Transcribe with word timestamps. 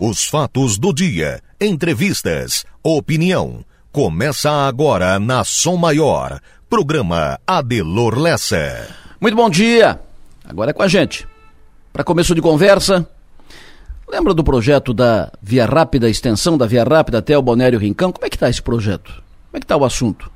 Os 0.00 0.26
fatos 0.26 0.78
do 0.78 0.92
dia, 0.92 1.42
entrevistas, 1.60 2.64
opinião. 2.84 3.64
Começa 3.90 4.48
agora 4.48 5.18
na 5.18 5.42
Som 5.42 5.76
Maior. 5.76 6.40
Programa 6.70 7.36
Adelor 7.44 8.16
Lessa. 8.16 8.94
Muito 9.20 9.34
bom 9.34 9.50
dia. 9.50 9.98
Agora 10.44 10.70
é 10.70 10.72
com 10.72 10.84
a 10.84 10.86
gente. 10.86 11.26
Para 11.92 12.04
começo 12.04 12.32
de 12.32 12.40
conversa, 12.40 13.08
lembra 14.08 14.32
do 14.32 14.44
projeto 14.44 14.94
da 14.94 15.32
Via 15.42 15.66
Rápida, 15.66 16.08
extensão 16.08 16.56
da 16.56 16.64
Via 16.64 16.84
Rápida 16.84 17.18
até 17.18 17.36
o 17.36 17.42
Balneário 17.42 17.80
Rincão? 17.80 18.12
Como 18.12 18.24
é 18.24 18.30
que 18.30 18.36
está 18.36 18.48
esse 18.48 18.62
projeto? 18.62 19.10
Como 19.10 19.54
é 19.54 19.58
que 19.58 19.64
está 19.64 19.76
o 19.76 19.84
assunto? 19.84 20.30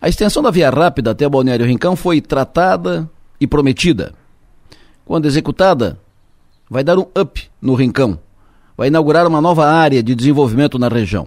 A 0.00 0.08
extensão 0.08 0.42
da 0.42 0.50
Via 0.50 0.70
Rápida 0.70 1.12
até 1.12 1.24
o 1.24 1.30
Balneário 1.30 1.66
Rincão 1.66 1.94
foi 1.94 2.20
tratada 2.20 3.08
e 3.40 3.46
prometida. 3.46 4.12
Quando 5.04 5.26
executada, 5.26 6.00
vai 6.68 6.82
dar 6.82 6.98
um 6.98 7.06
up 7.16 7.48
no 7.62 7.76
Rincão. 7.76 8.18
Vai 8.78 8.86
inaugurar 8.86 9.26
uma 9.26 9.40
nova 9.40 9.66
área 9.66 10.00
de 10.00 10.14
desenvolvimento 10.14 10.78
na 10.78 10.86
região. 10.86 11.26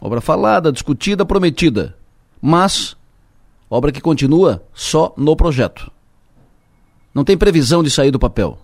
Obra 0.00 0.20
falada, 0.20 0.70
discutida, 0.70 1.26
prometida. 1.26 1.96
Mas, 2.40 2.96
obra 3.68 3.90
que 3.90 4.00
continua 4.00 4.62
só 4.72 5.12
no 5.16 5.34
projeto. 5.34 5.90
Não 7.12 7.24
tem 7.24 7.36
previsão 7.36 7.82
de 7.82 7.90
sair 7.90 8.12
do 8.12 8.20
papel. 8.20 8.56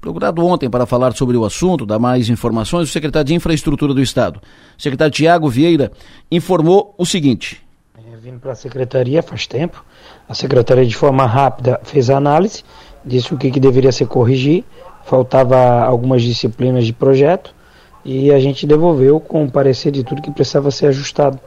Procurado 0.00 0.46
ontem 0.46 0.70
para 0.70 0.86
falar 0.86 1.12
sobre 1.16 1.36
o 1.36 1.44
assunto, 1.44 1.84
dar 1.84 1.98
mais 1.98 2.28
informações, 2.28 2.88
o 2.88 2.92
secretário 2.92 3.26
de 3.26 3.34
Infraestrutura 3.34 3.92
do 3.92 4.00
Estado, 4.00 4.40
o 4.78 4.80
secretário 4.80 5.12
Tiago 5.12 5.48
Vieira, 5.48 5.90
informou 6.30 6.94
o 6.96 7.04
seguinte. 7.04 7.60
É, 7.98 8.16
vindo 8.16 8.38
para 8.38 8.52
a 8.52 8.56
secretaria 8.56 9.24
faz 9.24 9.48
tempo, 9.48 9.84
a 10.28 10.34
secretaria 10.34 10.86
de 10.86 10.94
forma 10.94 11.26
rápida 11.26 11.80
fez 11.82 12.10
a 12.10 12.16
análise, 12.16 12.62
disse 13.04 13.34
o 13.34 13.38
que, 13.38 13.50
que 13.50 13.58
deveria 13.58 13.90
ser 13.90 14.06
corrigir, 14.06 14.64
faltava 15.04 15.82
algumas 15.82 16.22
disciplinas 16.22 16.84
de 16.84 16.92
projeto 16.92 17.54
e 18.04 18.30
a 18.30 18.40
gente 18.40 18.66
devolveu 18.66 19.20
com 19.20 19.44
o 19.44 19.50
parecer 19.50 19.90
de 19.90 20.02
tudo 20.02 20.22
que 20.22 20.30
precisava 20.30 20.70
ser 20.70 20.86
ajustado. 20.86 21.38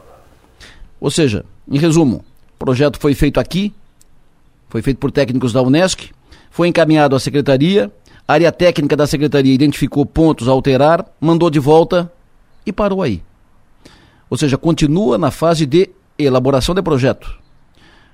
Ou 1.00 1.12
seja, 1.12 1.46
em 1.70 1.78
resumo, 1.78 2.24
o 2.56 2.58
projeto 2.58 3.00
foi 3.00 3.14
feito 3.14 3.40
aqui, 3.40 3.74
foi 4.70 4.82
feito 4.82 4.98
por 4.98 5.12
técnicos 5.12 5.52
da 5.52 5.62
Unesc, 5.62 6.10
foi 6.50 6.68
encaminhado 6.68 7.16
à 7.16 7.20
secretaria, 7.20 7.92
a 8.28 8.34
área 8.34 8.52
técnica 8.52 8.96
da 8.96 9.06
secretaria 9.06 9.54
identificou 9.54 10.06
pontos 10.06 10.48
a 10.48 10.52
alterar, 10.52 11.06
mandou 11.20 11.50
de 11.50 11.60
volta 11.60 12.12
e 12.66 12.72
parou 12.72 13.02
aí. 13.02 13.22
Ou 14.30 14.38
seja, 14.38 14.58
continua 14.58 15.18
na 15.18 15.30
fase 15.30 15.66
de 15.66 15.90
elaboração 16.18 16.74
de 16.74 16.82
projeto. 16.82 17.38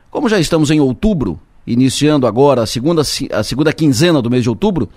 Como 0.10 0.28
já 0.28 0.40
estamos 0.40 0.70
em 0.70 0.80
outubro, 0.80 1.40
iniciando 1.66 2.28
agora 2.28 2.64
a 2.64 2.66
segunda, 2.66 3.02
a 3.32 3.44
segunda 3.44 3.72
quinzena 3.72 4.22
do 4.22 4.30
mês 4.30 4.44
de 4.44 4.50
outubro, 4.50 4.90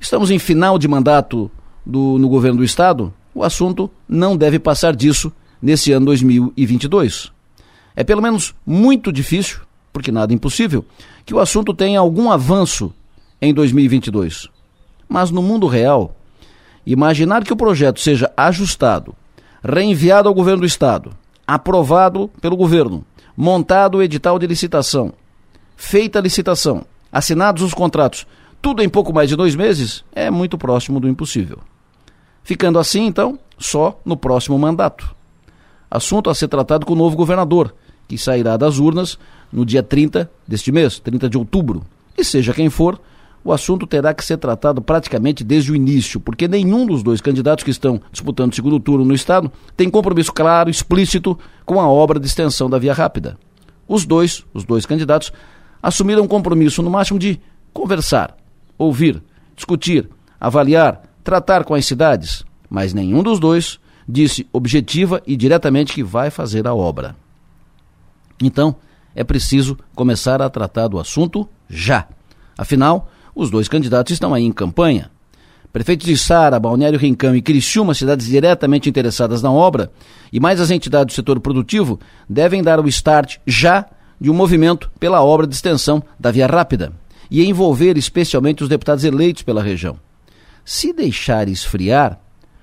estamos 0.00 0.30
em 0.30 0.38
final 0.38 0.78
de 0.78 0.88
mandato 0.88 1.50
do, 1.84 2.18
no 2.18 2.28
governo 2.28 2.58
do 2.58 2.64
estado, 2.64 3.12
o 3.34 3.42
assunto 3.42 3.90
não 4.08 4.36
deve 4.36 4.58
passar 4.58 4.94
disso 4.94 5.32
nesse 5.60 5.92
ano 5.92 6.06
2022. 6.06 7.32
É 7.94 8.04
pelo 8.04 8.22
menos 8.22 8.54
muito 8.66 9.12
difícil, 9.12 9.60
porque 9.92 10.12
nada 10.12 10.34
impossível, 10.34 10.84
que 11.24 11.34
o 11.34 11.40
assunto 11.40 11.72
tenha 11.72 12.00
algum 12.00 12.30
avanço 12.30 12.92
em 13.40 13.52
2022. 13.52 14.48
Mas 15.08 15.30
no 15.30 15.42
mundo 15.42 15.66
real, 15.66 16.14
imaginar 16.84 17.44
que 17.44 17.52
o 17.52 17.56
projeto 17.56 18.00
seja 18.00 18.30
ajustado, 18.36 19.14
reenviado 19.62 20.28
ao 20.28 20.34
governo 20.34 20.60
do 20.60 20.66
estado, 20.66 21.12
aprovado 21.46 22.30
pelo 22.40 22.56
governo, 22.56 23.04
montado 23.36 23.98
o 23.98 24.02
edital 24.02 24.38
de 24.38 24.46
licitação, 24.46 25.12
feita 25.76 26.18
a 26.18 26.22
licitação, 26.22 26.84
assinados 27.12 27.62
os 27.62 27.74
contratos, 27.74 28.26
tudo 28.66 28.82
em 28.82 28.88
pouco 28.88 29.12
mais 29.12 29.28
de 29.28 29.36
dois 29.36 29.54
meses, 29.54 30.04
é 30.12 30.28
muito 30.28 30.58
próximo 30.58 30.98
do 30.98 31.08
impossível. 31.08 31.60
Ficando 32.42 32.80
assim, 32.80 33.06
então, 33.06 33.38
só 33.56 34.00
no 34.04 34.16
próximo 34.16 34.58
mandato. 34.58 35.14
Assunto 35.88 36.28
a 36.28 36.34
ser 36.34 36.48
tratado 36.48 36.84
com 36.84 36.94
o 36.94 36.96
novo 36.96 37.16
governador, 37.16 37.72
que 38.08 38.18
sairá 38.18 38.56
das 38.56 38.80
urnas 38.80 39.20
no 39.52 39.64
dia 39.64 39.84
30 39.84 40.28
deste 40.48 40.72
mês, 40.72 40.98
30 40.98 41.30
de 41.30 41.38
outubro. 41.38 41.84
E 42.18 42.24
seja 42.24 42.52
quem 42.52 42.68
for, 42.68 43.00
o 43.44 43.52
assunto 43.52 43.86
terá 43.86 44.12
que 44.12 44.24
ser 44.24 44.36
tratado 44.36 44.82
praticamente 44.82 45.44
desde 45.44 45.70
o 45.70 45.76
início, 45.76 46.18
porque 46.18 46.48
nenhum 46.48 46.86
dos 46.86 47.04
dois 47.04 47.20
candidatos 47.20 47.62
que 47.62 47.70
estão 47.70 48.00
disputando 48.10 48.50
o 48.50 48.56
segundo 48.56 48.80
turno 48.80 49.04
no 49.04 49.14
Estado 49.14 49.48
tem 49.76 49.88
compromisso 49.88 50.32
claro, 50.32 50.68
explícito 50.68 51.38
com 51.64 51.80
a 51.80 51.86
obra 51.86 52.18
de 52.18 52.26
extensão 52.26 52.68
da 52.68 52.80
Via 52.80 52.92
Rápida. 52.92 53.38
Os 53.86 54.04
dois, 54.04 54.44
os 54.52 54.64
dois 54.64 54.84
candidatos, 54.84 55.32
assumiram 55.80 56.24
um 56.24 56.28
compromisso 56.28 56.82
no 56.82 56.90
máximo 56.90 57.16
de 57.16 57.40
conversar, 57.72 58.36
ouvir, 58.78 59.22
discutir, 59.54 60.08
avaliar, 60.40 61.02
tratar 61.24 61.64
com 61.64 61.74
as 61.74 61.86
cidades, 61.86 62.44
mas 62.68 62.94
nenhum 62.94 63.22
dos 63.22 63.40
dois 63.40 63.78
disse 64.08 64.46
objetiva 64.52 65.20
e 65.26 65.36
diretamente 65.36 65.92
que 65.92 66.02
vai 66.02 66.30
fazer 66.30 66.66
a 66.66 66.74
obra. 66.74 67.16
Então, 68.40 68.76
é 69.14 69.24
preciso 69.24 69.76
começar 69.94 70.40
a 70.42 70.50
tratar 70.50 70.88
do 70.88 70.98
assunto 70.98 71.48
já. 71.68 72.06
Afinal, 72.56 73.10
os 73.34 73.50
dois 73.50 73.66
candidatos 73.66 74.12
estão 74.12 74.32
aí 74.32 74.44
em 74.44 74.52
campanha. 74.52 75.10
Prefeitos 75.72 76.06
de 76.06 76.16
Sara, 76.16 76.60
Balneário 76.60 76.98
Rincão 76.98 77.34
e 77.34 77.42
Criciúma, 77.42 77.92
cidades 77.92 78.26
diretamente 78.26 78.88
interessadas 78.88 79.42
na 79.42 79.50
obra, 79.50 79.90
e 80.32 80.38
mais 80.38 80.60
as 80.60 80.70
entidades 80.70 81.14
do 81.14 81.16
setor 81.16 81.40
produtivo, 81.40 81.98
devem 82.28 82.62
dar 82.62 82.78
o 82.80 82.88
start 82.88 83.38
já 83.46 83.84
de 84.18 84.30
um 84.30 84.34
movimento 84.34 84.90
pela 84.98 85.22
obra 85.22 85.46
de 85.46 85.54
extensão 85.54 86.02
da 86.18 86.30
Via 86.30 86.46
Rápida 86.46 86.92
e 87.30 87.44
envolver 87.44 87.96
especialmente 87.96 88.62
os 88.62 88.68
deputados 88.68 89.04
eleitos 89.04 89.42
pela 89.42 89.62
região. 89.62 89.98
Se 90.64 90.92
deixar 90.92 91.48
esfriar, 91.48 92.18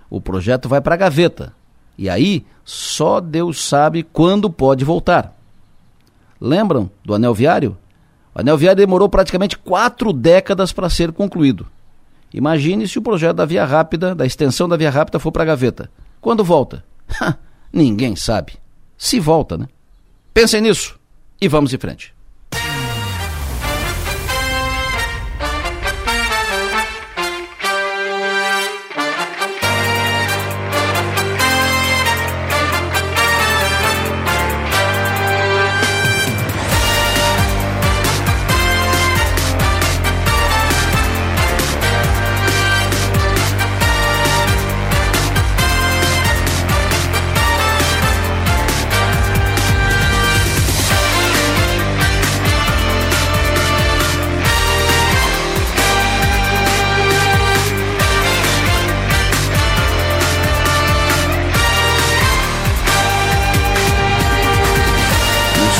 o 0.09 0.19
projeto 0.19 0.68
vai 0.68 0.81
para 0.81 0.96
a 0.96 0.97
gaveta. 0.97 1.53
E 1.97 2.09
aí, 2.09 2.46
só 2.66 3.19
Deus 3.19 3.63
sabe 3.63 4.03
quando 4.03 4.50
pode 4.50 4.84
voltar. 4.84 5.38
Lembram 6.40 6.90
do 7.03 7.13
anel 7.13 7.34
viário? 7.34 7.78
O 8.35 8.41
anel 8.41 8.57
viário 8.57 8.78
demorou 8.78 9.07
praticamente 9.07 9.57
quatro 9.57 10.12
décadas 10.12 10.72
para 10.72 10.90
ser 10.90 11.12
concluído. 11.12 11.68
Imagine 12.34 12.88
se 12.88 12.97
o 12.97 13.02
projeto 13.02 13.38
da 13.38 13.46
Via 13.46 13.63
Rápida, 13.63 14.16
da 14.16 14.25
extensão 14.25 14.68
da 14.68 14.75
Via 14.75 14.90
Rápida, 14.90 15.19
for 15.19 15.31
para 15.31 15.44
a 15.44 15.47
gaveta. 15.47 15.90
Quando 16.19 16.44
volta? 16.44 16.84
Ninguém 17.72 18.16
sabe. 18.16 18.53
Se 18.97 19.19
volta, 19.19 19.57
né? 19.57 19.68
Pensem 20.34 20.62
nisso 20.62 21.00
e 21.40 21.47
vamos 21.47 21.73
em 21.73 21.78
frente. 21.78 22.13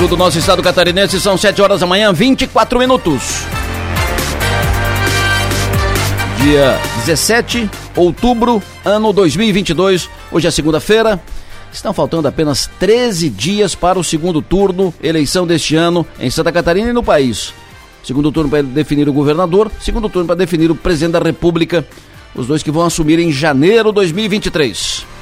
Sul 0.04 0.10
do 0.10 0.18
nosso 0.18 0.38
estado 0.38 0.62
catarinense, 0.62 1.18
são 1.22 1.38
7 1.38 1.62
horas 1.62 1.80
da 1.80 1.88
manhã, 1.88 2.12
24 2.12 2.78
minutos. 2.78 3.46
Dia 6.42 6.78
17 7.06 7.66
de 7.66 7.70
outubro, 7.96 8.62
ano 8.84 9.14
2022. 9.14 10.10
Hoje 10.30 10.46
é 10.46 10.52
segunda-feira. 10.52 11.22
Estão 11.72 11.94
faltando 11.94 12.28
apenas 12.28 12.70
13 12.80 13.30
dias 13.30 13.76
para 13.76 13.98
o 13.98 14.04
segundo 14.04 14.42
turno, 14.42 14.94
eleição 15.02 15.48
deste 15.48 15.78
ano 15.78 16.06
em 16.20 16.30
Santa 16.30 16.52
Catarina 16.52 16.90
e 16.90 16.94
no 16.94 17.02
país. 17.02 17.54
Segundo 18.04 18.30
turno 18.30 18.50
para 18.50 18.62
definir 18.62 19.08
o 19.08 19.14
governador, 19.14 19.72
segundo 19.80 20.10
turno 20.10 20.28
para 20.28 20.36
definir 20.36 20.70
o 20.70 20.76
presidente 20.76 21.14
da 21.14 21.20
República, 21.20 21.88
os 22.36 22.46
dois 22.46 22.62
que 22.62 22.72
vão 22.72 22.86
assumir 22.86 23.20
em 23.20 23.32
janeiro 23.32 23.90
de 23.90 23.96
2023. 23.96 25.13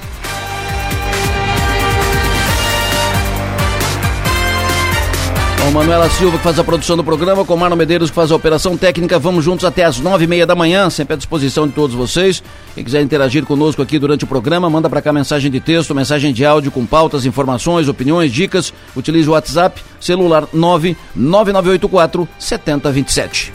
Manuela 5.71 6.09
Silva, 6.09 6.37
que 6.37 6.43
faz 6.43 6.59
a 6.59 6.65
produção 6.65 6.97
do 6.97 7.03
programa, 7.03 7.45
com 7.45 7.55
Marlon 7.55 7.77
Medeiros, 7.77 8.09
que 8.09 8.15
faz 8.15 8.29
a 8.29 8.35
operação 8.35 8.75
técnica. 8.75 9.17
Vamos 9.17 9.45
juntos 9.45 9.63
até 9.63 9.85
as 9.85 9.99
nove 9.99 10.25
e 10.25 10.27
meia 10.27 10.45
da 10.45 10.53
manhã, 10.53 10.89
sempre 10.89 11.13
à 11.13 11.17
disposição 11.17 11.65
de 11.65 11.73
todos 11.73 11.95
vocês. 11.95 12.43
Quem 12.75 12.83
quiser 12.83 13.01
interagir 13.01 13.45
conosco 13.45 13.81
aqui 13.81 13.97
durante 13.97 14.25
o 14.25 14.27
programa, 14.27 14.69
manda 14.69 14.89
para 14.89 15.01
cá 15.01 15.13
mensagem 15.13 15.49
de 15.49 15.61
texto, 15.61 15.95
mensagem 15.95 16.33
de 16.33 16.45
áudio 16.45 16.71
com 16.71 16.85
pautas, 16.85 17.25
informações, 17.25 17.87
opiniões, 17.87 18.33
dicas. 18.33 18.73
Utilize 18.95 19.29
o 19.29 19.31
WhatsApp, 19.31 19.81
celular 19.99 20.45
99984 20.51 22.27
7027. 22.37 23.53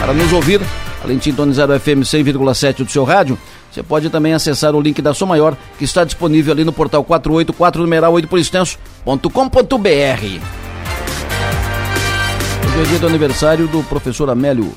Para 0.00 0.14
nos 0.14 0.32
ouvir, 0.32 0.60
além 1.02 1.18
de 1.18 1.24
sintonizar 1.24 1.70
o 1.70 1.78
FM 1.78 2.00
100,7 2.02 2.84
do 2.84 2.90
seu 2.90 3.04
rádio, 3.04 3.38
Você 3.70 3.82
pode 3.82 4.08
também 4.08 4.32
acessar 4.32 4.74
o 4.74 4.80
link 4.80 5.02
da 5.02 5.12
Som 5.12 5.26
Maior, 5.26 5.56
que 5.76 5.84
está 5.84 6.04
disponível 6.04 6.52
ali 6.52 6.64
no 6.64 6.72
portal 6.72 7.04
484 7.04 7.82
numeral 7.82 8.12
8 8.12 8.28
por 8.28 8.38
extenso.com.br. 8.38 10.73
Hoje 12.74 12.82
é 12.82 12.86
dia 12.86 12.98
do 12.98 13.06
aniversário 13.06 13.68
do 13.68 13.84
professor 13.84 14.28
Amélio, 14.28 14.72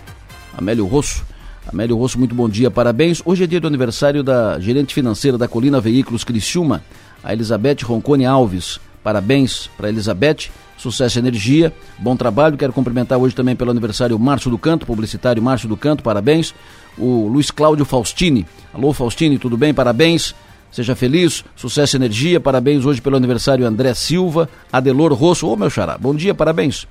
Amélio 0.55 0.85
Rosso. 0.85 1.25
Amélio 1.67 1.97
Rosso, 1.97 2.19
muito 2.19 2.35
bom 2.35 2.47
dia, 2.47 2.69
parabéns. 2.69 3.23
Hoje 3.25 3.43
é 3.43 3.47
dia 3.47 3.59
do 3.59 3.65
aniversário 3.65 4.21
da 4.21 4.59
gerente 4.59 4.93
financeira 4.93 5.35
da 5.35 5.47
Colina 5.47 5.81
Veículos 5.81 6.23
Criciúma, 6.23 6.83
a 7.23 7.33
Elizabeth 7.33 7.77
Roncone 7.83 8.23
Alves. 8.23 8.79
Parabéns 9.03 9.67
para 9.75 9.89
Elizabeth, 9.89 10.51
sucesso 10.77 11.17
e 11.17 11.21
energia, 11.21 11.73
bom 11.97 12.15
trabalho. 12.15 12.55
Quero 12.55 12.71
cumprimentar 12.71 13.17
hoje 13.17 13.33
também 13.33 13.55
pelo 13.55 13.71
aniversário 13.71 14.19
Márcio 14.19 14.51
do 14.51 14.59
Canto, 14.59 14.85
publicitário 14.85 15.41
Márcio 15.41 15.67
do 15.67 15.75
Canto, 15.75 16.03
parabéns. 16.03 16.53
O 16.99 17.27
Luiz 17.27 17.49
Cláudio 17.49 17.83
Faustini. 17.83 18.45
Alô, 18.71 18.93
Faustini, 18.93 19.39
tudo 19.39 19.57
bem? 19.57 19.73
Parabéns. 19.73 20.35
Seja 20.71 20.95
feliz, 20.95 21.43
sucesso 21.55 21.95
e 21.95 21.97
energia. 21.97 22.39
Parabéns 22.39 22.85
hoje 22.85 23.01
pelo 23.01 23.15
aniversário 23.15 23.65
André 23.65 23.95
Silva, 23.95 24.47
Adelor 24.71 25.13
Rosso. 25.13 25.47
Ô, 25.47 25.55
meu 25.55 25.71
xará, 25.71 25.97
bom 25.97 26.13
dia, 26.13 26.35
parabéns. 26.35 26.85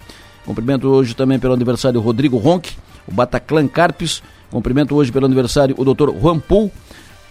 Cumprimento 0.47 0.87
hoje 0.89 1.15
também 1.15 1.41
pelo 1.41 1.53
aniversário 1.53 2.01
Rodrigo 2.01 2.39
Ronque, 2.39 2.77
o 3.07 3.13
Bataclan 3.13 3.67
Carpes. 3.67 4.23
Cumprimento 4.49 4.95
hoje 4.95 5.11
pelo 5.11 5.27
aniversário 5.27 5.75
o 5.77 5.85
Dr. 5.85 6.11
Juan 6.11 6.39
Pool. 6.39 6.71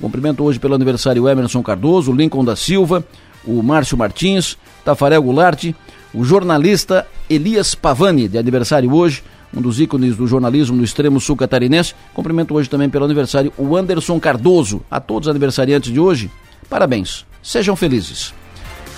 Cumprimento 0.01 0.43
hoje 0.43 0.59
pelo 0.59 0.75
aniversário 0.75 1.27
Emerson 1.27 1.63
Cardoso, 1.63 2.11
Lincoln 2.11 2.43
da 2.43 2.57
Silva, 2.57 3.05
o 3.45 3.63
Márcio 3.63 3.97
Martins, 3.97 4.57
Tafarel 4.83 5.23
Goulart, 5.23 5.73
o 6.13 6.25
jornalista 6.25 7.07
Elias 7.29 7.73
Pavani, 7.73 8.27
de 8.27 8.37
aniversário 8.37 8.93
hoje, 8.93 9.23
um 9.55 9.61
dos 9.61 9.79
ícones 9.79 10.17
do 10.17 10.27
jornalismo 10.27 10.75
no 10.75 10.83
extremo 10.83 11.21
sul 11.21 11.37
catarinense. 11.37 11.95
Cumprimento 12.13 12.53
hoje 12.53 12.69
também 12.69 12.89
pelo 12.89 13.05
aniversário 13.05 13.53
o 13.57 13.77
Anderson 13.77 14.19
Cardoso. 14.19 14.81
A 14.91 14.99
todos 14.99 15.27
os 15.27 15.31
aniversariantes 15.31 15.93
de 15.93 15.99
hoje, 16.01 16.29
parabéns. 16.69 17.25
Sejam 17.41 17.77
felizes. 17.77 18.33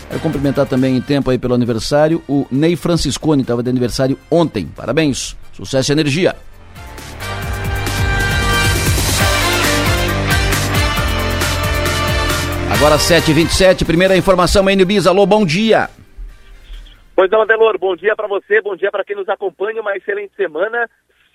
Quero 0.08 0.22
cumprimentar 0.22 0.66
também 0.66 0.96
em 0.96 1.02
tempo 1.02 1.30
aí 1.30 1.38
pelo 1.38 1.54
aniversário 1.54 2.24
o 2.28 2.48
Ney 2.50 2.76
Franciscone, 2.76 3.42
estava 3.42 3.62
de 3.62 3.70
aniversário 3.70 4.18
ontem. 4.32 4.66
Parabéns. 4.68 5.36
Sucesso 5.52 5.92
e 5.92 5.94
energia. 5.94 6.36
Agora 12.72 12.98
7h27, 12.98 13.86
primeira 13.86 14.16
informação, 14.16 14.64
NBIS. 14.64 15.08
Alô, 15.08 15.26
bom 15.26 15.44
dia. 15.44 15.90
Pois 17.16 17.32
não, 17.32 17.42
Adelor, 17.42 17.80
bom 17.80 17.96
dia 17.96 18.16
para 18.16 18.28
você, 18.28 18.62
bom 18.62 18.76
dia 18.76 18.92
para 18.92 19.04
quem 19.04 19.16
nos 19.16 19.28
acompanha, 19.28 19.82
uma 19.82 19.98
excelente 19.98 20.36
semana. 20.36 20.88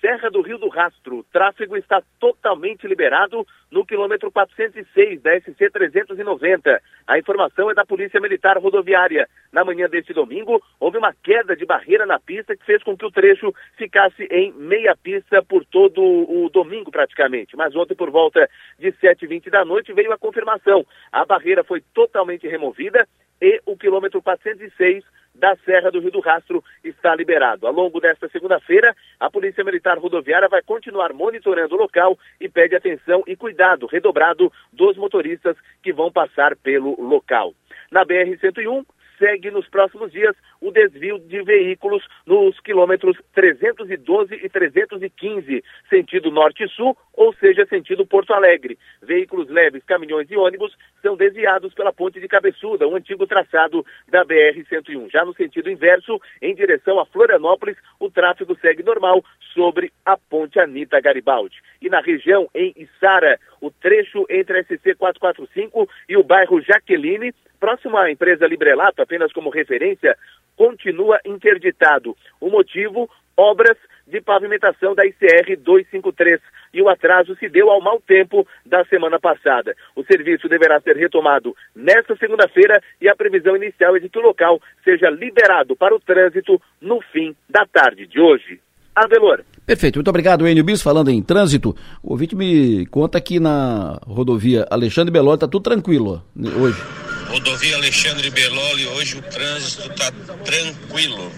Serra 0.03 0.29
do 0.29 0.41
Rio 0.41 0.57
do 0.57 0.67
Rastro, 0.67 1.25
tráfego 1.31 1.77
está 1.77 2.03
totalmente 2.19 2.85
liberado 2.85 3.47
no 3.71 3.85
quilômetro 3.85 4.29
406 4.29 5.21
da 5.21 5.39
SC 5.39 5.69
390. 5.71 6.81
A 7.07 7.17
informação 7.17 7.71
é 7.71 7.73
da 7.73 7.85
Polícia 7.85 8.19
Militar 8.19 8.57
Rodoviária. 8.57 9.29
Na 9.49 9.63
manhã 9.63 9.87
deste 9.87 10.13
domingo, 10.13 10.61
houve 10.77 10.97
uma 10.97 11.13
queda 11.13 11.55
de 11.55 11.65
barreira 11.65 12.05
na 12.05 12.19
pista 12.19 12.53
que 12.53 12.65
fez 12.65 12.83
com 12.83 12.97
que 12.97 13.05
o 13.05 13.11
trecho 13.11 13.55
ficasse 13.77 14.23
em 14.29 14.51
meia 14.51 14.93
pista 14.93 15.41
por 15.41 15.63
todo 15.63 16.01
o 16.01 16.49
domingo 16.49 16.91
praticamente. 16.91 17.55
Mas 17.55 17.73
ontem, 17.73 17.95
por 17.95 18.11
volta 18.11 18.49
de 18.77 18.91
7h20 18.91 19.49
da 19.49 19.63
noite, 19.63 19.93
veio 19.93 20.11
a 20.11 20.17
confirmação. 20.17 20.85
A 21.13 21.23
barreira 21.23 21.63
foi 21.63 21.81
totalmente 21.93 22.45
removida 22.45 23.07
e 23.41 23.61
o 23.65 23.77
quilômetro 23.77 24.21
406 24.21 25.05
da 25.43 25.57
Serra 25.65 25.91
do 25.91 25.99
Rio 25.99 26.09
do 26.09 26.21
Rastro 26.21 26.63
está 26.85 27.13
liberado. 27.13 27.67
Ao 27.67 27.73
longo 27.73 27.99
desta 27.99 28.29
segunda-feira, 28.29 28.95
a 29.19 29.29
Polícia 29.29 29.61
Militar 29.61 29.97
Rodoviária 29.97 30.47
vai 30.47 30.61
continuar 30.61 31.11
monitorando 31.11 31.75
o 31.75 31.77
local 31.77 32.17
e 32.39 32.47
pede 32.47 32.77
atenção 32.77 33.21
e 33.27 33.35
cuidado 33.35 33.85
redobrado 33.85 34.49
dos 34.71 34.95
motoristas 34.95 35.57
que 35.83 35.91
vão 35.91 36.09
passar 36.09 36.55
pelo 36.55 36.95
local. 36.97 37.53
Na 37.91 38.05
BR-101, 38.05 38.85
segue 39.23 39.49
nos 39.51 39.65
próximos 39.69 40.11
dias 40.11 40.35
o 40.59 40.69
desvio 40.69 41.17
de 41.17 41.41
veículos 41.43 42.05
nos 42.25 42.59
quilômetros 42.59 43.17
312 43.33 44.35
e 44.35 44.49
315, 44.49 45.63
sentido 45.89 46.29
norte-sul, 46.29 46.97
ou 47.13 47.33
seja, 47.35 47.65
sentido 47.65 48.05
Porto 48.05 48.33
Alegre. 48.33 48.77
Veículos 49.01 49.49
leves, 49.49 49.81
caminhões 49.85 50.29
e 50.29 50.35
ônibus 50.35 50.75
são 51.01 51.15
desviados 51.15 51.73
pela 51.73 51.93
ponte 51.93 52.19
de 52.19 52.27
Cabeçuda, 52.27 52.85
o 52.85 52.95
antigo 52.95 53.25
traçado 53.25 53.85
da 54.09 54.25
BR-101. 54.25 55.09
Já 55.09 55.23
no 55.23 55.33
sentido 55.33 55.69
inverso, 55.69 56.19
em 56.41 56.53
direção 56.53 56.99
a 56.99 57.05
Florianópolis, 57.05 57.77
o 58.01 58.11
tráfego 58.11 58.57
segue 58.59 58.83
normal 58.83 59.23
sobre 59.53 59.93
a 60.05 60.17
ponte 60.17 60.59
Anita 60.59 60.99
Garibaldi. 60.99 61.55
E 61.81 61.89
na 61.89 62.01
região, 62.01 62.49
em 62.53 62.73
Içara, 62.75 63.39
o 63.61 63.71
trecho 63.71 64.25
entre 64.29 64.59
a 64.59 64.63
SC 64.63 64.95
445 64.95 65.87
e 66.09 66.17
o 66.17 66.23
bairro 66.23 66.59
Jaqueline, 66.61 67.33
próximo 67.63 67.95
à 67.95 68.11
empresa 68.11 68.45
Librelato, 68.45 69.01
apenas 69.01 69.31
como 69.31 69.49
referência, 69.49 70.17
continua 70.57 71.17
interditado. 71.25 72.13
O 72.41 72.49
motivo, 72.49 73.09
obras 73.37 73.77
de 74.05 74.19
pavimentação 74.19 74.93
da 74.93 75.05
ICR 75.05 75.55
253 75.57 76.41
e 76.73 76.81
o 76.81 76.89
atraso 76.89 77.37
se 77.37 77.47
deu 77.47 77.69
ao 77.69 77.79
mau 77.79 78.01
tempo 78.05 78.45
da 78.65 78.83
semana 78.83 79.17
passada. 79.17 79.73
O 79.95 80.03
serviço 80.03 80.49
deverá 80.49 80.81
ser 80.81 80.97
retomado 80.97 81.55
nesta 81.73 82.17
segunda-feira 82.17 82.83
e 82.99 83.07
a 83.07 83.15
previsão 83.15 83.55
inicial 83.55 83.95
é 83.95 84.01
de 84.01 84.09
que 84.09 84.19
o 84.19 84.21
local 84.21 84.59
seja 84.83 85.09
liberado 85.09 85.73
para 85.73 85.95
o 85.95 86.01
trânsito 86.01 86.61
no 86.81 86.99
fim 87.13 87.33
da 87.49 87.65
tarde 87.65 88.05
de 88.05 88.19
hoje. 88.19 88.59
Adelor. 88.93 89.39
Perfeito, 89.65 89.95
muito 89.95 90.09
obrigado, 90.09 90.45
Enio 90.45 90.65
Bis. 90.65 90.81
Falando 90.81 91.09
em 91.09 91.23
trânsito, 91.23 91.73
o 92.03 92.11
ouvinte 92.11 92.35
me 92.35 92.85
conta 92.87 93.21
que 93.21 93.39
na 93.39 94.01
rodovia 94.05 94.67
Alexandre 94.69 95.13
Beló 95.13 95.33
está 95.35 95.47
tudo 95.47 95.63
tranquilo 95.63 96.21
hoje. 96.59 97.12
Rodovia 97.33 97.75
Alexandre 97.77 98.29
Beloli, 98.29 98.85
hoje 98.95 99.17
o 99.17 99.21
trânsito 99.23 99.91
está 99.91 100.11
tranquilo, 100.45 101.31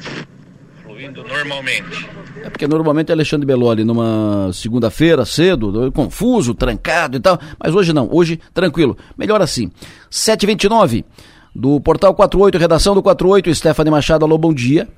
fluindo 0.83 1.23
normalmente. 1.23 2.09
É 2.43 2.49
porque 2.49 2.67
normalmente 2.67 3.11
é 3.11 3.13
Alexandre 3.13 3.47
Beloli 3.47 3.85
numa 3.85 4.51
segunda-feira 4.51 5.23
cedo, 5.23 5.89
confuso, 5.93 6.53
trancado 6.53 7.15
e 7.15 7.21
tal, 7.21 7.39
mas 7.57 7.73
hoje 7.73 7.93
não, 7.93 8.09
hoje 8.11 8.41
tranquilo. 8.53 8.97
Melhor 9.17 9.41
assim. 9.41 9.71
7h29 10.11 11.05
do 11.55 11.79
Portal 11.79 12.13
48, 12.13 12.57
redação 12.57 12.93
do 12.93 13.01
48, 13.01 13.55
Stephanie 13.55 13.89
Machado, 13.89 14.25
alô, 14.25 14.37
bom 14.37 14.53
dia. 14.53 14.89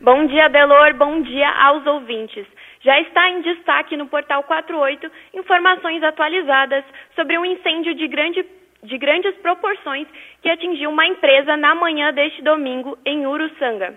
Bom 0.00 0.26
dia, 0.26 0.48
Delor, 0.48 0.92
bom 0.98 1.22
dia 1.22 1.48
aos 1.68 1.86
ouvintes. 1.86 2.44
Já 2.84 3.00
está 3.00 3.30
em 3.30 3.42
destaque 3.42 3.96
no 3.96 4.08
Portal 4.08 4.42
48 4.42 5.08
informações 5.34 6.02
atualizadas 6.02 6.82
sobre 7.14 7.38
um 7.38 7.44
incêndio 7.44 7.94
de 7.94 8.08
grande 8.08 8.44
de 8.82 8.98
grandes 8.98 9.34
proporções 9.36 10.06
que 10.42 10.50
atingiu 10.50 10.90
uma 10.90 11.06
empresa 11.06 11.56
na 11.56 11.74
manhã 11.74 12.12
deste 12.12 12.42
domingo 12.42 12.98
em 13.04 13.26
Uruçanga. 13.26 13.94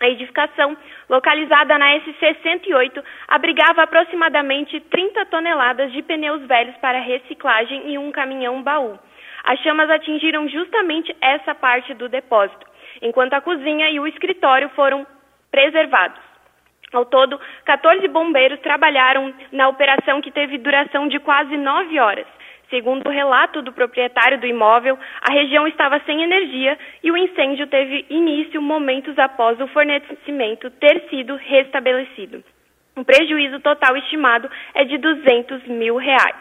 A 0.00 0.08
edificação, 0.08 0.76
localizada 1.08 1.78
na 1.78 1.98
SC 2.00 2.36
108, 2.42 3.02
abrigava 3.28 3.82
aproximadamente 3.82 4.78
30 4.80 5.24
toneladas 5.26 5.92
de 5.92 6.02
pneus 6.02 6.42
velhos 6.46 6.76
para 6.76 6.98
reciclagem 6.98 7.92
e 7.92 7.98
um 7.98 8.10
caminhão 8.10 8.62
baú. 8.62 8.98
As 9.44 9.58
chamas 9.60 9.88
atingiram 9.90 10.48
justamente 10.48 11.14
essa 11.20 11.54
parte 11.54 11.94
do 11.94 12.08
depósito, 12.08 12.66
enquanto 13.02 13.34
a 13.34 13.40
cozinha 13.40 13.88
e 13.90 14.00
o 14.00 14.06
escritório 14.06 14.68
foram 14.70 15.06
preservados. 15.50 16.20
Ao 16.92 17.04
todo, 17.04 17.40
14 17.64 18.06
bombeiros 18.08 18.60
trabalharam 18.60 19.34
na 19.52 19.68
operação 19.68 20.20
que 20.20 20.30
teve 20.30 20.58
duração 20.58 21.08
de 21.08 21.18
quase 21.18 21.56
nove 21.56 21.98
horas. 21.98 22.26
Segundo 22.74 23.06
o 23.06 23.12
relato 23.12 23.62
do 23.62 23.72
proprietário 23.72 24.40
do 24.40 24.48
imóvel, 24.48 24.98
a 25.22 25.32
região 25.32 25.64
estava 25.68 26.00
sem 26.04 26.24
energia 26.24 26.76
e 27.04 27.12
o 27.12 27.16
incêndio 27.16 27.68
teve 27.68 28.04
início 28.10 28.60
momentos 28.60 29.16
após 29.16 29.60
o 29.60 29.68
fornecimento 29.68 30.68
ter 30.70 31.08
sido 31.08 31.36
restabelecido. 31.36 32.42
O 32.96 33.04
prejuízo 33.04 33.60
total 33.60 33.96
estimado 33.96 34.50
é 34.74 34.84
de 34.84 34.98
200 34.98 35.68
mil 35.68 35.96
reais. 35.98 36.34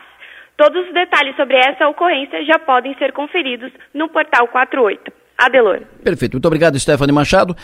Todos 0.58 0.88
os 0.88 0.94
detalhes 0.96 1.36
sobre 1.36 1.56
essa 1.56 1.88
ocorrência 1.88 2.44
já 2.46 2.58
podem 2.58 2.96
ser 2.96 3.14
conferidos 3.14 3.72
no 3.94 4.10
portal 4.10 4.48
48. 4.48 5.14
Adelor. 5.38 5.82
Perfeito. 6.04 6.34
Muito 6.34 6.48
obrigado, 6.48 6.80
Stephanie 6.80 7.14
Machado. 7.14 7.56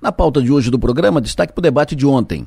Na 0.00 0.10
pauta 0.10 0.40
de 0.40 0.50
hoje 0.50 0.70
do 0.70 0.78
programa, 0.78 1.20
destaque 1.20 1.52
para 1.52 1.60
o 1.60 1.62
debate 1.62 1.94
de 1.94 2.06
ontem 2.06 2.46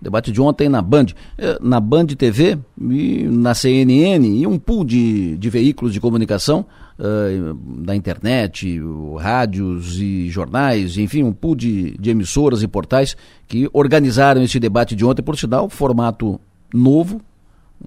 debate 0.00 0.32
de 0.32 0.40
ontem 0.40 0.68
na 0.68 0.80
Band, 0.80 1.06
eh, 1.36 1.58
na 1.60 1.78
Band 1.78 2.06
TV 2.06 2.58
e 2.80 3.24
na 3.24 3.54
CNN 3.54 4.26
e 4.26 4.46
um 4.46 4.58
pool 4.58 4.84
de, 4.84 5.36
de 5.36 5.50
veículos 5.50 5.92
de 5.92 6.00
comunicação 6.00 6.64
uh, 6.98 7.54
da 7.82 7.94
internet, 7.94 8.80
rádios 9.18 9.98
e 9.98 10.28
jornais, 10.30 10.96
enfim, 10.96 11.22
um 11.22 11.32
pool 11.32 11.54
de, 11.54 11.96
de 11.98 12.10
emissoras 12.10 12.62
e 12.62 12.68
portais 12.68 13.16
que 13.46 13.68
organizaram 13.72 14.42
esse 14.42 14.58
debate 14.58 14.96
de 14.96 15.04
ontem, 15.04 15.22
por 15.22 15.36
sinal, 15.36 15.68
formato 15.68 16.40
novo, 16.72 17.20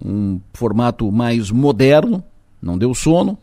um 0.03 0.39
formato 0.53 1.12
mais 1.12 1.50
moderno, 1.50 2.24
não 2.62 2.77
deu 2.77 2.93
sono, 2.93 3.38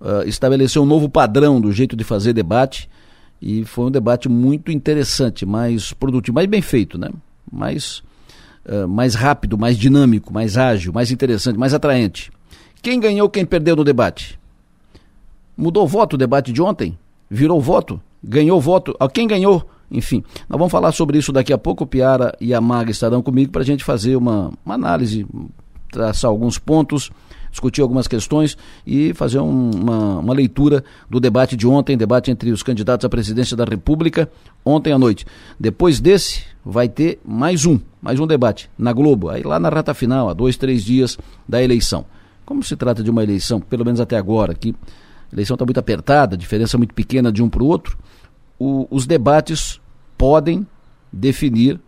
uh, 0.00 0.26
estabeleceu 0.26 0.82
um 0.82 0.86
novo 0.86 1.08
padrão 1.08 1.60
do 1.60 1.72
jeito 1.72 1.96
de 1.96 2.04
fazer 2.04 2.32
debate 2.32 2.88
e 3.40 3.64
foi 3.64 3.86
um 3.86 3.90
debate 3.90 4.28
muito 4.28 4.70
interessante, 4.70 5.44
mais 5.44 5.92
produtivo, 5.92 6.34
mais 6.34 6.48
bem 6.48 6.62
feito, 6.62 6.98
né? 6.98 7.10
Mais, 7.50 8.02
uh, 8.66 8.88
mais 8.88 9.14
rápido, 9.14 9.56
mais 9.58 9.76
dinâmico, 9.76 10.32
mais 10.32 10.56
ágil, 10.56 10.92
mais 10.92 11.10
interessante, 11.10 11.58
mais 11.58 11.74
atraente. 11.74 12.30
Quem 12.82 13.00
ganhou, 13.00 13.28
quem 13.28 13.44
perdeu 13.44 13.76
no 13.76 13.84
debate? 13.84 14.38
Mudou 15.56 15.84
o 15.84 15.88
voto 15.88 16.14
o 16.14 16.18
debate 16.18 16.52
de 16.52 16.60
ontem? 16.60 16.98
Virou 17.30 17.60
voto? 17.60 18.00
Ganhou 18.22 18.60
voto? 18.60 18.96
Quem 19.12 19.26
ganhou? 19.26 19.68
Enfim, 19.90 20.24
nós 20.48 20.58
vamos 20.58 20.72
falar 20.72 20.92
sobre 20.92 21.18
isso 21.18 21.32
daqui 21.32 21.52
a 21.52 21.58
pouco. 21.58 21.84
O 21.84 21.86
Piara 21.86 22.34
e 22.40 22.52
a 22.52 22.60
Maga 22.60 22.90
estarão 22.90 23.22
comigo 23.22 23.52
para 23.52 23.62
a 23.62 23.64
gente 23.64 23.84
fazer 23.84 24.16
uma, 24.16 24.52
uma 24.64 24.74
análise, 24.74 25.26
traçar 25.90 26.30
alguns 26.30 26.58
pontos 26.58 27.10
discutir 27.54 27.82
algumas 27.82 28.08
questões 28.08 28.58
e 28.84 29.14
fazer 29.14 29.38
um, 29.38 29.70
uma, 29.70 30.18
uma 30.18 30.34
leitura 30.34 30.84
do 31.08 31.20
debate 31.20 31.56
de 31.56 31.68
ontem, 31.68 31.96
debate 31.96 32.28
entre 32.28 32.50
os 32.50 32.64
candidatos 32.64 33.04
à 33.04 33.08
presidência 33.08 33.56
da 33.56 33.64
República, 33.64 34.28
ontem 34.64 34.92
à 34.92 34.98
noite. 34.98 35.24
Depois 35.58 36.00
desse, 36.00 36.42
vai 36.64 36.88
ter 36.88 37.20
mais 37.24 37.64
um, 37.64 37.78
mais 38.02 38.18
um 38.18 38.26
debate 38.26 38.68
na 38.76 38.92
Globo, 38.92 39.28
aí 39.28 39.44
lá 39.44 39.60
na 39.60 39.68
reta 39.68 39.94
final, 39.94 40.28
a 40.28 40.34
dois, 40.34 40.56
três 40.56 40.82
dias 40.84 41.16
da 41.48 41.62
eleição. 41.62 42.04
Como 42.44 42.60
se 42.62 42.74
trata 42.74 43.04
de 43.04 43.10
uma 43.10 43.22
eleição, 43.22 43.60
pelo 43.60 43.84
menos 43.84 44.00
até 44.00 44.16
agora, 44.16 44.52
que 44.52 44.74
a 45.30 45.34
eleição 45.34 45.54
está 45.54 45.64
muito 45.64 45.78
apertada, 45.78 46.34
a 46.34 46.38
diferença 46.38 46.76
é 46.76 46.78
muito 46.78 46.92
pequena 46.92 47.30
de 47.30 47.40
um 47.40 47.48
para 47.48 47.62
o 47.62 47.66
outro, 47.66 47.96
os 48.58 49.06
debates 49.06 49.80
podem 50.18 50.66
definir 51.12 51.80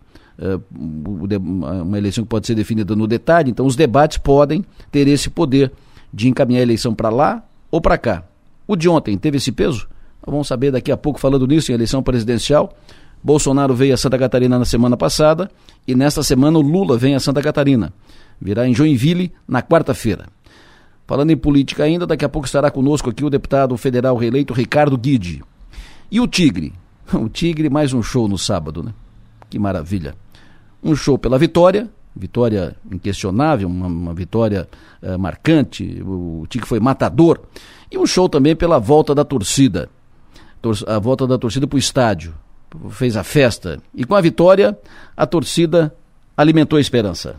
uma 0.70 1.96
eleição 1.96 2.24
que 2.24 2.28
pode 2.28 2.46
ser 2.46 2.54
definida 2.54 2.94
no 2.94 3.06
detalhe, 3.06 3.50
então 3.50 3.66
os 3.66 3.76
debates 3.76 4.18
podem 4.18 4.64
ter 4.90 5.08
esse 5.08 5.30
poder 5.30 5.72
de 6.12 6.28
encaminhar 6.28 6.60
a 6.60 6.62
eleição 6.62 6.94
para 6.94 7.08
lá 7.08 7.42
ou 7.70 7.80
para 7.80 7.96
cá. 7.96 8.24
O 8.66 8.76
de 8.76 8.88
ontem 8.88 9.16
teve 9.16 9.38
esse 9.38 9.52
peso? 9.52 9.88
Vamos 10.26 10.48
saber 10.48 10.72
daqui 10.72 10.90
a 10.90 10.96
pouco 10.96 11.20
falando 11.20 11.46
nisso 11.46 11.70
em 11.70 11.74
eleição 11.74 12.02
presidencial. 12.02 12.74
Bolsonaro 13.22 13.74
veio 13.74 13.94
a 13.94 13.96
Santa 13.96 14.18
Catarina 14.18 14.58
na 14.58 14.64
semana 14.64 14.96
passada 14.96 15.50
e 15.86 15.94
nesta 15.94 16.22
semana 16.22 16.58
o 16.58 16.62
Lula 16.62 16.98
vem 16.98 17.14
a 17.14 17.20
Santa 17.20 17.40
Catarina. 17.42 17.92
Virá 18.40 18.68
em 18.68 18.74
Joinville 18.74 19.32
na 19.48 19.62
quarta-feira. 19.62 20.26
Falando 21.06 21.30
em 21.30 21.36
política 21.36 21.84
ainda, 21.84 22.06
daqui 22.06 22.24
a 22.24 22.28
pouco 22.28 22.46
estará 22.46 22.70
conosco 22.70 23.08
aqui 23.08 23.24
o 23.24 23.30
deputado 23.30 23.76
federal 23.76 24.16
reeleito 24.16 24.52
Ricardo 24.52 24.98
Guide. 24.98 25.42
E 26.10 26.20
o 26.20 26.26
Tigre? 26.26 26.72
O 27.14 27.28
Tigre 27.28 27.70
mais 27.70 27.92
um 27.92 28.02
show 28.02 28.26
no 28.26 28.36
sábado, 28.36 28.82
né? 28.82 28.92
Que 29.48 29.60
maravilha 29.60 30.16
um 30.82 30.94
show 30.94 31.18
pela 31.18 31.38
vitória, 31.38 31.88
vitória 32.14 32.76
inquestionável, 32.90 33.68
uma, 33.68 33.86
uma 33.86 34.14
vitória 34.14 34.68
uh, 35.02 35.18
marcante, 35.18 36.02
o, 36.04 36.42
o 36.42 36.46
Tique 36.48 36.66
foi 36.66 36.80
matador, 36.80 37.40
e 37.90 37.98
um 37.98 38.06
show 38.06 38.28
também 38.28 38.56
pela 38.56 38.78
volta 38.78 39.14
da 39.14 39.24
torcida, 39.24 39.88
Tor 40.62 40.76
a 40.86 40.98
volta 40.98 41.26
da 41.26 41.38
torcida 41.38 41.66
para 41.66 41.76
o 41.76 41.78
estádio, 41.78 42.34
fez 42.90 43.16
a 43.16 43.22
festa, 43.22 43.78
e 43.94 44.04
com 44.04 44.14
a 44.14 44.20
vitória, 44.20 44.78
a 45.16 45.26
torcida 45.26 45.94
alimentou 46.36 46.76
a 46.76 46.80
esperança. 46.80 47.36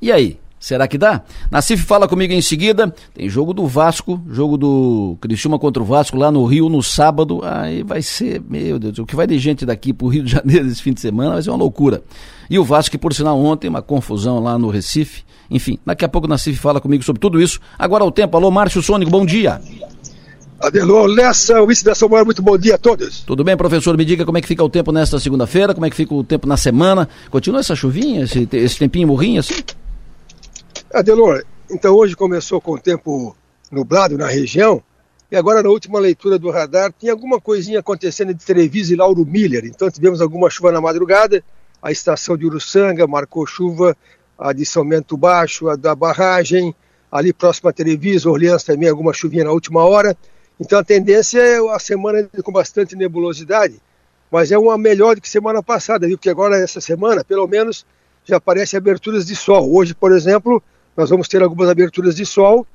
E 0.00 0.12
aí, 0.12 0.38
Será 0.68 0.86
que 0.86 0.98
dá? 0.98 1.22
Nacife 1.50 1.82
fala 1.82 2.06
comigo 2.06 2.30
em 2.30 2.42
seguida. 2.42 2.94
Tem 3.14 3.26
jogo 3.26 3.54
do 3.54 3.66
Vasco, 3.66 4.20
jogo 4.28 4.58
do 4.58 5.16
Criciúma 5.18 5.58
contra 5.58 5.82
o 5.82 5.86
Vasco 5.86 6.14
lá 6.14 6.30
no 6.30 6.44
Rio 6.44 6.68
no 6.68 6.82
sábado. 6.82 7.40
Aí 7.42 7.82
vai 7.82 8.02
ser, 8.02 8.42
meu 8.46 8.78
Deus, 8.78 8.98
o 8.98 9.06
que 9.06 9.16
vai 9.16 9.26
de 9.26 9.38
gente 9.38 9.64
daqui 9.64 9.94
pro 9.94 10.08
Rio 10.08 10.22
de 10.22 10.30
Janeiro 10.32 10.66
esse 10.66 10.82
fim 10.82 10.92
de 10.92 11.00
semana 11.00 11.30
vai 11.30 11.42
ser 11.42 11.48
uma 11.48 11.56
loucura. 11.56 12.02
E 12.50 12.58
o 12.58 12.64
Vasco, 12.64 12.90
que 12.90 12.98
por 12.98 13.14
sinal 13.14 13.42
ontem, 13.42 13.66
uma 13.66 13.80
confusão 13.80 14.40
lá 14.40 14.58
no 14.58 14.68
Recife. 14.68 15.22
Enfim, 15.50 15.78
daqui 15.86 16.04
a 16.04 16.08
pouco 16.08 16.26
o 16.26 16.28
Nacife 16.28 16.58
fala 16.58 16.82
comigo 16.82 17.02
sobre 17.02 17.18
tudo 17.18 17.40
isso. 17.40 17.58
Agora 17.78 18.04
o 18.04 18.10
tempo. 18.10 18.36
Alô, 18.36 18.50
Márcio 18.50 18.82
Sônico, 18.82 19.10
bom 19.10 19.24
dia. 19.24 19.62
Adelô, 20.60 21.06
Lessa, 21.06 21.62
o 21.62 21.66
vice 21.66 21.82
da 21.82 21.94
muito 22.26 22.42
bom 22.42 22.58
dia 22.58 22.74
a 22.74 22.78
todos. 22.78 23.20
Tudo 23.20 23.42
bem, 23.42 23.56
professor? 23.56 23.96
Me 23.96 24.04
diga 24.04 24.26
como 24.26 24.36
é 24.36 24.42
que 24.42 24.48
fica 24.48 24.62
o 24.62 24.68
tempo 24.68 24.92
nesta 24.92 25.18
segunda-feira, 25.18 25.72
como 25.72 25.86
é 25.86 25.90
que 25.90 25.96
fica 25.96 26.12
o 26.12 26.22
tempo 26.22 26.46
na 26.46 26.58
semana. 26.58 27.08
Continua 27.30 27.60
essa 27.60 27.74
chuvinha, 27.74 28.24
esse, 28.24 28.46
esse 28.52 28.78
tempinho 28.78 29.08
morrinho 29.08 29.40
assim? 29.40 29.54
Adelor, 30.92 31.44
então 31.70 31.94
hoje 31.94 32.16
começou 32.16 32.62
com 32.62 32.72
o 32.72 32.78
tempo 32.78 33.36
nublado 33.70 34.16
na 34.16 34.26
região, 34.26 34.82
e 35.30 35.36
agora 35.36 35.62
na 35.62 35.68
última 35.68 35.98
leitura 35.98 36.38
do 36.38 36.50
radar 36.50 36.90
tinha 36.98 37.12
alguma 37.12 37.38
coisinha 37.38 37.80
acontecendo 37.80 38.30
entre 38.30 38.46
Treviso 38.46 38.94
e 38.94 38.96
Lauro 38.96 39.22
Miller. 39.26 39.66
Então 39.66 39.90
tivemos 39.90 40.22
alguma 40.22 40.48
chuva 40.48 40.72
na 40.72 40.80
madrugada, 40.80 41.44
a 41.82 41.92
estação 41.92 42.38
de 42.38 42.46
Uruçanga 42.46 43.06
marcou 43.06 43.46
chuva, 43.46 43.94
a 44.38 44.54
de 44.54 44.64
São 44.64 44.82
Baixo, 45.12 45.68
a 45.68 45.76
da 45.76 45.94
barragem, 45.94 46.74
ali 47.12 47.34
próximo 47.34 47.68
a 47.68 47.72
Treviso, 47.72 48.30
Orleans 48.30 48.64
também 48.64 48.88
alguma 48.88 49.12
chuvinha 49.12 49.44
na 49.44 49.52
última 49.52 49.84
hora. 49.84 50.16
Então 50.58 50.78
a 50.78 50.84
tendência 50.84 51.38
é 51.38 51.58
a 51.70 51.78
semana 51.78 52.26
com 52.42 52.50
bastante 52.50 52.96
nebulosidade, 52.96 53.78
mas 54.32 54.50
é 54.50 54.56
uma 54.56 54.78
melhor 54.78 55.16
do 55.16 55.20
que 55.20 55.28
semana 55.28 55.62
passada, 55.62 56.06
viu? 56.06 56.16
Porque 56.16 56.30
agora 56.30 56.56
essa 56.56 56.80
semana, 56.80 57.22
pelo 57.22 57.46
menos, 57.46 57.84
já 58.24 58.38
aparecem 58.38 58.78
aberturas 58.78 59.26
de 59.26 59.36
sol. 59.36 59.70
Hoje, 59.70 59.94
por 59.94 60.12
exemplo, 60.12 60.62
nós 60.98 61.10
vamos 61.10 61.28
ter 61.28 61.40
algumas 61.40 61.68
aberturas 61.68 62.16
de 62.16 62.26
sol 62.26 62.66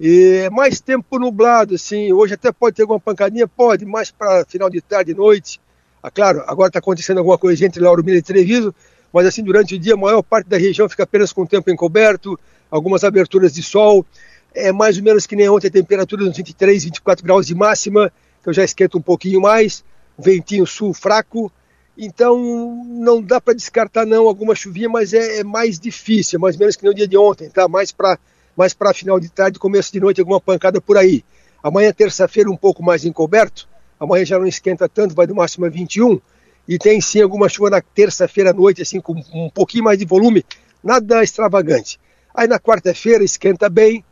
e 0.00 0.48
mais 0.52 0.80
tempo 0.80 1.18
nublado, 1.18 1.74
assim. 1.74 2.12
Hoje 2.12 2.34
até 2.34 2.52
pode 2.52 2.76
ter 2.76 2.82
alguma 2.82 3.00
pancadinha, 3.00 3.48
pode, 3.48 3.84
mais 3.84 4.08
para 4.08 4.44
final 4.44 4.70
de 4.70 4.80
tarde 4.80 5.10
e 5.10 5.14
noite. 5.14 5.60
Ah, 6.00 6.08
claro, 6.08 6.44
agora 6.46 6.68
está 6.68 6.78
acontecendo 6.78 7.18
alguma 7.18 7.36
coisa 7.36 7.66
entre 7.66 7.82
Lauro 7.82 8.04
Miller 8.04 8.20
e 8.20 8.22
Treviso, 8.22 8.72
mas 9.12 9.26
assim, 9.26 9.42
durante 9.42 9.74
o 9.74 9.78
dia, 9.80 9.94
a 9.94 9.96
maior 9.96 10.22
parte 10.22 10.46
da 10.48 10.56
região 10.56 10.88
fica 10.88 11.02
apenas 11.02 11.32
com 11.32 11.42
o 11.42 11.46
tempo 11.46 11.72
encoberto, 11.72 12.38
algumas 12.70 13.02
aberturas 13.02 13.52
de 13.52 13.64
sol. 13.64 14.06
É 14.54 14.70
mais 14.70 14.96
ou 14.96 15.02
menos 15.02 15.26
que 15.26 15.34
nem 15.34 15.48
ontem 15.48 15.66
a 15.66 15.70
temperatura 15.70 16.22
uns 16.22 16.36
23, 16.36 16.84
24 16.84 17.24
graus 17.24 17.48
de 17.48 17.54
máxima, 17.56 18.12
então 18.40 18.52
já 18.52 18.62
esquenta 18.62 18.96
um 18.96 19.02
pouquinho 19.02 19.40
mais, 19.40 19.84
ventinho 20.16 20.64
sul 20.68 20.94
fraco, 20.94 21.50
então 21.96 22.84
não 22.86 23.22
dá 23.22 23.40
para 23.40 23.54
descartar 23.54 24.06
não 24.06 24.26
alguma 24.26 24.54
chuvinha, 24.54 24.88
mas 24.88 25.12
é, 25.12 25.40
é, 25.40 25.44
mais 25.44 25.78
difícil, 25.78 26.40
mais 26.40 26.56
ou 26.56 26.60
menos 26.60 26.76
que 26.76 26.84
no 26.84 26.94
dia 26.94 27.06
de 27.06 27.16
ontem, 27.16 27.48
tá? 27.48 27.68
Mais 27.68 27.92
para 27.92 28.18
mais 28.54 28.74
para 28.74 28.92
final 28.92 29.18
de 29.18 29.30
tarde, 29.30 29.58
começo 29.58 29.90
de 29.90 29.98
noite, 29.98 30.20
alguma 30.20 30.38
pancada 30.38 30.78
por 30.78 30.98
aí. 30.98 31.24
Amanhã 31.62 31.90
terça-feira 31.90 32.50
um 32.50 32.56
pouco 32.56 32.82
mais 32.82 33.04
encoberto. 33.04 33.66
Amanhã 33.98 34.26
já 34.26 34.38
não 34.38 34.46
esquenta 34.46 34.86
tanto, 34.88 35.14
vai 35.14 35.26
do 35.26 35.34
máximo 35.34 35.64
a 35.64 35.70
21 35.70 36.20
e 36.68 36.76
tem 36.76 37.00
sim 37.00 37.22
alguma 37.22 37.48
chuva 37.48 37.70
na 37.70 37.80
terça-feira 37.80 38.50
à 38.50 38.52
noite 38.52 38.82
assim 38.82 39.00
com 39.00 39.14
um 39.32 39.48
pouquinho 39.48 39.84
mais 39.84 39.98
de 39.98 40.04
volume, 40.04 40.44
nada 40.82 41.22
extravagante. 41.22 41.98
Aí 42.34 42.46
na 42.46 42.58
quarta-feira 42.58 43.24
esquenta 43.24 43.68
bem, 43.68 44.04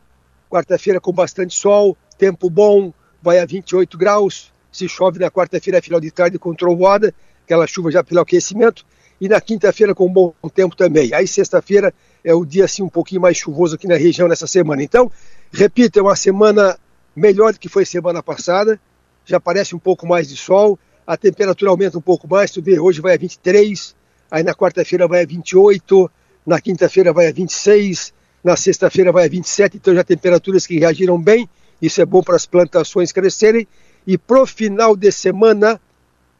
quarta-feira 0.49 0.99
com 0.99 1.11
bastante 1.11 1.55
sol, 1.55 1.97
tempo 2.17 2.49
bom, 2.49 2.93
vai 3.21 3.39
a 3.39 3.45
28 3.45 3.97
graus. 3.97 4.51
Se 4.71 4.87
chove 4.87 5.19
na 5.19 5.29
quarta-feira, 5.29 5.81
final 5.81 5.99
de 5.99 6.11
tarde 6.11 6.39
com 6.39 6.53
trovoada, 6.53 7.13
aquela 7.43 7.67
chuva 7.67 7.91
já 7.91 8.03
pelo 8.03 8.21
aquecimento, 8.21 8.85
e 9.19 9.29
na 9.29 9.39
quinta-feira 9.39 9.93
com 9.93 10.11
bom 10.11 10.33
tempo 10.53 10.75
também. 10.75 11.13
Aí 11.13 11.27
sexta-feira 11.27 11.93
é 12.23 12.33
o 12.33 12.43
dia 12.43 12.65
assim 12.65 12.81
um 12.81 12.89
pouquinho 12.89 13.21
mais 13.21 13.37
chuvoso 13.37 13.75
aqui 13.75 13.87
na 13.87 13.95
região 13.95 14.27
nessa 14.27 14.47
semana. 14.47 14.81
Então, 14.81 15.11
repito, 15.51 15.99
é 15.99 16.01
uma 16.01 16.15
semana 16.15 16.77
melhor 17.15 17.53
do 17.53 17.59
que 17.59 17.69
foi 17.69 17.85
semana 17.85 18.23
passada, 18.23 18.79
já 19.25 19.39
parece 19.39 19.75
um 19.75 19.79
pouco 19.79 20.07
mais 20.07 20.27
de 20.27 20.37
sol, 20.37 20.79
a 21.05 21.17
temperatura 21.17 21.69
aumenta 21.69 21.97
um 21.97 22.01
pouco 22.01 22.27
mais, 22.27 22.51
tu 22.51 22.61
vê, 22.61 22.79
hoje 22.79 23.01
vai 23.01 23.13
a 23.13 23.17
23, 23.17 23.95
aí 24.29 24.43
na 24.43 24.55
quarta-feira 24.55 25.07
vai 25.07 25.23
a 25.23 25.25
28, 25.25 26.09
na 26.45 26.59
quinta-feira 26.59 27.13
vai 27.13 27.27
a 27.27 27.31
26, 27.31 28.13
na 28.43 28.55
sexta-feira 28.55 29.11
vai 29.11 29.25
a 29.25 29.29
27, 29.29 29.77
então 29.77 29.93
já 29.93 30.03
temperaturas 30.03 30.65
que 30.65 30.79
reagiram 30.79 31.21
bem, 31.21 31.49
isso 31.81 32.01
é 32.01 32.05
bom 32.05 32.23
para 32.23 32.35
as 32.35 32.45
plantações 32.45 33.11
crescerem, 33.11 33.67
e 34.07 34.17
pro 34.17 34.45
final 34.45 34.95
de 34.95 35.11
semana 35.11 35.79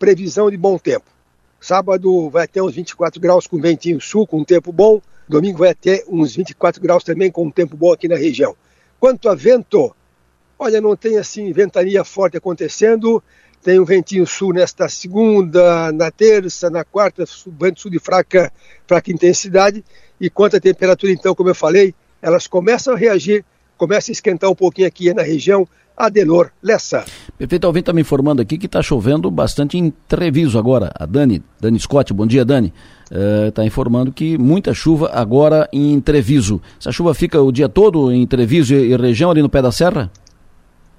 previsão 0.02 0.50
de 0.50 0.58
bom 0.58 0.80
tempo. 0.80 1.06
Sábado 1.60 2.28
vai 2.32 2.46
até 2.46 2.60
uns 2.60 2.74
24 2.74 3.22
graus 3.22 3.46
com 3.46 3.62
ventinho 3.62 4.02
sul, 4.02 4.26
com 4.26 4.40
um 4.40 4.44
tempo 4.44 4.74
bom. 4.74 5.00
Domingo 5.30 5.60
vai 5.60 5.70
até 5.70 6.04
uns 6.10 6.36
24 6.36 6.82
graus 6.82 7.04
também, 7.04 7.30
com 7.30 7.46
um 7.46 7.52
tempo 7.52 7.78
bom 7.78 7.94
aqui 7.94 8.08
na 8.08 8.16
região. 8.16 8.56
Quanto 9.00 9.30
a 9.30 9.36
vento, 9.36 9.96
olha, 10.58 10.82
não 10.82 10.96
tem 10.96 11.20
assim 11.20 11.54
ventania 11.54 12.04
forte 12.04 12.36
acontecendo. 12.36 13.24
Tem 13.62 13.80
um 13.80 13.86
ventinho 13.86 14.26
sul 14.26 14.54
nesta 14.54 14.90
segunda, 14.90 15.92
na 15.92 16.10
terça, 16.10 16.68
na 16.68 16.84
quarta, 16.84 17.24
vento 17.46 17.82
sul 17.82 17.92
de 17.92 18.00
fraca, 18.00 18.52
fraca 18.88 19.12
intensidade. 19.12 19.86
E 20.20 20.32
quanto 20.32 20.58
à 20.58 20.60
temperatura, 20.60 21.12
então, 21.12 21.36
como 21.36 21.50
eu 21.50 21.56
falei, 21.56 21.94
elas 22.24 22.48
começam 22.48 22.96
a 22.96 22.98
reagir, 22.98 23.46
começa 23.78 24.10
a 24.10 24.14
esquentar 24.14 24.50
um 24.50 24.56
pouquinho 24.56 24.88
aqui 24.88 25.14
na 25.14 25.22
região, 25.22 25.68
Adelor 26.02 26.50
Lessa. 26.64 27.06
Perfeito, 27.38 27.68
alguém 27.68 27.82
está 27.82 27.94
me 27.94 28.02
informando 28.02 28.42
aqui 28.42 28.58
que 28.58 28.66
está 28.66 28.82
chovendo 28.82 29.30
bastante 29.30 29.78
em 29.78 29.92
Treviso 30.08 30.58
agora. 30.58 30.92
A 30.96 31.06
Dani, 31.06 31.44
Dani 31.60 31.80
Scott, 31.80 32.12
bom 32.12 32.26
dia 32.26 32.44
Dani. 32.44 32.74
Está 33.48 33.62
eh, 33.62 33.66
uh, 33.66 33.68
informando 33.68 34.12
que 34.12 34.36
muita 34.36 34.74
chuva 34.74 35.12
agora 35.14 35.70
em 35.72 36.02
Treviso. 36.02 36.60
Essa 36.80 36.92
chuva 36.92 37.14
fica 37.14 37.40
o 37.40 37.52
dia 37.52 37.70
todo 37.70 38.12
em 38.12 38.26
Treviso 38.26 38.74
e, 38.74 38.92
e 38.92 38.98
região 38.98 39.30
ali 39.30 39.44
no 39.44 39.50
pé 39.50 39.62
da 39.62 39.72
serra? 39.72 40.12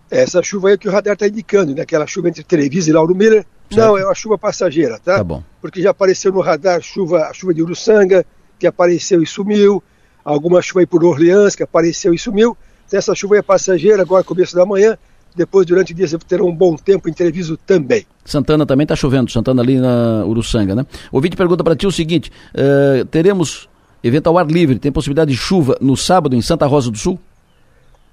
Essa 0.09 0.41
chuva 0.41 0.69
aí 0.69 0.75
é 0.75 0.77
que 0.77 0.89
o 0.89 0.93
radar 0.93 1.15
está 1.15 1.27
indicando, 1.27 1.75
né? 1.75 1.83
Aquela 1.83 2.07
chuva 2.07 2.29
entre 2.29 2.45
Treviso 2.45 2.89
e 2.89 2.93
Lauro 2.93 3.15
Miller. 3.15 3.45
Certo. 3.71 3.85
Não, 3.85 3.99
é 3.99 4.05
uma 4.05 4.15
chuva 4.15 4.39
passageira, 4.39 5.01
tá? 5.01 5.17
Tá 5.17 5.25
bom. 5.25 5.43
Porque 5.61 5.83
já 5.83 5.91
apareceu 5.91 6.31
no 6.31 6.41
radar 6.41 6.81
chuva, 6.81 7.25
a 7.27 7.33
chuva 7.33 7.53
de 7.53 7.63
Uruçanga, 7.63 8.25
que 8.57 8.69
apareceu 8.69 9.21
e 9.21 9.27
sumiu. 9.27 9.83
Alguma 10.25 10.63
chuva 10.63 10.81
aí 10.81 10.87
por 10.87 11.03
Orleans, 11.03 11.57
que 11.57 11.63
apareceu 11.65 12.15
e 12.15 12.19
sumiu 12.19 12.57
essa 12.97 13.15
chuva 13.15 13.39
é 13.39 13.43
passageira, 13.43 14.03
agora 14.03 14.25
começo 14.25 14.55
da 14.55 14.65
manhã, 14.67 14.97
depois 15.35 15.67
durante 15.67 15.93
o 15.93 15.95
dia 15.95 16.07
terão 16.27 16.47
um 16.47 16.55
bom 16.55 16.77
tempo 16.77 17.09
em 17.09 17.13
Treviso 17.13 17.57
também. 17.57 18.07
Santana 18.25 18.67
também 18.67 18.85
está 18.85 18.95
chovendo, 18.95 19.31
Santana 19.31 19.63
ali 19.63 19.79
na 19.79 20.25
Uruçanga, 20.27 20.75
né? 20.75 20.87
O 21.11 21.21
vídeo 21.21 21.37
pergunta 21.37 21.65
para 21.65 21.75
ti 21.75 21.87
o 21.87 21.93
seguinte: 21.93 22.31
uh, 22.55 23.05
teremos 23.07 23.69
evento 24.03 24.27
ao 24.29 24.39
ar 24.39 24.47
livre, 24.47 24.79
tem 24.79 24.93
possibilidade 24.93 25.31
de 25.31 25.37
chuva 25.37 25.77
no 25.81 25.97
sábado 25.97 26.37
em 26.37 26.43
Santa 26.43 26.67
Rosa 26.67 26.91
do 26.91 26.99
Sul? 26.99 27.19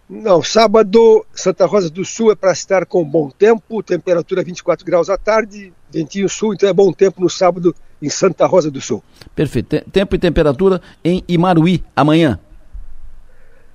Não, 0.09 0.41
sábado, 0.41 1.23
Santa 1.35 1.67
Rosa 1.67 1.87
do 1.87 2.03
Sul 2.03 2.31
é 2.31 2.35
para 2.35 2.51
estar 2.51 2.83
com 2.85 3.03
bom 3.03 3.29
tempo, 3.29 3.83
temperatura 3.83 4.43
24 4.43 4.83
graus 4.83 5.07
à 5.07 5.17
tarde, 5.17 5.71
ventinho 5.91 6.27
sul, 6.27 6.55
então 6.55 6.67
é 6.67 6.73
bom 6.73 6.91
tempo 6.91 7.21
no 7.21 7.29
sábado 7.29 7.75
em 8.01 8.09
Santa 8.09 8.47
Rosa 8.47 8.71
do 8.71 8.81
Sul. 8.81 9.03
Perfeito. 9.35 9.79
Tempo 9.91 10.15
e 10.15 10.19
temperatura 10.19 10.81
em 11.03 11.23
Imaruí 11.27 11.83
amanhã. 11.95 12.39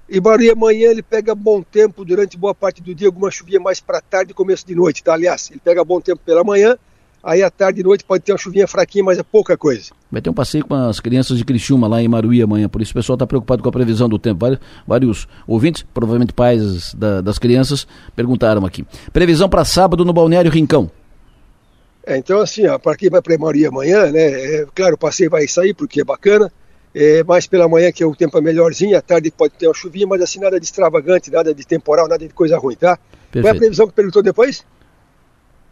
Imaruí 0.08 0.50
amanhã 0.50 0.90
ele 0.90 1.02
pega 1.02 1.34
bom 1.34 1.62
tempo 1.62 2.04
durante 2.04 2.36
boa 2.36 2.54
parte 2.54 2.82
do 2.82 2.94
dia, 2.94 3.08
alguma 3.08 3.30
chuvinha 3.30 3.58
mais 3.58 3.80
para 3.80 4.00
tarde 4.00 4.32
e 4.32 4.34
começo 4.34 4.66
de 4.66 4.74
noite, 4.74 5.02
tá? 5.02 5.14
Aliás, 5.14 5.50
ele 5.50 5.60
pega 5.64 5.82
bom 5.82 6.00
tempo 6.00 6.20
pela 6.24 6.44
manhã, 6.44 6.76
aí 7.22 7.42
à 7.42 7.50
tarde 7.50 7.80
e 7.80 7.82
noite 7.82 8.04
pode 8.04 8.22
ter 8.22 8.32
uma 8.32 8.38
chuvinha 8.38 8.68
fraquinha, 8.68 9.02
mas 9.02 9.18
é 9.18 9.22
pouca 9.22 9.56
coisa. 9.56 9.92
Vai 10.12 10.20
ter 10.20 10.28
um 10.28 10.34
passeio 10.34 10.64
com 10.66 10.74
as 10.74 11.00
crianças 11.00 11.38
de 11.38 11.44
Criciúma 11.44 11.88
lá 11.88 12.02
em 12.02 12.08
Maruí 12.08 12.42
amanhã, 12.42 12.68
por 12.68 12.82
isso 12.82 12.92
o 12.92 12.94
pessoal 12.94 13.14
está 13.14 13.26
preocupado 13.26 13.62
com 13.62 13.68
a 13.68 13.72
previsão 13.72 14.06
do 14.06 14.18
tempo. 14.18 14.40
Vários, 14.40 14.60
vários 14.86 15.28
ouvintes, 15.46 15.86
provavelmente 15.94 16.34
pais 16.34 16.92
da, 16.94 17.22
das 17.22 17.38
crianças, 17.38 17.86
perguntaram 18.14 18.66
aqui. 18.66 18.84
Previsão 19.10 19.48
para 19.48 19.64
sábado 19.64 20.04
no 20.04 20.12
Balneário 20.12 20.50
Rincão. 20.50 20.90
É, 22.06 22.18
então 22.18 22.40
assim, 22.40 22.64
para 22.82 22.94
quem 22.94 23.08
vai 23.08 23.22
para 23.22 23.38
Maruí 23.38 23.64
amanhã, 23.64 24.12
né, 24.12 24.20
é, 24.20 24.66
claro, 24.74 24.96
o 24.96 24.98
passeio 24.98 25.30
vai 25.30 25.48
sair 25.48 25.72
porque 25.72 26.02
é 26.02 26.04
bacana, 26.04 26.52
é, 26.94 27.24
mais 27.24 27.46
pela 27.46 27.68
manhã 27.68 27.90
que 27.90 28.04
o 28.04 28.14
tempo 28.14 28.38
é 28.38 28.40
melhorzinho, 28.40 28.96
à 28.96 29.02
tarde 29.02 29.30
pode 29.30 29.54
ter 29.54 29.66
uma 29.66 29.74
chuvinha, 29.74 30.06
mas 30.06 30.22
assim 30.22 30.38
nada 30.38 30.60
de 30.60 30.64
extravagante, 30.64 31.30
nada 31.30 31.52
de 31.52 31.66
temporal, 31.66 32.06
nada 32.06 32.26
de 32.26 32.32
coisa 32.32 32.56
ruim, 32.56 32.76
tá? 32.76 32.98
Perfeito. 33.32 33.44
Qual 33.44 33.52
é 33.52 33.56
a 33.56 33.58
previsão 33.58 33.86
que 33.88 33.94
perguntou 33.94 34.22
depois? 34.22 34.64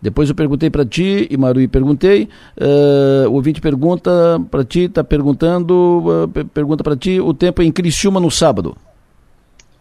Depois 0.03 0.29
eu 0.29 0.35
perguntei 0.35 0.69
para 0.69 0.85
ti, 0.85 1.29
e 1.31 1.37
Maruí 1.37 1.69
perguntei, 1.69 2.29
uh, 2.61 3.29
o 3.29 3.35
ouvinte 3.35 3.61
pergunta 3.61 4.11
para 4.51 4.65
ti, 4.65 4.81
está 4.81 5.05
perguntando, 5.05 6.25
uh, 6.25 6.45
pergunta 6.49 6.83
para 6.83 6.97
ti, 6.97 7.21
o 7.21 7.33
tempo 7.33 7.63
é 7.63 7.65
em 7.65 7.71
Criciúma 7.71 8.19
no 8.19 8.29
sábado. 8.29 8.77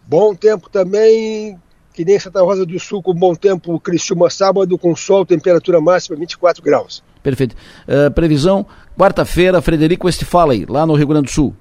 Bom 0.06 0.32
tempo 0.32 0.70
também, 0.70 1.58
que 1.92 2.04
nem 2.04 2.18
Santa 2.18 2.40
Rosa 2.42 2.64
do 2.64 2.78
Sul, 2.78 3.02
com 3.02 3.14
bom 3.14 3.34
tempo, 3.34 3.78
Criciúma 3.78 4.30
sábado, 4.30 4.78
com 4.78 4.96
sol, 4.96 5.26
temperatura 5.26 5.80
máxima 5.80 6.16
24 6.16 6.62
graus. 6.62 7.02
Perfeito. 7.22 7.54
Uh, 7.86 8.10
previsão, 8.10 8.66
quarta-feira, 8.98 9.60
Frederico 9.60 10.06
Westphalen, 10.06 10.66
lá 10.68 10.86
no 10.86 10.94
Rio 10.94 11.06
Grande 11.06 11.26
do 11.26 11.30
Sul. 11.32 11.54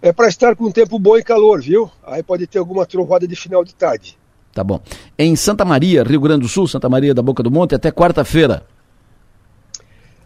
É 0.00 0.12
para 0.12 0.28
estar 0.28 0.56
com 0.56 0.70
tempo 0.70 0.98
bom 0.98 1.16
e 1.16 1.22
calor, 1.22 1.60
viu? 1.60 1.90
Aí 2.04 2.22
pode 2.22 2.46
ter 2.46 2.58
alguma 2.58 2.84
trovoada 2.84 3.26
de 3.26 3.36
final 3.36 3.64
de 3.64 3.74
tarde. 3.74 4.18
Tá 4.52 4.62
bom. 4.62 4.80
Em 5.18 5.34
Santa 5.36 5.64
Maria, 5.64 6.02
Rio 6.02 6.20
Grande 6.20 6.42
do 6.42 6.48
Sul, 6.48 6.66
Santa 6.66 6.88
Maria 6.88 7.14
da 7.14 7.22
Boca 7.22 7.42
do 7.42 7.50
Monte, 7.50 7.74
até 7.74 7.90
quarta-feira. 7.90 8.66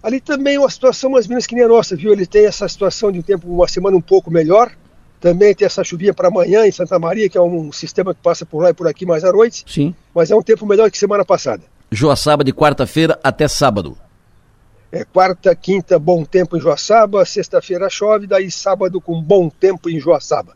Ali 0.02 0.20
também 0.20 0.58
uma 0.58 0.70
situação 0.70 1.10
mais 1.10 1.26
ou 1.26 1.30
menos 1.30 1.46
que 1.46 1.54
nem 1.54 1.64
a 1.64 1.68
nossa, 1.68 1.94
viu? 1.94 2.12
Ele 2.12 2.26
tem 2.26 2.46
essa 2.46 2.66
situação 2.68 3.12
de 3.12 3.18
um 3.18 3.22
tempo, 3.22 3.48
uma 3.48 3.68
semana 3.68 3.96
um 3.96 4.00
pouco 4.00 4.30
melhor. 4.30 4.72
Também 5.20 5.54
tem 5.54 5.66
essa 5.66 5.82
chuvinha 5.82 6.12
para 6.12 6.28
amanhã 6.28 6.66
em 6.66 6.73
Santa 6.73 6.99
Maria, 6.99 7.28
que 7.28 7.38
é 7.38 7.40
um 7.40 7.73
sistema 7.73 8.14
que 8.14 8.20
passa 8.23 8.44
por 8.44 8.62
lá 8.62 8.70
e 8.70 8.75
por 8.75 8.87
aqui 8.87 9.06
mais 9.06 9.25
à 9.25 9.32
noite. 9.32 9.64
Sim. 9.66 9.94
Mas 10.14 10.30
é 10.30 10.37
um 10.37 10.42
tempo 10.42 10.66
melhor 10.66 10.90
que 10.90 10.99
semana 10.99 11.25
passada. 11.25 11.62
Joaçaba 11.90 12.44
de 12.44 12.52
quarta-feira 12.52 13.18
até 13.23 13.49
sábado. 13.49 13.96
É, 14.90 15.04
quarta, 15.04 15.54
quinta, 15.54 15.99
bom 15.99 16.25
tempo 16.25 16.56
em 16.56 16.61
Joaçaba, 16.61 17.25
sexta-feira 17.25 17.90
chove, 17.90 18.26
daí 18.26 18.50
sábado 18.50 19.00
com 19.00 19.20
bom 19.20 19.49
tempo 19.49 19.90
em 19.90 19.99
Joaçaba. 19.99 20.54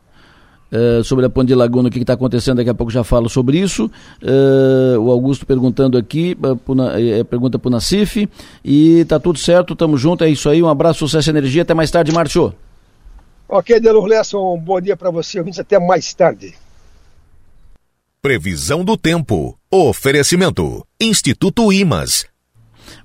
Uh, 0.73 1.03
sobre 1.03 1.27
a 1.27 1.31
Ponte 1.31 1.49
de 1.49 1.55
Laguna, 1.55 1.89
o 1.89 1.91
que 1.91 1.99
está 1.99 2.13
acontecendo, 2.13 2.59
daqui 2.59 2.71
a 2.71 2.75
pouco 2.75 2.93
já 2.93 3.03
falo 3.03 3.29
sobre 3.29 3.59
isso. 3.59 3.91
Uh, 4.23 5.01
o 5.01 5.11
Augusto 5.11 5.45
perguntando 5.45 5.99
aqui, 5.99 6.37
uh, 6.41 7.25
pergunta 7.25 7.59
para 7.59 7.69
o 7.69 7.73
Nacif, 7.73 8.29
e 8.65 9.05
tá 9.07 9.19
tudo 9.19 9.37
certo, 9.37 9.75
tamo 9.75 9.99
junto, 9.99 10.23
é 10.23 10.31
isso 10.31 10.49
aí, 10.49 10.63
um 10.63 10.69
abraço, 10.69 11.01
sucesso 11.01 11.29
e 11.29 11.33
energia, 11.33 11.63
até 11.63 11.75
mais 11.75 11.91
tarde, 11.91 12.13
Márcio. 12.13 12.55
Ok, 13.53 13.81
Delor 13.81 14.07
Lesson, 14.07 14.55
um 14.55 14.61
bom 14.61 14.81
dia 14.81 14.97
para 14.97 15.11
você, 15.11 15.41
ouvintes, 15.41 15.59
até 15.59 15.77
mais 15.77 16.15
tarde. 16.15 16.55
Previsão 18.23 18.85
do 18.85 18.97
tempo, 18.97 19.59
oferecimento, 19.69 20.87
Instituto 21.01 21.73
Imas, 21.73 22.27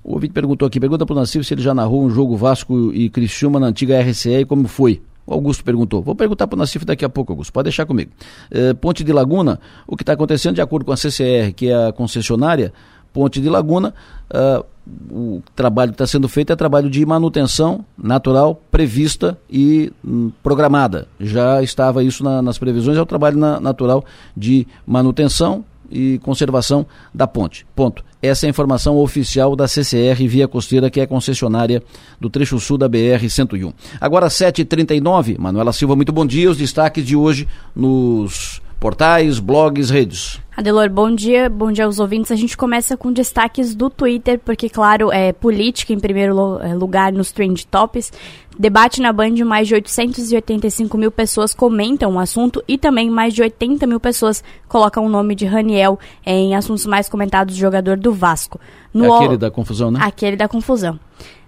o 0.04 0.12
ouvinte 0.12 0.32
perguntou 0.32 0.68
aqui, 0.68 0.78
pergunta 0.78 1.04
para 1.04 1.14
o 1.14 1.16
Nassif 1.16 1.44
se 1.44 1.52
ele 1.52 1.62
já 1.62 1.74
narrou 1.74 2.04
um 2.04 2.10
jogo 2.10 2.36
Vasco 2.36 2.92
e 2.94 3.10
Criciúma 3.10 3.58
na 3.58 3.66
antiga 3.66 4.00
RCE 4.00 4.40
e 4.40 4.44
como 4.44 4.68
foi. 4.68 5.02
O 5.26 5.34
Augusto 5.34 5.64
perguntou. 5.64 6.00
Vou 6.00 6.14
perguntar 6.14 6.46
para 6.46 6.54
o 6.54 6.58
Nassif 6.60 6.84
daqui 6.84 7.04
a 7.04 7.08
pouco, 7.08 7.32
Augusto. 7.32 7.52
Pode 7.52 7.64
deixar 7.64 7.84
comigo. 7.84 8.12
É, 8.48 8.72
Ponte 8.72 9.02
de 9.02 9.12
Laguna, 9.12 9.58
o 9.84 9.96
que 9.96 10.04
está 10.04 10.12
acontecendo 10.12 10.54
de 10.54 10.60
acordo 10.60 10.86
com 10.86 10.92
a 10.92 10.96
CCR, 10.96 11.52
que 11.56 11.70
é 11.70 11.88
a 11.88 11.92
concessionária, 11.92 12.72
Ponte 13.12 13.40
de 13.40 13.48
Laguna, 13.48 13.92
uh, 14.30 14.64
o 15.10 15.42
trabalho 15.54 15.90
que 15.90 15.94
está 15.94 16.06
sendo 16.06 16.28
feito 16.28 16.52
é 16.52 16.56
trabalho 16.56 16.88
de 16.88 17.04
manutenção 17.04 17.84
natural, 17.96 18.60
prevista 18.70 19.38
e 19.50 19.92
hum, 20.04 20.30
programada. 20.42 21.08
Já 21.18 21.62
estava 21.62 22.04
isso 22.04 22.22
na, 22.22 22.40
nas 22.40 22.58
previsões, 22.58 22.96
é 22.96 23.02
o 23.02 23.06
trabalho 23.06 23.36
na, 23.38 23.58
natural 23.60 24.04
de 24.36 24.66
manutenção, 24.86 25.64
e 25.90 26.18
conservação 26.22 26.86
da 27.14 27.26
ponte. 27.26 27.66
Ponto. 27.74 28.04
Essa 28.20 28.46
é 28.46 28.48
a 28.48 28.50
informação 28.50 28.96
oficial 28.98 29.54
da 29.54 29.68
CCR 29.68 30.26
Via 30.26 30.48
Costeira, 30.48 30.90
que 30.90 31.00
é 31.00 31.06
concessionária 31.06 31.82
do 32.20 32.28
trecho 32.28 32.58
sul 32.58 32.78
da 32.78 32.88
BR-101. 32.88 33.72
Agora, 34.00 34.28
7h39, 34.28 35.38
Manuela 35.38 35.72
Silva, 35.72 35.94
muito 35.94 36.12
bom 36.12 36.26
dia. 36.26 36.50
Os 36.50 36.56
destaques 36.56 37.04
de 37.04 37.14
hoje 37.14 37.46
nos 37.74 38.60
portais, 38.78 39.38
blogs, 39.38 39.90
redes. 39.90 40.40
Adelor, 40.56 40.88
bom 40.88 41.14
dia, 41.14 41.50
bom 41.50 41.70
dia 41.70 41.84
aos 41.84 41.98
ouvintes. 41.98 42.30
A 42.32 42.36
gente 42.36 42.56
começa 42.56 42.96
com 42.96 43.12
destaques 43.12 43.74
do 43.74 43.90
Twitter, 43.90 44.38
porque, 44.38 44.70
claro, 44.70 45.12
é 45.12 45.32
política 45.32 45.92
em 45.92 46.00
primeiro 46.00 46.58
é, 46.60 46.74
lugar 46.74 47.12
nos 47.12 47.30
trend 47.30 47.66
tops. 47.66 48.12
Debate 48.58 49.02
na 49.02 49.12
Band, 49.12 49.34
mais 49.44 49.68
de 49.68 49.74
885 49.74 50.96
mil 50.96 51.10
pessoas 51.10 51.52
comentam 51.52 52.14
o 52.14 52.18
assunto 52.18 52.64
e 52.66 52.78
também 52.78 53.10
mais 53.10 53.34
de 53.34 53.42
80 53.42 53.86
mil 53.86 54.00
pessoas 54.00 54.42
colocam 54.66 55.04
o 55.04 55.10
nome 55.10 55.34
de 55.34 55.44
Raniel 55.44 55.98
em 56.24 56.54
assuntos 56.54 56.86
mais 56.86 57.06
comentados 57.06 57.54
do 57.54 57.60
jogador 57.60 57.98
do 57.98 58.14
Vasco. 58.14 58.58
No 58.94 59.04
é 59.04 59.16
aquele 59.16 59.36
da 59.36 59.50
confusão, 59.50 59.90
né? 59.90 60.00
Aquele 60.02 60.36
da 60.36 60.48
confusão. 60.48 60.98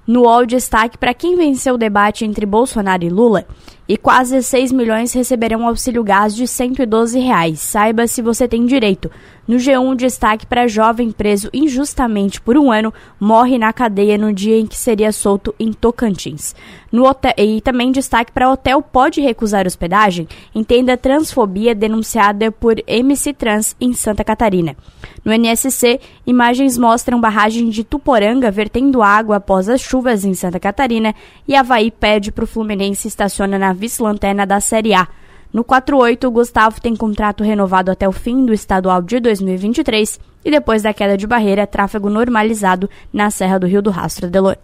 No 0.09 0.23
UOL 0.23 0.47
destaque 0.47 0.97
para 0.97 1.13
quem 1.13 1.37
venceu 1.37 1.75
o 1.75 1.79
debate 1.79 2.25
entre 2.25 2.47
Bolsonaro 2.47 3.05
e 3.05 3.11
Lula 3.11 3.45
e 3.89 3.97
quase 3.97 4.43
6 4.43 4.71
milhões 4.73 5.15
receberão 5.15 5.67
auxílio 5.67 6.05
gás 6.05 6.37
de 6.37 6.47
112 6.47 7.19
reais. 7.19 7.59
Saiba 7.61 8.07
se 8.07 8.21
você 8.21 8.47
tem 8.47 8.67
direito. 8.67 9.11
No 9.47 9.57
G1, 9.57 9.97
destaque 9.97 10.45
para 10.45 10.69
jovem 10.69 11.11
preso 11.11 11.49
injustamente 11.55 12.39
por 12.39 12.59
um 12.59 12.71
ano 12.71 12.93
morre 13.19 13.57
na 13.57 13.73
cadeia 13.73 14.19
no 14.19 14.31
dia 14.31 14.61
em 14.61 14.67
que 14.67 14.77
seria 14.77 15.11
solto 15.11 15.55
em 15.59 15.73
Tocantins. 15.73 16.55
No 16.93 17.07
hotel, 17.07 17.33
e 17.39 17.63
também 17.63 17.91
destaque 17.91 18.31
para 18.31 18.51
hotel 18.51 18.83
pode 18.83 19.23
recusar 19.23 19.67
hospedagem. 19.67 20.29
Entenda 20.55 20.99
transfobia 20.99 21.75
denunciada 21.75 22.53
por 22.53 22.77
MC 22.87 23.33
Trans 23.33 23.75
em 23.81 23.95
Santa 23.95 24.23
Catarina. 24.23 24.77
No 25.25 25.33
NSC, 25.33 25.99
imagens 26.27 26.77
mostram 26.77 27.19
barragem 27.19 27.71
de 27.71 27.85
Tuporanga 27.85 28.51
vertendo 28.51 29.03
água 29.03 29.37
após 29.37 29.67
as 29.71 29.81
chuvas 29.99 30.25
em 30.25 30.33
Santa 30.33 30.61
Catarina 30.61 31.13
e 31.47 31.57
Havaí 31.57 31.91
pede 31.91 32.31
para 32.31 32.45
o 32.45 32.47
Fluminense 32.47 33.09
estaciona 33.09 33.59
na 33.59 33.73
vice-lanterna 33.73 34.47
da 34.47 34.61
Série 34.61 34.95
A. 34.95 35.09
No 35.53 35.65
48, 35.65 36.29
o 36.29 36.31
Gustavo 36.31 36.81
tem 36.81 36.95
contrato 36.95 37.43
renovado 37.43 37.91
até 37.91 38.09
o 38.09 38.13
fim 38.13 38.47
do 38.47 38.53
estadual 38.53 39.03
de 39.03 39.19
2023 39.19 40.21
e 40.45 40.51
depois 40.53 40.83
da 40.83 40.95
queda 40.95 41.17
de 41.17 41.27
barreira, 41.27 41.67
tráfego 41.67 42.09
normalizado 42.09 42.89
na 43.13 43.29
Serra 43.29 43.59
do 43.59 43.67
Rio 43.67 43.83
do 43.83 43.91
Rastro, 43.91 44.31
Delor. 44.31 44.57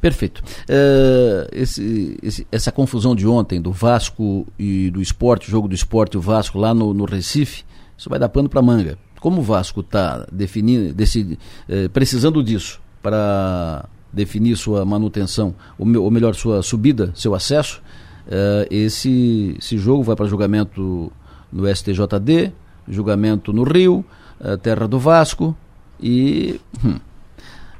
Perfeito. 0.00 0.42
Uh, 0.68 1.48
esse, 1.50 2.18
esse, 2.22 2.46
essa 2.52 2.70
confusão 2.70 3.16
de 3.16 3.26
ontem 3.26 3.62
do 3.62 3.72
Vasco 3.72 4.46
e 4.58 4.90
do 4.90 5.00
esporte, 5.00 5.50
jogo 5.50 5.66
do 5.66 5.74
esporte, 5.74 6.18
o 6.18 6.20
Vasco 6.20 6.58
lá 6.58 6.74
no, 6.74 6.92
no 6.92 7.06
Recife, 7.06 7.64
isso 7.96 8.10
vai 8.10 8.18
dar 8.18 8.28
pano 8.28 8.50
para 8.50 8.60
manga. 8.60 8.98
Como 9.18 9.40
o 9.40 9.44
Vasco 9.44 9.80
está 9.80 10.26
definindo, 10.30 10.92
decidi, 10.92 11.38
eh, 11.68 11.88
precisando 11.88 12.42
disso 12.44 12.82
para 13.00 13.88
definir 14.14 14.56
sua 14.56 14.84
manutenção, 14.84 15.54
ou, 15.78 15.84
me, 15.84 15.96
ou 15.96 16.10
melhor, 16.10 16.34
sua 16.34 16.62
subida, 16.62 17.12
seu 17.14 17.34
acesso, 17.34 17.82
Uh, 18.26 18.64
esse, 18.70 19.54
esse 19.58 19.76
jogo 19.76 20.02
vai 20.02 20.16
para 20.16 20.24
julgamento 20.26 21.12
no 21.52 21.74
STJD, 21.74 22.52
julgamento 22.88 23.52
no 23.52 23.64
Rio, 23.64 24.04
uh, 24.40 24.56
terra 24.56 24.88
do 24.88 24.98
Vasco 24.98 25.54
e 26.00 26.58
hum, 26.82 26.98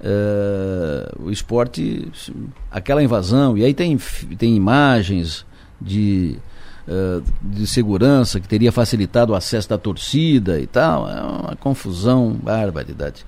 uh, 0.01 1.25
o 1.25 1.31
esporte, 1.31 2.12
aquela 2.70 3.03
invasão, 3.03 3.57
e 3.57 3.64
aí 3.64 3.73
tem, 3.73 3.97
tem 4.37 4.55
imagens 4.55 5.47
de, 5.81 6.37
de 7.42 7.66
segurança 7.66 8.38
que 8.38 8.47
teria 8.47 8.70
facilitado 8.70 9.33
o 9.33 9.35
acesso 9.35 9.68
da 9.70 9.79
torcida 9.79 10.61
e 10.61 10.66
tal, 10.66 11.09
é 11.11 11.23
uma 11.23 11.57
confusão, 11.57 12.33
barbaridade. 12.33 13.25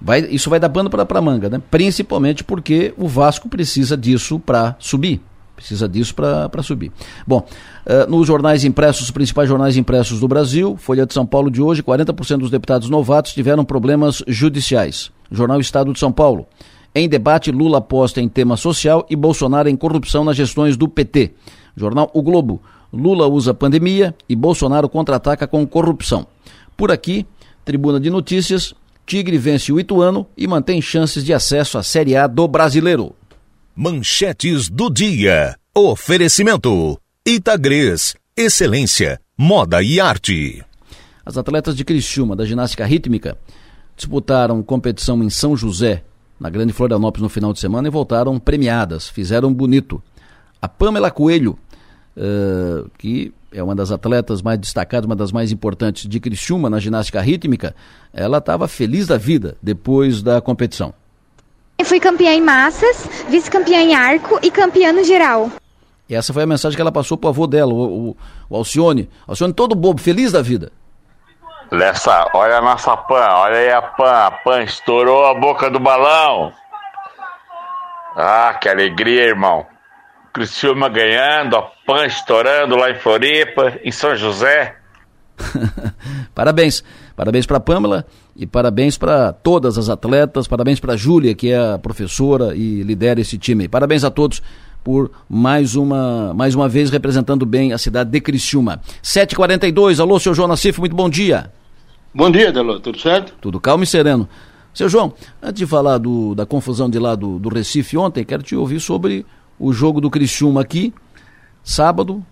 Vai, 0.00 0.20
isso 0.30 0.48
vai 0.48 0.58
dar 0.58 0.70
pano 0.70 0.88
para 0.88 1.20
manga, 1.20 1.50
né? 1.50 1.60
principalmente 1.70 2.42
porque 2.42 2.94
o 2.96 3.06
Vasco 3.06 3.48
precisa 3.48 3.96
disso 3.96 4.38
para 4.38 4.74
subir 4.78 5.20
Precisa 5.60 5.86
disso 5.86 6.14
para 6.14 6.62
subir. 6.62 6.90
Bom, 7.26 7.46
uh, 7.86 8.10
nos 8.10 8.26
jornais 8.26 8.64
impressos, 8.64 9.02
os 9.02 9.10
principais 9.10 9.46
jornais 9.46 9.76
impressos 9.76 10.18
do 10.18 10.26
Brasil, 10.26 10.74
Folha 10.78 11.04
de 11.04 11.12
São 11.12 11.26
Paulo 11.26 11.50
de 11.50 11.60
hoje, 11.60 11.82
40% 11.82 12.38
dos 12.38 12.50
deputados 12.50 12.88
novatos 12.88 13.34
tiveram 13.34 13.62
problemas 13.62 14.22
judiciais. 14.26 15.12
Jornal 15.30 15.60
Estado 15.60 15.92
de 15.92 15.98
São 15.98 16.10
Paulo. 16.10 16.46
Em 16.94 17.06
debate, 17.06 17.50
Lula 17.50 17.76
aposta 17.76 18.22
em 18.22 18.28
tema 18.28 18.56
social 18.56 19.06
e 19.10 19.14
Bolsonaro 19.14 19.68
em 19.68 19.76
corrupção 19.76 20.24
nas 20.24 20.34
gestões 20.34 20.78
do 20.78 20.88
PT. 20.88 21.34
Jornal 21.76 22.10
O 22.14 22.22
Globo. 22.22 22.62
Lula 22.90 23.26
usa 23.28 23.52
pandemia 23.52 24.14
e 24.26 24.34
Bolsonaro 24.34 24.88
contra-ataca 24.88 25.46
com 25.46 25.66
corrupção. 25.66 26.26
Por 26.74 26.90
aqui, 26.90 27.26
Tribuna 27.66 28.00
de 28.00 28.08
Notícias, 28.08 28.74
Tigre 29.10 29.36
vence 29.38 29.72
o 29.72 29.80
Ituano 29.80 30.24
e 30.36 30.46
mantém 30.46 30.80
chances 30.80 31.24
de 31.24 31.34
acesso 31.34 31.76
à 31.76 31.82
Série 31.82 32.14
A 32.14 32.28
do 32.28 32.46
Brasileiro. 32.46 33.12
Manchetes 33.74 34.68
do 34.68 34.88
dia. 34.88 35.56
Oferecimento. 35.74 36.96
Itagres. 37.26 38.14
Excelência. 38.36 39.20
Moda 39.36 39.82
e 39.82 39.98
arte. 39.98 40.64
As 41.26 41.36
atletas 41.36 41.74
de 41.74 41.84
Criciúma, 41.84 42.36
da 42.36 42.44
ginástica 42.44 42.86
rítmica, 42.86 43.36
disputaram 43.96 44.62
competição 44.62 45.20
em 45.24 45.28
São 45.28 45.56
José, 45.56 46.04
na 46.38 46.48
Grande 46.48 46.72
Florianópolis, 46.72 47.24
no 47.24 47.28
final 47.28 47.52
de 47.52 47.58
semana 47.58 47.88
e 47.88 47.90
voltaram 47.90 48.38
premiadas. 48.38 49.08
Fizeram 49.08 49.52
bonito. 49.52 50.00
A 50.62 50.68
Pamela 50.68 51.10
Coelho, 51.10 51.58
uh, 52.16 52.88
que 52.96 53.34
é 53.52 53.62
uma 53.62 53.74
das 53.74 53.90
atletas 53.90 54.42
mais 54.42 54.58
destacadas, 54.58 55.06
uma 55.06 55.16
das 55.16 55.32
mais 55.32 55.50
importantes 55.50 56.08
de 56.08 56.20
Criciúma 56.20 56.70
na 56.70 56.78
ginástica 56.78 57.20
rítmica, 57.20 57.74
ela 58.12 58.38
estava 58.38 58.68
feliz 58.68 59.06
da 59.06 59.16
vida 59.16 59.56
depois 59.62 60.22
da 60.22 60.40
competição. 60.40 60.94
Fui 61.84 61.98
campeã 61.98 62.32
em 62.32 62.42
massas, 62.42 63.08
vice-campeã 63.28 63.80
em 63.80 63.94
arco 63.94 64.38
e 64.42 64.50
campeã 64.50 64.92
no 64.92 65.02
geral. 65.02 65.50
E 66.08 66.14
essa 66.14 66.32
foi 66.32 66.42
a 66.42 66.46
mensagem 66.46 66.76
que 66.76 66.82
ela 66.82 66.92
passou 66.92 67.16
pro 67.16 67.30
avô 67.30 67.46
dela, 67.46 67.72
o, 67.72 68.10
o, 68.10 68.16
o 68.50 68.56
Alcione. 68.56 69.08
Alcione 69.26 69.52
todo 69.52 69.74
bobo, 69.74 70.00
feliz 70.00 70.32
da 70.32 70.42
vida. 70.42 70.72
Lessa, 71.70 72.28
olha 72.34 72.58
a 72.58 72.60
nossa 72.60 72.96
pan, 72.96 73.28
olha 73.30 73.56
aí 73.56 73.72
a 73.72 73.80
pan. 73.80 74.10
A 74.10 74.30
pan 74.30 74.62
estourou 74.62 75.26
a 75.26 75.34
boca 75.34 75.70
do 75.70 75.78
balão. 75.78 76.52
Ah, 78.16 78.58
que 78.60 78.68
alegria, 78.68 79.22
irmão. 79.22 79.64
Criciúma 80.32 80.88
ganhando, 80.88 81.56
a 81.56 81.62
pan 81.62 82.06
estourando 82.06 82.76
lá 82.76 82.90
em 82.90 82.98
Floripa, 82.98 83.78
em 83.82 83.90
São 83.90 84.16
José. 84.16 84.76
Parabéns. 86.34 86.84
Parabéns 87.16 87.44
para 87.44 87.60
Pamela 87.60 88.06
e 88.34 88.46
parabéns 88.46 88.96
para 88.96 89.30
todas 89.30 89.76
as 89.76 89.90
atletas, 89.90 90.48
parabéns 90.48 90.80
para 90.80 90.94
a 90.94 90.96
Júlia, 90.96 91.34
que 91.34 91.50
é 91.50 91.74
a 91.74 91.78
professora 91.78 92.56
e 92.56 92.82
lidera 92.82 93.20
esse 93.20 93.36
time. 93.36 93.68
Parabéns 93.68 94.04
a 94.04 94.10
todos 94.10 94.42
por 94.82 95.10
mais 95.28 95.74
uma, 95.74 96.32
mais 96.32 96.54
uma 96.54 96.66
vez 96.66 96.88
representando 96.88 97.44
bem 97.44 97.74
a 97.74 97.78
cidade 97.78 98.08
de 98.08 98.20
Criciúma. 98.22 98.80
7h42, 99.02 100.00
alô, 100.00 100.18
seu 100.18 100.32
João 100.32 100.48
Nassif, 100.48 100.80
muito 100.80 100.96
bom 100.96 101.10
dia. 101.10 101.52
Bom 102.14 102.30
dia, 102.30 102.50
Delô, 102.50 102.80
tudo 102.80 102.98
certo? 102.98 103.34
Tudo 103.38 103.60
calmo 103.60 103.84
e 103.84 103.86
sereno. 103.86 104.26
Seu 104.72 104.88
João, 104.88 105.12
antes 105.42 105.58
de 105.58 105.66
falar 105.66 105.98
do, 105.98 106.34
da 106.34 106.46
confusão 106.46 106.88
de 106.88 106.98
lá 106.98 107.14
do, 107.14 107.38
do 107.38 107.48
Recife 107.48 107.98
ontem, 107.98 108.24
quero 108.24 108.42
te 108.42 108.56
ouvir 108.56 108.80
sobre 108.80 109.26
o 109.60 109.74
jogo 109.74 110.00
do 110.00 110.08
Criciúma 110.08 110.62
aqui, 110.62 110.92
sábado, 111.62 112.24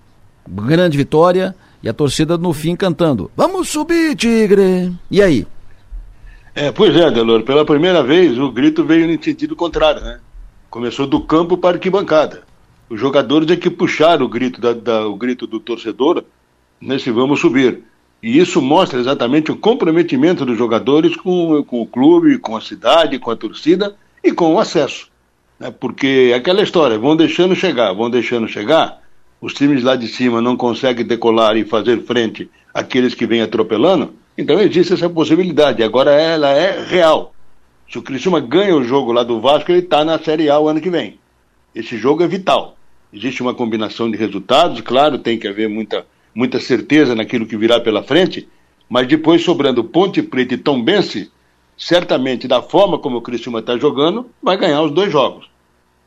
grande 0.48 0.96
vitória, 0.96 1.54
e 1.82 1.88
a 1.88 1.92
torcida 1.92 2.38
no 2.38 2.54
fim 2.54 2.74
cantando: 2.74 3.30
Vamos 3.36 3.68
subir, 3.68 4.16
Tigre! 4.16 4.92
E 5.10 5.20
aí? 5.20 5.46
É, 6.54 6.72
pois 6.72 6.96
é, 6.96 7.10
Delor, 7.10 7.42
pela 7.42 7.64
primeira 7.64 8.02
vez 8.02 8.38
o 8.38 8.50
grito 8.50 8.82
veio 8.84 9.06
no 9.06 9.22
sentido 9.22 9.54
contrário, 9.54 10.00
né? 10.00 10.18
Começou 10.70 11.06
do 11.06 11.20
campo 11.20 11.56
para 11.56 11.70
a 11.70 11.72
arquibancada. 11.74 12.42
Os 12.88 12.98
jogadores 12.98 13.48
é 13.50 13.56
que 13.56 13.68
puxaram 13.68 14.24
o 14.24 14.28
grito, 14.28 14.60
da, 14.60 14.72
da, 14.72 15.06
o 15.06 15.14
grito 15.14 15.46
do 15.46 15.60
torcedor 15.60 16.24
nesse 16.80 17.10
vamos 17.10 17.40
subir. 17.40 17.84
E 18.22 18.38
isso 18.38 18.60
mostra 18.60 18.98
exatamente 18.98 19.52
o 19.52 19.56
comprometimento 19.56 20.44
dos 20.44 20.58
jogadores 20.58 21.14
com, 21.14 21.62
com 21.62 21.82
o 21.82 21.86
clube, 21.86 22.38
com 22.38 22.56
a 22.56 22.60
cidade, 22.60 23.18
com 23.18 23.30
a 23.30 23.36
torcida 23.36 23.94
e 24.24 24.32
com 24.32 24.54
o 24.54 24.58
acesso. 24.58 25.08
Né? 25.58 25.70
Porque 25.70 26.32
aquela 26.36 26.62
história, 26.62 26.98
vão 26.98 27.16
deixando 27.16 27.54
chegar, 27.54 27.92
vão 27.92 28.08
deixando 28.08 28.48
chegar, 28.48 29.02
os 29.40 29.54
times 29.54 29.82
lá 29.82 29.96
de 29.96 30.08
cima 30.08 30.40
não 30.40 30.56
conseguem 30.56 31.06
decolar 31.06 31.56
e 31.56 31.64
fazer 31.64 32.02
frente 32.02 32.50
àqueles 32.72 33.14
que 33.14 33.26
vêm 33.26 33.40
atropelando, 33.40 34.14
então 34.36 34.60
existe 34.60 34.92
essa 34.92 35.08
possibilidade. 35.08 35.82
Agora 35.82 36.12
ela 36.12 36.50
é 36.50 36.84
real. 36.84 37.34
Se 37.90 37.98
o 37.98 38.02
Criciúma 38.02 38.40
ganha 38.40 38.76
o 38.76 38.84
jogo 38.84 39.12
lá 39.12 39.22
do 39.22 39.40
Vasco, 39.40 39.72
ele 39.72 39.80
está 39.80 40.04
na 40.04 40.18
Série 40.18 40.50
A 40.50 40.58
o 40.60 40.68
ano 40.68 40.80
que 40.80 40.90
vem. 40.90 41.18
Esse 41.74 41.96
jogo 41.96 42.22
é 42.22 42.28
vital. 42.28 42.76
Existe 43.12 43.42
uma 43.42 43.54
combinação 43.54 44.10
de 44.10 44.16
resultados, 44.16 44.80
claro, 44.82 45.18
tem 45.18 45.38
que 45.38 45.48
haver 45.48 45.68
muita, 45.68 46.06
muita 46.34 46.60
certeza 46.60 47.14
naquilo 47.14 47.46
que 47.46 47.56
virá 47.56 47.80
pela 47.80 48.02
frente, 48.02 48.46
mas 48.88 49.06
depois 49.06 49.42
sobrando 49.42 49.82
Ponte 49.82 50.22
Preta 50.22 50.54
e 50.54 50.58
Tombense, 50.58 51.30
certamente 51.78 52.48
da 52.48 52.60
forma 52.60 52.98
como 52.98 53.18
o 53.18 53.22
Criciúma 53.22 53.60
está 53.60 53.78
jogando, 53.78 54.26
vai 54.42 54.56
ganhar 54.56 54.82
os 54.82 54.90
dois 54.90 55.12
jogos. 55.12 55.48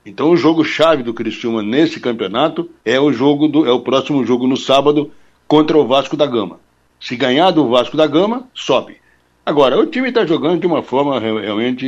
Então 0.05 0.29
o 0.29 0.37
jogo 0.37 0.63
chave 0.65 1.01
do 1.01 1.13
Criciúma 1.13 1.63
nesse 1.63 1.99
campeonato 1.99 2.69
é 2.83 2.99
o 2.99 3.13
jogo 3.13 3.47
do, 3.47 3.65
é 3.65 3.71
o 3.71 3.79
próximo 3.79 4.25
jogo 4.25 4.45
no 4.45 4.57
sábado 4.57 5.11
contra 5.47 5.77
o 5.77 5.87
Vasco 5.87 6.17
da 6.17 6.25
Gama. 6.25 6.59
Se 6.99 7.15
ganhar 7.15 7.51
do 7.51 7.69
Vasco 7.69 7.95
da 7.95 8.05
Gama, 8.05 8.47
sobe. 8.53 8.97
Agora, 9.45 9.79
o 9.79 9.87
time 9.87 10.09
está 10.09 10.25
jogando 10.25 10.59
de 10.59 10.67
uma 10.67 10.83
forma 10.83 11.19
realmente 11.19 11.85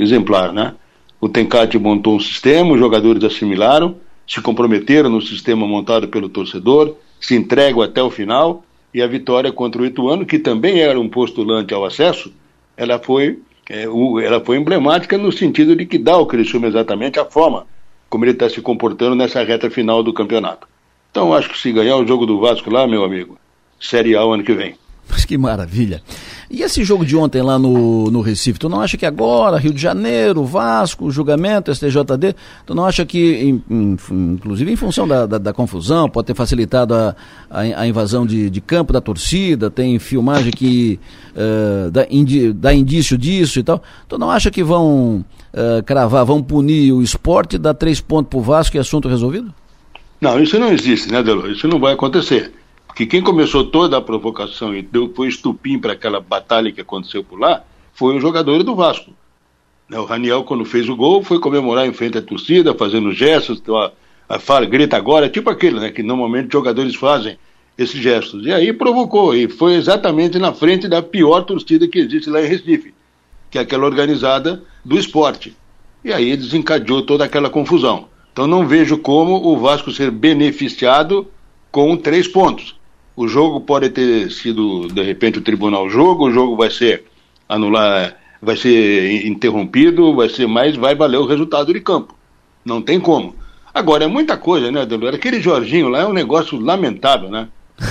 exemplar, 0.00 0.52
né? 0.52 0.74
O 1.20 1.28
Tencate 1.28 1.78
montou 1.78 2.16
um 2.16 2.20
sistema, 2.20 2.72
os 2.72 2.78
jogadores 2.78 3.24
assimilaram, 3.24 3.96
se 4.28 4.40
comprometeram 4.40 5.08
no 5.08 5.20
sistema 5.20 5.66
montado 5.66 6.08
pelo 6.08 6.28
torcedor, 6.28 6.94
se 7.20 7.34
entregam 7.34 7.82
até 7.82 8.02
o 8.02 8.10
final, 8.10 8.64
e 8.92 9.02
a 9.02 9.06
vitória 9.08 9.50
contra 9.50 9.82
o 9.82 9.86
Ituano, 9.86 10.24
que 10.24 10.38
também 10.38 10.80
era 10.80 11.00
um 11.00 11.08
postulante 11.08 11.74
ao 11.74 11.84
acesso, 11.84 12.32
ela 12.76 12.98
foi 12.98 13.38
é, 13.68 13.88
o, 13.88 14.20
ela 14.20 14.44
foi 14.44 14.56
emblemática 14.56 15.16
no 15.16 15.32
sentido 15.32 15.74
de 15.74 15.86
que 15.86 15.98
dá 15.98 16.12
ao 16.12 16.26
Criciúma 16.26 16.66
exatamente 16.66 17.18
a 17.18 17.24
forma 17.24 17.66
como 18.08 18.24
ele 18.24 18.32
está 18.32 18.48
se 18.48 18.60
comportando 18.60 19.16
nessa 19.16 19.42
reta 19.42 19.70
final 19.70 20.02
do 20.02 20.12
campeonato. 20.12 20.68
Então 21.10 21.34
acho 21.34 21.48
que 21.48 21.58
se 21.58 21.72
ganhar 21.72 21.96
o 21.96 22.06
jogo 22.06 22.26
do 22.26 22.38
Vasco 22.38 22.70
lá, 22.70 22.86
meu 22.86 23.04
amigo, 23.04 23.38
Série 23.80 24.16
A 24.16 24.20
ano 24.20 24.44
que 24.44 24.52
vem. 24.52 24.76
Mas 25.08 25.24
que 25.24 25.36
maravilha. 25.36 26.02
E 26.50 26.62
esse 26.62 26.84
jogo 26.84 27.04
de 27.04 27.16
ontem 27.16 27.42
lá 27.42 27.58
no, 27.58 28.10
no 28.10 28.20
Recife, 28.20 28.58
tu 28.58 28.68
não 28.68 28.80
acha 28.80 28.96
que 28.96 29.04
agora, 29.04 29.58
Rio 29.58 29.72
de 29.72 29.80
Janeiro, 29.80 30.44
Vasco, 30.44 31.10
julgamento, 31.10 31.74
STJD, 31.74 32.34
tu 32.64 32.74
não 32.74 32.84
acha 32.84 33.04
que, 33.04 33.42
in, 33.42 33.62
in, 33.70 33.96
inclusive 34.34 34.70
em 34.70 34.76
função 34.76 35.06
da, 35.06 35.26
da, 35.26 35.38
da, 35.38 35.52
confusão, 35.52 36.08
pode 36.08 36.26
ter 36.26 36.34
facilitado 36.34 36.94
a, 36.94 37.14
a, 37.50 37.60
a 37.60 37.86
invasão 37.86 38.26
de, 38.26 38.48
de, 38.48 38.60
campo 38.60 38.92
da 38.92 39.00
torcida, 39.00 39.70
tem 39.70 39.98
filmagem 39.98 40.52
que 40.52 40.98
uh, 41.34 41.90
dá, 41.90 42.06
indi, 42.10 42.52
dá, 42.52 42.72
indício 42.74 43.18
disso 43.18 43.58
e 43.58 43.62
tal, 43.62 43.82
tu 44.08 44.18
não 44.18 44.30
acha 44.30 44.50
que 44.50 44.62
vão 44.62 45.24
uh, 45.52 45.82
cravar, 45.84 46.24
vão 46.24 46.42
punir 46.42 46.92
o 46.92 47.02
esporte, 47.02 47.58
dar 47.58 47.74
três 47.74 48.00
pontos 48.00 48.30
pro 48.30 48.40
Vasco 48.40 48.76
e 48.76 48.80
assunto 48.80 49.08
resolvido? 49.08 49.52
Não, 50.20 50.40
isso 50.40 50.58
não 50.58 50.72
existe, 50.72 51.10
né, 51.12 51.22
Delo? 51.22 51.50
Isso 51.50 51.68
não 51.68 51.78
vai 51.78 51.92
acontecer 51.92 52.52
que 52.94 53.06
quem 53.06 53.20
começou 53.20 53.64
toda 53.64 53.96
a 53.96 54.00
provocação 54.00 54.74
e 54.74 54.80
deu, 54.80 55.12
foi 55.14 55.28
estupim 55.28 55.78
para 55.78 55.94
aquela 55.94 56.20
batalha 56.20 56.70
que 56.70 56.80
aconteceu 56.80 57.24
por 57.24 57.38
lá 57.38 57.64
foi 57.92 58.16
o 58.16 58.20
jogador 58.20 58.62
do 58.62 58.74
Vasco. 58.74 59.12
Né, 59.88 59.98
o 59.98 60.04
Raniel, 60.04 60.44
quando 60.44 60.64
fez 60.64 60.88
o 60.88 60.96
gol, 60.96 61.22
foi 61.22 61.38
comemorar 61.38 61.86
em 61.86 61.92
frente 61.92 62.18
à 62.18 62.22
torcida, 62.22 62.74
fazendo 62.74 63.12
gestos, 63.12 63.58
então 63.60 63.76
a, 63.76 63.92
a 64.28 64.38
fala, 64.38 64.66
grita 64.66 64.96
agora, 64.96 65.28
tipo 65.28 65.50
aquele, 65.50 65.80
né, 65.80 65.90
que 65.90 66.02
normalmente 66.02 66.52
jogadores 66.52 66.94
fazem 66.94 67.38
esses 67.76 68.00
gestos. 68.00 68.46
E 68.46 68.52
aí 68.52 68.72
provocou, 68.72 69.34
e 69.34 69.48
foi 69.48 69.74
exatamente 69.74 70.38
na 70.38 70.52
frente 70.52 70.88
da 70.88 71.02
pior 71.02 71.42
torcida 71.42 71.88
que 71.88 71.98
existe 71.98 72.30
lá 72.30 72.40
em 72.42 72.46
Recife, 72.46 72.94
que 73.50 73.58
é 73.58 73.60
aquela 73.60 73.84
organizada 73.84 74.62
do 74.84 74.98
esporte. 74.98 75.56
E 76.04 76.12
aí 76.12 76.36
desencadeou 76.36 77.02
toda 77.02 77.24
aquela 77.24 77.50
confusão. 77.50 78.08
Então 78.32 78.46
não 78.46 78.66
vejo 78.66 78.98
como 78.98 79.46
o 79.46 79.56
Vasco 79.58 79.90
ser 79.90 80.10
beneficiado 80.10 81.28
com 81.70 81.96
três 81.96 82.26
pontos. 82.28 82.76
O 83.16 83.28
jogo 83.28 83.60
pode 83.60 83.90
ter 83.90 84.30
sido, 84.30 84.88
de 84.88 85.02
repente, 85.02 85.38
o 85.38 85.42
tribunal 85.42 85.88
jogo, 85.88 86.26
o 86.26 86.32
jogo 86.32 86.56
vai 86.56 86.70
ser 86.70 87.04
anular, 87.48 88.16
vai 88.42 88.56
ser 88.56 89.26
interrompido, 89.26 90.14
vai 90.14 90.28
ser 90.28 90.46
mais, 90.46 90.76
vai 90.76 90.94
valer 90.94 91.18
o 91.18 91.26
resultado 91.26 91.72
de 91.72 91.80
campo. 91.80 92.14
Não 92.64 92.82
tem 92.82 92.98
como. 92.98 93.36
Agora, 93.72 94.04
é 94.04 94.08
muita 94.08 94.36
coisa, 94.36 94.70
né, 94.70 94.84
Delor? 94.86 95.14
Aquele 95.14 95.40
Jorginho 95.40 95.88
lá 95.88 96.00
é 96.00 96.06
um 96.06 96.12
negócio 96.12 96.58
lamentável, 96.58 97.28
né? 97.28 97.48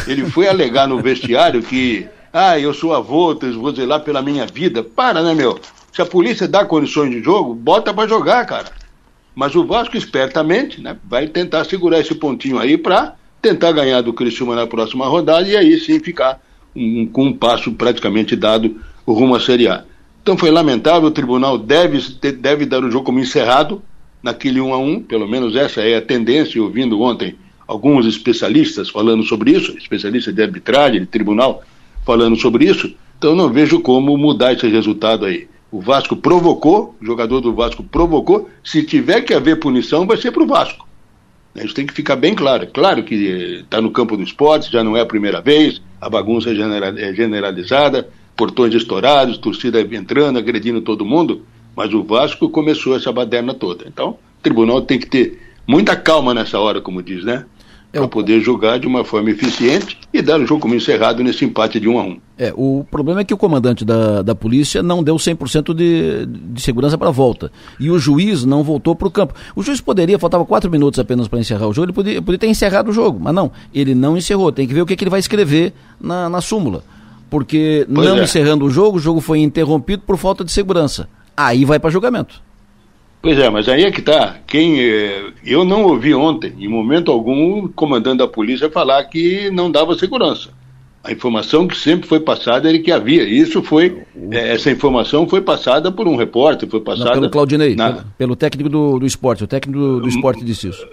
Ele 0.07 0.25
foi 0.25 0.47
alegar 0.47 0.87
no 0.87 0.99
vestiário 0.99 1.61
que, 1.61 2.07
ah, 2.31 2.57
eu 2.57 2.73
sou 2.73 2.93
avô, 2.93 3.35
vou 3.35 3.75
zelar 3.75 4.01
pela 4.01 4.21
minha 4.21 4.45
vida. 4.45 4.83
Para, 4.83 5.21
né, 5.21 5.33
meu? 5.33 5.59
Se 5.91 6.01
a 6.01 6.05
polícia 6.05 6.47
dá 6.47 6.65
condições 6.65 7.11
de 7.11 7.21
jogo, 7.21 7.53
bota 7.53 7.93
para 7.93 8.07
jogar, 8.07 8.45
cara. 8.45 8.71
Mas 9.35 9.55
o 9.55 9.65
Vasco, 9.65 9.97
espertamente, 9.97 10.81
né, 10.81 10.97
vai 11.03 11.27
tentar 11.27 11.65
segurar 11.65 11.99
esse 11.99 12.15
pontinho 12.15 12.59
aí 12.59 12.77
para 12.77 13.15
tentar 13.43 13.73
ganhar 13.73 13.99
do 13.99 14.13
Criciúma 14.13 14.55
na 14.55 14.65
próxima 14.65 15.05
rodada 15.05 15.45
e 15.45 15.57
aí 15.57 15.77
sim 15.77 15.99
ficar 15.99 16.41
um, 16.73 17.05
com 17.05 17.25
um 17.25 17.33
passo 17.33 17.73
praticamente 17.73 18.37
dado 18.37 18.81
rumo 19.05 19.35
à 19.35 19.39
Série 19.41 19.67
A. 19.67 19.83
Então 20.21 20.37
foi 20.37 20.49
lamentável, 20.49 21.09
o 21.09 21.11
tribunal 21.11 21.57
deve, 21.57 21.99
deve 22.39 22.65
dar 22.65 22.81
o 22.81 22.89
jogo 22.89 23.03
como 23.03 23.19
encerrado, 23.19 23.83
naquele 24.23 24.61
1 24.61 24.73
a 24.73 24.77
1 24.77 25.03
pelo 25.03 25.27
menos 25.27 25.57
essa 25.57 25.81
é 25.81 25.97
a 25.97 26.01
tendência, 26.01 26.63
ouvindo 26.63 27.01
ontem 27.01 27.35
alguns 27.67 28.05
especialistas 28.05 28.89
falando 28.89 29.23
sobre 29.23 29.51
isso, 29.51 29.77
especialistas 29.77 30.33
de 30.33 30.41
arbitragem, 30.41 31.01
de 31.01 31.07
tribunal, 31.07 31.63
falando 32.05 32.37
sobre 32.37 32.63
isso, 32.63 32.95
então 33.17 33.35
não 33.35 33.51
vejo 33.51 33.81
como 33.81 34.17
mudar 34.17 34.53
esse 34.53 34.67
resultado 34.69 35.25
aí. 35.25 35.49
O 35.69 35.81
Vasco 35.81 36.15
provocou, 36.15 36.95
o 37.01 37.05
jogador 37.05 37.41
do 37.41 37.53
Vasco 37.53 37.83
provocou, 37.83 38.49
se 38.63 38.83
tiver 38.83 39.21
que 39.21 39.33
haver 39.33 39.59
punição, 39.59 40.07
vai 40.07 40.15
ser 40.15 40.31
para 40.31 40.43
o 40.43 40.47
Vasco. 40.47 40.87
Isso 41.55 41.73
tem 41.73 41.85
que 41.85 41.93
ficar 41.93 42.15
bem 42.15 42.33
claro. 42.33 42.67
Claro 42.67 43.03
que 43.03 43.61
está 43.61 43.79
no 43.81 43.91
campo 43.91 44.17
do 44.17 44.23
esporte, 44.23 44.71
já 44.71 44.83
não 44.83 44.97
é 44.97 45.01
a 45.01 45.05
primeira 45.05 45.41
vez, 45.41 45.81
a 46.01 46.09
bagunça 46.09 46.49
é, 46.49 47.09
é 47.09 47.13
generalizada, 47.13 48.09
portões 48.35 48.73
estourados, 48.73 49.37
torcida 49.37 49.79
entrando, 49.81 50.39
agredindo 50.39 50.81
todo 50.81 51.05
mundo, 51.05 51.45
mas 51.75 51.93
o 51.93 52.03
Vasco 52.03 52.49
começou 52.49 52.95
essa 52.95 53.11
baderna 53.11 53.53
toda. 53.53 53.85
Então, 53.87 54.11
o 54.11 54.17
tribunal 54.41 54.81
tem 54.81 54.99
que 54.99 55.05
ter 55.05 55.39
muita 55.67 55.95
calma 55.95 56.33
nessa 56.33 56.59
hora, 56.59 56.81
como 56.81 57.03
diz, 57.03 57.23
né? 57.23 57.45
É 57.93 57.99
para 57.99 58.07
poder 58.07 58.41
jogar 58.41 58.79
de 58.79 58.87
uma 58.87 59.05
forma 59.05 59.29
eficiente 59.29 59.99
e 60.11 60.19
dar 60.19 60.39
o 60.39 60.47
jogo 60.47 60.61
como 60.61 60.73
encerrado 60.73 61.23
nesse 61.23 61.45
empate 61.45 61.79
de 61.79 61.87
1 61.87 61.99
a 61.99 62.03
1 62.03 62.17
É, 62.39 62.51
o 62.57 62.83
problema 62.89 63.21
é 63.21 63.23
que 63.23 63.35
o 63.35 63.37
comandante 63.37 63.85
da, 63.85 64.23
da 64.23 64.33
polícia 64.33 64.81
não 64.81 65.03
deu 65.03 65.15
100% 65.15 65.75
de, 65.75 66.25
de 66.25 66.59
segurança 66.59 66.97
para 66.97 67.09
a 67.09 67.11
volta. 67.11 67.51
E 67.79 67.91
o 67.91 67.99
juiz 67.99 68.45
não 68.45 68.63
voltou 68.63 68.95
para 68.95 69.07
o 69.07 69.11
campo. 69.11 69.35
O 69.55 69.61
juiz 69.61 69.79
poderia, 69.79 70.17
faltava 70.17 70.43
4 70.43 70.71
minutos 70.71 70.99
apenas 70.99 71.27
para 71.27 71.39
encerrar 71.39 71.67
o 71.67 71.73
jogo, 71.73 71.85
ele 71.85 71.93
poderia, 71.93 72.19
poderia 72.19 72.39
ter 72.39 72.47
encerrado 72.47 72.89
o 72.89 72.91
jogo, 72.91 73.19
mas 73.21 73.33
não, 73.33 73.51
ele 73.71 73.93
não 73.93 74.17
encerrou. 74.17 74.51
Tem 74.51 74.67
que 74.67 74.73
ver 74.73 74.81
o 74.81 74.87
que, 74.87 74.95
que 74.95 75.03
ele 75.03 75.11
vai 75.11 75.19
escrever 75.19 75.71
na, 76.01 76.27
na 76.27 76.41
súmula. 76.41 76.83
Porque 77.29 77.85
pois 77.93 78.07
não 78.09 78.17
é. 78.17 78.23
encerrando 78.23 78.65
o 78.65 78.71
jogo, 78.71 78.97
o 78.97 78.99
jogo 78.99 79.21
foi 79.21 79.39
interrompido 79.39 80.01
por 80.03 80.17
falta 80.17 80.43
de 80.43 80.51
segurança. 80.51 81.07
Aí 81.37 81.63
vai 81.63 81.79
para 81.79 81.89
julgamento. 81.89 82.42
Pois 83.23 83.39
é, 83.39 83.49
mas 83.49 83.69
aí 83.69 83.85
é 83.85 83.89
que 83.89 84.01
tá. 84.01 84.35
Quem, 84.45 84.81
eh, 84.81 85.31
eu 85.45 85.63
não 85.63 85.83
ouvi 85.83 86.13
ontem, 86.13 86.53
em 86.59 86.67
momento 86.67 87.09
algum, 87.09 87.63
o 87.63 87.69
comandante 87.69 88.17
da 88.17 88.27
polícia 88.27 88.69
falar 88.69 89.01
que 89.05 89.49
não 89.49 89.71
dava 89.71 89.97
segurança. 89.97 90.49
A 91.01 91.09
informação 91.09 91.65
que 91.65 91.77
sempre 91.77 92.05
foi 92.05 92.19
passada 92.19 92.67
era 92.67 92.77
que 92.77 92.91
havia. 92.91 93.23
Isso 93.23 93.63
foi, 93.63 94.03
eh, 94.29 94.53
essa 94.53 94.69
informação 94.69 95.25
foi 95.25 95.39
passada 95.39 95.89
por 95.89 96.05
um 96.05 96.17
repórter, 96.17 96.67
foi 96.67 96.81
passada. 96.81 97.11
Não, 97.11 97.13
pelo 97.13 97.29
Claudinei, 97.29 97.77
na... 97.77 97.93
pelo, 97.93 98.05
pelo, 98.17 98.35
técnico 98.35 98.69
do, 98.69 98.99
do 98.99 99.05
esporte. 99.05 99.45
O 99.45 99.47
técnico 99.47 99.79
do, 99.79 100.01
do 100.01 100.09
esporte 100.09 100.43
disse 100.43 100.67
isso. 100.67 100.85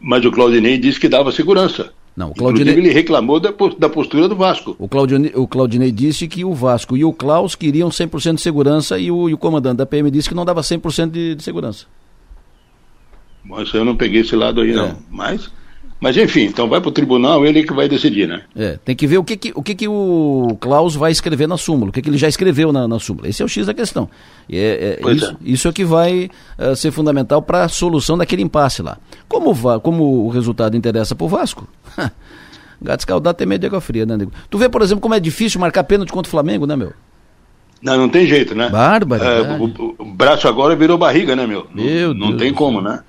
Mas 0.00 0.24
o 0.24 0.32
Claudinei 0.32 0.78
disse 0.78 0.98
que 0.98 1.08
dava 1.08 1.30
segurança. 1.30 1.92
Não, 2.18 2.30
o 2.30 2.34
Claudinei... 2.34 2.72
Inclusive, 2.72 2.88
ele 2.88 2.92
reclamou 2.92 3.38
da, 3.38 3.54
da 3.78 3.88
postura 3.88 4.26
do 4.26 4.34
Vasco. 4.34 4.74
O 4.76 4.88
Claudinei, 4.88 5.30
o 5.36 5.46
Claudinei 5.46 5.92
disse 5.92 6.26
que 6.26 6.44
o 6.44 6.52
Vasco 6.52 6.96
e 6.96 7.04
o 7.04 7.12
Klaus 7.12 7.54
queriam 7.54 7.90
100% 7.90 8.34
de 8.34 8.40
segurança 8.40 8.98
e 8.98 9.08
o, 9.08 9.28
e 9.28 9.34
o 9.34 9.38
comandante 9.38 9.76
da 9.76 9.86
PM 9.86 10.10
disse 10.10 10.28
que 10.28 10.34
não 10.34 10.44
dava 10.44 10.60
100% 10.60 11.12
de, 11.12 11.36
de 11.36 11.42
segurança. 11.44 11.86
Mas 13.44 13.72
eu 13.72 13.84
não 13.84 13.94
peguei 13.94 14.22
esse 14.22 14.34
lado 14.34 14.62
aí, 14.62 14.72
é. 14.72 14.74
não. 14.74 14.98
Mas 15.08 15.48
mas 16.00 16.16
enfim, 16.16 16.44
então 16.44 16.68
vai 16.68 16.80
para 16.80 16.88
o 16.88 16.92
tribunal, 16.92 17.44
ele 17.44 17.64
que 17.64 17.72
vai 17.72 17.88
decidir, 17.88 18.28
né? 18.28 18.42
É, 18.54 18.78
tem 18.84 18.94
que 18.94 19.06
ver 19.06 19.18
o 19.18 19.24
que, 19.24 19.36
que 19.36 19.52
o, 19.54 19.62
que, 19.62 19.74
que 19.74 19.88
o 19.88 20.56
Klaus 20.60 20.94
vai 20.94 21.10
escrever 21.10 21.48
na 21.48 21.56
súmula, 21.56 21.90
o 21.90 21.92
que, 21.92 22.00
que 22.00 22.08
ele 22.08 22.18
já 22.18 22.28
escreveu 22.28 22.72
na, 22.72 22.86
na 22.86 23.00
súmula. 23.00 23.28
Esse 23.28 23.42
é 23.42 23.44
o 23.44 23.48
X 23.48 23.66
da 23.66 23.74
questão. 23.74 24.08
É, 24.48 24.98
é, 25.02 25.12
isso, 25.12 25.26
é. 25.26 25.36
isso 25.42 25.68
é 25.68 25.72
que 25.72 25.84
vai 25.84 26.30
uh, 26.56 26.76
ser 26.76 26.92
fundamental 26.92 27.42
para 27.42 27.64
a 27.64 27.68
solução 27.68 28.16
daquele 28.16 28.42
impasse 28.42 28.80
lá. 28.80 28.96
Como, 29.26 29.52
como 29.80 30.26
o 30.26 30.28
resultado 30.28 30.76
interessa 30.76 31.16
para 31.16 31.24
o 31.24 31.28
Vasco, 31.28 31.66
gato 32.80 33.00
escaldado 33.00 33.36
tem 33.36 33.46
medo 33.46 33.60
de 33.62 33.66
água 33.66 33.80
fria, 33.80 34.06
né, 34.06 34.16
nego? 34.16 34.32
Tu 34.48 34.56
vê, 34.56 34.68
por 34.68 34.82
exemplo, 34.82 35.00
como 35.00 35.14
é 35.14 35.20
difícil 35.20 35.60
marcar 35.60 35.82
pênalti 35.82 36.12
contra 36.12 36.28
o 36.28 36.30
Flamengo, 36.30 36.64
né, 36.64 36.76
meu? 36.76 36.92
Não, 37.82 37.96
não 37.96 38.08
tem 38.08 38.24
jeito, 38.24 38.54
né? 38.54 38.68
Bárbaro. 38.68 39.24
É, 39.24 39.58
o, 39.58 39.94
o, 39.98 40.04
braço 40.04 40.46
agora 40.46 40.76
virou 40.76 40.96
barriga, 40.96 41.34
né, 41.34 41.44
meu? 41.44 41.66
Meu 41.74 42.14
não, 42.14 42.30
não 42.30 42.36
tem 42.36 42.52
como, 42.52 42.80
né? 42.80 43.00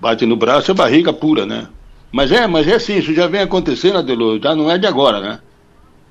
Bate 0.00 0.24
no 0.24 0.36
braço 0.36 0.70
é 0.70 0.74
barriga 0.74 1.12
pura, 1.12 1.44
né? 1.44 1.66
Mas 2.10 2.32
é, 2.32 2.46
mas 2.46 2.66
é 2.66 2.74
assim, 2.74 2.96
isso 2.96 3.12
já 3.12 3.26
vem 3.26 3.40
acontecendo, 3.40 3.98
Adelô, 3.98 4.38
já 4.38 4.54
não 4.54 4.70
é 4.70 4.78
de 4.78 4.86
agora, 4.86 5.20
né? 5.20 5.38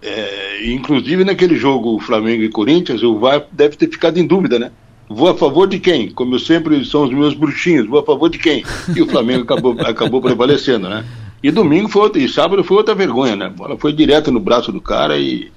É, 0.02 0.70
inclusive 0.72 1.24
naquele 1.24 1.56
jogo 1.56 2.00
Flamengo 2.00 2.44
e 2.44 2.50
Corinthians, 2.50 3.02
o 3.02 3.18
VAR 3.18 3.46
deve 3.52 3.76
ter 3.76 3.90
ficado 3.90 4.18
em 4.20 4.28
dúvida, 4.28 4.60
né? 4.60 4.72
Vou 5.10 5.30
a 5.30 5.36
favor 5.36 5.68
de 5.68 5.80
quem? 5.80 6.12
Como 6.12 6.36
eu 6.36 6.40
sempre 6.40 6.86
são 6.86 7.06
os 7.06 7.12
meus 7.12 7.34
bruxinhos, 7.34 7.88
vou 7.88 8.00
a 8.00 8.06
favor 8.06 8.30
de 8.30 8.38
quem? 8.38 8.64
E 8.96 9.02
o 9.02 9.08
Flamengo 9.08 9.44
acabou, 9.44 9.76
acabou 9.82 10.22
prevalecendo, 10.22 10.88
né? 10.88 11.04
E 11.42 11.50
domingo 11.50 11.90
foi 11.90 12.04
outra, 12.04 12.22
e 12.22 12.30
sábado 12.30 12.64
foi 12.64 12.78
outra 12.78 12.94
vergonha, 12.94 13.36
né? 13.36 13.46
A 13.46 13.50
bola 13.50 13.78
foi 13.78 13.92
direto 13.92 14.32
no 14.32 14.40
braço 14.40 14.72
do 14.72 14.82
cara 14.82 15.18
e. 15.18 15.52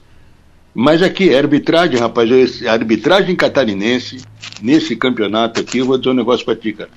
Mas 0.72 1.02
aqui, 1.02 1.34
a 1.34 1.38
arbitragem, 1.38 1.98
rapaz, 1.98 2.30
a 2.64 2.72
arbitragem 2.72 3.34
catarinense, 3.34 4.22
nesse 4.62 4.94
campeonato 4.94 5.60
aqui, 5.60 5.78
eu 5.78 5.86
vou 5.86 5.98
dizer 5.98 6.10
um 6.10 6.14
negócio 6.14 6.44
pra 6.44 6.54
ti, 6.54 6.72
cara 6.72 6.90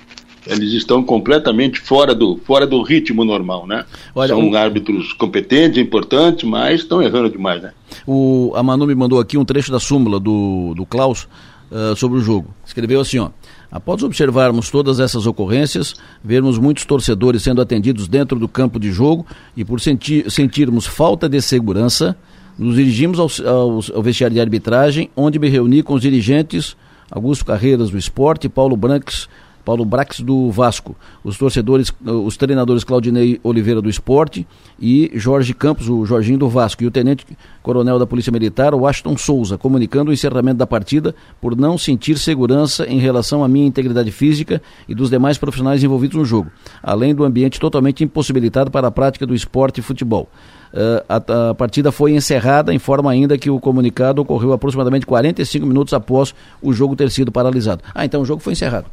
eles 0.46 0.72
estão 0.72 1.02
completamente 1.02 1.80
fora 1.80 2.14
do, 2.14 2.36
fora 2.44 2.66
do 2.66 2.82
ritmo 2.82 3.24
normal, 3.24 3.66
né? 3.66 3.84
Olha, 4.14 4.28
São 4.28 4.50
o... 4.50 4.56
árbitros 4.56 5.12
competentes, 5.12 5.78
importantes, 5.78 6.44
mas 6.48 6.80
estão 6.80 7.02
errando 7.02 7.30
demais, 7.30 7.62
né? 7.62 7.72
O, 8.06 8.52
a 8.54 8.62
Manu 8.62 8.86
me 8.86 8.94
mandou 8.94 9.18
aqui 9.18 9.38
um 9.38 9.44
trecho 9.44 9.72
da 9.72 9.80
súmula 9.80 10.20
do, 10.20 10.74
do 10.74 10.84
Klaus 10.84 11.26
uh, 11.70 11.96
sobre 11.96 12.18
o 12.18 12.20
jogo. 12.20 12.54
Escreveu 12.64 13.00
assim, 13.00 13.18
ó. 13.18 13.30
Após 13.70 14.02
observarmos 14.02 14.70
todas 14.70 15.00
essas 15.00 15.26
ocorrências, 15.26 15.94
vermos 16.22 16.58
muitos 16.58 16.84
torcedores 16.84 17.42
sendo 17.42 17.60
atendidos 17.60 18.06
dentro 18.06 18.38
do 18.38 18.46
campo 18.46 18.78
de 18.78 18.92
jogo 18.92 19.26
e 19.56 19.64
por 19.64 19.80
sentir, 19.80 20.30
sentirmos 20.30 20.86
falta 20.86 21.28
de 21.28 21.40
segurança, 21.42 22.16
nos 22.56 22.76
dirigimos 22.76 23.18
ao, 23.18 23.28
ao, 23.48 23.80
ao 23.94 24.02
vestiário 24.02 24.34
de 24.34 24.40
arbitragem, 24.40 25.10
onde 25.16 25.40
me 25.40 25.48
reuni 25.48 25.82
com 25.82 25.94
os 25.94 26.02
dirigentes 26.02 26.76
Augusto 27.10 27.44
Carreiras 27.44 27.90
do 27.90 27.98
Esporte 27.98 28.46
e 28.46 28.50
Paulo 28.50 28.76
Branques 28.76 29.28
Paulo 29.64 29.84
Brax 29.84 30.20
do 30.20 30.50
Vasco, 30.50 30.94
os 31.22 31.38
torcedores, 31.38 31.92
os 32.04 32.36
treinadores 32.36 32.84
Claudinei 32.84 33.40
Oliveira 33.42 33.80
do 33.80 33.88
Esporte 33.88 34.46
e 34.78 35.10
Jorge 35.14 35.54
Campos, 35.54 35.88
o 35.88 36.04
Jorginho 36.04 36.38
do 36.38 36.48
Vasco, 36.48 36.82
e 36.82 36.86
o 36.86 36.90
tenente 36.90 37.26
coronel 37.62 37.98
da 37.98 38.06
Polícia 38.06 38.30
Militar, 38.30 38.74
Washington 38.74 39.16
Souza, 39.16 39.56
comunicando 39.56 40.10
o 40.10 40.14
encerramento 40.14 40.58
da 40.58 40.66
partida 40.66 41.14
por 41.40 41.56
não 41.56 41.78
sentir 41.78 42.18
segurança 42.18 42.86
em 42.86 42.98
relação 42.98 43.42
à 43.42 43.48
minha 43.48 43.66
integridade 43.66 44.10
física 44.10 44.60
e 44.88 44.94
dos 44.94 45.10
demais 45.10 45.38
profissionais 45.38 45.82
envolvidos 45.82 46.16
no 46.16 46.24
jogo, 46.24 46.50
além 46.82 47.14
do 47.14 47.24
ambiente 47.24 47.58
totalmente 47.58 48.04
impossibilitado 48.04 48.70
para 48.70 48.88
a 48.88 48.90
prática 48.90 49.26
do 49.26 49.34
esporte 49.34 49.78
e 49.78 49.82
futebol. 49.82 50.28
Uh, 50.74 51.04
a, 51.08 51.50
a, 51.50 51.54
partida 51.54 51.92
foi 51.92 52.12
encerrada, 52.14 52.74
informa 52.74 53.08
ainda 53.08 53.38
que 53.38 53.48
o 53.48 53.60
comunicado 53.60 54.20
ocorreu 54.20 54.52
aproximadamente 54.52 55.06
45 55.06 55.64
minutos 55.64 55.94
após 55.94 56.34
o 56.60 56.72
jogo 56.72 56.96
ter 56.96 57.10
sido 57.12 57.30
paralisado. 57.30 57.82
Ah, 57.94 58.04
então 58.04 58.22
o 58.22 58.24
jogo 58.24 58.42
foi 58.42 58.54
encerrado. 58.54 58.86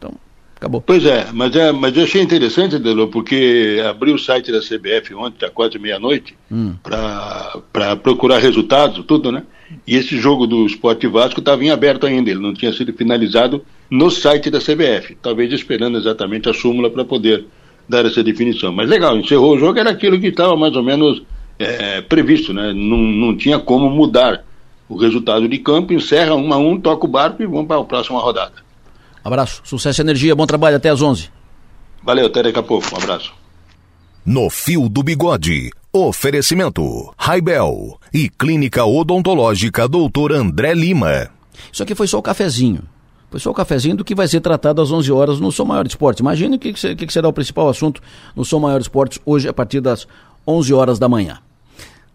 Então, 0.00 0.14
acabou. 0.56 0.80
Pois 0.80 1.04
é, 1.04 1.28
mas, 1.32 1.54
é, 1.54 1.70
mas 1.70 1.94
eu 1.94 2.04
achei 2.04 2.22
interessante, 2.22 2.78
Delô, 2.78 3.08
porque 3.08 3.80
abri 3.88 4.12
o 4.12 4.18
site 4.18 4.50
da 4.50 4.60
CBF 4.60 5.14
ontem, 5.14 5.44
à 5.44 5.50
quase 5.50 5.78
meia-noite, 5.78 6.34
hum. 6.50 6.74
para 6.82 7.96
procurar 8.02 8.38
resultados, 8.38 9.04
tudo, 9.06 9.30
né? 9.30 9.44
E 9.86 9.94
esse 9.94 10.18
jogo 10.18 10.46
do 10.46 10.66
Esporte 10.66 11.06
Vasco 11.06 11.38
estava 11.38 11.62
em 11.62 11.70
aberto 11.70 12.06
ainda, 12.06 12.30
ele 12.30 12.40
não 12.40 12.54
tinha 12.54 12.72
sido 12.72 12.92
finalizado 12.92 13.64
no 13.88 14.10
site 14.10 14.50
da 14.50 14.58
CBF, 14.58 15.16
talvez 15.22 15.52
esperando 15.52 15.98
exatamente 15.98 16.48
a 16.48 16.54
súmula 16.54 16.90
para 16.90 17.04
poder 17.04 17.44
dar 17.88 18.04
essa 18.04 18.22
definição. 18.22 18.72
Mas 18.72 18.88
legal, 18.88 19.16
encerrou 19.16 19.54
o 19.54 19.58
jogo, 19.58 19.78
era 19.78 19.90
aquilo 19.90 20.18
que 20.18 20.28
estava 20.28 20.56
mais 20.56 20.74
ou 20.74 20.82
menos 20.82 21.22
é, 21.58 22.00
previsto, 22.00 22.52
né? 22.52 22.72
Não, 22.72 22.96
não 22.96 23.36
tinha 23.36 23.58
como 23.58 23.88
mudar 23.90 24.44
o 24.88 24.96
resultado 24.96 25.48
de 25.48 25.58
campo, 25.58 25.92
encerra 25.92 26.34
um 26.34 26.52
a 26.52 26.56
um, 26.56 26.80
toca 26.80 27.06
o 27.06 27.08
barco 27.08 27.42
e 27.42 27.46
vamos 27.46 27.66
para 27.66 27.80
a 27.80 27.84
próxima 27.84 28.18
rodada. 28.18 28.69
Abraço, 29.24 29.60
sucesso 29.64 30.00
e 30.00 30.02
energia, 30.02 30.34
bom 30.34 30.46
trabalho, 30.46 30.76
até 30.76 30.88
às 30.88 31.02
11. 31.02 31.30
Valeu, 32.02 32.26
até 32.26 32.42
daqui 32.42 32.58
a 32.58 32.62
pouco, 32.62 32.86
um 32.94 32.98
abraço. 32.98 33.32
No 34.24 34.48
Fio 34.48 34.88
do 34.88 35.02
Bigode, 35.02 35.70
oferecimento, 35.92 37.12
Raibel 37.16 37.98
e 38.12 38.28
Clínica 38.28 38.84
Odontológica 38.84 39.88
Doutor 39.88 40.32
André 40.32 40.74
Lima. 40.74 41.30
Isso 41.72 41.82
aqui 41.82 41.94
foi 41.94 42.06
só 42.06 42.18
o 42.18 42.22
cafezinho. 42.22 42.82
Foi 43.30 43.38
só 43.38 43.50
o 43.50 43.54
cafezinho 43.54 43.96
do 43.96 44.04
que 44.04 44.14
vai 44.14 44.26
ser 44.26 44.40
tratado 44.40 44.82
às 44.82 44.90
11 44.90 45.12
horas 45.12 45.40
no 45.40 45.52
Som 45.52 45.66
Maior 45.66 45.86
Esporte. 45.86 46.20
Imagine 46.20 46.56
o 46.56 46.58
que, 46.58 46.72
que, 46.72 47.06
que 47.06 47.12
será 47.12 47.28
o 47.28 47.32
principal 47.32 47.68
assunto 47.68 48.02
no 48.34 48.44
Som 48.44 48.58
Maior 48.60 48.80
Esportes 48.80 49.20
hoje 49.24 49.48
a 49.48 49.52
partir 49.52 49.80
das 49.80 50.06
11 50.46 50.74
horas 50.74 50.98
da 50.98 51.08
manhã. 51.08 51.38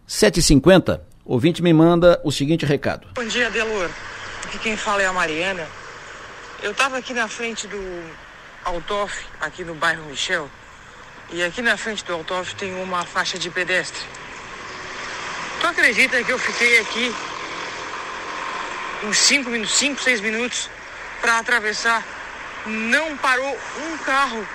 7h50, 0.10 1.00
ouvinte 1.26 1.64
me 1.64 1.74
manda 1.74 2.20
o 2.24 2.32
seguinte 2.32 2.66
recado. 2.66 3.08
Bom 3.16 3.26
dia, 3.26 3.50
Delor. 3.50 3.90
Aqui 4.44 4.60
quem 4.60 4.76
fala 4.76 5.02
é 5.02 5.06
a 5.06 5.14
Mariana. 5.14 5.64
Eu 6.66 6.72
estava 6.72 6.98
aqui 6.98 7.14
na 7.14 7.28
frente 7.28 7.68
do 7.68 7.80
Altof, 8.64 9.14
aqui 9.40 9.64
no 9.64 9.76
bairro 9.76 10.04
Michel, 10.06 10.50
e 11.30 11.44
aqui 11.44 11.62
na 11.62 11.78
frente 11.78 12.04
do 12.04 12.12
Altof 12.12 12.56
tem 12.56 12.74
uma 12.82 13.06
faixa 13.06 13.38
de 13.38 13.52
pedestre. 13.52 14.02
Tu 15.62 15.68
acredita 15.68 16.24
que 16.24 16.32
eu 16.32 16.40
fiquei 16.40 16.80
aqui 16.80 17.16
uns 19.04 19.16
5 19.16 19.48
minutos, 19.48 19.76
5, 19.76 20.02
6 20.02 20.22
minutos 20.22 20.68
para 21.22 21.38
atravessar? 21.38 22.04
Não 22.66 23.16
parou 23.16 23.60
um 23.86 23.98
carro 24.00 24.48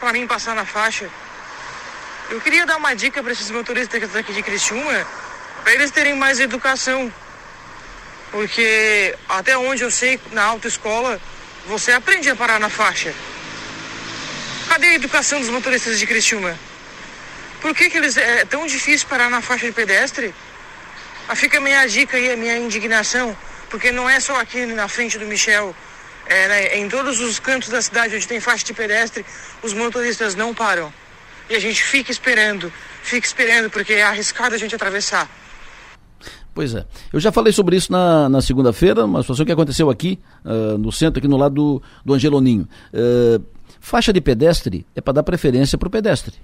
para 0.00 0.12
mim 0.12 0.26
passar 0.26 0.56
na 0.56 0.64
faixa. 0.64 1.08
Eu 2.28 2.40
queria 2.40 2.66
dar 2.66 2.76
uma 2.76 2.92
dica 2.96 3.22
para 3.22 3.30
esses 3.30 3.52
motoristas 3.52 4.16
aqui 4.16 4.32
de 4.32 4.42
Criciúma, 4.42 5.06
para 5.62 5.74
eles 5.74 5.92
terem 5.92 6.16
mais 6.16 6.40
educação. 6.40 7.12
Porque 8.30 9.14
até 9.28 9.56
onde 9.56 9.82
eu 9.82 9.90
sei, 9.90 10.20
na 10.32 10.44
autoescola, 10.44 11.20
você 11.66 11.92
aprende 11.92 12.30
a 12.30 12.36
parar 12.36 12.60
na 12.60 12.68
faixa. 12.68 13.12
Cadê 14.68 14.86
a 14.88 14.94
educação 14.94 15.40
dos 15.40 15.48
motoristas 15.48 15.98
de 15.98 16.06
Criciúma? 16.06 16.56
Por 17.60 17.74
que, 17.74 17.90
que 17.90 17.98
eles 17.98 18.16
é 18.16 18.44
tão 18.44 18.66
difícil 18.66 19.08
parar 19.08 19.28
na 19.28 19.42
faixa 19.42 19.66
de 19.66 19.72
pedestre? 19.72 20.34
Ah, 21.28 21.34
fica 21.34 21.58
a 21.58 21.60
minha 21.60 21.86
dica 21.86 22.16
aí, 22.16 22.32
a 22.32 22.36
minha 22.36 22.56
indignação, 22.56 23.36
porque 23.68 23.92
não 23.92 24.08
é 24.08 24.18
só 24.18 24.40
aqui 24.40 24.64
na 24.66 24.88
frente 24.88 25.18
do 25.18 25.26
Michel, 25.26 25.74
é, 26.26 26.48
né, 26.48 26.78
em 26.78 26.88
todos 26.88 27.20
os 27.20 27.38
cantos 27.38 27.68
da 27.68 27.82
cidade 27.82 28.14
onde 28.14 28.26
tem 28.26 28.40
faixa 28.40 28.64
de 28.64 28.72
pedestre, 28.72 29.26
os 29.62 29.72
motoristas 29.72 30.34
não 30.34 30.54
param. 30.54 30.92
E 31.48 31.54
a 31.56 31.58
gente 31.60 31.82
fica 31.82 32.10
esperando, 32.12 32.72
fica 33.02 33.26
esperando, 33.26 33.68
porque 33.68 33.94
é 33.94 34.02
arriscado 34.04 34.54
a 34.54 34.58
gente 34.58 34.74
atravessar. 34.74 35.28
Pois 36.54 36.74
é. 36.74 36.84
Eu 37.12 37.20
já 37.20 37.30
falei 37.30 37.52
sobre 37.52 37.76
isso 37.76 37.92
na, 37.92 38.28
na 38.28 38.42
segunda-feira, 38.42 39.04
uma 39.04 39.22
situação 39.22 39.46
que 39.46 39.52
aconteceu 39.52 39.88
aqui, 39.88 40.18
uh, 40.44 40.76
no 40.76 40.90
centro, 40.90 41.18
aqui 41.18 41.28
no 41.28 41.36
lado 41.36 41.54
do, 41.54 41.82
do 42.04 42.14
Angeloninho. 42.14 42.68
Uh, 42.92 43.42
faixa 43.80 44.12
de 44.12 44.20
pedestre 44.20 44.86
é 44.94 45.00
para 45.00 45.14
dar 45.14 45.22
preferência 45.22 45.78
para 45.78 45.86
o 45.86 45.90
pedestre 45.90 46.34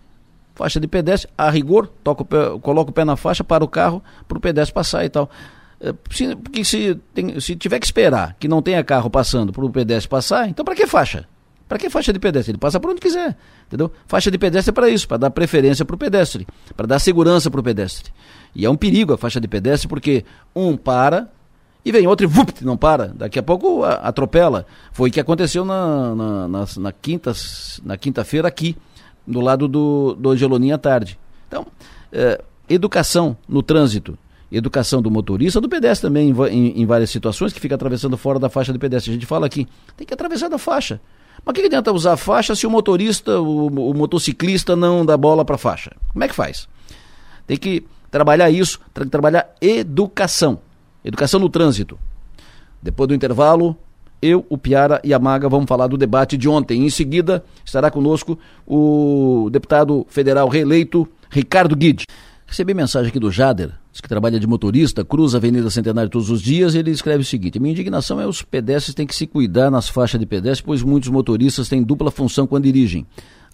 faixa 0.57 0.81
de 0.81 0.89
pedestre, 0.89 1.31
a 1.37 1.51
rigor, 1.51 1.87
toca 2.03 2.23
o 2.23 2.25
pé, 2.25 2.59
coloca 2.63 2.91
o 2.91 2.93
pé 2.93 3.05
na 3.05 3.15
faixa, 3.15 3.45
para 3.45 3.63
o 3.63 3.69
carro, 3.69 4.03
para 4.27 4.39
o 4.39 4.41
pedestre 4.41 4.73
passar 4.73 5.05
e 5.05 5.11
tal. 5.11 5.31
É, 5.79 5.95
se, 6.11 6.35
porque 6.35 6.65
se, 6.65 6.99
tem, 7.15 7.39
se 7.39 7.55
tiver 7.55 7.79
que 7.79 7.85
esperar 7.85 8.35
que 8.41 8.49
não 8.49 8.63
tenha 8.63 8.83
carro 8.83 9.11
passando 9.11 9.53
para 9.53 9.65
o 9.65 9.71
pedestre 9.71 10.09
passar, 10.09 10.49
então 10.49 10.65
para 10.65 10.75
que 10.75 10.87
faixa? 10.87 11.29
Para 11.69 11.79
que 11.79 11.91
faixa 11.91 12.13
de 12.13 12.19
pedestre? 12.19 12.53
Ele 12.53 12.59
passa 12.59 12.81
por 12.81 12.91
onde 12.91 13.01
quiser, 13.01 13.37
entendeu? 13.67 13.93
Faixa 14.07 14.31
de 14.31 14.39
pedestre 14.39 14.71
é 14.71 14.73
para 14.73 14.89
isso, 14.89 15.07
para 15.07 15.19
dar 15.19 15.31
preferência 15.31 15.85
para 15.85 15.95
o 15.95 15.99
pedestre, 15.99 16.47
para 16.75 16.87
dar 16.87 16.99
segurança 16.99 17.51
para 17.51 17.61
o 17.61 17.63
pedestre. 17.63 18.11
E 18.57 18.65
é 18.65 18.71
um 18.71 18.75
perigo 18.75 19.13
a 19.13 19.19
faixa 19.19 19.39
de 19.39 19.47
pedestre 19.47 19.87
porque 19.87 20.25
um 20.55 20.79
para 20.79 21.29
e 21.85 21.93
vem 21.93 22.07
outro 22.07 22.27
e 22.27 22.29
vup, 22.29 22.51
não 22.63 22.75
para. 22.77 23.09
Daqui 23.09 23.39
a 23.39 23.43
pouco 23.43 23.85
atropela. 23.85 24.67
Foi 24.93 25.11
o 25.11 25.13
que 25.13 25.21
aconteceu 25.21 25.63
na, 25.63 26.15
na, 26.15 26.49
na, 26.49 26.67
na 26.79 26.93
quinta, 26.93 27.33
na 27.85 27.99
quinta-feira 27.99 28.49
aqui 28.49 28.75
do 29.27 29.41
lado 29.41 29.69
do, 29.69 30.17
do 30.19 30.31
Angeloninho 30.31 30.75
à 30.75 30.79
tarde. 30.79 31.19
Então, 31.47 31.67
é, 32.11 32.43
educação 32.67 33.37
no 33.47 33.63
trânsito, 33.63 34.19
educação 34.51 35.03
do 35.03 35.11
motorista, 35.11 35.61
do 35.61 35.69
pedestre 35.69 36.09
também, 36.09 36.31
em, 36.31 36.43
em, 36.49 36.81
em, 36.81 36.87
várias 36.87 37.11
situações, 37.11 37.53
que 37.53 37.61
fica 37.61 37.75
atravessando 37.75 38.17
fora 38.17 38.39
da 38.39 38.49
faixa 38.49 38.73
de 38.73 38.79
pedestre. 38.79 39.11
A 39.11 39.15
gente 39.15 39.27
fala 39.27 39.45
aqui, 39.45 39.69
tem 39.99 40.07
que 40.07 40.15
atravessar 40.15 40.49
da 40.49 40.59
faixa. 40.59 40.99
Mas 41.45 41.55
que, 41.55 41.61
que 41.61 41.67
adianta 41.67 41.93
usar 41.93 42.15
a 42.15 42.17
faixa 42.17 42.57
se 42.57 42.67
o 42.67 42.71
motorista, 42.71 43.39
o, 43.39 43.67
o 43.67 43.95
motociclista 43.95 44.75
não 44.75 45.05
dá 45.05 45.15
bola 45.17 45.45
para 45.45 45.57
a 45.57 45.59
faixa? 45.59 45.93
Como 46.13 46.25
é 46.25 46.29
que 46.29 46.35
faz? 46.35 46.67
Tem 47.47 47.57
que 47.57 47.85
trabalhar 48.11 48.51
isso, 48.51 48.81
que 48.95 49.07
trabalhar 49.07 49.55
educação. 49.61 50.61
Educação 51.05 51.39
no 51.39 51.49
trânsito. 51.49 51.99
Depois 52.83 53.09
do 53.09 53.15
intervalo, 53.15 53.77
eu, 54.21 54.45
o 54.49 54.57
Piara 54.57 55.01
e 55.05 55.13
a 55.13 55.19
Maga 55.19 55.49
vamos 55.49 55.67
falar 55.67 55.87
do 55.87 55.97
debate 55.97 56.37
de 56.37 56.49
ontem. 56.49 56.85
Em 56.85 56.91
seguida, 56.91 57.45
estará 57.65 57.91
conosco 57.91 58.39
o 58.67 59.49
deputado 59.51 60.07
federal 60.09 60.49
reeleito 60.49 61.07
Ricardo 61.31 61.77
Guide. 61.77 62.07
Recebi 62.47 62.75
mensagem 62.75 63.09
aqui 63.09 63.19
do 63.19 63.31
Jader, 63.31 63.73
que 64.01 64.09
trabalha 64.09 64.39
de 64.39 64.47
motorista, 64.47 65.05
cruza 65.05 65.37
a 65.37 65.39
Avenida 65.39 65.69
Centenário 65.71 66.11
todos 66.11 66.31
os 66.31 66.41
dias, 66.41 66.75
ele 66.75 66.91
escreve 66.91 67.23
o 67.23 67.25
seguinte: 67.25 67.59
minha 67.59 67.73
indignação 67.73 68.21
é 68.21 68.27
os 68.27 68.43
pedestres 68.43 68.95
têm 68.95 69.07
que 69.07 69.15
se 69.15 69.27
cuidar 69.27 69.71
nas 69.71 69.89
faixas 69.89 70.21
de 70.21 70.27
pedestre, 70.27 70.65
pois 70.65 70.83
muitos 70.83 71.09
motoristas 71.09 71.69
têm 71.69 71.83
dupla 71.83 72.11
função 72.11 72.47
quando 72.47 72.65
dirigem. 72.65 73.07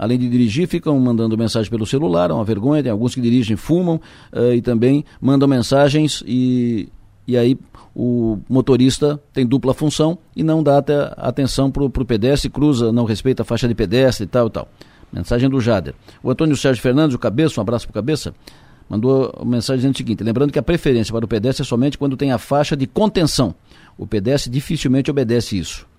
Além 0.02 0.18
de 0.18 0.28
dirigir, 0.28 0.66
ficam 0.66 0.98
mandando 0.98 1.38
mensagem 1.38 1.70
pelo 1.70 1.86
celular, 1.86 2.28
é 2.28 2.32
uma 2.32 2.42
vergonha, 2.44 2.82
tem 2.82 2.90
alguns 2.90 3.14
que 3.14 3.20
dirigem, 3.20 3.56
fumam 3.56 4.00
uh, 4.32 4.52
e 4.52 4.60
também 4.60 5.04
mandam 5.20 5.46
mensagens 5.46 6.24
e, 6.26 6.88
e 7.24 7.36
aí 7.36 7.56
o 7.94 8.36
motorista 8.48 9.22
tem 9.32 9.46
dupla 9.46 9.72
função 9.72 10.18
e 10.34 10.42
não 10.42 10.60
dá 10.60 10.82
atenção 11.16 11.70
para 11.70 11.84
o 11.84 12.04
pedestre, 12.04 12.50
cruza, 12.50 12.90
não 12.90 13.04
respeita 13.04 13.42
a 13.42 13.44
faixa 13.44 13.68
de 13.68 13.76
pedestre 13.76 14.24
e 14.24 14.26
tal 14.26 14.48
e 14.48 14.50
tal. 14.50 14.68
Mensagem 15.12 15.48
do 15.48 15.60
Jader. 15.60 15.94
O 16.20 16.32
Antônio 16.32 16.56
Sérgio 16.56 16.82
Fernandes, 16.82 17.14
o 17.14 17.18
Cabeça, 17.20 17.60
um 17.60 17.62
abraço 17.62 17.86
para 17.86 17.94
Cabeça, 17.94 18.34
mandou 18.90 19.32
mensagem 19.46 19.76
dizendo 19.82 19.94
o 19.94 19.98
seguinte, 19.98 20.24
lembrando 20.24 20.52
que 20.52 20.58
a 20.58 20.64
preferência 20.64 21.12
para 21.12 21.24
o 21.24 21.28
pedestre 21.28 21.62
é 21.62 21.64
somente 21.64 21.96
quando 21.96 22.16
tem 22.16 22.32
a 22.32 22.38
faixa 22.38 22.76
de 22.76 22.88
contenção. 22.88 23.54
O 23.96 24.04
pedestre 24.04 24.50
dificilmente 24.50 25.12
obedece 25.12 25.56
isso. 25.56 25.91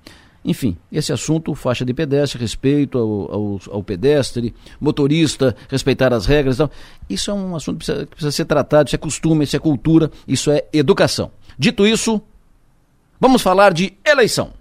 Enfim, 0.46 0.78
esse 0.92 1.14
assunto, 1.14 1.56
faixa 1.56 1.86
de 1.86 1.94
pedestre, 1.94 2.40
respeito 2.40 2.98
ao, 2.98 3.34
ao, 3.34 3.60
ao, 3.72 3.84
pedestre, 3.84 4.54
motorista, 4.80 5.56
respeitar 5.70 6.14
as 6.14 6.26
regras, 6.26 6.56
então, 6.56 6.70
isso 7.10 7.32
é 7.32 7.34
um 7.34 7.56
assunto 7.56 7.80
que 7.80 7.86
precisa, 7.86 8.06
que 8.06 8.12
precisa 8.12 8.32
ser 8.32 8.46
tratado, 8.46 8.88
isso 8.88 8.96
é 8.96 9.00
costume, 9.00 9.46
isso 9.46 9.56
é 9.56 9.60
cultura, 9.60 10.12
isso 10.28 10.52
é 10.52 10.66
educação. 10.74 11.32
Dito 11.58 11.88
isso, 11.88 12.22
vamos 13.20 13.42
falar 13.42 13.74
de 13.74 13.94
eleição. 14.06 14.52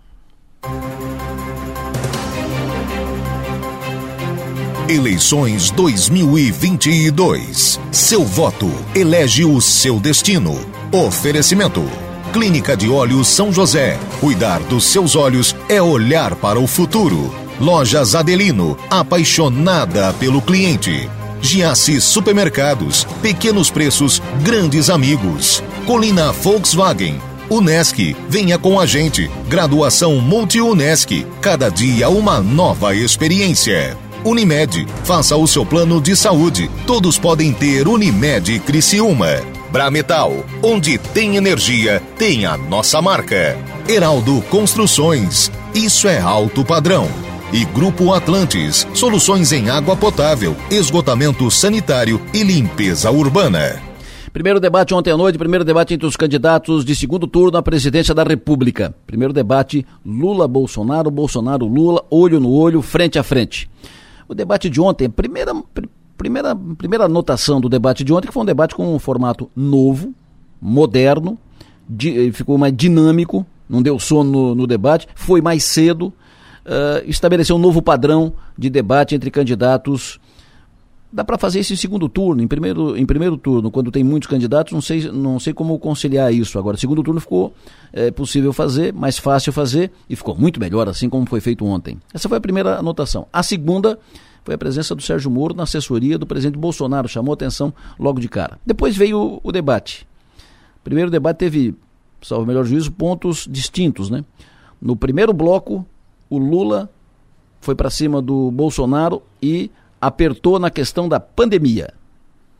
Eleições 4.88 5.70
2022. 5.70 7.80
Seu 7.90 8.24
voto 8.24 8.70
elege 8.94 9.44
o 9.44 9.60
seu 9.60 9.98
destino. 9.98 10.54
Oferecimento. 10.92 12.11
Clínica 12.32 12.74
de 12.74 12.88
Olhos 12.88 13.28
São 13.28 13.52
José. 13.52 13.98
Cuidar 14.18 14.60
dos 14.60 14.84
seus 14.84 15.14
olhos 15.14 15.54
é 15.68 15.82
olhar 15.82 16.34
para 16.34 16.58
o 16.58 16.66
futuro. 16.66 17.32
Lojas 17.60 18.14
Adelino. 18.14 18.76
Apaixonada 18.88 20.14
pelo 20.14 20.40
cliente. 20.40 21.10
Giasse 21.42 22.00
Supermercados, 22.00 23.06
pequenos 23.20 23.70
preços, 23.70 24.22
grandes 24.42 24.88
amigos. 24.88 25.62
Colina 25.86 26.32
Volkswagen. 26.32 27.20
Unesc, 27.50 28.16
venha 28.30 28.58
com 28.58 28.80
a 28.80 28.86
gente. 28.86 29.30
Graduação 29.46 30.16
Multi-Unesc. 30.16 31.26
Cada 31.42 31.68
dia 31.68 32.08
uma 32.08 32.40
nova 32.40 32.94
experiência. 32.94 33.94
Unimed, 34.24 34.86
faça 35.04 35.36
o 35.36 35.46
seu 35.46 35.66
plano 35.66 36.00
de 36.00 36.16
saúde. 36.16 36.70
Todos 36.86 37.18
podem 37.18 37.52
ter 37.52 37.86
Unimed 37.86 38.58
Criciúma. 38.60 39.61
Brametal, 39.72 40.44
onde 40.62 40.98
tem 40.98 41.36
energia, 41.36 42.02
tem 42.18 42.44
a 42.44 42.58
nossa 42.58 43.00
marca. 43.00 43.56
Heraldo 43.88 44.42
Construções, 44.50 45.50
isso 45.74 46.06
é 46.06 46.20
alto 46.20 46.62
padrão 46.62 47.08
e 47.52 47.64
Grupo 47.66 48.12
Atlantes, 48.12 48.86
soluções 48.94 49.52
em 49.52 49.68
água 49.68 49.94
potável, 49.94 50.54
esgotamento 50.70 51.50
sanitário 51.50 52.20
e 52.32 52.42
limpeza 52.42 53.10
urbana. 53.10 53.80
Primeiro 54.32 54.58
debate 54.58 54.94
ontem 54.94 55.10
à 55.10 55.16
noite, 55.16 55.38
primeiro 55.38 55.64
debate 55.64 55.92
entre 55.92 56.06
os 56.06 56.16
candidatos 56.16 56.84
de 56.84 56.96
segundo 56.96 57.26
turno 57.26 57.58
à 57.58 57.62
presidência 57.62 58.14
da 58.14 58.22
República. 58.22 58.94
Primeiro 59.06 59.32
debate 59.32 59.86
Lula-Bolsonaro, 60.04 61.10
Bolsonaro-Lula, 61.10 62.04
olho 62.10 62.40
no 62.40 62.50
olho, 62.50 62.80
frente 62.80 63.18
a 63.18 63.22
frente. 63.22 63.70
O 64.26 64.34
debate 64.34 64.70
de 64.70 64.80
ontem, 64.80 65.10
primeira, 65.10 65.52
primeira, 66.22 66.54
primeira 66.54 67.04
anotação 67.06 67.60
do 67.60 67.68
debate 67.68 68.04
de 68.04 68.12
ontem, 68.12 68.28
que 68.28 68.32
foi 68.32 68.44
um 68.44 68.46
debate 68.46 68.76
com 68.76 68.94
um 68.94 68.98
formato 68.98 69.50
novo, 69.56 70.14
moderno, 70.60 71.36
ficou 72.32 72.56
mais 72.56 72.72
dinâmico, 72.76 73.44
não 73.68 73.82
deu 73.82 73.98
sono 73.98 74.30
no, 74.30 74.54
no 74.54 74.66
debate, 74.66 75.08
foi 75.16 75.40
mais 75.40 75.64
cedo, 75.64 76.06
uh, 76.64 77.02
estabelecer 77.06 77.54
um 77.54 77.58
novo 77.58 77.82
padrão 77.82 78.32
de 78.56 78.70
debate 78.70 79.16
entre 79.16 79.32
candidatos. 79.32 80.20
Dá 81.12 81.24
para 81.24 81.36
fazer 81.36 81.58
isso 81.58 81.72
em 81.72 81.76
segundo 81.76 82.08
turno, 82.08 82.40
em 82.40 82.46
primeiro, 82.46 82.96
em 82.96 83.04
primeiro 83.04 83.36
turno, 83.36 83.68
quando 83.68 83.90
tem 83.90 84.04
muitos 84.04 84.28
candidatos, 84.28 84.72
não 84.72 84.80
sei, 84.80 85.10
não 85.10 85.40
sei 85.40 85.52
como 85.52 85.76
conciliar 85.78 86.32
isso. 86.32 86.56
Agora, 86.56 86.76
segundo 86.76 87.02
turno 87.02 87.20
ficou 87.20 87.52
é, 87.92 88.12
possível 88.12 88.52
fazer, 88.52 88.94
mais 88.94 89.18
fácil 89.18 89.52
fazer, 89.52 89.90
e 90.08 90.14
ficou 90.14 90.36
muito 90.36 90.60
melhor, 90.60 90.88
assim 90.88 91.10
como 91.10 91.26
foi 91.26 91.40
feito 91.40 91.66
ontem. 91.66 91.98
Essa 92.14 92.28
foi 92.28 92.38
a 92.38 92.40
primeira 92.40 92.78
anotação. 92.78 93.26
A 93.32 93.42
segunda 93.42 93.98
foi 94.44 94.54
a 94.54 94.58
presença 94.58 94.94
do 94.94 95.02
Sérgio 95.02 95.30
Moro 95.30 95.54
na 95.54 95.62
assessoria 95.62 96.18
do 96.18 96.26
presidente 96.26 96.58
Bolsonaro, 96.58 97.08
chamou 97.08 97.32
atenção 97.32 97.72
logo 97.98 98.20
de 98.20 98.28
cara. 98.28 98.58
Depois 98.66 98.96
veio 98.96 99.40
o, 99.42 99.52
debate. 99.52 100.06
O 100.80 100.84
primeiro 100.84 101.10
debate 101.10 101.38
teve, 101.38 101.74
salvo 102.20 102.46
melhor 102.46 102.64
juízo, 102.64 102.90
pontos 102.90 103.46
distintos, 103.48 104.10
né? 104.10 104.24
No 104.80 104.96
primeiro 104.96 105.32
bloco, 105.32 105.86
o 106.28 106.38
Lula 106.38 106.90
foi 107.60 107.74
para 107.76 107.88
cima 107.88 108.20
do 108.20 108.50
Bolsonaro 108.50 109.22
e 109.40 109.70
apertou 110.00 110.58
na 110.58 110.70
questão 110.70 111.08
da 111.08 111.20
pandemia. 111.20 111.94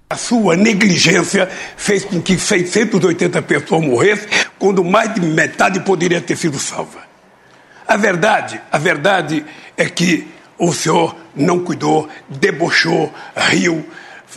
A 0.09 0.17
sua 0.17 0.55
negligência 0.57 1.49
fez 1.77 2.05
com 2.05 2.23
que 2.23 2.39
680 2.39 3.43
pessoas 3.43 3.85
morressem, 3.85 4.29
quando 4.59 4.85
mais 4.85 5.13
de 5.15 5.21
metade 5.21 5.81
poderia 5.81 6.21
ter 6.21 6.37
sido 6.37 6.59
salva. 6.59 7.01
A 7.89 7.97
verdade, 7.97 8.61
a 8.71 8.79
verdade 8.79 9.45
é 9.77 9.87
que 9.87 10.29
o 10.63 10.73
senhor 10.73 11.17
não 11.35 11.59
cuidou, 11.59 12.09
debochou, 12.29 13.13
riu, 13.35 13.85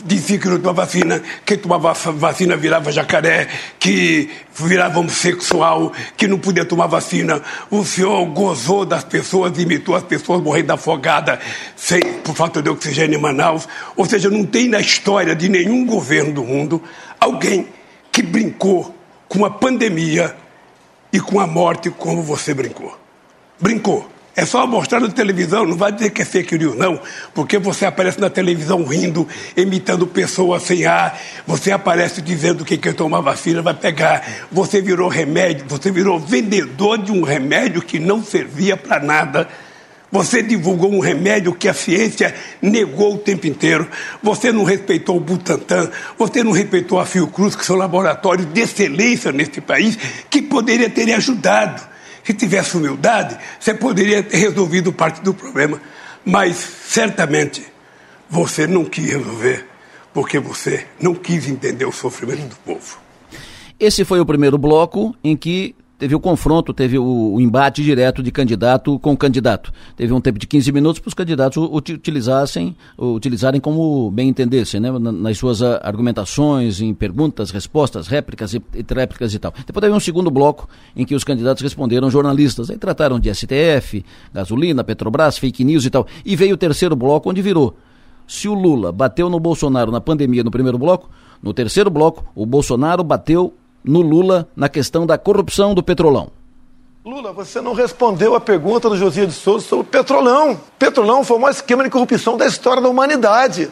dizia 0.04 0.36
que 0.36 0.48
não 0.48 0.58
tomava 0.58 0.84
vacina, 0.84 1.22
quem 1.44 1.56
tomava 1.56 1.92
vacina 1.92 2.56
virava 2.56 2.90
jacaré, 2.90 3.46
que 3.78 4.28
virava 4.52 4.98
homossexual, 4.98 5.92
que 6.16 6.26
não 6.26 6.36
podia 6.36 6.64
tomar 6.64 6.88
vacina. 6.88 7.40
O 7.70 7.84
senhor 7.84 8.24
gozou 8.26 8.84
das 8.84 9.04
pessoas, 9.04 9.56
imitou 9.56 9.94
as 9.94 10.02
pessoas 10.02 10.42
morrendo 10.42 10.72
afogada 10.72 11.38
sem, 11.76 12.02
por 12.24 12.34
falta 12.34 12.60
de 12.60 12.68
oxigênio 12.68 13.16
em 13.16 13.22
Manaus. 13.22 13.68
Ou 13.94 14.04
seja, 14.04 14.28
não 14.28 14.44
tem 14.44 14.68
na 14.68 14.80
história 14.80 15.32
de 15.32 15.48
nenhum 15.48 15.86
governo 15.86 16.32
do 16.32 16.42
mundo 16.42 16.82
alguém 17.20 17.68
que 18.10 18.20
brincou 18.20 18.92
com 19.28 19.44
a 19.44 19.50
pandemia 19.50 20.34
e 21.12 21.20
com 21.20 21.38
a 21.38 21.46
morte 21.46 21.88
como 21.88 22.20
você 22.20 22.52
brincou. 22.52 22.98
Brincou. 23.60 24.15
É 24.36 24.44
só 24.44 24.66
mostrar 24.66 25.00
na 25.00 25.08
televisão, 25.08 25.64
não 25.64 25.78
vai 25.78 25.90
dizer 25.90 26.10
que 26.10 26.20
é 26.20 26.24
fake 26.26 26.58
news, 26.58 26.76
não, 26.76 27.00
porque 27.32 27.58
você 27.58 27.86
aparece 27.86 28.20
na 28.20 28.28
televisão 28.28 28.84
rindo, 28.84 29.26
imitando 29.56 30.06
pessoas 30.06 30.62
sem 30.62 30.84
ar, 30.84 31.18
você 31.46 31.72
aparece 31.72 32.20
dizendo 32.20 32.62
que 32.62 32.76
quem 32.76 32.92
tomar 32.92 33.22
vacina 33.22 33.62
vai 33.62 33.72
pegar, 33.72 34.22
você 34.52 34.82
virou 34.82 35.08
remédio, 35.08 35.64
você 35.66 35.90
virou 35.90 36.20
vendedor 36.20 36.98
de 36.98 37.10
um 37.10 37.22
remédio 37.22 37.80
que 37.80 37.98
não 37.98 38.22
servia 38.22 38.76
para 38.76 39.00
nada. 39.02 39.48
Você 40.12 40.42
divulgou 40.42 40.92
um 40.92 41.00
remédio 41.00 41.54
que 41.54 41.68
a 41.68 41.74
ciência 41.74 42.34
negou 42.60 43.14
o 43.14 43.18
tempo 43.18 43.46
inteiro. 43.46 43.88
Você 44.22 44.52
não 44.52 44.64
respeitou 44.64 45.16
o 45.16 45.20
Butantan. 45.20 45.90
Você 46.16 46.44
não 46.44 46.52
respeitou 46.52 47.00
a 47.00 47.04
Fiocruz, 47.04 47.56
que 47.56 47.66
são 47.66 47.74
laboratórios 47.74 48.46
de 48.52 48.60
excelência 48.60 49.32
neste 49.32 49.60
país, 49.60 49.98
que 50.30 50.40
poderia 50.40 50.88
ter 50.88 51.12
ajudado. 51.12 51.95
Se 52.26 52.34
tivesse 52.34 52.76
humildade, 52.76 53.38
você 53.60 53.72
poderia 53.72 54.20
ter 54.20 54.38
resolvido 54.38 54.92
parte 54.92 55.22
do 55.22 55.32
problema. 55.32 55.80
Mas, 56.24 56.56
certamente, 56.56 57.64
você 58.28 58.66
não 58.66 58.84
quis 58.84 59.12
resolver, 59.12 59.64
porque 60.12 60.40
você 60.40 60.88
não 61.00 61.14
quis 61.14 61.48
entender 61.48 61.84
o 61.84 61.92
sofrimento 61.92 62.48
do 62.48 62.56
povo. 62.56 62.98
Esse 63.78 64.04
foi 64.04 64.18
o 64.18 64.26
primeiro 64.26 64.58
bloco 64.58 65.14
em 65.22 65.36
que 65.36 65.76
teve 65.98 66.14
o 66.14 66.20
confronto, 66.20 66.72
teve 66.72 66.98
o, 66.98 67.34
o, 67.34 67.40
embate 67.40 67.82
direto 67.82 68.22
de 68.22 68.30
candidato 68.30 68.98
com 68.98 69.16
candidato. 69.16 69.72
Teve 69.96 70.12
um 70.12 70.20
tempo 70.20 70.38
de 70.38 70.46
15 70.46 70.72
minutos 70.72 71.00
para 71.00 71.08
os 71.08 71.14
candidatos 71.14 71.56
utilizassem, 71.56 72.76
utilizarem 72.98 73.60
como 73.60 74.10
bem 74.10 74.28
entendessem, 74.28 74.80
né? 74.80 74.90
nas 74.98 75.38
suas 75.38 75.62
argumentações, 75.62 76.80
em 76.80 76.92
perguntas, 76.92 77.50
respostas, 77.50 78.06
réplicas 78.06 78.54
e, 78.54 78.62
e 78.74 78.94
réplicas 78.94 79.32
e 79.34 79.38
tal. 79.38 79.52
Depois 79.66 79.82
teve 79.82 79.94
um 79.94 80.00
segundo 80.00 80.30
bloco 80.30 80.68
em 80.94 81.04
que 81.04 81.14
os 81.14 81.24
candidatos 81.24 81.62
responderam 81.62 82.10
jornalistas, 82.10 82.70
aí 82.70 82.76
trataram 82.76 83.18
de 83.18 83.32
STF, 83.34 84.04
gasolina, 84.32 84.84
Petrobras, 84.84 85.38
fake 85.38 85.64
news 85.64 85.84
e 85.84 85.90
tal. 85.90 86.06
E 86.24 86.36
veio 86.36 86.54
o 86.54 86.58
terceiro 86.58 86.94
bloco 86.94 87.30
onde 87.30 87.40
virou. 87.40 87.76
Se 88.26 88.48
o 88.48 88.54
Lula 88.54 88.90
bateu 88.90 89.30
no 89.30 89.38
Bolsonaro 89.38 89.92
na 89.92 90.00
pandemia 90.00 90.42
no 90.42 90.50
primeiro 90.50 90.76
bloco, 90.76 91.08
no 91.42 91.54
terceiro 91.54 91.88
bloco, 91.88 92.24
o 92.34 92.44
Bolsonaro 92.44 93.04
bateu 93.04 93.54
no 93.86 94.00
Lula 94.00 94.48
na 94.56 94.68
questão 94.68 95.06
da 95.06 95.16
corrupção 95.16 95.74
do 95.74 95.82
Petrolão. 95.82 96.30
Lula, 97.04 97.32
você 97.32 97.60
não 97.60 97.72
respondeu 97.72 98.34
a 98.34 98.40
pergunta 98.40 98.88
do 98.88 98.96
Josias 98.96 99.28
de 99.28 99.34
Souza 99.34 99.64
sobre 99.64 99.86
o 99.86 99.88
Petrolão. 99.88 100.60
Petrolão 100.76 101.22
foi 101.22 101.36
o 101.36 101.40
maior 101.40 101.52
esquema 101.52 101.84
de 101.84 101.90
corrupção 101.90 102.36
da 102.36 102.46
história 102.46 102.82
da 102.82 102.88
humanidade. 102.88 103.70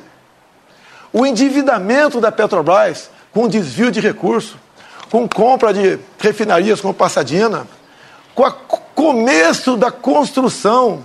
O 1.13 1.27
endividamento 1.27 2.21
da 2.21 2.31
Petrobras, 2.31 3.11
com 3.33 3.49
desvio 3.49 3.91
de 3.91 3.99
recursos, 3.99 4.55
com 5.11 5.29
compra 5.29 5.75
de 5.75 5.99
refinarias 6.19 6.81
como 6.81 6.95
Passadina, 6.95 7.67
com 8.37 8.45
o 8.45 8.53
começo 8.95 9.77
da 9.77 9.91
construção 9.91 11.03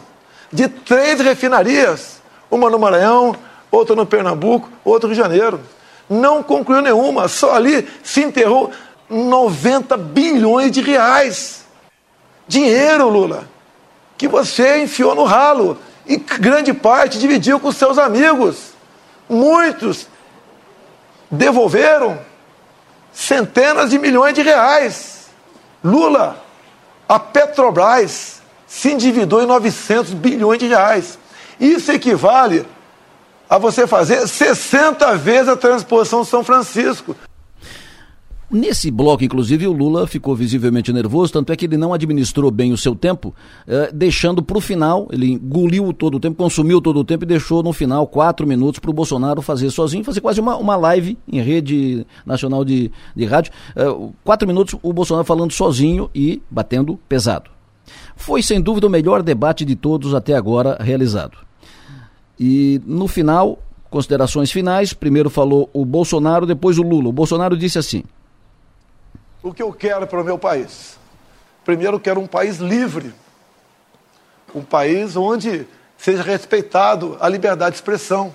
de 0.54 0.68
três 0.68 1.20
refinarias, 1.20 2.22
uma 2.50 2.70
no 2.70 2.78
Maranhão, 2.78 3.36
outra 3.72 3.96
no 3.96 4.06
Pernambuco, 4.06 4.70
outra 4.86 5.08
no 5.10 5.16
Rio 5.16 5.24
de 5.24 5.30
Janeiro. 5.30 5.60
Não 6.08 6.42
concluiu 6.42 6.82
nenhuma, 6.82 7.28
só 7.28 7.54
ali 7.54 7.88
se 8.04 8.22
enterrou 8.24 8.72
90 9.10 9.98
bilhões 9.98 10.72
de 10.72 10.82
reais. 10.82 11.66
Dinheiro, 12.48 13.10
Lula, 13.10 13.48
que 14.18 14.28
você 14.28 14.84
enfiou 14.84 15.16
no 15.16 15.24
ralo 15.24 15.78
e 16.06 16.18
grande 16.18 16.74
parte 16.74 17.20
dividiu 17.20 17.60
com 17.60 17.72
seus 17.72 17.98
amigos. 17.98 18.72
Muitos 19.28 20.08
devolveram 21.30 22.20
centenas 23.14 23.90
de 23.90 24.00
milhões 24.00 24.34
de 24.34 24.42
reais. 24.42 25.28
Lula, 25.84 26.44
a 27.08 27.20
Petrobras 27.20 28.42
se 28.68 28.92
endividou 28.92 29.42
em 29.42 29.46
900 29.46 30.14
bilhões 30.14 30.60
de 30.60 30.68
reais. 30.68 31.18
Isso 31.60 31.92
equivale 31.92 32.66
a 33.50 33.58
você 33.58 33.88
fazer 33.88 34.28
60 34.28 35.18
vezes 35.18 35.50
a 35.50 35.58
transposição 35.58 36.24
São 36.24 36.44
Francisco. 36.44 37.16
Nesse 38.52 38.90
bloco, 38.90 39.24
inclusive, 39.24 39.68
o 39.68 39.72
Lula 39.72 40.08
ficou 40.08 40.36
visivelmente 40.36 40.92
nervoso, 40.92 41.32
tanto 41.32 41.54
é 41.54 41.56
que 41.56 41.66
ele 41.66 41.78
não 41.78 41.94
administrou 41.94 42.50
bem 42.50 42.74
o 42.74 42.78
seu 42.78 42.96
tempo, 42.96 43.36
eh, 43.68 43.92
deixando 43.94 44.42
para 44.42 44.58
o 44.58 44.62
final, 44.62 45.08
ele 45.12 45.34
engoliu 45.34 45.94
todo 45.94 46.16
o 46.16 46.20
tempo, 46.20 46.36
consumiu 46.36 46.82
todo 46.82 47.00
o 47.00 47.04
tempo 47.04 47.26
e 47.26 47.28
deixou 47.28 47.62
no 47.62 47.72
final 47.72 48.08
quatro 48.08 48.48
minutos 48.48 48.80
para 48.80 48.90
o 48.90 48.94
Bolsonaro 48.94 49.40
fazer 49.44 49.70
sozinho, 49.70 50.04
fazer 50.04 50.20
quase 50.20 50.42
uma, 50.42 50.56
uma 50.56 50.76
live 50.76 51.16
em 51.32 51.40
rede 51.40 52.08
nacional 52.26 52.66
de, 52.66 52.92
de 53.16 53.26
rádio. 53.26 53.52
Eh, 53.76 54.10
quatro 54.24 54.48
minutos 54.48 54.76
o 54.82 54.92
Bolsonaro 54.92 55.26
falando 55.26 55.52
sozinho 55.52 56.10
e 56.16 56.42
batendo 56.50 57.00
pesado. 57.08 57.52
Foi, 58.16 58.42
sem 58.42 58.60
dúvida, 58.60 58.88
o 58.88 58.90
melhor 58.90 59.22
debate 59.22 59.64
de 59.64 59.76
todos 59.76 60.16
até 60.16 60.34
agora 60.34 60.76
realizado. 60.80 61.38
E 62.40 62.82
no 62.84 63.08
final, 63.08 63.60
considerações 63.92 64.52
finais, 64.52 64.92
primeiro 64.92 65.30
falou 65.30 65.70
o 65.72 65.86
Bolsonaro, 65.86 66.48
depois 66.48 66.80
o 66.80 66.82
Lula. 66.82 67.10
O 67.10 67.14
Bolsonaro 67.14 67.56
disse 67.56 67.78
assim 67.78 68.04
o 69.42 69.54
que 69.54 69.64
eu 69.64 69.72
quero 69.72 70.06
para 70.06 70.22
o 70.22 70.24
meu 70.24 70.38
país? 70.38 70.98
Primeiro, 71.64 71.96
eu 71.96 72.00
quero 72.00 72.20
um 72.20 72.28
país 72.28 72.58
livre, 72.58 73.14
um 74.54 74.64
país 74.64 75.16
onde 75.16 75.68
seja 75.98 76.24
respeitado 76.24 77.18
a 77.20 77.30
liberdade 77.30 77.72
de 77.72 77.78
expressão, 77.78 78.34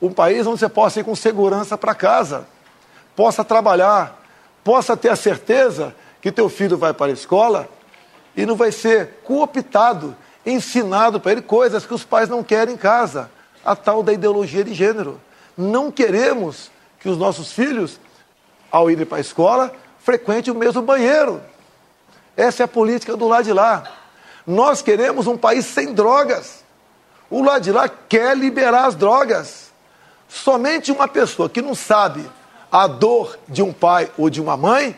um 0.00 0.12
país 0.12 0.46
onde 0.46 0.60
você 0.60 0.68
possa 0.68 1.00
ir 1.00 1.04
com 1.04 1.14
segurança 1.14 1.76
para 1.76 1.94
casa, 1.94 2.46
possa 3.14 3.44
trabalhar, 3.44 4.22
possa 4.62 4.96
ter 4.96 5.08
a 5.08 5.16
certeza 5.16 5.94
que 6.20 6.32
teu 6.32 6.48
filho 6.48 6.76
vai 6.76 6.92
para 6.92 7.10
a 7.10 7.14
escola 7.14 7.68
e 8.36 8.46
não 8.46 8.56
vai 8.56 8.72
ser 8.72 9.20
cooptado, 9.24 10.16
ensinado 10.44 11.20
para 11.20 11.32
ele 11.32 11.42
coisas 11.42 11.84
que 11.84 11.94
os 11.94 12.04
pais 12.04 12.28
não 12.28 12.42
querem 12.42 12.74
em 12.74 12.78
casa, 12.78 13.30
a 13.64 13.74
tal 13.76 14.02
da 14.02 14.12
ideologia 14.12 14.64
de 14.64 14.74
gênero. 14.74 15.20
Não 15.56 15.90
queremos 15.90 16.70
que 16.98 17.08
os 17.08 17.16
nossos 17.16 17.52
filhos 17.52 17.98
ao 18.70 18.90
ir 18.90 19.04
para 19.06 19.18
a 19.18 19.20
escola, 19.20 19.72
frequente 19.98 20.50
o 20.50 20.54
mesmo 20.54 20.82
banheiro. 20.82 21.42
Essa 22.36 22.62
é 22.62 22.64
a 22.64 22.68
política 22.68 23.16
do 23.16 23.28
lado 23.28 23.44
de 23.44 23.52
lá. 23.52 23.84
Nós 24.46 24.82
queremos 24.82 25.26
um 25.26 25.36
país 25.36 25.66
sem 25.66 25.92
drogas. 25.92 26.64
O 27.28 27.42
lado 27.42 27.62
de 27.62 27.72
lá 27.72 27.88
quer 27.88 28.36
liberar 28.36 28.86
as 28.86 28.94
drogas. 28.94 29.70
Somente 30.28 30.90
uma 30.90 31.08
pessoa 31.08 31.48
que 31.48 31.60
não 31.60 31.74
sabe 31.74 32.28
a 32.70 32.86
dor 32.86 33.38
de 33.48 33.62
um 33.62 33.72
pai 33.72 34.10
ou 34.16 34.30
de 34.30 34.40
uma 34.40 34.56
mãe 34.56 34.96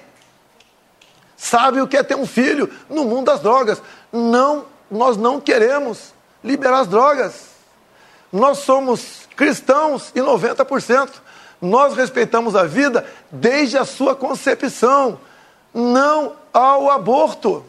sabe 1.36 1.80
o 1.80 1.88
que 1.88 1.96
é 1.96 2.04
ter 2.04 2.14
um 2.14 2.26
filho 2.26 2.70
no 2.88 3.04
mundo 3.04 3.26
das 3.26 3.40
drogas. 3.40 3.82
Não, 4.12 4.66
nós 4.88 5.16
não 5.16 5.40
queremos 5.40 6.14
liberar 6.44 6.80
as 6.80 6.86
drogas. 6.86 7.46
Nós 8.32 8.58
somos 8.58 9.28
cristãos 9.34 10.12
e 10.14 10.20
90%. 10.20 11.10
Nós 11.62 11.94
respeitamos 11.94 12.56
a 12.56 12.64
vida 12.64 13.06
desde 13.30 13.78
a 13.78 13.84
sua 13.84 14.16
concepção, 14.16 15.20
não 15.72 16.34
ao 16.52 16.90
aborto. 16.90 17.64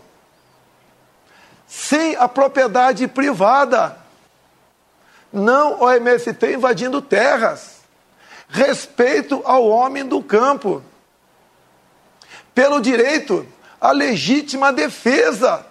Sim 1.67 2.15
à 2.15 2.27
propriedade 2.27 3.07
privada, 3.07 3.95
não 5.31 5.83
ao 5.83 5.91
MST 5.91 6.55
invadindo 6.55 7.03
terras. 7.03 7.83
Respeito 8.49 9.43
ao 9.45 9.67
homem 9.67 10.03
do 10.03 10.23
campo. 10.23 10.83
Pelo 12.53 12.81
direito 12.81 13.47
à 13.79 13.91
legítima 13.91 14.73
defesa. 14.73 15.63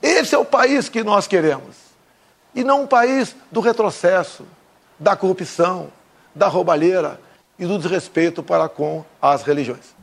Esse 0.00 0.34
é 0.34 0.38
o 0.38 0.46
país 0.46 0.88
que 0.88 1.04
nós 1.04 1.26
queremos. 1.26 1.76
E 2.54 2.64
não 2.64 2.82
um 2.82 2.86
país 2.86 3.36
do 3.50 3.60
retrocesso, 3.60 4.46
da 4.98 5.14
corrupção, 5.14 5.90
da 6.34 6.48
roubalheira 6.48 7.20
e 7.58 7.66
do 7.66 7.78
desrespeito 7.78 8.42
para 8.42 8.68
com 8.68 9.04
as 9.20 9.42
religiões. 9.42 9.94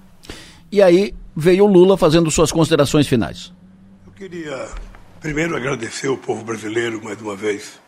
E 0.71 0.81
aí 0.81 1.15
veio 1.35 1.65
o 1.65 1.67
Lula 1.67 1.97
fazendo 1.97 2.29
suas 2.29 2.51
considerações 2.51 3.07
finais. 3.07 3.51
Eu 4.05 4.11
queria 4.13 4.69
primeiro 5.19 5.55
agradecer 5.55 6.07
o 6.07 6.17
povo 6.17 6.43
brasileiro 6.43 7.03
mais 7.03 7.19
uma 7.21 7.35
vez 7.35 7.79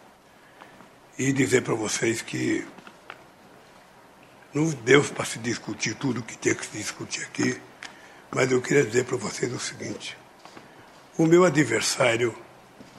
e 1.18 1.32
dizer 1.32 1.62
para 1.62 1.76
vocês 1.76 2.22
que 2.22 2.66
não 4.54 4.70
deu 4.84 5.04
para 5.04 5.24
se 5.24 5.40
discutir 5.40 5.94
tudo 5.96 6.20
o 6.20 6.24
que 6.24 6.38
tinha 6.38 6.56
que 6.56 6.66
se 6.66 6.78
discutir 6.78 7.22
aqui, 7.24 7.60
mas 8.32 8.52
eu 8.52 8.62
queria 8.62 8.84
dizer 8.84 9.06
para 9.06 9.18
vocês 9.18 9.54
o 9.54 9.60
seguinte: 9.60 10.18
o 11.18 11.26
meu 11.26 11.46
adversário 11.46 12.36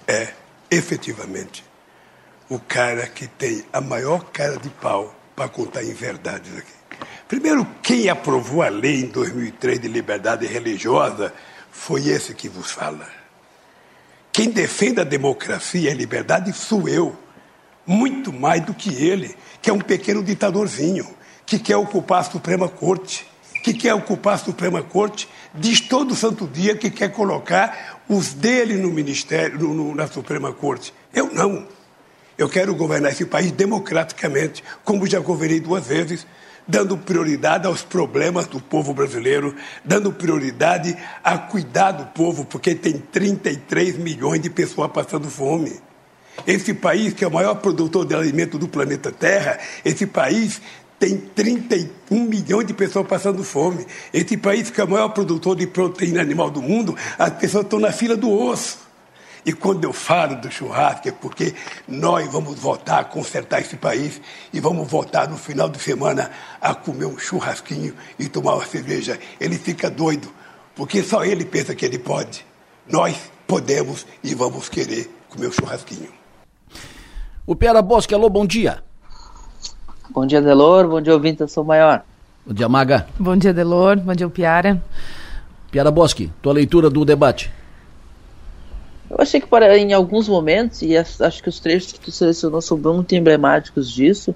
é 0.07 0.33
efetivamente 0.71 1.65
o 2.49 2.59
cara 2.59 3.07
que 3.07 3.27
tem 3.27 3.65
a 3.73 3.81
maior 3.81 4.25
cara 4.31 4.57
de 4.57 4.69
pau 4.71 5.15
para 5.43 5.49
contar 5.49 5.83
em 5.83 5.93
verdades 5.93 6.57
aqui. 6.57 7.07
Primeiro, 7.27 7.67
quem 7.83 8.09
aprovou 8.09 8.63
a 8.63 8.69
lei 8.69 9.01
em 9.01 9.07
2003 9.07 9.81
de 9.81 9.89
liberdade 9.89 10.47
religiosa 10.47 11.35
foi 11.73 12.07
esse 12.07 12.33
que 12.33 12.49
vos 12.49 12.71
fala. 12.71 13.09
Quem 14.31 14.51
defende 14.51 15.01
a 15.01 15.05
democracia 15.05 15.91
e 15.91 15.93
a 15.93 15.95
liberdade 15.97 16.53
sou 16.53 16.89
eu, 16.89 17.17
muito 17.85 18.33
mais 18.33 18.65
do 18.65 18.73
que 18.73 18.95
ele, 18.95 19.35
que 19.61 19.69
é 19.69 19.73
um 19.73 19.81
pequeno 19.81 20.23
ditadorzinho, 20.23 21.09
que 21.45 21.59
quer 21.59 21.77
ocupar 21.77 22.21
a 22.21 22.25
Suprema 22.25 22.69
Corte. 22.69 23.27
que 23.65 23.75
quer 23.75 23.95
ocupar 23.95 24.35
a 24.35 24.39
Suprema 24.39 24.83
Corte, 24.83 25.29
diz 25.55 25.81
todo 25.81 26.17
santo 26.17 26.49
dia 26.49 26.77
que 26.77 26.91
quer 26.91 27.13
colocar 27.13 28.01
os 28.09 28.33
dele 28.33 28.77
no 28.77 28.91
ministério, 28.91 29.59
no, 29.59 29.73
no, 29.73 29.95
na 29.95 30.07
Suprema 30.09 30.53
Corte. 30.53 30.93
Eu 31.13 31.33
não. 31.33 31.67
Eu 32.43 32.49
quero 32.49 32.75
governar 32.75 33.13
esse 33.13 33.25
país 33.25 33.53
democraticamente, 33.53 34.65
como 34.83 35.07
já 35.07 35.21
governei 35.21 35.61
duas 35.61 35.87
vezes, 35.87 36.27
dando 36.67 36.99
prioridade 36.99 37.69
aos 37.69 37.83
problemas 37.83 38.49
do 38.49 38.61
povo 38.61 38.93
brasileiro, 38.93 39.55
dando 39.85 40.13
prioridade 40.13 40.97
a 41.23 41.39
cuidar 41.39 41.93
do 41.93 42.07
povo, 42.07 42.45
porque 42.45 42.75
tem 42.75 42.95
33 42.95 43.97
milhões 43.97 44.41
de 44.41 44.51
pessoas 44.51 44.91
passando 44.91 45.31
fome. 45.31 45.79
Esse 46.45 46.75
país, 46.75 47.13
que 47.13 47.25
é 47.25 47.29
o 47.29 47.33
maior 47.33 47.55
produtor 47.55 48.05
de 48.05 48.13
alimento 48.13 48.59
do 48.59 48.67
planeta 48.67 49.13
Terra, 49.13 49.61
esse 49.85 50.05
país 50.05 50.61
tem 50.99 51.19
31 51.19 52.25
milhões 52.25 52.67
de 52.67 52.75
pessoas 52.75 53.07
passando 53.07 53.45
fome. 53.45 53.87
Esse 54.13 54.37
país, 54.37 54.69
que 54.69 54.81
é 54.81 54.85
o 54.85 54.91
maior 54.91 55.11
produtor 55.11 55.55
de 55.55 55.69
proteína 55.69 56.21
animal 56.21 56.51
do 56.51 56.61
mundo, 56.61 56.97
as 57.17 57.31
pessoas 57.35 57.63
estão 57.63 57.79
na 57.79 57.93
fila 57.93 58.17
do 58.17 58.29
osso. 58.29 58.91
E 59.45 59.53
quando 59.53 59.83
eu 59.85 59.93
falo 59.93 60.37
do 60.37 60.51
churrasco, 60.51 61.09
é 61.09 61.13
porque 61.13 61.55
nós 61.89 62.31
vamos 62.31 62.59
voltar 62.59 63.01
a 63.01 63.05
consertar 63.05 63.61
esse 63.61 63.77
país 63.77 64.21
e 64.53 64.61
vamos 64.61 64.89
voltar 64.89 65.29
no 65.29 65.37
final 65.37 65.69
de 65.69 65.81
semana 65.81 66.31
a 66.61 66.75
comer 66.75 67.07
um 67.07 67.19
churrasquinho 67.19 67.93
e 68.19 68.29
tomar 68.29 68.55
uma 68.55 68.65
cerveja. 68.65 69.19
Ele 69.41 69.59
fica 69.59 69.91
doido, 69.91 70.29
porque 70.77 71.03
só 71.03 71.25
ele 71.25 71.45
pensa 71.45 71.75
que 71.75 71.85
ele 71.85 71.99
pode. 71.99 72.47
Nós 72.89 73.17
podemos 73.47 74.07
e 74.23 74.33
vamos 74.33 74.69
querer 74.69 75.11
comer 75.29 75.49
um 75.49 75.53
churrasquinho. 75.53 76.11
O 77.45 77.57
Piara 77.57 77.83
Bosque, 77.83 78.15
alô, 78.15 78.31
bom 78.31 78.47
dia. 78.47 78.83
Bom 80.11 80.25
dia, 80.25 80.41
Delor. 80.41 80.87
Bom 80.87 81.01
dia, 81.01 81.13
ouvinte, 81.13 81.41
eu 81.41 81.49
sou 81.49 81.65
maior. 81.65 82.05
Bom 82.47 82.55
dia, 82.55 82.69
Maga. 82.69 83.09
Bom 83.19 83.37
dia, 83.37 83.53
Delor. 83.53 83.97
Bom 83.97 84.15
dia, 84.15 84.29
Piara. 84.29 84.81
Piara 85.73 85.91
Bosque, 85.91 86.31
tua 86.41 86.53
leitura 86.53 86.89
do 86.89 87.05
debate. 87.05 87.51
Eu 89.13 89.19
achei 89.21 89.43
que 89.43 89.47
para, 89.47 89.77
em 89.77 89.93
alguns 89.93 90.27
momentos, 90.27 90.81
e 90.81 90.97
acho 90.97 91.43
que 91.43 91.49
os 91.49 91.61
trechos 91.61 91.93
que 91.93 92.01
tu 92.01 92.11
selecionou 92.11 92.63
são 92.63 92.79
muito 92.79 93.15
emblemáticos 93.15 93.91
disso, 93.91 94.35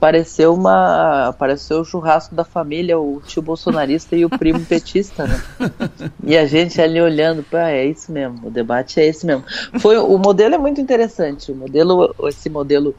pareceu 0.00 0.52
uma 0.52 1.32
pareceu 1.38 1.82
o 1.82 1.84
churrasco 1.84 2.34
da 2.34 2.42
família, 2.42 2.98
o 2.98 3.22
tio 3.24 3.40
bolsonarista 3.40 4.16
e 4.16 4.24
o 4.24 4.30
primo 4.30 4.58
petista, 4.66 5.28
né? 5.28 5.40
E 6.24 6.36
a 6.36 6.44
gente 6.44 6.80
ali 6.82 7.00
olhando, 7.00 7.44
para 7.44 7.70
é 7.70 7.86
isso 7.86 8.10
mesmo, 8.10 8.48
o 8.48 8.50
debate 8.50 8.98
é 8.98 9.06
esse 9.06 9.24
mesmo. 9.24 9.44
Foi 9.78 9.96
o 9.96 10.18
modelo 10.18 10.56
é 10.56 10.58
muito 10.58 10.80
interessante, 10.80 11.52
o 11.52 11.54
modelo 11.54 12.12
esse 12.24 12.50
modelo 12.50 12.96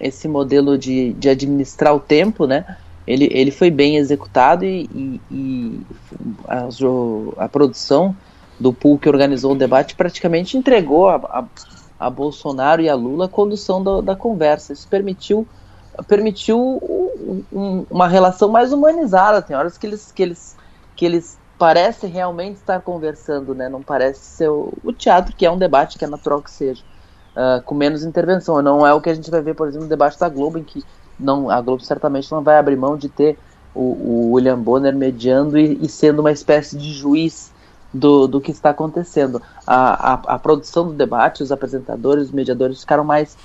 esse 0.00 0.28
modelo 0.28 0.78
de, 0.78 1.12
de 1.12 1.28
administrar 1.28 1.94
o 1.94 2.00
tempo, 2.00 2.46
né? 2.46 2.78
Ele, 3.06 3.28
ele 3.32 3.50
foi 3.50 3.70
bem 3.70 3.96
executado 3.96 4.64
e, 4.64 4.88
e, 4.94 5.20
e 5.30 5.80
a, 6.46 6.68
a 7.44 7.48
produção 7.48 8.16
do 8.58 8.72
pool 8.72 8.98
que 8.98 9.08
organizou 9.08 9.52
o 9.52 9.56
debate 9.56 9.94
praticamente 9.94 10.56
entregou 10.56 11.08
a, 11.08 11.16
a, 11.16 11.44
a 11.98 12.10
Bolsonaro 12.10 12.82
e 12.82 12.88
a 12.88 12.94
Lula 12.94 13.26
a 13.26 13.28
condução 13.28 13.82
do, 13.82 14.02
da 14.02 14.16
conversa. 14.16 14.72
Isso 14.72 14.88
permitiu 14.88 15.46
permitiu 16.06 16.58
um, 16.58 17.42
um, 17.52 17.86
uma 17.90 18.06
relação 18.06 18.48
mais 18.48 18.72
humanizada. 18.72 19.42
Tem 19.42 19.56
horas 19.56 19.76
que 19.76 19.86
eles 19.86 20.12
que 20.12 20.22
eles 20.22 20.56
que 20.94 21.04
eles 21.04 21.38
parecem 21.58 22.08
realmente 22.08 22.56
estar 22.56 22.80
conversando, 22.80 23.54
né? 23.54 23.68
Não 23.68 23.82
parece 23.82 24.20
ser 24.20 24.48
o, 24.48 24.72
o 24.84 24.92
teatro 24.92 25.34
que 25.34 25.44
é 25.44 25.50
um 25.50 25.58
debate 25.58 25.98
que 25.98 26.04
é 26.04 26.08
natural 26.08 26.40
que 26.40 26.50
seja, 26.50 26.82
uh, 27.34 27.62
com 27.62 27.74
menos 27.74 28.04
intervenção. 28.04 28.62
Não 28.62 28.86
é 28.86 28.94
o 28.94 29.00
que 29.00 29.10
a 29.10 29.14
gente 29.14 29.30
vai 29.30 29.42
ver, 29.42 29.54
por 29.54 29.66
exemplo, 29.66 29.84
no 29.84 29.90
debate 29.90 30.18
da 30.18 30.28
Globo, 30.28 30.58
em 30.58 30.64
que 30.64 30.84
não 31.18 31.50
a 31.50 31.60
Globo 31.60 31.82
certamente 31.82 32.30
não 32.30 32.42
vai 32.42 32.58
abrir 32.58 32.76
mão 32.76 32.96
de 32.96 33.08
ter 33.08 33.36
o, 33.74 33.80
o 33.80 34.32
William 34.32 34.58
Bonner 34.58 34.94
mediando 34.94 35.58
e, 35.58 35.78
e 35.82 35.88
sendo 35.88 36.20
uma 36.20 36.30
espécie 36.30 36.76
de 36.76 36.92
juiz 36.92 37.52
do, 37.92 38.26
do 38.26 38.40
que 38.40 38.50
está 38.50 38.70
acontecendo. 38.70 39.40
A, 39.66 40.12
a, 40.12 40.34
a, 40.34 40.38
produção 40.38 40.86
do 40.88 40.92
debate, 40.92 41.42
os 41.42 41.52
apresentadores, 41.52 42.26
os 42.26 42.32
mediadores 42.32 42.80
ficaram 42.80 43.04
mais, 43.04 43.36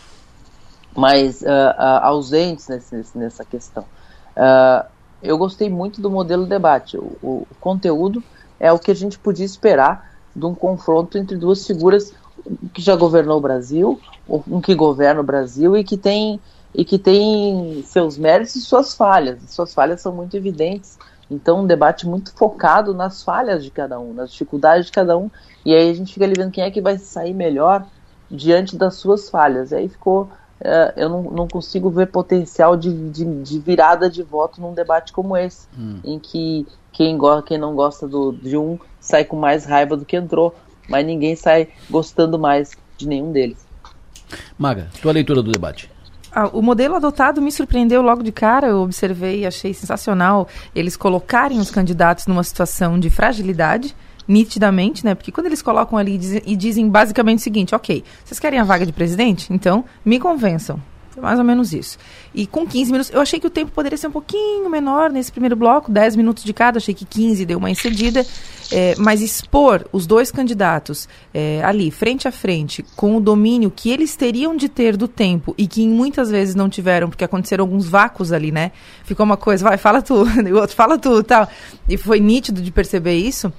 mais 0.95 1.41
uh, 1.41 1.45
uh, 1.45 1.99
ausentes 2.03 2.67
nesse, 2.67 3.17
nessa 3.17 3.45
questão. 3.45 3.83
Uh, 4.35 4.85
eu 5.21 5.37
gostei 5.37 5.69
muito 5.69 6.01
do 6.01 6.09
modelo 6.09 6.45
debate. 6.45 6.97
O, 6.97 7.17
o, 7.21 7.47
conteúdo 7.59 8.21
é 8.59 8.71
o 8.71 8.79
que 8.79 8.91
a 8.91 8.95
gente 8.95 9.17
podia 9.17 9.45
esperar 9.45 10.11
de 10.35 10.45
um 10.45 10.53
confronto 10.53 11.17
entre 11.17 11.37
duas 11.37 11.65
figuras 11.65 12.13
que 12.73 12.81
já 12.81 12.95
governou 12.95 13.37
o 13.37 13.41
Brasil, 13.41 14.01
um 14.27 14.59
que 14.59 14.75
governa 14.75 15.21
o 15.21 15.23
Brasil 15.23 15.77
e 15.77 15.83
que 15.83 15.95
tem 15.97 16.39
e 16.75 16.83
que 16.83 16.97
tem 16.97 17.83
seus 17.85 18.17
méritos 18.17 18.55
e 18.55 18.61
suas 18.61 18.95
falhas. 18.95 19.39
Suas 19.47 19.73
falhas 19.73 20.01
são 20.01 20.11
muito 20.11 20.35
evidentes 20.35 20.97
então, 21.33 21.61
um 21.61 21.67
debate 21.67 22.07
muito 22.07 22.31
focado 22.33 22.93
nas 22.93 23.23
falhas 23.23 23.63
de 23.63 23.71
cada 23.71 23.99
um, 23.99 24.13
nas 24.13 24.31
dificuldades 24.31 24.85
de 24.85 24.91
cada 24.91 25.17
um, 25.17 25.29
e 25.65 25.73
aí 25.73 25.89
a 25.89 25.93
gente 25.93 26.13
fica 26.13 26.25
ali 26.25 26.33
vendo 26.37 26.51
quem 26.51 26.63
é 26.63 26.71
que 26.71 26.81
vai 26.81 26.97
sair 26.97 27.33
melhor 27.33 27.85
diante 28.29 28.75
das 28.77 28.95
suas 28.95 29.29
falhas. 29.29 29.71
E 29.71 29.75
aí 29.75 29.89
ficou. 29.89 30.29
Uh, 30.61 30.93
eu 30.95 31.09
não, 31.09 31.23
não, 31.23 31.47
consigo 31.47 31.89
ver 31.89 32.07
potencial 32.07 32.77
de, 32.77 33.09
de, 33.09 33.25
de, 33.41 33.59
virada 33.59 34.09
de 34.09 34.23
voto 34.23 34.61
num 34.61 34.73
debate 34.73 35.11
como 35.11 35.35
esse, 35.35 35.67
hum. 35.77 35.99
em 36.05 36.17
que 36.17 36.65
quem, 36.93 37.17
go 37.17 37.41
quem 37.41 37.57
não 37.57 37.75
gosta 37.75 38.07
do, 38.07 38.31
de 38.31 38.55
um 38.55 38.79
sai 38.97 39.25
com 39.25 39.35
mais 39.35 39.65
raiva 39.65 39.97
do 39.97 40.05
que 40.05 40.15
entrou, 40.15 40.55
mas 40.87 41.05
ninguém 41.05 41.35
sai 41.35 41.67
gostando 41.89 42.39
mais 42.39 42.71
de 42.95 43.05
nenhum 43.05 43.33
deles. 43.33 43.65
Maga, 44.57 44.87
tua 45.01 45.11
leitura 45.11 45.41
do 45.41 45.51
debate. 45.51 45.91
Ah, 46.35 46.47
o 46.47 46.61
modelo 46.61 46.95
adotado 46.95 47.41
me 47.41 47.51
surpreendeu 47.51 48.01
logo 48.01 48.23
de 48.23 48.31
cara. 48.31 48.67
Eu 48.67 48.81
observei 48.81 49.41
e 49.41 49.45
achei 49.45 49.73
sensacional 49.73 50.47
eles 50.73 50.97
colocarem 50.97 51.59
os 51.59 51.69
candidatos 51.69 52.25
numa 52.25 52.43
situação 52.43 52.99
de 52.99 53.09
fragilidade, 53.09 53.95
nitidamente, 54.27 55.05
né? 55.05 55.13
Porque 55.13 55.31
quando 55.31 55.47
eles 55.47 55.61
colocam 55.61 55.97
ali 55.97 56.15
e 56.15 56.17
dizem, 56.17 56.41
e 56.45 56.55
dizem 56.55 56.89
basicamente 56.89 57.39
o 57.39 57.41
seguinte: 57.41 57.75
ok, 57.75 58.03
vocês 58.25 58.39
querem 58.39 58.59
a 58.59 58.63
vaga 58.63 58.85
de 58.85 58.91
presidente? 58.91 59.53
Então 59.53 59.85
me 60.03 60.19
convençam. 60.19 60.81
Mais 61.21 61.37
ou 61.37 61.45
menos 61.45 61.73
isso. 61.73 61.97
E 62.33 62.47
com 62.47 62.65
15 62.65 62.91
minutos, 62.91 63.13
eu 63.13 63.21
achei 63.21 63.39
que 63.39 63.47
o 63.47 63.49
tempo 63.49 63.71
poderia 63.71 63.97
ser 63.97 64.07
um 64.07 64.11
pouquinho 64.11 64.69
menor 64.69 65.11
nesse 65.11 65.31
primeiro 65.31 65.55
bloco, 65.55 65.91
10 65.91 66.15
minutos 66.15 66.43
de 66.43 66.53
cada, 66.53 66.77
achei 66.77 66.93
que 66.93 67.05
15 67.05 67.45
deu 67.45 67.57
uma 67.57 67.71
excedida. 67.71 68.25
É, 68.71 68.95
mas 68.97 69.21
expor 69.21 69.85
os 69.91 70.07
dois 70.07 70.31
candidatos 70.31 71.07
é, 71.31 71.61
ali, 71.63 71.91
frente 71.91 72.27
a 72.27 72.31
frente, 72.31 72.83
com 72.95 73.15
o 73.17 73.21
domínio 73.21 73.69
que 73.69 73.91
eles 73.91 74.15
teriam 74.15 74.55
de 74.55 74.67
ter 74.67 74.97
do 74.97 75.07
tempo 75.07 75.53
e 75.57 75.67
que 75.67 75.87
muitas 75.87 76.31
vezes 76.31 76.55
não 76.55 76.67
tiveram, 76.69 77.07
porque 77.09 77.23
aconteceram 77.23 77.63
alguns 77.65 77.87
vácuos 77.87 78.31
ali, 78.31 78.51
né? 78.51 78.71
Ficou 79.03 79.25
uma 79.25 79.37
coisa, 79.37 79.63
vai, 79.63 79.77
fala 79.77 80.01
tu, 80.01 80.15
o 80.25 80.55
outro 80.55 80.75
fala 80.75 80.97
tu 80.97 81.21
tal. 81.23 81.47
E 81.87 81.97
foi 81.97 82.19
nítido 82.19 82.61
de 82.61 82.71
perceber 82.71 83.15
isso. 83.15 83.53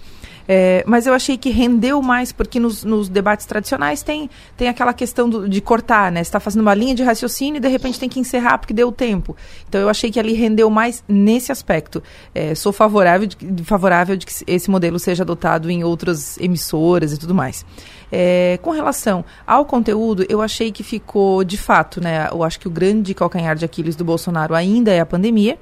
É, 0.49 0.85
mas 0.87 1.07
eu 1.07 1.15
achei 1.15 1.37
que 1.37 1.51
rendeu 1.51 2.01
mais, 2.03 2.33
porque 2.33 2.61
nos, 2.61 2.85
nos 2.85 3.09
debates 3.09 3.47
tradicionais 3.47 4.03
tem, 4.03 4.29
tem 4.57 4.69
aquela 4.69 4.93
questão 4.93 5.29
do, 5.29 5.49
de 5.49 5.61
cortar, 5.61 6.13
né? 6.13 6.23
Você 6.23 6.29
está 6.29 6.41
fazendo 6.41 6.63
uma 6.63 6.75
linha 6.75 6.95
de 6.95 7.03
raciocínio 7.03 7.59
e 7.59 7.61
de 7.61 7.69
repente 7.69 7.99
tem 7.99 8.09
que 8.09 8.21
encerrar 8.21 8.59
porque 8.59 8.75
deu 8.75 8.93
tempo. 8.93 9.37
Então 9.69 9.81
eu 9.81 9.89
achei 9.89 10.11
que 10.11 10.21
ali 10.21 10.35
rendeu 10.35 10.69
mais 10.69 11.03
nesse 11.09 11.51
aspecto. 11.51 12.03
É, 12.35 12.55
sou 12.55 12.73
favorável 12.73 13.27
de, 13.27 13.65
favorável 13.65 14.17
de 14.17 14.27
que 14.27 14.33
esse 14.47 14.71
modelo 14.71 14.99
seja 14.99 15.23
adotado 15.23 15.71
em 15.71 15.83
outras 15.83 16.37
emissoras 16.39 17.13
e 17.13 17.19
tudo 17.19 17.35
mais. 17.35 17.65
É, 18.13 18.59
com 18.63 18.71
relação 18.71 19.25
ao 19.47 19.65
conteúdo, 19.65 20.25
eu 20.29 20.41
achei 20.41 20.71
que 20.71 20.83
ficou, 20.83 21.43
de 21.43 21.57
fato, 21.57 22.01
né? 22.01 22.29
Eu 22.31 22.43
acho 22.45 22.61
que 22.61 22.69
o 22.69 22.71
grande 22.71 23.15
calcanhar 23.15 23.57
de 23.57 23.65
Aquiles 23.65 23.97
do 23.97 24.05
Bolsonaro 24.05 24.55
ainda 24.55 24.93
é 24.93 25.01
a 25.01 25.07
pandemia. 25.07 25.59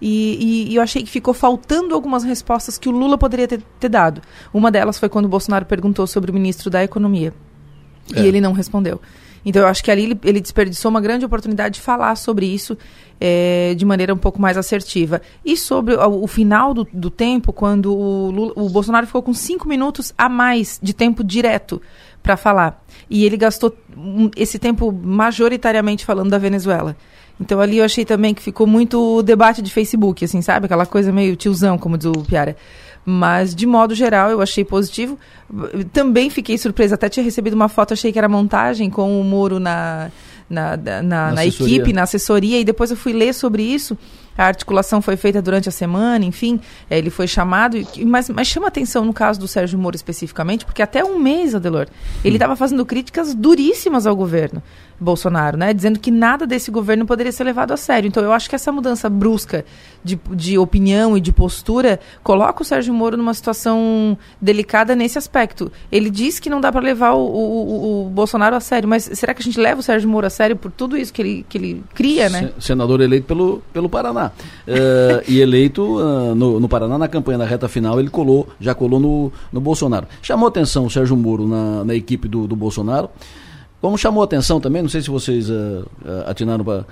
E, 0.00 0.66
e, 0.68 0.72
e, 0.72 0.76
eu 0.76 0.82
achei 0.82 1.02
que 1.02 1.10
ficou 1.10 1.32
faltando 1.32 1.94
algumas 1.94 2.24
respostas 2.24 2.76
que 2.76 2.88
o 2.88 2.92
Lula 2.92 3.16
poderia 3.16 3.48
ter, 3.48 3.62
ter 3.78 3.88
dado. 3.88 4.20
Uma 4.52 4.70
delas 4.70 4.98
foi 4.98 5.08
quando 5.08 5.26
o 5.26 5.28
Bolsonaro 5.28 5.64
perguntou 5.64 6.06
sobre 6.06 6.30
o 6.30 6.34
ministro 6.34 6.70
da 6.70 6.82
Economia. 6.82 7.32
É. 8.14 8.20
E 8.20 8.26
ele 8.26 8.40
não 8.40 8.52
respondeu. 8.52 9.00
Então 9.44 9.62
eu 9.62 9.68
acho 9.68 9.84
que 9.84 9.90
ali 9.90 10.04
ele, 10.04 10.20
ele 10.24 10.40
desperdiçou 10.40 10.90
uma 10.90 11.00
grande 11.00 11.24
oportunidade 11.24 11.74
de 11.74 11.80
falar 11.80 12.16
sobre 12.16 12.46
isso 12.46 12.76
é, 13.20 13.74
de 13.76 13.84
maneira 13.84 14.12
um 14.12 14.18
pouco 14.18 14.40
mais 14.40 14.56
assertiva. 14.56 15.20
E 15.44 15.56
sobre 15.56 15.94
o, 15.94 16.22
o 16.22 16.26
final 16.26 16.72
do, 16.72 16.86
do, 16.92 17.10
tempo, 17.10 17.52
quando 17.52 17.94
o, 17.94 18.30
Lula, 18.30 18.52
o 18.56 18.68
Bolsonaro 18.68 19.06
ficou 19.06 19.22
com 19.22 19.34
cinco 19.34 19.68
minutos 19.68 20.12
a 20.16 20.28
mais 20.28 20.80
de 20.82 20.94
tempo 20.94 21.22
direto 21.22 21.80
para 22.22 22.36
falar. 22.36 22.82
E 23.08 23.24
ele 23.24 23.36
gastou 23.36 23.76
esse 24.34 24.58
tempo 24.58 24.90
majoritariamente 24.90 26.04
falando 26.04 26.30
da 26.30 26.38
Venezuela. 26.38 26.96
Então 27.40 27.60
ali 27.60 27.78
eu 27.78 27.84
achei 27.84 28.04
também 28.04 28.32
que 28.32 28.42
ficou 28.42 28.66
muito 28.66 29.22
debate 29.22 29.60
de 29.60 29.72
Facebook, 29.72 30.24
assim, 30.24 30.40
sabe? 30.40 30.66
Aquela 30.66 30.86
coisa 30.86 31.12
meio 31.12 31.36
tiozão, 31.36 31.76
como 31.76 31.98
diz 31.98 32.06
o 32.06 32.12
Piara. 32.12 32.56
Mas, 33.04 33.54
de 33.54 33.66
modo 33.66 33.94
geral, 33.94 34.30
eu 34.30 34.40
achei 34.40 34.64
positivo. 34.64 35.18
Também 35.92 36.30
fiquei 36.30 36.56
surpresa, 36.56 36.94
até 36.94 37.08
tinha 37.08 37.22
recebido 37.22 37.52
uma 37.52 37.68
foto, 37.68 37.92
achei 37.92 38.10
que 38.10 38.18
era 38.18 38.28
montagem 38.28 38.88
com 38.88 39.20
o 39.20 39.24
Moro 39.24 39.60
na, 39.60 40.10
na, 40.48 40.76
na, 40.76 41.02
na, 41.02 41.32
na 41.32 41.46
equipe, 41.46 41.92
na 41.92 42.02
assessoria, 42.02 42.58
e 42.60 42.64
depois 42.64 42.90
eu 42.90 42.96
fui 42.96 43.12
ler 43.12 43.34
sobre 43.34 43.62
isso. 43.62 43.96
a 44.38 44.46
articulação 44.46 45.02
foi 45.02 45.16
feita 45.16 45.42
durante 45.42 45.68
a 45.68 45.72
semana, 45.72 46.24
enfim, 46.24 46.58
é, 46.88 46.98
ele 46.98 47.10
foi 47.10 47.26
chamado, 47.26 47.76
mas, 48.06 48.28
mas 48.30 48.48
chama 48.48 48.68
atenção 48.68 49.04
no 49.04 49.12
caso 49.12 49.38
do 49.38 49.46
Sérgio 49.46 49.78
Moro 49.78 49.94
especificamente, 49.96 50.64
porque 50.64 50.82
até 50.82 51.04
um 51.04 51.18
mês, 51.18 51.54
Adelor, 51.54 51.86
ele 52.24 52.36
estava 52.36 52.56
fazendo 52.56 52.84
críticas 52.86 53.34
duríssimas 53.34 54.06
ao 54.06 54.16
governo. 54.16 54.62
Bolsonaro, 54.98 55.56
né? 55.56 55.72
Dizendo 55.72 55.98
que 55.98 56.10
nada 56.10 56.46
desse 56.46 56.70
governo 56.70 57.06
poderia 57.06 57.32
ser 57.32 57.44
levado 57.44 57.72
a 57.72 57.76
sério. 57.76 58.08
Então 58.08 58.22
eu 58.22 58.32
acho 58.32 58.48
que 58.48 58.54
essa 58.54 58.70
mudança 58.70 59.08
brusca 59.08 59.64
de, 60.02 60.18
de 60.30 60.58
opinião 60.58 61.16
e 61.16 61.20
de 61.20 61.32
postura 61.32 61.98
coloca 62.22 62.62
o 62.62 62.64
Sérgio 62.64 62.92
Moro 62.92 63.16
numa 63.16 63.34
situação 63.34 64.16
delicada 64.40 64.94
nesse 64.94 65.18
aspecto. 65.18 65.70
Ele 65.90 66.10
diz 66.10 66.38
que 66.38 66.50
não 66.50 66.60
dá 66.60 66.70
para 66.70 66.80
levar 66.80 67.14
o, 67.14 67.24
o, 67.24 68.06
o, 68.06 68.10
Bolsonaro 68.10 68.54
a 68.54 68.60
sério, 68.60 68.88
mas 68.88 69.10
será 69.12 69.34
que 69.34 69.42
a 69.42 69.44
gente 69.44 69.58
leva 69.58 69.80
o 69.80 69.82
Sérgio 69.82 70.08
Moro 70.08 70.26
a 70.26 70.30
sério 70.30 70.56
por 70.56 70.70
tudo 70.70 70.96
isso 70.96 71.12
que 71.12 71.22
ele, 71.22 71.46
que 71.48 71.58
ele 71.58 71.84
cria, 71.94 72.28
né? 72.28 72.52
Senador 72.58 73.00
eleito 73.00 73.26
pelo, 73.26 73.62
pelo 73.72 73.88
Paraná. 73.88 74.30
Uh, 74.66 75.22
e 75.28 75.40
eleito 75.40 75.98
uh, 75.98 76.34
no, 76.34 76.60
no 76.60 76.68
Paraná, 76.68 76.98
na 76.98 77.08
campanha 77.08 77.38
da 77.38 77.44
reta 77.44 77.68
final, 77.68 77.98
ele 77.98 78.10
colou, 78.10 78.48
já 78.60 78.74
colou 78.74 79.00
no, 79.00 79.32
no 79.52 79.60
Bolsonaro. 79.60 80.06
Chamou 80.22 80.48
atenção 80.48 80.86
o 80.86 80.90
Sérgio 80.90 81.16
Moro 81.16 81.48
na, 81.48 81.84
na 81.84 81.94
equipe 81.94 82.28
do, 82.28 82.46
do 82.46 82.54
Bolsonaro. 82.54 83.10
Como 83.84 83.98
chamou 83.98 84.22
a 84.22 84.24
atenção 84.24 84.58
também, 84.58 84.80
não 84.80 84.88
sei 84.88 85.02
se 85.02 85.10
vocês 85.10 85.50
uh, 85.50 85.86
atinaram 86.24 86.64
uh, 86.64 86.86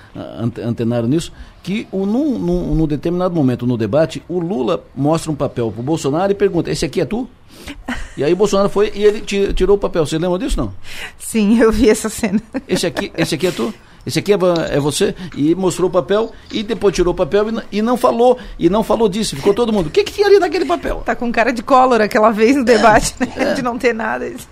antenaram 0.63 1.09
nisso, 1.09 1.33
que 1.63 1.89
o, 1.91 2.05
num, 2.05 2.39
num, 2.39 2.75
num, 2.75 2.87
determinado 2.87 3.35
momento 3.35 3.67
no 3.67 3.79
debate, 3.79 4.23
o 4.29 4.39
Lula 4.39 4.85
mostra 4.95 5.33
um 5.33 5.35
papel 5.35 5.73
para 5.73 5.81
o 5.81 5.83
Bolsonaro 5.83 6.33
e 6.33 6.35
pergunta: 6.35 6.71
esse 6.71 6.85
aqui 6.85 7.01
é 7.01 7.07
tu? 7.07 7.27
E 8.15 8.23
aí 8.23 8.31
o 8.35 8.37
Bolsonaro 8.37 8.69
foi 8.69 8.93
e 8.95 9.03
ele 9.03 9.23
tirou 9.23 9.77
o 9.77 9.81
papel. 9.81 10.05
Você 10.05 10.19
lembra 10.19 10.39
disso, 10.39 10.59
não? 10.59 10.75
Sim, 11.19 11.59
eu 11.59 11.73
vi 11.73 11.89
essa 11.89 12.11
cena. 12.11 12.43
Esse 12.69 12.87
aqui, 12.87 13.11
esse 13.17 13.37
aqui 13.37 13.47
é 13.47 13.51
tu? 13.51 13.73
Esse 14.07 14.19
aqui 14.19 14.33
é, 14.33 14.37
é 14.71 14.81
você? 14.81 15.15
E 15.37 15.55
mostrou 15.55 15.89
o 15.89 15.93
papel 15.93 16.33
e 16.51 16.63
depois 16.63 16.95
tirou 16.95 17.13
o 17.13 17.17
papel 17.17 17.47
e, 17.51 17.79
e 17.79 17.83
não 17.83 17.97
falou. 17.97 18.39
E 18.59 18.69
não 18.69 18.83
falou 18.83 19.09
disso. 19.09 19.37
Ficou 19.37 19.55
todo 19.55 19.73
mundo. 19.73 19.87
O 19.87 19.91
que, 19.91 20.05
que 20.05 20.13
tinha 20.13 20.27
ali 20.27 20.39
naquele 20.39 20.65
papel? 20.65 21.03
Tá 21.05 21.15
com 21.15 21.31
cara 21.31 21.53
de 21.53 21.63
cólera 21.63 22.05
aquela 22.05 22.31
vez 22.31 22.57
no 22.57 22.65
debate, 22.65 23.15
é, 23.21 23.27
né? 23.27 23.33
É. 23.37 23.55
De 23.55 23.63
não 23.63 23.79
ter 23.79 23.95
nada. 23.95 24.31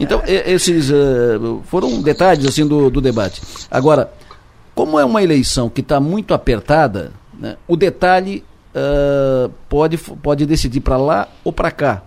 Então, 0.00 0.22
esses 0.24 0.90
uh, 0.90 1.60
foram 1.64 2.00
detalhes 2.00 2.46
assim 2.46 2.64
do, 2.64 2.88
do 2.88 3.00
debate. 3.00 3.42
Agora, 3.68 4.12
como 4.72 4.96
é 4.96 5.04
uma 5.04 5.20
eleição 5.20 5.68
que 5.68 5.80
está 5.80 5.98
muito 5.98 6.32
apertada, 6.32 7.10
né, 7.36 7.56
o 7.66 7.76
detalhe 7.76 8.44
uh, 8.72 9.50
pode, 9.68 9.98
pode 9.98 10.46
decidir 10.46 10.80
para 10.80 10.96
lá 10.96 11.28
ou 11.42 11.52
para 11.52 11.72
cá. 11.72 12.02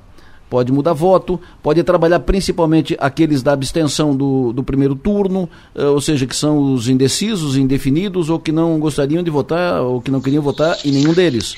Pode 0.52 0.70
mudar 0.70 0.92
voto, 0.92 1.40
pode 1.64 1.82
trabalhar 1.82 2.20
principalmente 2.20 2.94
aqueles 3.00 3.42
da 3.42 3.54
abstenção 3.54 4.14
do, 4.14 4.52
do 4.52 4.62
primeiro 4.62 4.96
turno, 4.96 5.48
uh, 5.74 5.94
ou 5.94 6.02
seja, 6.02 6.28
que 6.28 6.36
são 6.36 6.74
os 6.74 6.90
indecisos, 6.90 7.56
indefinidos, 7.56 8.30
ou 8.30 8.38
que 8.38 8.52
não 8.52 8.78
gostariam 8.78 9.24
de 9.24 9.32
votar, 9.32 9.82
ou 9.82 10.02
que 10.02 10.12
não 10.12 10.20
queriam 10.20 10.44
votar 10.44 10.78
em 10.84 10.92
nenhum 10.92 11.14
deles. 11.14 11.56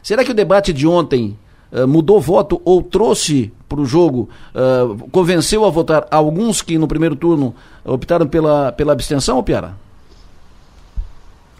Será 0.00 0.22
que 0.22 0.30
o 0.30 0.34
debate 0.34 0.72
de 0.72 0.86
ontem 0.86 1.36
uh, 1.72 1.88
mudou 1.88 2.20
voto 2.20 2.62
ou 2.64 2.80
trouxe 2.80 3.52
para 3.68 3.80
o 3.80 3.84
jogo, 3.84 4.28
uh, 4.54 5.08
convenceu 5.10 5.64
a 5.64 5.68
votar 5.70 6.06
alguns 6.08 6.62
que 6.62 6.78
no 6.78 6.86
primeiro 6.86 7.16
turno 7.16 7.52
optaram 7.84 8.28
pela, 8.28 8.70
pela 8.70 8.92
abstenção, 8.92 9.42
Piara? 9.42 9.74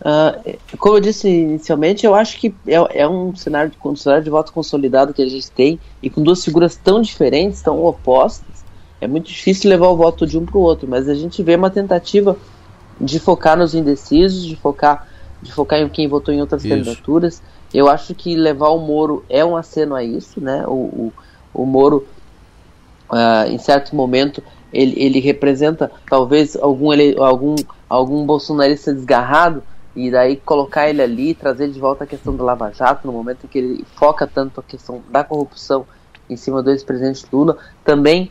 Uh, 0.07 0.57
como 0.79 0.99
eu 0.99 1.01
disse 1.01 1.29
inicialmente, 1.29 2.07
eu 2.07 2.15
acho 2.15 2.39
que 2.39 2.55
é, 2.65 3.01
é 3.01 3.09
um, 3.09 3.35
cenário 3.35 3.73
de, 3.73 3.77
um 3.85 3.97
cenário 3.97 4.23
de 4.23 4.31
voto 4.31 4.53
consolidado 4.53 5.13
que 5.13 5.21
a 5.21 5.29
gente 5.29 5.51
tem 5.51 5.81
e 6.01 6.09
com 6.09 6.23
duas 6.23 6.45
figuras 6.45 6.77
tão 6.77 7.01
diferentes, 7.01 7.61
tão 7.61 7.85
opostas, 7.85 8.65
é 9.01 9.09
muito 9.09 9.27
difícil 9.27 9.69
levar 9.69 9.89
o 9.89 9.97
voto 9.97 10.25
de 10.25 10.39
um 10.39 10.47
para 10.47 10.59
o 10.59 10.61
outro, 10.61 10.87
mas 10.89 11.09
a 11.09 11.15
gente 11.15 11.43
vê 11.43 11.57
uma 11.57 11.71
tentativa 11.71 12.37
de 13.01 13.19
focar 13.19 13.59
nos 13.59 13.75
indecisos, 13.75 14.45
de 14.45 14.55
focar, 14.55 15.09
de 15.43 15.53
focar 15.53 15.81
em 15.81 15.89
quem 15.89 16.07
votou 16.07 16.33
em 16.33 16.41
outras 16.41 16.65
isso. 16.65 16.73
candidaturas. 16.73 17.43
Eu 17.75 17.89
acho 17.89 18.15
que 18.15 18.37
levar 18.37 18.69
o 18.69 18.79
Moro 18.79 19.25
é 19.29 19.45
um 19.45 19.57
aceno 19.57 19.97
a 19.97 20.05
isso, 20.05 20.41
né? 20.41 20.65
O, 20.69 20.73
o, 20.73 21.13
o 21.53 21.67
Moro, 21.67 22.07
uh, 23.11 23.51
em 23.51 23.59
certo 23.59 23.95
momento, 23.95 24.41
ele, 24.73 24.95
ele 24.97 25.19
representa 25.19 25.91
talvez 26.09 26.57
algum, 26.57 26.93
ele, 26.93 27.17
algum, 27.19 27.57
algum 27.89 28.25
bolsonarista 28.25 28.95
desgarrado, 28.95 29.63
e 29.97 30.11
daí 30.11 30.37
colocar 30.37 30.91
ele 30.91 31.01
ali, 31.01 31.35
trazer 31.35 31.71
de 31.71 31.81
volta 31.81 32.05
a 32.05 32.07
questão 32.07 32.37
do 32.37 32.45
Lava 32.45 32.71
Jato, 32.71 33.07
no 33.07 33.13
momento 33.15 33.45
em 33.45 33.49
que 33.49 33.59
ele 33.59 33.85
foca 33.97 34.27
tanto 34.27 34.61
a 34.61 34.63
questão 34.63 35.03
da 35.11 35.25
corrupção 35.25 35.87
em 36.29 36.37
cima 36.37 36.63
do 36.63 36.71
ex-presidente 36.71 37.25
Lula, 37.33 37.57
também 37.83 38.31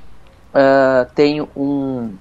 uh, 0.53 1.11
tem 1.15 1.41
um. 1.41 2.13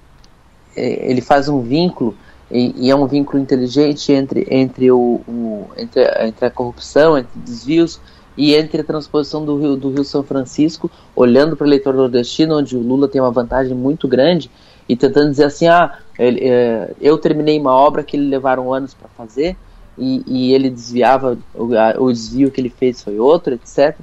Eh, 0.75 1.11
ele 1.11 1.21
faz 1.21 1.47
um 1.47 1.61
vínculo, 1.61 2.17
e, 2.49 2.87
e, 2.87 2.89
é 2.89 2.95
um 2.95 3.05
vínculo 3.05 3.41
inteligente 3.41 4.11
entre, 4.11 4.47
entre, 4.49 4.91
o, 4.91 5.21
o, 5.27 5.69
entre, 5.77 6.03
entre 6.25 6.45
a 6.45 6.49
corrupção, 6.49 7.17
entre 7.17 7.39
desvios 7.39 7.99
e 8.37 8.55
entre 8.55 8.81
a 8.81 8.83
transposição 8.83 9.45
do 9.45 9.57
Rio, 9.57 9.75
do 9.75 9.91
Rio 9.91 10.03
São 10.03 10.23
Francisco, 10.23 10.89
olhando 11.15 11.55
para 11.55 11.65
o 11.65 11.67
eleitor 11.67 11.93
nordestino, 11.93 12.57
onde 12.57 12.75
o 12.75 12.81
Lula 12.81 13.07
tem 13.07 13.21
uma 13.21 13.31
vantagem 13.31 13.75
muito 13.75 14.07
grande, 14.07 14.49
e 14.87 14.95
tentando 14.95 15.29
dizer 15.29 15.45
assim: 15.45 15.67
ah, 15.67 15.97
ele, 16.17 16.41
é, 16.43 16.93
eu 17.01 17.17
terminei 17.17 17.59
uma 17.59 17.73
obra 17.73 18.03
que 18.03 18.15
ele 18.15 18.27
levaram 18.27 18.73
anos 18.73 18.93
para 18.93 19.09
fazer, 19.09 19.57
e, 19.97 20.23
e, 20.27 20.53
ele 20.53 20.69
desviava, 20.69 21.37
o, 21.53 21.73
a, 21.77 21.95
o 21.99 22.11
desvio 22.11 22.51
que 22.51 22.59
ele 22.59 22.69
fez 22.69 23.03
foi 23.03 23.19
outro, 23.19 23.53
etc. 23.53 23.95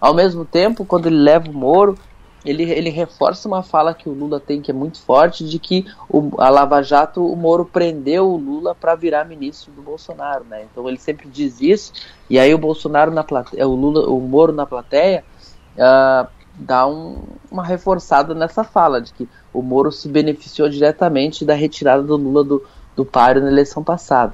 Ao 0.00 0.14
mesmo 0.14 0.44
tempo, 0.44 0.84
quando 0.84 1.06
ele 1.06 1.16
leva 1.16 1.50
o 1.50 1.54
Moro, 1.54 1.98
ele, 2.44 2.62
ele 2.62 2.88
reforça 2.88 3.48
uma 3.48 3.62
fala 3.62 3.92
que 3.92 4.08
o 4.08 4.12
Lula 4.12 4.38
tem 4.38 4.62
que 4.62 4.70
é 4.70 4.74
muito 4.74 5.00
forte 5.00 5.44
de 5.44 5.58
que 5.58 5.84
o, 6.08 6.30
a 6.40 6.48
Lava 6.48 6.82
Jato, 6.82 7.24
o 7.24 7.36
Moro 7.36 7.64
prendeu 7.64 8.28
o 8.28 8.36
Lula 8.36 8.74
para 8.74 8.94
virar 8.94 9.24
ministro 9.24 9.72
do 9.72 9.82
Bolsonaro, 9.82 10.44
né? 10.44 10.64
Então 10.70 10.88
ele 10.88 10.98
sempre 10.98 11.28
diz 11.28 11.60
isso 11.60 11.92
e 12.30 12.38
aí 12.38 12.54
o 12.54 12.58
Bolsonaro 12.58 13.10
na 13.10 13.24
plateia, 13.24 13.66
o 13.66 13.74
Lula, 13.74 14.08
o 14.08 14.20
Moro 14.20 14.52
na 14.52 14.64
plateia 14.64 15.24
uh, 15.74 16.28
dá 16.54 16.86
um, 16.86 17.22
uma 17.50 17.64
reforçada 17.64 18.34
nessa 18.34 18.62
fala 18.62 19.00
de 19.00 19.12
que 19.12 19.28
o 19.52 19.62
Moro 19.62 19.90
se 19.90 20.08
beneficiou 20.08 20.68
diretamente 20.68 21.44
da 21.44 21.54
retirada 21.54 22.02
do 22.02 22.16
Lula 22.16 22.44
do, 22.44 22.64
do 22.94 23.04
páreo 23.04 23.42
na 23.42 23.48
eleição 23.48 23.82
passada. 23.82 24.32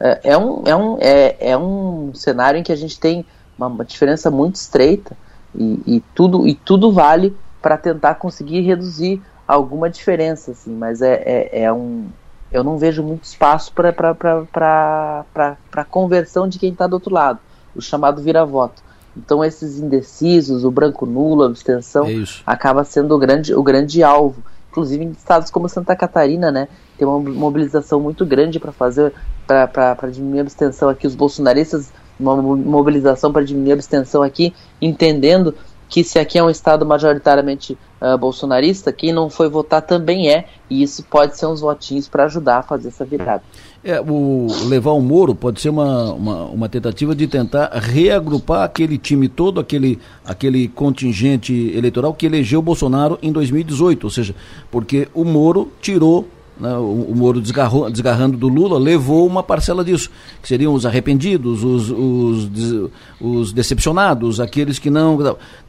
É, 0.00 0.32
é 0.32 0.38
um, 0.38 0.62
é, 0.66 0.76
um, 0.76 0.98
é, 1.00 1.50
é 1.50 1.56
um 1.56 2.12
cenário 2.14 2.58
em 2.58 2.62
que 2.62 2.72
a 2.72 2.76
gente 2.76 2.98
tem 2.98 3.24
uma, 3.56 3.66
uma 3.66 3.84
diferença 3.84 4.30
muito 4.30 4.56
estreita 4.56 5.16
e, 5.54 5.80
e, 5.86 6.00
tudo, 6.14 6.46
e 6.46 6.54
tudo 6.54 6.92
vale 6.92 7.36
para 7.62 7.76
tentar 7.76 8.16
conseguir 8.16 8.60
reduzir 8.60 9.22
alguma 9.46 9.88
diferença, 9.88 10.50
assim, 10.50 10.74
mas 10.74 11.00
é, 11.00 11.22
é, 11.24 11.62
é 11.62 11.72
um. 11.72 12.06
Eu 12.50 12.62
não 12.62 12.78
vejo 12.78 13.02
muito 13.02 13.24
espaço 13.24 13.72
para 13.72 13.96
conversão 15.88 16.48
de 16.48 16.58
quem 16.58 16.72
está 16.72 16.86
do 16.86 16.94
outro 16.94 17.12
lado, 17.12 17.40
o 17.74 17.82
chamado 17.82 18.22
vira-voto. 18.22 18.82
Então 19.16 19.44
esses 19.44 19.78
indecisos, 19.78 20.64
o 20.64 20.70
branco 20.70 21.06
nulo, 21.06 21.42
a 21.42 21.46
abstenção, 21.46 22.06
é 22.06 22.24
acaba 22.46 22.84
sendo 22.84 23.14
o 23.14 23.18
grande, 23.18 23.54
o 23.54 23.62
grande 23.62 24.02
alvo. 24.02 24.42
Inclusive 24.74 25.04
em 25.04 25.10
estados 25.12 25.52
como 25.52 25.68
Santa 25.68 25.94
Catarina, 25.94 26.50
né, 26.50 26.66
tem 26.98 27.06
uma 27.06 27.20
mobilização 27.20 28.00
muito 28.00 28.26
grande 28.26 28.58
para 28.58 28.72
fazer 28.72 29.12
para 29.46 30.10
diminuir 30.10 30.40
a 30.40 30.42
abstenção 30.42 30.88
aqui. 30.88 31.06
Os 31.06 31.14
bolsonaristas, 31.14 31.92
uma 32.18 32.36
mobilização 32.36 33.32
para 33.32 33.44
diminuir 33.44 33.70
a 33.70 33.74
abstenção 33.74 34.20
aqui, 34.20 34.52
entendendo 34.82 35.54
que 35.88 36.02
se 36.02 36.18
aqui 36.18 36.38
é 36.38 36.42
um 36.42 36.50
estado 36.50 36.84
majoritariamente 36.84 37.78
uh, 38.00 38.18
bolsonarista, 38.18 38.92
quem 38.92 39.12
não 39.12 39.30
foi 39.30 39.48
votar 39.48 39.80
também 39.80 40.28
é, 40.28 40.46
e 40.68 40.82
isso 40.82 41.04
pode 41.04 41.38
ser 41.38 41.46
uns 41.46 41.60
votinhos 41.60 42.08
para 42.08 42.24
ajudar 42.24 42.58
a 42.58 42.62
fazer 42.62 42.88
essa 42.88 43.04
virada. 43.04 43.44
É, 43.84 44.00
o 44.00 44.46
levar 44.66 44.92
o 44.92 45.00
Moro 45.02 45.34
pode 45.34 45.60
ser 45.60 45.68
uma, 45.68 46.14
uma, 46.14 46.44
uma, 46.46 46.68
tentativa 46.70 47.14
de 47.14 47.26
tentar 47.26 47.70
reagrupar 47.74 48.62
aquele 48.62 48.96
time 48.96 49.28
todo, 49.28 49.60
aquele, 49.60 49.98
aquele 50.24 50.68
contingente 50.68 51.52
eleitoral 51.76 52.14
que 52.14 52.24
elegeu 52.24 52.62
Bolsonaro 52.62 53.18
em 53.20 53.30
2018, 53.30 54.04
ou 54.04 54.10
seja, 54.10 54.34
porque 54.70 55.06
o 55.12 55.22
Moro 55.22 55.70
tirou 55.82 56.26
né, 56.58 56.74
o, 56.76 57.08
o, 57.10 57.14
Moro 57.14 57.42
desgarrou, 57.42 57.90
desgarrando 57.90 58.38
do 58.38 58.48
Lula 58.48 58.78
levou 58.78 59.26
uma 59.26 59.42
parcela 59.42 59.84
disso, 59.84 60.08
que 60.40 60.48
seriam 60.48 60.72
os 60.72 60.86
arrependidos, 60.86 61.62
os, 61.62 61.90
os, 61.90 62.90
os 63.20 63.52
decepcionados, 63.52 64.40
aqueles 64.40 64.78
que 64.78 64.88
não. 64.88 65.18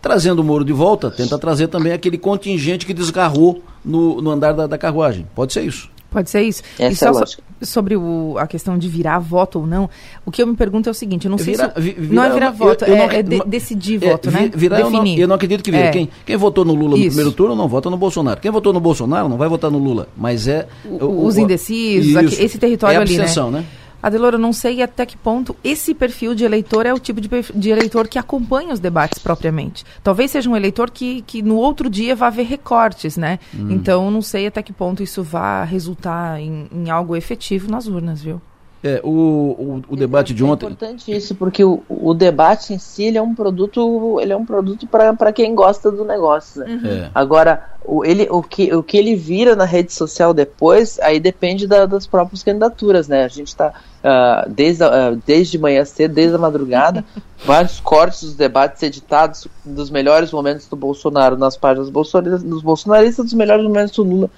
Trazendo 0.02 0.40
o 0.40 0.44
Moro 0.44 0.64
de 0.64 0.74
volta, 0.74 1.10
tenta 1.10 1.38
trazer 1.38 1.68
também 1.68 1.92
aquele 1.92 2.18
contingente 2.18 2.86
que 2.86 2.94
desgarrou 2.94 3.62
no, 3.84 4.22
no 4.22 4.30
andar 4.32 4.54
da, 4.54 4.68
da 4.68 4.78
carruagem. 4.78 5.28
Pode 5.36 5.54
ser 5.54 5.64
isso. 5.64 5.95
Pode 6.16 6.30
ser 6.30 6.44
isso. 6.44 6.64
Essa 6.80 6.94
e 6.94 6.96
só 6.96 7.22
é 7.22 7.26
sobre 7.66 7.98
o, 7.98 8.38
a 8.38 8.48
questão 8.48 8.78
de 8.78 8.88
virar 8.88 9.20
voto 9.20 9.60
ou 9.60 9.68
não, 9.68 9.90
o 10.26 10.32
que 10.32 10.42
eu 10.42 10.48
me 10.48 10.56
pergunto 10.56 10.88
é 10.88 10.92
o 10.92 10.94
seguinte, 10.94 11.26
eu 11.26 11.32
não 11.32 11.38
sei 11.38 11.56
se... 11.56 11.68
Virar, 11.76 12.14
não 12.14 12.24
é 12.24 12.34
virar 12.34 12.52
voto, 12.52 12.86
eu, 12.86 12.96
eu 12.96 12.96
é, 12.96 13.08
não, 13.08 13.14
é 13.16 13.22
de, 13.22 13.40
decidir 13.46 14.02
é, 14.02 14.12
voto, 14.12 14.32
né? 14.32 14.50
Virar, 14.56 14.78
Definir. 14.78 14.96
Eu 14.96 15.04
não, 15.04 15.22
eu 15.24 15.28
não 15.28 15.36
acredito 15.36 15.62
que 15.62 15.72
vire. 15.72 15.84
É. 15.84 15.92
Quem, 15.92 16.10
quem 16.26 16.38
votou 16.38 16.64
no 16.64 16.74
Lula 16.74 16.92
no 16.92 16.98
isso. 17.00 17.08
primeiro 17.08 17.34
turno 17.34 17.54
não 17.54 17.68
vota 17.68 17.90
no 17.90 17.98
Bolsonaro. 17.98 18.40
Quem 18.40 18.50
votou 18.50 18.72
no 18.72 18.80
Bolsonaro 18.80 19.28
não 19.28 19.36
vai 19.36 19.50
votar 19.50 19.70
no 19.70 19.78
Lula, 19.78 20.08
mas 20.16 20.48
é... 20.48 20.70
O, 20.86 21.26
os 21.26 21.38
indecisos, 21.38 22.16
aqui, 22.16 22.42
esse 22.42 22.58
território 22.58 22.98
é 22.98 23.02
ali, 23.02 23.18
né? 23.18 23.26
né? 23.52 23.66
Adelora, 24.06 24.36
eu 24.36 24.40
não 24.40 24.54
sei 24.54 24.84
até 24.84 25.04
que 25.04 25.18
ponto 25.18 25.56
esse 25.64 25.92
perfil 25.96 26.36
de 26.36 26.44
eleitor 26.44 26.86
é 26.86 26.94
o 26.94 27.00
tipo 27.00 27.20
de, 27.20 27.28
de 27.56 27.70
eleitor 27.72 28.08
que 28.08 28.20
acompanha 28.20 28.72
os 28.72 28.80
debates 28.80 29.18
propriamente. 29.18 29.84
Talvez 30.04 30.30
seja 30.30 30.48
um 30.48 30.56
eleitor 30.56 30.92
que, 30.92 31.24
que 31.24 31.42
no 31.42 31.56
outro 31.56 31.90
dia 31.90 32.16
vá 32.16 32.30
ver 32.30 32.44
recortes, 32.44 33.18
né? 33.18 33.40
Hum. 33.52 33.72
Então, 33.72 34.12
não 34.12 34.22
sei 34.22 34.46
até 34.46 34.62
que 34.62 34.72
ponto 34.72 35.02
isso 35.02 35.24
vai 35.24 35.66
resultar 35.66 36.40
em, 36.40 36.68
em 36.72 36.92
algo 36.92 37.16
efetivo 37.16 37.68
nas 37.68 37.88
urnas, 37.88 38.22
viu? 38.22 38.40
É, 38.86 39.02
o, 39.04 39.10
o, 39.10 39.84
o 39.90 39.96
debate 39.96 40.32
de 40.32 40.44
ontem. 40.44 40.68
É 40.68 40.70
importante 40.70 41.12
isso, 41.12 41.34
porque 41.34 41.64
o, 41.64 41.82
o 41.90 42.14
debate 42.14 42.72
em 42.72 42.78
si 42.78 43.06
ele 43.06 43.18
é 43.18 43.22
um 43.22 43.34
produto, 43.34 44.20
ele 44.22 44.32
é 44.32 44.38
um 44.38 44.46
produto 44.46 44.86
para 44.86 45.34
quem 45.34 45.56
gosta 45.56 45.92
do 45.92 46.06
negócio. 46.06 46.62
Né? 46.62 46.68
Uhum. 46.70 46.90
É. 46.92 47.10
Agora, 47.16 47.68
o, 47.84 48.06
ele, 48.06 48.28
o, 48.30 48.44
que, 48.44 48.72
o 48.76 48.84
que 48.84 48.96
ele 48.96 49.16
vira 49.16 49.56
na 49.56 49.66
rede 49.66 49.92
social 49.92 50.36
depois, 50.36 51.00
aí 51.00 51.20
depende 51.20 51.66
da, 51.66 51.88
das 51.88 52.06
próprias 52.06 52.44
candidaturas, 52.44 53.08
né? 53.08 53.24
A 53.24 53.28
gente 53.28 53.48
está 53.48 53.70
uh, 53.70 54.48
desde, 54.48 54.84
uh, 54.84 55.20
desde 55.26 55.58
manhã 55.58 55.84
cedo, 55.84 56.14
desde 56.14 56.36
a 56.36 56.40
madrugada, 56.40 57.04
vários 57.44 57.80
cortes 57.80 58.22
dos 58.22 58.36
debates 58.36 58.84
editados 58.84 59.48
dos 59.66 59.90
melhores 59.90 60.32
momentos 60.32 60.68
do 60.68 60.76
Bolsonaro 60.76 61.36
nas 61.36 61.58
páginas 61.58 61.90
bolsonaristas, 61.90 62.44
dos 62.44 62.62
bolsonaristas, 62.62 63.26
dos 63.26 63.34
melhores 63.34 63.66
momentos 63.66 63.96
do 63.96 64.04
Lula 64.04 64.30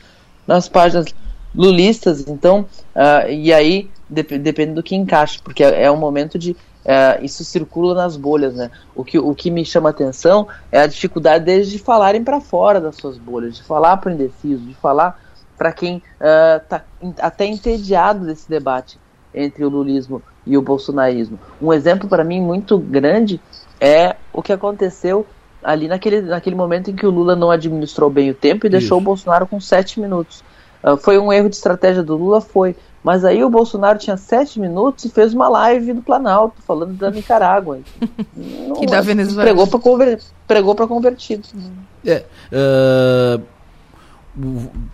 nas 0.48 0.70
páginas 0.70 1.08
lulistas. 1.54 2.26
Então, 2.30 2.62
uh, 2.96 3.30
e 3.30 3.52
aí 3.52 3.90
dep 4.10 4.38
depende 4.38 4.74
do 4.74 4.84
que 4.84 4.96
encaixa, 4.96 5.40
porque 5.44 5.64
é, 5.64 5.84
é 5.84 5.92
um 5.92 5.98
momento 5.98 6.38
de 6.38 6.56
é, 6.86 7.20
isso 7.22 7.44
circula 7.44 7.94
nas 7.94 8.16
bolhas, 8.16 8.56
né? 8.56 8.72
O 8.96 9.04
que, 9.04 9.20
o 9.20 9.36
que 9.36 9.52
me 9.52 9.66
chama 9.66 9.90
atenção 9.90 10.48
é 10.72 10.80
a 10.80 10.88
dificuldade 10.88 11.44
deles 11.44 11.70
de 11.70 11.80
falarem 11.80 12.24
para 12.24 12.40
fora 12.40 12.80
das 12.80 12.96
suas 12.96 13.18
bolhas, 13.18 13.58
de 13.58 13.64
falar 13.64 13.98
para 13.98 14.10
o 14.10 14.14
indeciso, 14.14 14.64
de 14.64 14.74
falar 14.74 15.20
para 15.58 15.74
quem 15.74 16.02
está 16.18 16.84
uh, 17.02 17.14
até 17.20 17.46
entediado 17.46 18.26
desse 18.26 18.50
debate 18.50 18.98
entre 19.34 19.66
o 19.66 19.70
lulismo 19.70 20.22
e 20.46 20.58
o 20.58 20.62
bolsonarismo. 20.62 21.38
Um 21.62 21.74
exemplo 21.74 22.08
para 22.08 22.24
mim 22.24 22.42
muito 22.42 22.78
grande 22.78 23.42
é 23.82 24.16
o 24.32 24.42
que 24.42 24.54
aconteceu 24.54 25.26
ali 25.62 25.88
naquele, 25.88 26.22
naquele 26.22 26.56
momento 26.56 26.90
em 26.90 26.96
que 26.96 27.06
o 27.06 27.12
Lula 27.12 27.36
não 27.36 27.52
administrou 27.52 28.10
bem 28.10 28.30
o 28.30 28.34
tempo 28.34 28.66
e 28.66 28.70
deixou 28.70 28.98
o 28.98 29.02
Bolsonaro 29.02 29.46
com 29.46 29.60
sete 29.60 30.00
minutos. 30.00 30.44
Uh, 30.84 30.96
foi 30.96 31.18
um 31.18 31.34
erro 31.34 31.50
de 31.50 31.56
estratégia 31.56 32.04
do 32.04 32.16
Lula? 32.16 32.40
Foi. 32.40 32.76
Mas 33.08 33.24
aí 33.24 33.42
o 33.42 33.50
Bolsonaro 33.50 33.98
tinha 33.98 34.18
sete 34.18 34.60
minutos 34.60 35.06
e 35.06 35.10
fez 35.10 35.34
uma 35.34 35.48
live 35.48 35.94
do 35.94 36.02
Planalto, 36.02 36.62
falando 36.62 36.92
da 36.98 37.10
Nicarágua. 37.10 37.80
e 38.82 38.86
da 38.86 39.00
Venezuela. 39.00 39.44
Pregou 39.44 39.66
para 39.66 39.80
conver, 39.80 40.20
pregou 40.46 40.76
convertido. 40.76 41.48
É, 42.06 42.26
uh, 42.52 43.42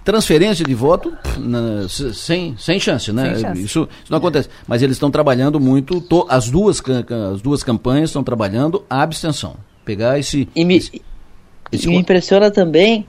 transferência 0.04 0.64
de 0.64 0.76
voto 0.76 1.12
na, 1.40 1.90
sem, 1.90 2.56
sem 2.56 2.80
chance, 2.80 3.12
né? 3.12 3.34
Sem 3.34 3.42
chance. 3.42 3.64
Isso, 3.64 3.90
isso 4.04 4.12
não 4.12 4.20
acontece. 4.20 4.48
Mas 4.68 4.84
eles 4.84 4.96
estão 4.96 5.10
trabalhando 5.10 5.60
muito, 5.60 6.00
to, 6.00 6.28
as, 6.30 6.52
duas, 6.52 6.84
as 7.34 7.42
duas 7.42 7.64
campanhas 7.64 8.12
estão 8.12 8.24
trabalhando 8.24 8.86
a 8.88 9.02
abstenção. 9.02 9.56
Pegar 9.84 10.20
esse. 10.20 10.48
E 10.56 10.64
me, 10.64 10.78
esse, 10.78 11.02
esse 11.72 11.88
me 11.88 11.98
impressiona 11.98 12.52
também, 12.52 13.08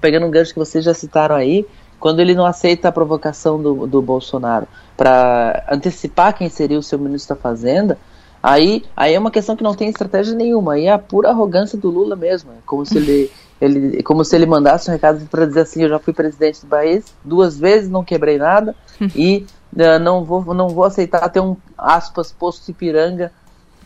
pegando 0.00 0.26
um 0.26 0.32
gancho 0.32 0.52
que 0.52 0.58
vocês 0.58 0.84
já 0.84 0.92
citaram 0.92 1.36
aí, 1.36 1.64
quando 1.98 2.20
ele 2.20 2.34
não 2.34 2.46
aceita 2.46 2.88
a 2.88 2.92
provocação 2.92 3.60
do, 3.60 3.86
do 3.86 4.02
Bolsonaro 4.02 4.66
para 4.96 5.64
antecipar 5.70 6.36
quem 6.36 6.48
seria 6.48 6.78
o 6.78 6.82
seu 6.82 6.98
ministro 6.98 7.34
da 7.34 7.40
Fazenda, 7.40 7.98
aí, 8.42 8.84
aí 8.96 9.14
é 9.14 9.18
uma 9.18 9.30
questão 9.30 9.56
que 9.56 9.62
não 9.62 9.74
tem 9.74 9.88
estratégia 9.88 10.34
nenhuma, 10.34 10.74
aí 10.74 10.86
é 10.86 10.92
a 10.92 10.98
pura 10.98 11.30
arrogância 11.30 11.78
do 11.78 11.90
Lula 11.90 12.16
mesmo, 12.16 12.52
é 12.52 12.56
como 12.64 12.84
se 12.84 12.96
ele, 12.96 13.30
ele, 13.60 14.02
como 14.02 14.24
se 14.24 14.36
ele 14.36 14.46
mandasse 14.46 14.88
um 14.88 14.92
recado 14.92 15.26
para 15.26 15.46
dizer 15.46 15.60
assim, 15.60 15.82
eu 15.82 15.88
já 15.88 15.98
fui 15.98 16.12
presidente 16.12 16.60
do 16.60 16.66
país 16.66 17.04
duas 17.24 17.58
vezes, 17.58 17.88
não 17.88 18.04
quebrei 18.04 18.38
nada 18.38 18.74
e 19.14 19.46
uh, 19.74 19.98
não 20.00 20.24
vou 20.24 20.54
não 20.54 20.68
vou 20.68 20.84
aceitar 20.84 21.28
ter 21.28 21.40
um 21.40 21.56
aspas 21.76 22.32
posto 22.32 22.70
Ipiranga 22.70 23.32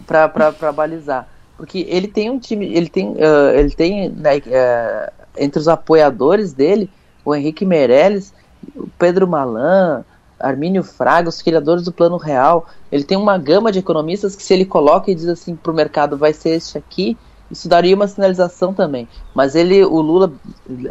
para 0.06 0.72
balizar, 0.72 1.28
porque 1.56 1.86
ele 1.88 2.08
tem 2.08 2.30
um 2.30 2.38
time, 2.38 2.66
ele 2.74 2.88
tem 2.88 3.10
uh, 3.10 3.50
ele 3.54 3.70
tem 3.70 4.08
né, 4.08 4.38
uh, 4.38 5.12
entre 5.36 5.60
os 5.60 5.68
apoiadores 5.68 6.52
dele 6.52 6.90
o 7.30 7.34
Henrique 7.34 7.64
Meirelles, 7.64 8.32
o 8.76 8.88
Pedro 8.98 9.26
Malan, 9.26 10.04
Armínio 10.38 10.82
Fraga, 10.82 11.28
os 11.28 11.42
criadores 11.42 11.84
do 11.84 11.92
Plano 11.92 12.16
Real. 12.16 12.66
Ele 12.90 13.04
tem 13.04 13.16
uma 13.16 13.36
gama 13.36 13.70
de 13.70 13.78
economistas 13.78 14.34
que, 14.34 14.42
se 14.42 14.54
ele 14.54 14.64
coloca 14.64 15.10
e 15.10 15.14
diz 15.14 15.28
assim 15.28 15.54
para 15.54 15.70
o 15.70 15.74
mercado, 15.74 16.16
vai 16.16 16.32
ser 16.32 16.50
este 16.50 16.78
aqui, 16.78 17.16
isso 17.50 17.68
daria 17.68 17.94
uma 17.94 18.06
sinalização 18.06 18.72
também. 18.72 19.08
Mas 19.34 19.54
ele, 19.54 19.84
o 19.84 20.00
Lula, 20.00 20.32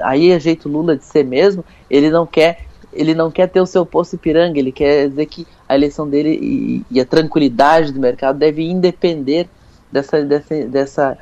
aí 0.02 0.32
é 0.32 0.40
jeito 0.40 0.68
Lula 0.70 0.96
de 0.96 1.06
ser 1.06 1.24
mesmo, 1.24 1.64
ele 1.90 2.10
não 2.10 2.26
quer. 2.26 2.68
Ele 2.92 3.14
não 3.14 3.30
quer 3.30 3.48
ter 3.48 3.62
o 3.62 3.68
seu 3.68 3.86
posto 3.86 4.16
Ipiranga, 4.16 4.58
ele 4.58 4.72
quer 4.72 5.10
dizer 5.10 5.28
que 5.28 5.46
a 5.68 5.76
eleição 5.76 6.10
dele 6.10 6.40
e, 6.42 6.86
e 6.90 7.00
a 7.00 7.06
tranquilidade 7.06 7.92
do 7.92 8.00
mercado 8.00 8.40
deve 8.40 8.68
independer 8.68 9.48
dessa, 9.92 10.26
dessa, 10.26 10.56
dessa, 10.68 11.18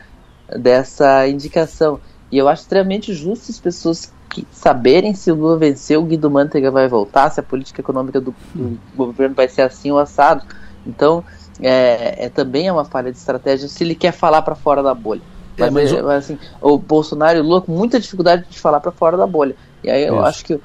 dessa 0.57 1.28
indicação. 1.28 1.99
E 2.32 2.38
eu 2.38 2.47
acho 2.47 2.61
extremamente 2.61 3.13
justo 3.13 3.51
as 3.51 3.59
pessoas 3.59 4.13
saberem 4.51 5.13
se 5.13 5.32
o 5.32 5.36
Lula 5.36 5.57
venceu, 5.57 6.01
o 6.01 6.05
Guido 6.05 6.30
Mantega 6.30 6.69
vai 6.69 6.88
voltar, 6.88 7.30
se 7.30 7.39
a 7.39 7.43
política 7.43 7.82
econômica 7.82 8.19
do, 8.19 8.36
do 8.53 8.80
governo 8.95 9.36
vai 9.36 9.47
ser 9.47 9.61
assim 9.61 9.91
ou 9.91 9.99
assado. 9.99 10.43
Então, 10.86 11.23
é, 11.59 12.25
é, 12.25 12.30
também 12.30 12.67
é 12.67 12.71
uma 12.71 12.86
falha 12.86 13.11
de 13.11 13.17
estratégia 13.17 13.67
se 13.67 13.84
ele 13.84 13.95
quer 13.95 14.11
falar 14.11 14.41
para 14.41 14.55
fora 14.55 14.84
da 14.84 14.93
bolha. 14.93 15.21
Mas, 15.57 15.67
é, 15.67 15.71
mas 15.71 15.93
é, 15.93 16.03
o... 16.03 16.09
assim, 16.09 16.39
o 16.61 16.78
Bolsonaro 16.78 17.38
e 17.39 17.41
o 17.41 17.43
Lula 17.43 17.61
com 17.61 17.71
muita 17.71 17.99
dificuldade 17.99 18.45
de 18.49 18.59
falar 18.59 18.80
para 18.80 18.91
fora 18.91 19.17
da 19.17 19.25
bolha. 19.25 19.55
E 19.84 19.89
aí 19.89 20.05
eu 20.05 20.15
Isso. 20.15 20.25
acho 20.25 20.45
que 20.45 20.59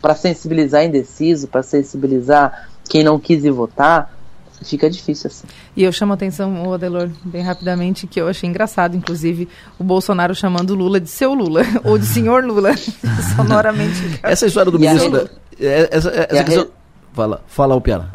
para 0.00 0.14
sensibilizar 0.14 0.84
indeciso, 0.84 1.48
para 1.48 1.62
sensibilizar 1.62 2.68
quem 2.88 3.02
não 3.02 3.18
quis 3.18 3.44
ir 3.44 3.50
votar, 3.50 4.17
fica 4.62 4.88
difícil 4.88 5.28
assim. 5.28 5.46
E 5.76 5.84
eu 5.84 5.92
chamo 5.92 6.12
a 6.12 6.14
atenção, 6.14 6.68
o 6.68 6.74
Adelor, 6.74 7.08
bem 7.24 7.42
rapidamente, 7.42 8.06
que 8.06 8.20
eu 8.20 8.28
achei 8.28 8.48
engraçado, 8.48 8.96
inclusive, 8.96 9.48
o 9.78 9.84
Bolsonaro 9.84 10.34
chamando 10.34 10.74
Lula 10.74 11.00
de 11.00 11.08
seu 11.08 11.34
Lula, 11.34 11.62
ou 11.84 11.98
de 11.98 12.06
senhor 12.06 12.44
Lula, 12.44 12.70
sonoramente. 13.36 14.20
Essa 14.22 14.46
história 14.46 14.70
do 14.70 14.78
ministro 14.78 15.10
da... 15.10 15.28
É, 15.60 15.88
essa, 15.90 16.08
essa, 16.10 16.26
essa 16.30 16.44
questão... 16.44 16.68
Fala, 17.12 17.42
fala 17.48 17.74
o 17.74 17.80
Piara. 17.80 18.08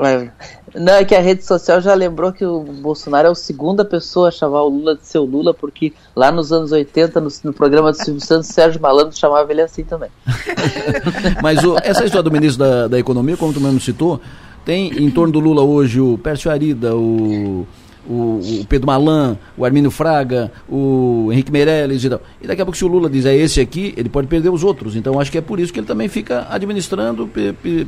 Não, 0.74 0.94
é 0.94 1.04
que 1.04 1.14
a 1.14 1.20
rede 1.20 1.44
social 1.46 1.82
já 1.82 1.94
lembrou 1.94 2.32
que 2.32 2.46
o 2.46 2.62
Bolsonaro 2.62 3.28
é 3.28 3.32
a 3.32 3.36
segunda 3.36 3.84
pessoa 3.84 4.30
a 4.30 4.32
chamar 4.32 4.64
o 4.64 4.70
Lula 4.70 4.96
de 4.96 5.06
seu 5.06 5.26
Lula, 5.26 5.54
porque 5.54 5.92
lá 6.16 6.32
nos 6.32 6.54
anos 6.54 6.72
80, 6.72 7.20
no, 7.20 7.28
no 7.44 7.54
programa 7.54 7.92
do 7.92 7.98
Silvio 7.98 8.26
Santos, 8.26 8.48
Sérgio 8.48 8.82
Malandro 8.82 9.18
chamava 9.18 9.52
ele 9.52 9.62
assim 9.62 9.84
também. 9.84 10.10
Mas 11.44 11.62
o, 11.66 11.76
essa 11.84 12.06
história 12.06 12.24
do 12.24 12.32
ministro 12.32 12.64
da, 12.64 12.88
da 12.88 12.98
Economia, 12.98 13.36
como 13.36 13.54
tu 13.54 13.60
mesmo 13.60 13.80
citou, 13.82 14.22
tem 14.66 15.04
em 15.04 15.10
torno 15.10 15.34
do 15.34 15.40
Lula 15.40 15.62
hoje 15.62 16.00
o 16.00 16.18
Pércio 16.18 16.50
Arida, 16.50 16.96
o, 16.96 17.66
o, 18.08 18.14
o, 18.14 18.66
Pedro 18.68 18.88
Malan, 18.88 19.38
o 19.58 19.66
Armínio 19.66 19.92
Fraga, 19.92 20.52
o 20.70 21.30
Henrique 21.32 21.52
Meirelles 21.52 22.04
e 22.04 22.10
tal. 22.10 22.22
E 22.42 22.48
daqui 22.48 22.62
a 22.62 22.66
pouco, 22.66 22.78
se 22.78 22.86
o 22.86 22.88
Lula 22.88 23.10
dizer 23.10 23.34
esse 23.36 23.60
aqui, 23.60 23.94
ele 23.98 24.10
pode 24.10 24.28
perder 24.28 24.50
os 24.50 24.64
outros. 24.64 24.96
Então, 24.96 25.20
acho 25.20 25.32
que 25.32 25.38
é 25.38 25.42
por 25.42 25.60
isso 25.60 25.72
que 25.72 25.80
ele 25.80 25.88
também 25.88 26.08
fica 26.08 26.48
administrando, 26.50 27.30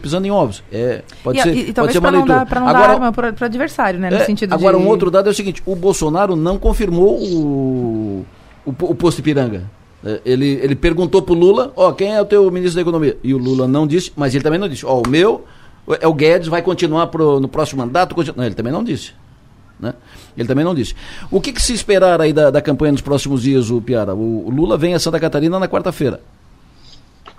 pisando 0.02 0.28
em 0.28 0.32
ovos. 0.32 0.64
É, 0.72 1.04
pode 1.24 1.40
e, 1.40 1.42
ser, 1.42 1.56
e, 1.56 1.70
e 1.70 1.74
pode 1.74 1.92
ser 1.92 2.00
uma 2.00 2.10
leitura. 2.10 2.46
Para 2.46 2.60
não 2.60 2.68
agora, 2.68 2.88
dar 2.88 2.94
arma 2.94 3.12
para 3.12 3.36
o 3.40 3.46
adversário, 3.46 4.00
né? 4.00 4.10
No 4.10 4.18
é, 4.18 4.26
sentido 4.26 4.54
agora, 4.54 4.78
de... 4.78 4.84
um 4.84 4.88
outro 4.88 5.12
dado 5.12 5.28
é 5.28 5.32
o 5.32 5.36
seguinte: 5.36 5.62
o 5.66 5.76
Bolsonaro 5.76 6.36
não 6.36 6.58
confirmou 6.58 7.20
o, 7.20 8.26
o, 8.66 8.70
o 8.70 8.96
posto 8.96 9.20
Ipiranga. 9.20 9.70
É, 10.04 10.22
ele, 10.24 10.60
ele 10.62 10.76
perguntou 10.76 11.22
para 11.22 11.34
o 11.34 11.38
Lula, 11.38 11.74
ó, 11.76 11.90
oh, 11.90 11.94
quem 11.94 12.14
é 12.14 12.22
o 12.22 12.26
teu 12.26 12.50
ministro 12.52 12.76
da 12.76 12.82
Economia? 12.82 13.18
E 13.24 13.34
o 13.34 13.38
Lula 13.38 13.68
não 13.68 13.88
disse, 13.88 14.12
mas 14.16 14.36
ele 14.36 14.44
também 14.44 14.60
não 14.60 14.70
disse, 14.70 14.86
ó, 14.86 14.98
oh, 14.98 15.02
o 15.02 15.10
meu 15.10 15.44
é 15.44 15.55
o 15.88 16.14
Guedes 16.14 16.48
vai 16.48 16.62
continuar 16.62 17.08
pro, 17.08 17.40
no 17.40 17.48
próximo 17.48 17.86
mandato? 17.86 18.16
Não, 18.36 18.44
ele 18.44 18.56
também 18.56 18.74
não 18.74 18.84
disse. 18.84 19.14
Né? 19.80 19.94
Ele 20.38 20.48
também 20.48 20.66
não 20.66 20.74
disse. 20.74 20.96
O 21.30 21.40
que, 21.40 21.52
que 21.52 21.62
se 21.62 21.74
esperar 21.74 22.20
aí 22.22 22.34
da, 22.34 22.50
da, 22.50 22.62
campanha 22.62 22.92
nos 22.92 23.02
próximos 23.02 23.42
dias, 23.42 23.70
o 23.70 23.82
Piara? 23.82 24.16
O, 24.16 24.48
o 24.48 24.50
Lula 24.50 24.78
vem 24.78 24.94
a 24.94 25.00
Santa 25.00 25.20
Catarina 25.20 25.60
na 25.60 25.68
quarta-feira. 25.68 26.22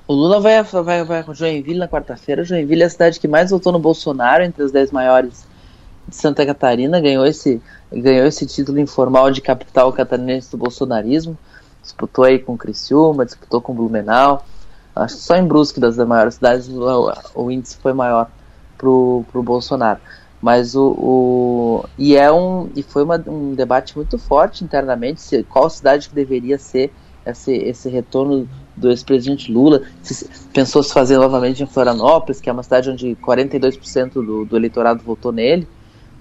O 0.06 0.14
Lula 0.14 0.38
vai, 0.38 0.62
vai, 0.62 1.04
vai 1.04 1.22
com 1.24 1.34
Joinville 1.34 1.78
na 1.78 1.88
quarta-feira. 1.88 2.44
Joinville 2.44 2.82
é 2.82 2.86
a 2.86 2.90
cidade 2.90 3.18
que 3.18 3.26
mais 3.26 3.50
votou 3.50 3.72
no 3.72 3.78
Bolsonaro, 3.78 4.44
entre 4.44 4.62
as 4.62 4.70
dez 4.70 4.92
maiores 4.92 5.44
de 6.06 6.14
Santa 6.14 6.46
Catarina. 6.46 7.00
Ganhou 7.00 7.26
esse, 7.26 7.60
ganhou 7.92 8.26
esse 8.26 8.46
título 8.46 8.78
informal 8.78 9.30
de 9.30 9.40
capital 9.40 9.92
catarinense 9.92 10.50
do 10.50 10.56
bolsonarismo. 10.56 11.36
Disputou 11.82 12.24
aí 12.24 12.38
com 12.38 12.56
Criciúma, 12.56 13.24
disputou 13.24 13.60
com 13.60 13.74
Blumenau. 13.74 14.44
Acho 14.94 15.16
que 15.16 15.22
só 15.22 15.36
em 15.36 15.46
Brusque, 15.46 15.80
das 15.80 15.96
maiores 15.98 16.34
cidades, 16.34 16.68
o, 16.68 17.12
o 17.34 17.50
índice 17.50 17.76
foi 17.76 17.92
maior 17.92 18.30
pro, 18.76 19.24
pro 19.30 19.42
Bolsonaro. 19.42 20.00
Mas 20.40 20.74
o, 20.74 20.88
o 20.98 21.84
e 21.98 22.16
é 22.16 22.30
um 22.30 22.68
e 22.76 22.82
foi 22.82 23.02
uma, 23.04 23.22
um 23.26 23.54
debate 23.54 23.96
muito 23.96 24.18
forte 24.18 24.62
internamente 24.62 25.20
se, 25.20 25.42
qual 25.44 25.68
cidade 25.70 26.08
que 26.08 26.14
deveria 26.14 26.58
ser 26.58 26.92
esse, 27.24 27.52
esse 27.52 27.88
retorno 27.88 28.48
do 28.76 28.90
ex-presidente 28.90 29.50
Lula. 29.50 29.82
Se, 30.02 30.28
pensou 30.52 30.82
se 30.82 30.92
fazer 30.92 31.16
novamente 31.16 31.62
em 31.62 31.66
Florianópolis, 31.66 32.40
que 32.40 32.48
é 32.48 32.52
uma 32.52 32.62
cidade 32.62 32.90
onde 32.90 33.16
42% 33.16 34.12
do, 34.12 34.44
do 34.44 34.56
eleitorado 34.56 35.02
votou 35.02 35.32
nele, 35.32 35.66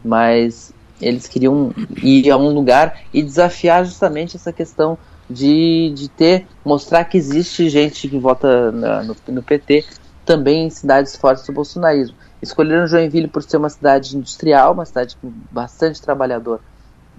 mas 0.03 0.73
eles 1.01 1.27
queriam 1.27 1.73
ir 2.01 2.29
a 2.31 2.37
um 2.37 2.49
lugar 2.49 3.01
e 3.13 3.21
desafiar 3.21 3.85
justamente 3.85 4.37
essa 4.37 4.53
questão 4.53 4.97
de, 5.29 5.91
de 5.95 6.07
ter, 6.07 6.47
mostrar 6.63 7.03
que 7.05 7.17
existe 7.17 7.69
gente 7.69 8.07
que 8.07 8.17
vota 8.17 8.71
na, 8.71 9.03
no, 9.03 9.15
no 9.27 9.43
PT 9.43 9.85
também 10.23 10.67
em 10.67 10.69
cidades 10.69 11.15
fortes 11.15 11.45
do 11.45 11.53
bolsonarismo. 11.53 12.15
Escolheram 12.45 12.87
Joinville 12.87 13.27
por 13.27 13.43
ser 13.43 13.57
uma 13.57 13.69
cidade 13.69 14.15
industrial, 14.15 14.73
uma 14.73 14.85
cidade 14.85 15.17
com 15.21 15.31
bastante 15.51 16.01
trabalhador 16.01 16.59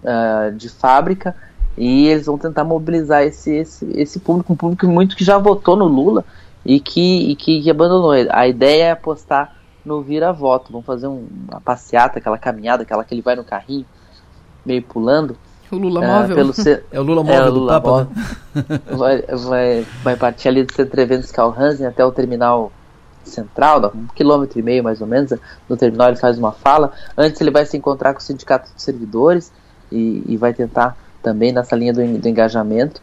uh, 0.02 0.52
de 0.52 0.68
fábrica, 0.68 1.34
e 1.76 2.06
eles 2.06 2.26
vão 2.26 2.38
tentar 2.38 2.64
mobilizar 2.64 3.22
esse, 3.22 3.50
esse, 3.50 3.90
esse 3.94 4.18
público, 4.18 4.52
um 4.52 4.56
público 4.56 4.86
muito 4.86 5.16
que 5.16 5.24
já 5.24 5.36
votou 5.36 5.76
no 5.76 5.86
Lula 5.86 6.24
e 6.64 6.80
que, 6.80 7.30
e 7.30 7.36
que, 7.36 7.62
que 7.62 7.70
abandonou. 7.70 8.12
A 8.30 8.48
ideia 8.48 8.84
é 8.84 8.90
apostar 8.92 9.54
no 9.84 10.02
vira-voto. 10.02 10.72
Vão 10.72 10.82
fazer 10.82 11.06
um, 11.06 11.26
uma 11.48 11.60
passeata, 11.60 12.18
aquela 12.18 12.38
caminhada, 12.38 12.82
aquela 12.82 13.04
que 13.04 13.14
ele 13.14 13.22
vai 13.22 13.36
no 13.36 13.44
carrinho, 13.44 13.84
meio 14.64 14.82
pulando. 14.82 15.36
O 15.70 15.76
Lula 15.76 16.00
uh, 16.00 16.04
móvel. 16.04 16.52
C... 16.52 16.82
É 16.90 16.98
o 16.98 17.02
Lula 17.02 17.22
móvel 17.22 17.44
é, 17.44 17.48
o 17.48 17.52
Lula 17.52 17.72
do 17.72 17.82
Papa. 17.82 17.90
Móvel. 17.90 18.08
Né? 18.54 18.80
vai, 18.96 19.22
vai, 19.22 19.86
vai 20.02 20.16
partir 20.16 20.48
ali 20.48 20.64
do 20.64 20.72
Centro 20.72 21.00
Eventos 21.00 21.30
Calhansen 21.30 21.86
até 21.86 22.04
o 22.04 22.12
terminal 22.12 22.72
central, 23.28 23.92
um 23.94 24.06
quilômetro 24.14 24.58
e 24.58 24.62
meio 24.62 24.82
mais 24.82 25.00
ou 25.00 25.06
menos. 25.06 25.32
No 25.68 25.76
terminal 25.76 26.08
ele 26.08 26.16
faz 26.16 26.38
uma 26.38 26.52
fala. 26.52 26.92
Antes 27.16 27.40
ele 27.40 27.50
vai 27.50 27.66
se 27.66 27.76
encontrar 27.76 28.12
com 28.12 28.20
o 28.20 28.22
sindicato 28.22 28.70
de 28.74 28.82
servidores 28.82 29.52
e, 29.90 30.22
e 30.26 30.36
vai 30.36 30.52
tentar 30.52 30.96
também 31.22 31.52
nessa 31.52 31.74
linha 31.74 31.92
do, 31.92 32.18
do 32.18 32.28
engajamento. 32.28 33.00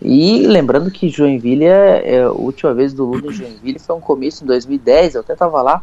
E 0.00 0.46
lembrando 0.46 0.90
que 0.90 1.08
Joinville, 1.08 1.64
é, 1.64 2.16
é, 2.16 2.22
a 2.24 2.30
última 2.30 2.74
vez 2.74 2.92
do 2.92 3.04
Lula 3.04 3.32
em 3.32 3.34
Joinville 3.34 3.78
foi 3.78 3.96
um 3.96 4.00
comício 4.00 4.44
em 4.44 4.46
2010, 4.46 5.14
eu 5.14 5.20
até 5.22 5.32
estava 5.32 5.62
lá, 5.62 5.82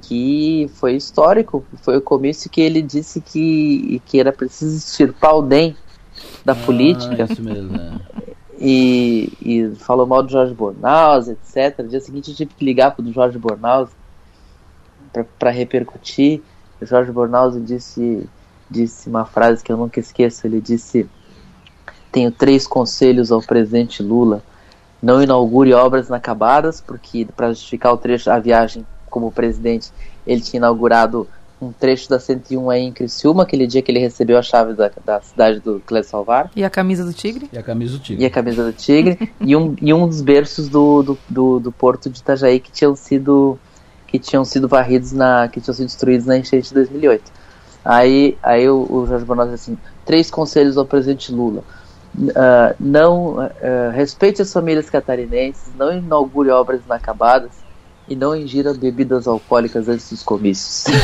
que 0.00 0.70
foi 0.74 0.94
histórico. 0.94 1.64
Foi 1.82 1.98
o 1.98 2.00
comício 2.00 2.50
que 2.50 2.60
ele 2.60 2.80
disse 2.80 3.20
que, 3.20 4.00
que 4.06 4.18
era 4.18 4.32
preciso 4.32 4.76
extirpar 4.76 5.36
o 5.36 5.42
DEM 5.42 5.76
da 6.44 6.52
ah, 6.52 6.56
política. 6.56 7.24
Isso 7.24 7.42
mesmo, 7.42 7.76
é. 7.76 8.31
E, 8.64 9.32
e 9.42 9.74
falou 9.74 10.06
mal 10.06 10.22
do 10.22 10.30
Jorge 10.30 10.54
Bornaus, 10.54 11.26
etc. 11.26 11.80
No 11.80 11.88
dia 11.88 12.00
seguinte 12.00 12.30
eu 12.30 12.36
tive 12.36 12.54
que 12.54 12.64
ligar 12.64 12.92
para 12.92 13.04
o 13.04 13.12
Jorge 13.12 13.36
Bornaus 13.36 13.90
para 15.36 15.50
repercutir. 15.50 16.40
O 16.80 16.86
Jorge 16.86 17.10
Bornaus 17.10 17.54
disse, 17.66 18.24
disse 18.70 19.08
uma 19.08 19.24
frase 19.24 19.64
que 19.64 19.72
eu 19.72 19.76
nunca 19.76 19.98
esqueço. 19.98 20.46
Ele 20.46 20.60
disse 20.60 21.08
tenho 22.12 22.30
três 22.30 22.64
conselhos 22.64 23.32
ao 23.32 23.42
presidente 23.42 24.00
Lula. 24.00 24.44
Não 25.02 25.20
inaugure 25.20 25.74
obras 25.74 26.06
inacabadas, 26.06 26.80
porque 26.80 27.26
para 27.34 27.48
justificar 27.48 27.92
o 27.92 27.96
trecho, 27.96 28.30
a 28.30 28.38
viagem 28.38 28.86
como 29.10 29.32
presidente, 29.32 29.90
ele 30.24 30.40
tinha 30.40 30.58
inaugurado 30.58 31.26
um 31.62 31.72
trecho 31.72 32.08
da 32.08 32.18
101 32.18 32.70
aí 32.70 32.82
em 32.82 32.92
Criciúma, 32.92 33.44
aquele 33.44 33.66
dia 33.66 33.80
que 33.80 33.90
ele 33.90 34.00
recebeu 34.00 34.36
a 34.36 34.42
chave 34.42 34.74
da, 34.74 34.90
da 35.04 35.20
cidade 35.20 35.60
do 35.60 35.80
Cléber 35.80 36.08
Salvar. 36.08 36.50
E 36.56 36.64
a 36.64 36.70
camisa 36.70 37.04
do 37.04 37.12
Tigre? 37.12 37.48
E 37.52 37.58
a 37.58 37.62
camisa 37.62 37.92
do 37.92 38.00
Tigre. 38.00 38.22
E 38.22 38.26
a 38.26 38.30
camisa 38.30 38.64
do 38.64 38.72
Tigre. 38.72 39.32
e, 39.40 39.54
um, 39.54 39.76
e 39.80 39.94
um 39.94 40.08
dos 40.08 40.20
berços 40.20 40.68
do, 40.68 41.02
do, 41.02 41.18
do, 41.28 41.60
do, 41.60 41.72
porto 41.72 42.10
de 42.10 42.18
Itajaí 42.18 42.58
que 42.58 42.72
tinham 42.72 42.96
sido 42.96 43.58
que 44.06 44.18
tinham 44.18 44.44
sido 44.44 44.68
varridos 44.68 45.12
na 45.12 45.48
que 45.48 45.58
tinham 45.58 45.74
sido 45.74 45.86
destruídos 45.86 46.26
na 46.26 46.36
enchente 46.36 46.68
de 46.68 46.74
2008. 46.74 47.32
Aí, 47.84 48.36
aí 48.42 48.68
o, 48.68 48.86
o 48.90 49.06
Jorge 49.06 49.24
Bonotti 49.24 49.54
assim, 49.54 49.78
três 50.04 50.30
conselhos 50.30 50.76
ao 50.76 50.84
presidente 50.84 51.32
Lula 51.32 51.62
Uh, 52.14 52.76
não 52.78 53.38
uh, 53.38 53.90
respeite 53.94 54.42
as 54.42 54.52
famílias 54.52 54.90
catarinenses, 54.90 55.72
não 55.78 55.96
inaugure 55.96 56.50
obras 56.50 56.82
inacabadas 56.84 57.61
e 58.12 58.16
não 58.16 58.36
ingira 58.36 58.74
bebidas 58.74 59.26
alcoólicas 59.26 59.88
antes 59.88 60.10
dos 60.10 60.22
comícios. 60.22 60.84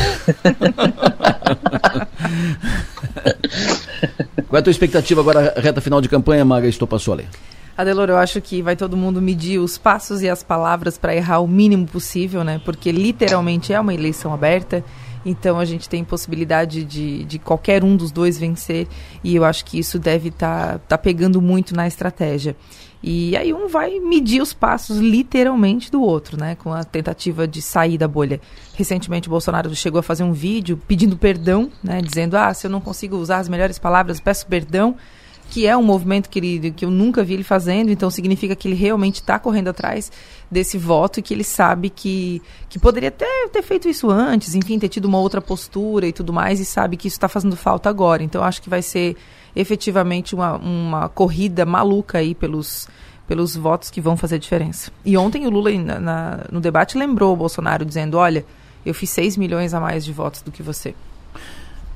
Qual 4.47 4.57
é 4.57 4.59
a 4.59 4.61
tua 4.61 4.69
expectativa 4.71 5.19
agora, 5.21 5.55
reta 5.57 5.81
final 5.81 5.99
de 6.01 6.07
campanha, 6.07 6.45
Maga 6.45 6.67
Estopassoli? 6.67 7.27
Adelor, 7.75 8.09
eu 8.09 8.17
acho 8.17 8.39
que 8.41 8.61
vai 8.61 8.75
todo 8.75 8.95
mundo 8.95 9.19
medir 9.21 9.57
os 9.57 9.75
passos 9.77 10.21
e 10.21 10.29
as 10.29 10.43
palavras 10.43 10.99
para 10.99 11.15
errar 11.15 11.39
o 11.39 11.47
mínimo 11.47 11.87
possível, 11.87 12.43
né? 12.43 12.61
Porque 12.63 12.91
literalmente 12.91 13.73
é 13.73 13.79
uma 13.79 13.93
eleição 13.93 14.31
aberta. 14.33 14.83
Então 15.25 15.59
a 15.59 15.65
gente 15.65 15.89
tem 15.89 16.03
possibilidade 16.03 16.83
de, 16.83 17.23
de 17.23 17.39
qualquer 17.39 17.83
um 17.83 17.95
dos 17.95 18.11
dois 18.11 18.37
vencer 18.37 18.87
e 19.23 19.35
eu 19.35 19.43
acho 19.43 19.65
que 19.65 19.79
isso 19.79 19.97
deve 19.97 20.29
estar 20.29 20.73
tá, 20.73 20.79
tá 20.89 20.97
pegando 20.97 21.41
muito 21.41 21.75
na 21.75 21.87
estratégia. 21.87 22.55
E 23.01 23.35
aí 23.37 23.53
um 23.53 23.67
vai 23.67 23.97
medir 23.99 24.41
os 24.41 24.53
passos 24.53 24.97
literalmente 24.97 25.89
do 25.89 26.01
outro, 26.01 26.37
né? 26.37 26.55
Com 26.55 26.73
a 26.73 26.83
tentativa 26.83 27.47
de 27.47 27.61
sair 27.61 27.97
da 27.97 28.07
bolha. 28.07 28.41
Recentemente 28.75 29.27
o 29.27 29.31
Bolsonaro 29.31 29.73
chegou 29.73 29.99
a 29.99 30.03
fazer 30.03 30.23
um 30.23 30.33
vídeo 30.33 30.79
pedindo 30.87 31.17
perdão, 31.17 31.71
né? 31.81 32.01
Dizendo, 32.01 32.35
ah, 32.35 32.53
se 32.53 32.67
eu 32.67 32.71
não 32.71 32.81
consigo 32.81 33.15
usar 33.15 33.37
as 33.37 33.47
melhores 33.47 33.79
palavras, 33.79 34.19
peço 34.19 34.45
perdão 34.47 34.95
que 35.49 35.65
é 35.65 35.75
um 35.75 35.81
movimento 35.81 36.29
que, 36.29 36.39
ele, 36.39 36.71
que 36.71 36.85
eu 36.85 36.91
nunca 36.91 37.23
vi 37.23 37.33
ele 37.33 37.43
fazendo, 37.43 37.89
então 37.89 38.09
significa 38.09 38.55
que 38.55 38.67
ele 38.67 38.75
realmente 38.75 39.15
está 39.15 39.39
correndo 39.39 39.69
atrás 39.69 40.11
desse 40.49 40.77
voto 40.77 41.19
e 41.19 41.23
que 41.23 41.33
ele 41.33 41.43
sabe 41.43 41.89
que, 41.89 42.41
que 42.69 42.77
poderia 42.77 43.09
até 43.09 43.47
ter 43.51 43.63
feito 43.63 43.89
isso 43.89 44.09
antes, 44.09 44.53
enfim, 44.53 44.77
ter 44.77 44.89
tido 44.89 45.05
uma 45.05 45.19
outra 45.19 45.41
postura 45.41 46.07
e 46.07 46.13
tudo 46.13 46.31
mais, 46.31 46.59
e 46.59 46.65
sabe 46.65 46.95
que 46.95 47.07
isso 47.07 47.15
está 47.15 47.27
fazendo 47.27 47.55
falta 47.55 47.89
agora. 47.89 48.23
Então 48.23 48.43
acho 48.43 48.61
que 48.61 48.69
vai 48.69 48.81
ser 48.81 49.17
efetivamente 49.55 50.35
uma, 50.35 50.55
uma 50.57 51.09
corrida 51.09 51.65
maluca 51.65 52.17
aí 52.17 52.33
pelos, 52.35 52.87
pelos 53.27 53.55
votos 53.55 53.89
que 53.89 54.01
vão 54.01 54.17
fazer 54.17 54.39
diferença. 54.39 54.91
E 55.05 55.17
ontem 55.17 55.45
o 55.45 55.49
Lula, 55.49 55.71
na, 55.71 55.99
na, 55.99 56.39
no 56.51 56.59
debate, 56.59 56.97
lembrou 56.97 57.33
o 57.33 57.37
Bolsonaro 57.37 57.85
dizendo: 57.85 58.17
olha, 58.17 58.45
eu 58.85 58.93
fiz 58.93 59.09
6 59.11 59.37
milhões 59.37 59.73
a 59.73 59.79
mais 59.79 60.03
de 60.05 60.11
votos 60.13 60.41
do 60.41 60.51
que 60.51 60.63
você. 60.63 60.95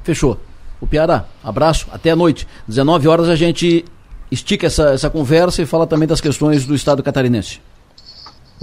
Fechou 0.04 0.40
o 0.80 0.88
Piara. 0.88 1.28
Abraço, 1.44 1.88
até 1.92 2.12
a 2.12 2.16
noite. 2.16 2.48
19 2.68 3.08
horas 3.08 3.30
a 3.30 3.36
gente 3.36 3.86
estica 4.30 4.68
essa, 4.68 4.90
essa 4.90 5.10
conversa 5.10 5.62
e 5.62 5.66
fala 5.66 5.88
também 5.88 6.08
das 6.08 6.20
questões 6.20 6.66
do 6.66 6.76
Estado 6.76 7.02
catarinense. 7.02 7.62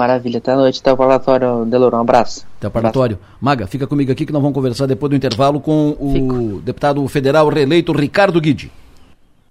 Maravilha, 0.01 0.39
até 0.39 0.53
a 0.53 0.57
noite, 0.57 0.81
até 0.81 0.91
o 0.91 0.97
parlatório, 0.97 1.67
Delorão, 1.67 1.99
um 1.99 2.01
abraço. 2.01 2.47
Até 2.57 2.69
o 2.69 2.71
parlatório. 2.71 3.19
Maga, 3.39 3.67
fica 3.67 3.87
comigo 3.87 4.11
aqui 4.11 4.25
que 4.25 4.33
nós 4.33 4.41
vamos 4.41 4.55
conversar 4.55 4.87
depois 4.87 5.11
do 5.11 5.17
intervalo 5.17 5.61
com 5.61 5.95
o 6.01 6.13
Fico. 6.15 6.63
deputado 6.63 7.07
federal 7.07 7.51
reeleito 7.51 7.93
Ricardo 7.93 8.41
Guide. 8.41 8.73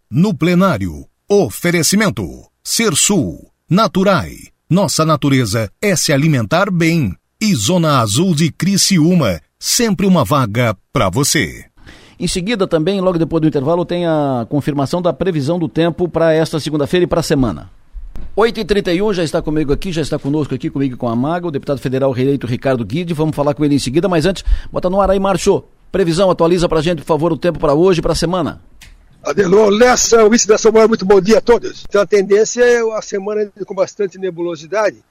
No 0.10 0.34
plenário, 0.34 1.06
oferecimento, 1.30 2.26
Ser 2.64 2.96
Sul, 2.96 3.52
Naturai, 3.70 4.32
nossa 4.68 5.06
natureza 5.06 5.70
é 5.80 5.96
se 5.96 6.12
alimentar 6.12 6.72
bem. 6.72 7.14
E 7.40 7.54
Zona 7.54 8.00
Azul 8.00 8.34
de 8.34 8.52
Criciúma, 8.52 9.40
sempre 9.60 10.08
uma 10.08 10.26
vaga 10.26 10.76
para 10.92 11.12
você. 11.12 11.66
Em 12.20 12.28
seguida, 12.28 12.68
também, 12.68 13.00
logo 13.00 13.20
depois 13.20 13.40
do 13.40 13.48
intervalo, 13.48 13.86
tem 13.86 14.08
a 14.08 14.48
confirmação 14.50 15.00
da 15.00 15.14
previsão 15.14 15.60
do 15.60 15.70
tempo 15.70 16.10
para 16.10 16.34
esta 16.34 16.60
segunda-feira 16.60 17.04
e 17.04 17.08
para 17.08 17.20
a 17.20 17.24
semana. 17.24 17.70
8h31 18.38 19.14
já 19.14 19.24
está 19.24 19.42
comigo 19.42 19.74
aqui, 19.74 19.92
já 19.92 20.02
está 20.02 20.18
conosco 20.18 20.56
aqui, 20.56 20.70
comigo 20.70 20.96
com 20.96 21.08
a 21.08 21.16
Maga, 21.16 21.48
o 21.48 21.52
deputado 21.52 21.80
federal 21.80 22.12
reeleito 22.12 22.48
Ricardo 22.48 22.86
Guide. 22.86 23.14
Vamos 23.14 23.36
falar 23.36 23.54
com 23.54 23.66
ele 23.66 23.76
em 23.76 23.80
seguida, 23.80 24.08
mas 24.08 24.26
antes, 24.26 24.44
bota 24.72 24.90
no 24.90 25.02
ar 25.02 25.12
aí, 25.12 25.20
Marcho. 25.20 25.64
Previsão, 25.92 26.30
atualiza 26.30 26.70
para 26.70 26.80
a 26.80 26.82
gente, 26.82 27.00
por 27.00 27.08
favor, 27.08 27.34
o 27.34 27.38
tempo 27.38 27.60
para 27.60 27.74
hoje 27.74 28.00
e 28.00 28.02
para 28.02 28.14
a 28.14 28.16
semana. 28.16 28.62
Adelon 29.24 29.70
Lessa, 29.70 30.26
o 30.26 30.30
da 30.48 30.58
semana, 30.58 30.88
muito 30.88 31.06
bom 31.06 31.20
dia 31.20 31.40
a 31.40 31.42
todos. 31.42 31.84
Então 31.88 32.02
a 32.02 32.06
tendência 32.06 32.64
é 32.64 32.80
a 32.98 33.02
semana 33.02 33.52
com 33.66 33.76
bastante 33.76 34.18
nebulosidade, 34.18 35.04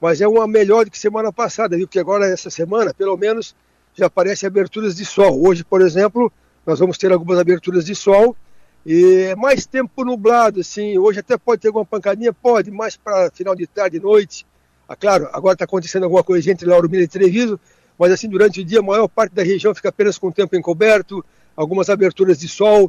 mas 0.00 0.20
é 0.20 0.28
uma 0.28 0.46
melhor 0.46 0.84
do 0.84 0.90
que 0.90 0.98
semana 0.98 1.32
passada, 1.32 1.76
viu? 1.76 1.86
Porque 1.86 1.98
agora, 1.98 2.26
essa 2.26 2.50
semana, 2.50 2.94
pelo 2.94 3.16
menos, 3.16 3.56
já 3.94 4.06
aparecem 4.06 4.46
aberturas 4.46 4.94
de 4.94 5.04
sol. 5.04 5.44
Hoje, 5.44 5.64
por 5.64 5.80
exemplo, 5.80 6.32
nós 6.64 6.78
vamos 6.78 6.96
ter 6.96 7.12
algumas 7.12 7.38
aberturas 7.38 7.84
de 7.84 7.94
sol 7.94 8.36
e 8.88 9.34
mais 9.34 9.66
tempo 9.66 10.04
nublado, 10.04 10.60
assim. 10.60 10.96
Hoje 10.96 11.18
até 11.18 11.36
pode 11.36 11.60
ter 11.60 11.66
alguma 11.66 11.84
pancadinha, 11.84 12.32
pode, 12.32 12.70
mais 12.70 12.96
para 12.96 13.32
final 13.32 13.56
de 13.56 13.66
tarde, 13.66 13.98
noite. 13.98 14.46
Ah, 14.88 14.94
claro, 14.94 15.28
agora 15.32 15.54
está 15.54 15.64
acontecendo 15.64 16.04
alguma 16.04 16.22
coisa 16.22 16.52
entre 16.52 16.68
Lauro 16.68 16.88
Miller 16.88 17.06
e 17.06 17.08
Treviso, 17.08 17.58
mas 17.98 18.12
assim, 18.12 18.28
durante 18.28 18.60
o 18.60 18.64
dia, 18.64 18.78
a 18.78 18.82
maior 18.82 19.08
parte 19.08 19.34
da 19.34 19.42
região 19.42 19.74
fica 19.74 19.88
apenas 19.88 20.16
com 20.16 20.28
o 20.28 20.32
tempo 20.32 20.54
encoberto, 20.54 21.24
algumas 21.56 21.90
aberturas 21.90 22.38
de 22.38 22.48
sol. 22.48 22.88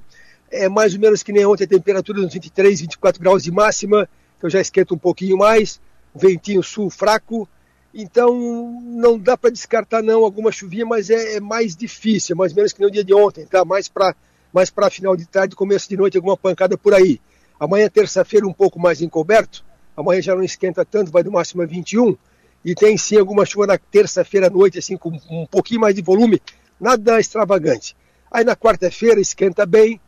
É 0.52 0.70
mais 0.70 0.94
ou 0.94 1.00
menos 1.00 1.24
que 1.24 1.34
nem 1.34 1.48
ontem 1.48 1.64
a 1.64 1.68
temperatura 1.68 2.22
nos 2.22 2.32
23, 2.32 2.80
24 2.82 3.20
graus 3.20 3.42
de 3.42 3.52
máxima, 3.52 4.08
então 4.38 4.48
já 4.48 4.62
esquenta 4.62 4.94
um 4.94 5.00
pouquinho 5.00 5.36
mais. 5.36 5.82
Ventinho 6.14 6.62
sul 6.62 6.92
fraco, 6.92 7.50
então, 7.94 8.80
não 8.84 9.18
dá 9.18 9.36
para 9.36 9.50
descartar 9.50 10.04
não 10.04 10.24
alguma 10.24 10.52
chuvinha, 10.52 10.86
mas 10.86 11.10
é, 11.10 11.38
é, 11.38 11.40
mais 11.40 11.76
difícil, 11.76 12.36
mais 12.36 12.52
ou 12.52 12.58
menos 12.58 12.72
que 12.72 12.82
no 12.82 12.92
dia 12.92 13.04
de 13.04 13.14
ontem, 13.14 13.46
tá? 13.48 13.66
Mais 13.66 13.88
para 13.88 14.16
mais 14.58 14.72
para 14.72 14.90
final 14.90 15.16
de 15.16 15.28
tarde, 15.28 15.56
começo 15.56 15.88
de 15.88 15.96
noite, 15.96 16.18
alguma 16.18 16.36
pancada 16.36 16.76
por 16.76 16.92
aí. 16.92 17.22
Amanhã, 17.60 17.88
terça-feira, 17.88 18.48
um 18.48 18.52
pouco 18.52 18.80
mais 18.80 19.04
encoberto. 19.04 19.64
Amanhã 19.96 20.20
já 20.20 20.36
não 20.36 20.44
esquenta 20.44 20.84
tanto, 20.84 21.12
vai 21.12 21.22
do 21.22 21.32
máximo 21.32 21.62
a 21.62 21.66
21. 21.68 22.18
E 22.66 22.74
tem 22.74 22.98
sim 22.98 23.20
alguma 23.20 23.46
chuva 23.46 23.68
na 23.68 23.78
terça-feira 23.78 24.48
à 24.48 24.50
noite, 24.50 24.80
assim, 24.80 24.98
com 24.98 25.12
um 25.30 25.46
pouquinho 25.46 25.82
mais 25.82 25.94
de 25.94 26.02
volume, 26.02 26.42
nada 26.80 27.20
extravagante. 27.20 27.96
Aí 28.32 28.44
na 28.44 28.56
quarta-feira 28.56 29.22
esquenta 29.22 29.64
bem, 29.64 30.02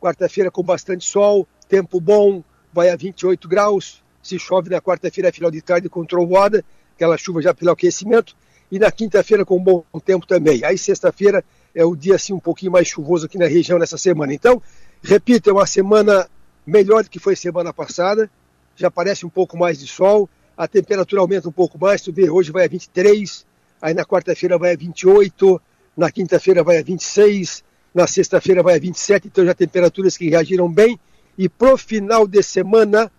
quarta-feira 0.00 0.50
com 0.50 0.62
bastante 0.62 1.04
sol, 1.04 1.46
tempo 1.68 2.00
bom, 2.00 2.42
vai 2.72 2.88
a 2.88 2.96
28 2.96 3.46
graus. 3.46 4.02
Se 4.22 4.38
chove 4.38 4.70
na 4.70 4.80
quarta-feira, 4.80 5.28
é 5.28 5.32
final 5.32 5.50
de 5.50 5.60
tarde 5.60 5.90
com 5.90 6.06
trovoada 6.06 6.64
aquela 6.94 7.18
chuva 7.18 7.42
já 7.42 7.52
pelo 7.52 7.70
aquecimento, 7.70 8.34
e 8.72 8.78
na 8.78 8.90
quinta-feira 8.90 9.44
com 9.44 9.62
bom 9.62 9.84
tempo 10.02 10.26
também. 10.26 10.64
Aí 10.64 10.78
sexta-feira 10.78 11.44
é 11.74 11.84
o 11.84 11.94
dia 11.94 12.16
assim 12.16 12.32
um 12.32 12.40
pouquinho 12.40 12.72
mais 12.72 12.88
chuvoso 12.88 13.26
aqui 13.26 13.38
na 13.38 13.46
região 13.46 13.78
nessa 13.78 13.98
semana. 13.98 14.34
Então, 14.34 14.62
repito, 15.02 15.50
é 15.50 15.52
uma 15.52 15.66
semana 15.66 16.28
melhor 16.66 17.02
do 17.02 17.10
que 17.10 17.18
foi 17.18 17.34
semana 17.36 17.72
passada, 17.72 18.30
já 18.76 18.90
parece 18.90 19.26
um 19.26 19.28
pouco 19.28 19.56
mais 19.56 19.78
de 19.78 19.86
sol, 19.86 20.28
a 20.56 20.68
temperatura 20.68 21.20
aumenta 21.20 21.48
um 21.48 21.52
pouco 21.52 21.78
mais, 21.78 22.02
tu 22.02 22.12
vê, 22.12 22.30
hoje 22.30 22.52
vai 22.52 22.64
a 22.64 22.68
23, 22.68 23.46
aí 23.80 23.94
na 23.94 24.04
quarta-feira 24.04 24.58
vai 24.58 24.72
a 24.72 24.76
28, 24.76 25.60
na 25.96 26.10
quinta-feira 26.10 26.62
vai 26.62 26.78
a 26.78 26.82
26, 26.82 27.64
na 27.94 28.06
sexta-feira 28.06 28.62
vai 28.62 28.76
a 28.76 28.78
27, 28.78 29.28
então 29.28 29.44
já 29.44 29.54
temperaturas 29.54 30.16
que 30.16 30.28
reagiram 30.28 30.70
bem, 30.70 30.98
e 31.36 31.48
pro 31.48 31.76
final 31.76 32.26
de 32.26 32.42
semana, 32.42 33.10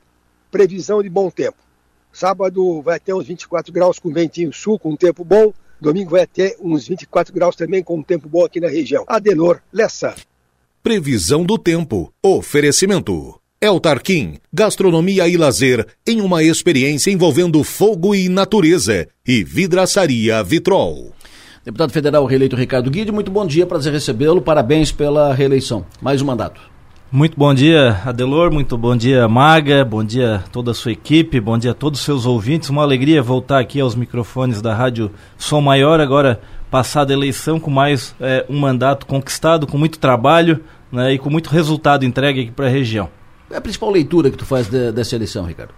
previsão 0.51 1.01
de 1.01 1.09
bom 1.09 1.29
tempo. 1.29 1.57
Sábado 2.13 2.81
vai 2.81 2.97
até 2.97 3.15
uns 3.15 3.25
24 3.25 3.71
graus 3.71 3.97
com 3.97 4.11
ventinho 4.11 4.51
sul, 4.51 4.77
com 4.77 4.91
um 4.91 4.97
tempo 4.97 5.23
bom. 5.23 5.53
Domingo 5.81 6.11
vai 6.11 6.21
até 6.21 6.55
uns 6.61 6.87
24 6.87 7.33
graus 7.33 7.55
também, 7.55 7.83
com 7.83 7.97
um 7.97 8.03
tempo 8.03 8.29
bom 8.29 8.45
aqui 8.45 8.59
na 8.59 8.67
região. 8.67 9.03
Adelor 9.07 9.59
Lessa. 9.73 10.13
Previsão 10.83 11.43
do 11.43 11.57
tempo. 11.57 12.13
Oferecimento. 12.21 13.39
El 13.59 13.79
Tarquim, 13.79 14.37
gastronomia 14.51 15.27
e 15.27 15.37
lazer 15.37 15.85
em 16.07 16.21
uma 16.21 16.43
experiência 16.43 17.11
envolvendo 17.11 17.63
fogo 17.63 18.15
e 18.15 18.29
natureza. 18.29 19.07
E 19.25 19.43
vidraçaria 19.43 20.43
Vitrol. 20.43 21.13
Deputado 21.63 21.91
federal 21.91 22.25
reeleito 22.25 22.55
Ricardo 22.55 22.89
Guide, 22.89 23.11
muito 23.11 23.29
bom 23.29 23.45
dia, 23.45 23.67
prazer 23.67 23.93
recebê-lo, 23.93 24.41
parabéns 24.41 24.91
pela 24.91 25.31
reeleição. 25.33 25.85
Mais 26.01 26.19
um 26.21 26.25
mandato. 26.25 26.70
Muito 27.13 27.37
bom 27.37 27.53
dia, 27.53 28.01
Adelor, 28.05 28.53
muito 28.53 28.77
bom 28.77 28.95
dia, 28.95 29.27
Maga, 29.27 29.83
bom 29.83 30.01
dia 30.01 30.35
a 30.35 30.39
toda 30.39 30.71
a 30.71 30.73
sua 30.73 30.93
equipe, 30.93 31.41
bom 31.41 31.57
dia 31.57 31.71
a 31.71 31.73
todos 31.73 31.99
os 31.99 32.05
seus 32.05 32.25
ouvintes. 32.25 32.69
Uma 32.69 32.83
alegria 32.83 33.21
voltar 33.21 33.59
aqui 33.59 33.81
aos 33.81 33.95
microfones 33.95 34.61
da 34.61 34.73
Rádio 34.73 35.11
Som 35.37 35.59
Maior, 35.59 35.99
agora 35.99 36.39
passada 36.71 37.11
a 37.11 37.15
eleição, 37.17 37.59
com 37.59 37.69
mais 37.69 38.15
é, 38.17 38.45
um 38.47 38.57
mandato 38.57 39.05
conquistado, 39.05 39.67
com 39.67 39.77
muito 39.77 39.99
trabalho 39.99 40.61
né, 40.89 41.11
e 41.11 41.19
com 41.19 41.29
muito 41.29 41.49
resultado 41.49 42.05
entregue 42.05 42.43
aqui 42.43 42.51
para 42.51 42.67
a 42.67 42.69
região. 42.69 43.09
Qual 43.49 43.55
é 43.55 43.57
a 43.57 43.61
principal 43.61 43.91
leitura 43.91 44.31
que 44.31 44.37
tu 44.37 44.45
faz 44.45 44.69
de, 44.69 44.93
dessa 44.93 45.13
eleição, 45.13 45.43
Ricardo? 45.43 45.73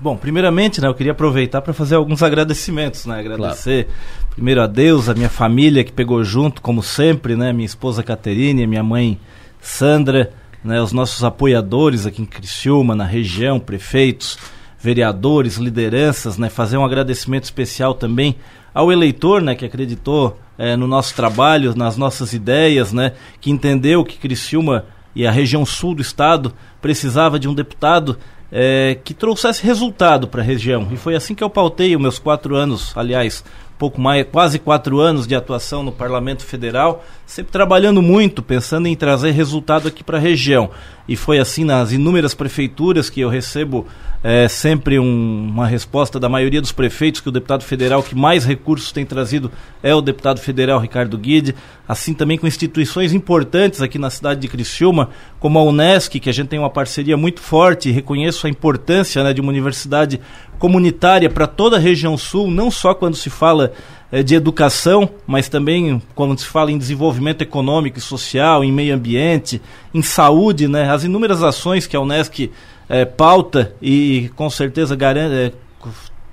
Bom, 0.00 0.16
primeiramente, 0.16 0.80
né, 0.80 0.88
eu 0.88 0.94
queria 0.94 1.12
aproveitar 1.12 1.62
para 1.62 1.72
fazer 1.72 1.94
alguns 1.94 2.24
agradecimentos, 2.24 3.06
né? 3.06 3.20
Agradecer 3.20 3.84
claro. 3.84 4.32
primeiro 4.32 4.62
a 4.62 4.66
Deus, 4.66 5.08
a 5.08 5.14
minha 5.14 5.28
família 5.28 5.84
que 5.84 5.92
pegou 5.92 6.24
junto, 6.24 6.60
como 6.60 6.82
sempre, 6.82 7.36
né? 7.36 7.52
Minha 7.52 7.66
esposa 7.66 8.02
Caterine, 8.02 8.66
minha 8.66 8.82
mãe 8.82 9.20
Sandra, 9.62 10.32
né? 10.62 10.82
Os 10.82 10.92
nossos 10.92 11.22
apoiadores 11.22 12.04
aqui 12.04 12.20
em 12.20 12.26
Criciúma, 12.26 12.94
na 12.94 13.04
região, 13.04 13.60
prefeitos, 13.60 14.36
vereadores, 14.78 15.56
lideranças, 15.56 16.36
né? 16.36 16.50
Fazer 16.50 16.76
um 16.76 16.84
agradecimento 16.84 17.44
especial 17.44 17.94
também 17.94 18.36
ao 18.74 18.90
eleitor, 18.90 19.40
né? 19.40 19.54
Que 19.54 19.64
acreditou 19.64 20.38
é, 20.58 20.76
no 20.76 20.88
nosso 20.88 21.14
trabalho, 21.14 21.74
nas 21.76 21.96
nossas 21.96 22.32
ideias, 22.32 22.92
né? 22.92 23.12
Que 23.40 23.50
entendeu 23.50 24.04
que 24.04 24.18
Criciúma 24.18 24.84
e 25.14 25.26
a 25.26 25.30
região 25.30 25.64
sul 25.64 25.94
do 25.94 26.02
estado 26.02 26.52
precisava 26.80 27.38
de 27.38 27.48
um 27.48 27.54
deputado 27.54 28.18
é, 28.50 28.98
que 29.02 29.14
trouxesse 29.14 29.64
resultado 29.64 30.28
para 30.28 30.42
a 30.42 30.44
região. 30.44 30.88
E 30.90 30.96
foi 30.96 31.14
assim 31.14 31.34
que 31.34 31.42
eu 31.42 31.48
pautei 31.48 31.94
os 31.96 32.02
meus 32.02 32.18
quatro 32.18 32.54
anos, 32.54 32.92
aliás, 32.96 33.44
pouco 33.82 34.00
mais, 34.00 34.24
quase 34.30 34.60
quatro 34.60 35.00
anos 35.00 35.26
de 35.26 35.34
atuação 35.34 35.82
no 35.82 35.90
Parlamento 35.90 36.44
Federal, 36.44 37.04
sempre 37.26 37.50
trabalhando 37.50 38.00
muito, 38.00 38.40
pensando 38.40 38.86
em 38.86 38.94
trazer 38.94 39.32
resultado 39.32 39.88
aqui 39.88 40.04
para 40.04 40.18
a 40.18 40.20
região. 40.20 40.70
E 41.08 41.16
foi 41.16 41.40
assim 41.40 41.64
nas 41.64 41.90
inúmeras 41.90 42.32
prefeituras 42.32 43.10
que 43.10 43.20
eu 43.20 43.28
recebo 43.28 43.84
é, 44.22 44.46
sempre 44.46 45.00
um, 45.00 45.48
uma 45.48 45.66
resposta 45.66 46.20
da 46.20 46.28
maioria 46.28 46.60
dos 46.60 46.70
prefeitos 46.70 47.20
que 47.20 47.28
o 47.28 47.32
deputado 47.32 47.64
federal 47.64 48.04
que 48.04 48.14
mais 48.14 48.44
recursos 48.44 48.92
tem 48.92 49.04
trazido 49.04 49.50
é 49.82 49.92
o 49.92 50.00
deputado 50.00 50.38
federal 50.38 50.78
Ricardo 50.78 51.18
Guide. 51.18 51.56
Assim 51.88 52.14
também 52.14 52.38
com 52.38 52.46
instituições 52.46 53.12
importantes 53.12 53.82
aqui 53.82 53.98
na 53.98 54.10
cidade 54.10 54.38
de 54.38 54.46
Criciúma, 54.46 55.10
como 55.40 55.58
a 55.58 55.62
Unesc, 55.64 56.20
que 56.20 56.30
a 56.30 56.32
gente 56.32 56.46
tem 56.48 56.58
uma 56.60 56.70
parceria 56.70 57.16
muito 57.16 57.40
forte 57.40 57.90
reconheço 57.90 58.46
a 58.46 58.50
importância 58.50 59.24
né, 59.24 59.32
de 59.32 59.40
uma 59.40 59.50
universidade 59.50 60.20
comunitária 60.62 61.28
para 61.28 61.48
toda 61.48 61.76
a 61.76 61.80
região 61.80 62.16
sul, 62.16 62.48
não 62.48 62.70
só 62.70 62.94
quando 62.94 63.16
se 63.16 63.28
fala 63.28 63.72
é, 64.12 64.22
de 64.22 64.36
educação, 64.36 65.10
mas 65.26 65.48
também 65.48 66.00
quando 66.14 66.38
se 66.38 66.46
fala 66.46 66.70
em 66.70 66.78
desenvolvimento 66.78 67.42
econômico 67.42 67.98
e 67.98 68.00
social, 68.00 68.62
em 68.62 68.70
meio 68.70 68.94
ambiente, 68.94 69.60
em 69.92 70.02
saúde, 70.02 70.68
né? 70.68 70.88
As 70.88 71.02
inúmeras 71.02 71.42
ações 71.42 71.84
que 71.84 71.96
a 71.96 72.00
Unesc 72.00 72.48
é, 72.88 73.04
pauta 73.04 73.74
e 73.82 74.30
com 74.36 74.48
certeza 74.48 74.94
garante, 74.94 75.34
é, 75.34 75.52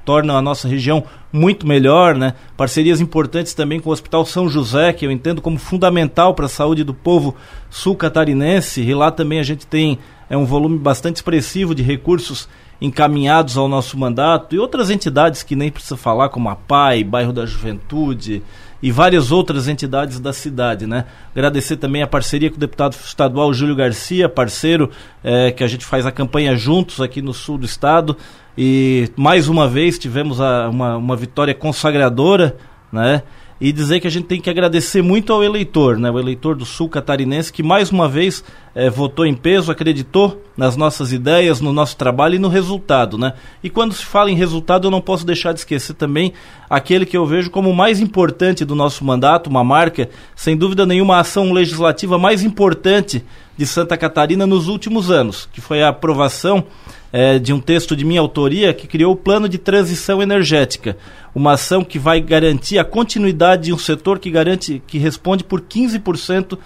torna 0.05 0.35
a 0.35 0.41
nossa 0.43 0.67
região 0.67 1.03
muito 1.33 1.65
melhor, 1.65 2.13
né? 2.13 2.35
Parcerias 2.55 3.01
importantes 3.01 3.55
também 3.55 3.79
com 3.79 3.89
o 3.89 3.93
Hospital 3.93 4.23
São 4.27 4.47
José, 4.47 4.93
que 4.93 5.07
eu 5.07 5.11
entendo 5.11 5.41
como 5.41 5.57
fundamental 5.57 6.35
para 6.35 6.45
a 6.45 6.49
saúde 6.49 6.83
do 6.83 6.93
povo 6.93 7.33
sul-catarinense, 7.67 8.79
e 8.79 8.93
lá 8.93 9.09
também 9.09 9.39
a 9.39 9.43
gente 9.43 9.65
tem 9.65 9.97
é 10.29 10.37
um 10.37 10.45
volume 10.45 10.77
bastante 10.77 11.15
expressivo 11.15 11.73
de 11.73 11.81
recursos 11.81 12.47
encaminhados 12.81 13.57
ao 13.57 13.67
nosso 13.67 13.97
mandato 13.97 14.55
e 14.55 14.59
outras 14.59 14.89
entidades 14.89 15.43
que 15.43 15.55
nem 15.55 15.71
precisa 15.71 15.97
falar, 15.97 16.29
como 16.29 16.49
a 16.49 16.55
PAI, 16.55 17.03
Bairro 17.03 17.33
da 17.33 17.45
Juventude 17.45 18.41
e 18.81 18.91
várias 18.91 19.31
outras 19.31 19.67
entidades 19.67 20.19
da 20.19 20.31
cidade, 20.31 20.87
né? 20.87 21.05
Agradecer 21.35 21.75
também 21.75 22.01
a 22.01 22.07
parceria 22.07 22.49
com 22.49 22.55
o 22.55 22.59
deputado 22.59 22.93
estadual 22.93 23.53
Júlio 23.53 23.75
Garcia, 23.75 24.29
parceiro 24.29 24.89
é, 25.21 25.51
que 25.51 25.63
a 25.63 25.67
gente 25.67 25.85
faz 25.85 26.05
a 26.05 26.11
campanha 26.11 26.55
juntos 26.55 27.01
aqui 27.01 27.21
no 27.21 27.33
sul 27.33 27.57
do 27.57 27.65
estado 27.65 28.15
e 28.57 29.11
mais 29.17 29.49
uma 29.49 29.67
vez 29.67 29.99
tivemos 29.99 30.39
a, 30.39 30.69
uma, 30.69 30.95
uma 30.95 31.15
vitória 31.15 31.53
consagradora, 31.53 32.55
né? 32.91 33.23
e 33.61 33.73
dizer 33.73 33.99
que 33.99 34.07
a 34.07 34.11
gente 34.11 34.25
tem 34.25 34.39
que 34.39 34.49
agradecer 34.49 35.01
muito 35.01 35.33
ao 35.33 35.43
eleitor, 35.43 35.97
né? 35.97 36.09
o 36.09 36.17
eleitor 36.17 36.55
do 36.55 36.65
sul 36.65 36.87
catarinense, 36.87 37.51
que 37.51 37.61
mais 37.61 37.91
uma 37.91 38.07
vez 38.07 38.43
é, 38.79 38.89
votou 38.89 39.25
em 39.25 39.33
peso, 39.33 39.73
acreditou 39.73 40.41
nas 40.55 40.77
nossas 40.77 41.11
ideias, 41.11 41.59
no 41.59 41.73
nosso 41.73 41.97
trabalho 41.97 42.35
e 42.35 42.39
no 42.39 42.47
resultado. 42.47 43.17
Né? 43.17 43.33
E 43.61 43.69
quando 43.69 43.93
se 43.93 44.05
fala 44.05 44.31
em 44.31 44.35
resultado, 44.35 44.87
eu 44.87 44.91
não 44.91 45.01
posso 45.01 45.25
deixar 45.25 45.51
de 45.51 45.59
esquecer 45.59 45.95
também 45.95 46.31
aquele 46.69 47.05
que 47.05 47.17
eu 47.17 47.25
vejo 47.25 47.51
como 47.51 47.69
o 47.69 47.75
mais 47.75 47.99
importante 47.99 48.63
do 48.63 48.75
nosso 48.75 49.03
mandato, 49.03 49.49
uma 49.49 49.65
marca, 49.65 50.09
sem 50.33 50.55
dúvida 50.55 50.85
nenhuma, 50.85 51.17
a 51.17 51.19
ação 51.19 51.51
legislativa 51.51 52.17
mais 52.17 52.41
importante 52.41 53.21
de 53.57 53.65
Santa 53.65 53.97
Catarina 53.97 54.47
nos 54.47 54.69
últimos 54.69 55.11
anos, 55.11 55.49
que 55.51 55.59
foi 55.59 55.83
a 55.83 55.89
aprovação 55.89 56.63
é, 57.11 57.37
de 57.37 57.51
um 57.51 57.59
texto 57.59 57.97
de 57.97 58.05
minha 58.05 58.21
autoria 58.21 58.73
que 58.73 58.87
criou 58.87 59.11
o 59.11 59.17
Plano 59.17 59.49
de 59.49 59.57
Transição 59.57 60.21
Energética, 60.21 60.95
uma 61.35 61.53
ação 61.53 61.83
que 61.83 61.99
vai 61.99 62.21
garantir 62.21 62.79
a 62.79 62.85
continuidade 62.85 63.63
de 63.63 63.73
um 63.73 63.77
setor 63.77 64.19
que 64.19 64.31
garante 64.31 64.81
que 64.87 64.97
responde 64.97 65.43
por 65.43 65.59
15% 65.59 66.57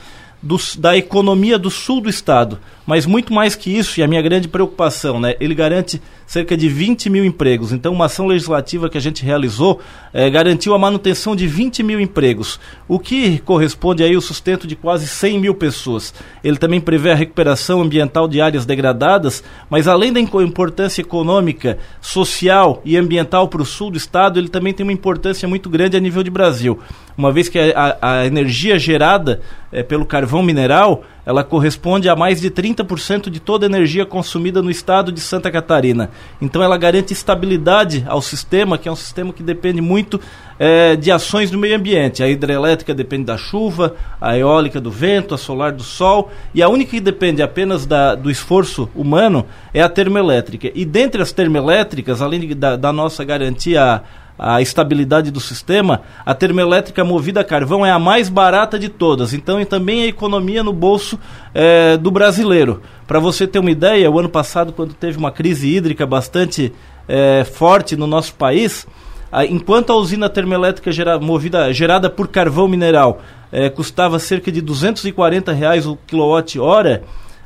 do, 0.44 0.58
da 0.78 0.98
economia 0.98 1.58
do 1.58 1.72
sul 1.72 2.02
do 2.02 2.10
estado. 2.10 2.60
Mas 2.86 3.06
muito 3.06 3.34
mais 3.34 3.56
que 3.56 3.76
isso, 3.76 4.00
e 4.00 4.04
a 4.04 4.08
minha 4.08 4.22
grande 4.22 4.48
preocupação, 4.48 5.20
né? 5.20 5.36
Ele 5.40 5.56
garante 5.56 6.02
cerca 6.26 6.58
de 6.58 6.68
20 6.68 7.10
mil 7.10 7.24
empregos. 7.24 7.72
Então, 7.72 7.94
uma 7.94 8.06
ação 8.06 8.26
legislativa 8.28 8.90
que 8.90 8.98
a 8.98 9.02
gente 9.02 9.24
realizou 9.24 9.80
é, 10.14 10.30
garantiu 10.30 10.74
a 10.74 10.80
manutenção 10.80 11.36
de 11.36 11.48
20 11.48 11.84
mil 11.84 12.00
empregos, 12.00 12.60
o 12.88 13.00
que 13.00 13.40
corresponde 13.40 14.04
aí 14.04 14.16
ao 14.16 14.22
sustento 14.22 14.68
de 14.68 14.76
quase 14.76 15.08
100 15.08 15.40
mil 15.40 15.56
pessoas. 15.56 16.14
Ele 16.44 16.58
também 16.58 16.82
prevê 16.82 17.12
a 17.12 17.16
recuperação 17.16 17.82
ambiental 17.82 18.28
de 18.28 18.42
áreas 18.42 18.66
degradadas, 18.66 19.44
mas 19.70 19.88
além 19.88 20.12
da 20.12 20.20
importância 20.20 21.02
econômica, 21.02 21.78
social 22.02 22.82
e 22.84 22.98
ambiental 22.98 23.48
para 23.48 23.62
o 23.62 23.66
sul 23.66 23.92
do 23.92 23.98
estado, 23.98 24.40
ele 24.40 24.50
também 24.50 24.74
tem 24.74 24.86
uma 24.86 24.94
importância 24.94 25.48
muito 25.48 25.70
grande 25.70 25.96
a 25.96 26.00
nível 26.00 26.24
de 26.24 26.30
Brasil 26.30 26.80
uma 27.18 27.32
vez 27.32 27.48
que 27.48 27.60
a, 27.60 27.98
a 28.02 28.26
energia 28.26 28.78
gerada 28.78 29.42
é, 29.72 29.84
pelo 29.84 30.06
carvão 30.06 30.44
mineral 30.44 31.04
ela 31.26 31.44
corresponde 31.44 32.10
a 32.10 32.16
mais 32.16 32.42
de 32.42 32.52
30% 32.52 33.30
de 33.30 33.40
toda 33.40 33.66
a 33.66 33.70
energia 33.70 34.06
consumida 34.06 34.62
no 34.62 34.70
estado 34.70 35.12
de 35.12 35.20
Santa 35.20 35.50
Catarina. 35.50 36.10
Então 36.42 36.62
ela 36.62 36.78
garante 36.78 37.14
estabilidade 37.14 38.04
ao 38.08 38.22
sistema, 38.22 38.78
que 38.78 38.90
é 38.90 38.92
um 38.92 38.96
sistema 38.96 39.32
que 39.32 39.44
depende 39.44 39.82
muito 39.82 40.20
é, 40.60 40.96
de 40.96 41.12
ações 41.12 41.50
do 41.50 41.58
meio 41.58 41.76
ambiente. 41.76 42.24
A 42.24 42.28
hidrelétrica 42.28 42.94
depende 42.94 43.26
da 43.26 43.38
chuva, 43.38 43.96
a 44.20 44.38
eólica 44.38 44.80
do 44.80 44.92
vento, 44.92 45.34
a 45.34 45.38
solar 45.38 45.72
do 45.72 45.84
sol, 45.84 46.32
e 46.54 46.62
a 46.62 46.70
única 46.70 46.92
que 46.92 47.00
depende 47.00 47.42
apenas 47.42 47.86
da, 47.86 48.16
do 48.16 48.30
esforço 48.30 48.90
humano 48.96 49.46
é 49.74 49.82
a 49.82 49.90
termoelétrica. 49.90 50.72
E 50.76 50.86
dentre 50.86 51.22
as 51.22 51.32
termoelétricas, 51.32 52.22
além 52.22 52.42
de, 52.42 52.56
da, 52.56 52.76
da 52.76 52.92
nossa 52.92 53.24
garantia 53.24 54.04
a 54.38 54.62
estabilidade 54.62 55.32
do 55.32 55.40
sistema, 55.40 56.02
a 56.26 56.34
termoelétrica 56.34 57.04
movida 57.04 57.42
a 57.42 57.44
carvão 57.44 57.86
é 57.86 57.92
a 57.92 58.00
mais 58.00 58.30
barata 58.30 58.78
de 58.80 58.90
todas. 58.90 59.34
Então, 59.34 59.60
e 59.60 59.66
também 59.66 60.04
a 60.04 60.08
economia 60.08 60.64
no 60.64 60.74
bolso 60.74 61.20
é, 61.54 61.98
do 61.98 62.12
brasileiro. 62.12 62.82
Para 63.08 63.20
você 63.20 63.46
ter 63.46 63.60
uma 63.60 63.72
ideia, 63.72 64.10
o 64.10 64.20
ano 64.20 64.30
passado, 64.30 64.74
quando 64.74 64.94
teve 64.94 65.18
uma 65.18 65.32
crise 65.32 65.68
hídrica 65.68 66.06
bastante 66.06 66.74
é, 67.08 67.44
forte 67.44 67.96
no 67.96 68.08
nosso 68.08 68.34
país, 68.36 68.88
a, 69.32 69.46
enquanto 69.46 69.92
a 69.92 69.96
usina 69.96 70.30
termoelétrica 70.30 70.92
gera, 70.92 71.20
movida, 71.20 71.72
gerada 71.74 72.10
por 72.10 72.28
carvão 72.28 72.68
mineral 72.68 73.22
é, 73.54 73.70
custava 73.70 74.18
cerca 74.18 74.52
de 74.52 74.62
240 74.62 75.54
reais 75.54 75.86
o 75.86 75.96
quilowatt-hora, 76.08 77.04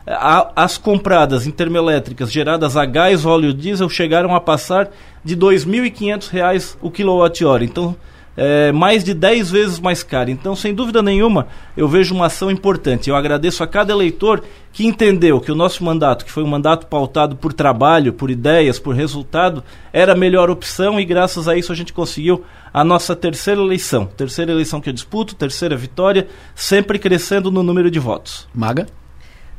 as 0.08 0.78
compradas 0.78 1.46
termoelétricas 1.48 2.32
geradas 2.32 2.78
a 2.78 2.86
gás, 2.86 3.26
óleo 3.26 3.54
diesel 3.54 3.90
chegaram 3.90 4.34
a 4.34 4.40
passar 4.40 4.90
de 5.24 5.34
R$ 5.34 5.42
2.500 5.42 6.78
o 6.82 6.90
quilowatt-hora. 6.90 7.66
Então, 7.66 7.96
é, 8.38 8.72
mais 8.72 9.04
de 9.04 9.14
10 9.14 9.50
vezes 9.50 9.80
mais 9.80 10.04
caro. 10.04 10.30
Então, 10.30 10.56
sem 10.56 10.74
dúvida 10.74 11.02
nenhuma, 11.02 11.48
eu 11.76 11.90
vejo 11.90 12.14
uma 12.14 12.28
ação 12.28 12.52
importante. 12.52 13.10
Eu 13.10 13.16
agradeço 13.16 13.64
a 13.64 13.68
cada 13.68 13.92
eleitor 13.92 14.44
que 14.72 14.86
entendeu 14.86 15.42
que 15.42 15.52
o 15.52 15.56
nosso 15.56 15.84
mandato, 15.84 16.24
que 16.24 16.32
foi 16.32 16.44
um 16.44 16.48
mandato 16.48 16.86
pautado 16.86 17.36
por 17.36 17.52
trabalho, 17.52 18.14
por 18.14 18.30
ideias, 18.30 18.78
por 18.78 18.96
resultado, 18.96 19.64
era 19.92 20.14
a 20.14 20.16
melhor 20.16 20.52
opção 20.52 21.00
e 21.00 21.04
graças 21.04 21.48
a 21.48 21.58
isso 21.58 21.72
a 21.72 21.76
gente 21.76 21.92
conseguiu 21.92 22.46
a 22.72 22.84
nossa 22.84 23.16
terceira 23.16 23.60
eleição. 23.60 24.06
Terceira 24.06 24.52
eleição 24.52 24.80
que 24.80 24.88
eu 24.88 24.94
disputo, 24.94 25.36
terceira 25.36 25.76
vitória, 25.76 26.28
sempre 26.54 27.00
crescendo 27.00 27.52
no 27.52 27.64
número 27.64 27.90
de 27.90 28.00
votos. 28.00 28.48
Maga? 28.54 28.88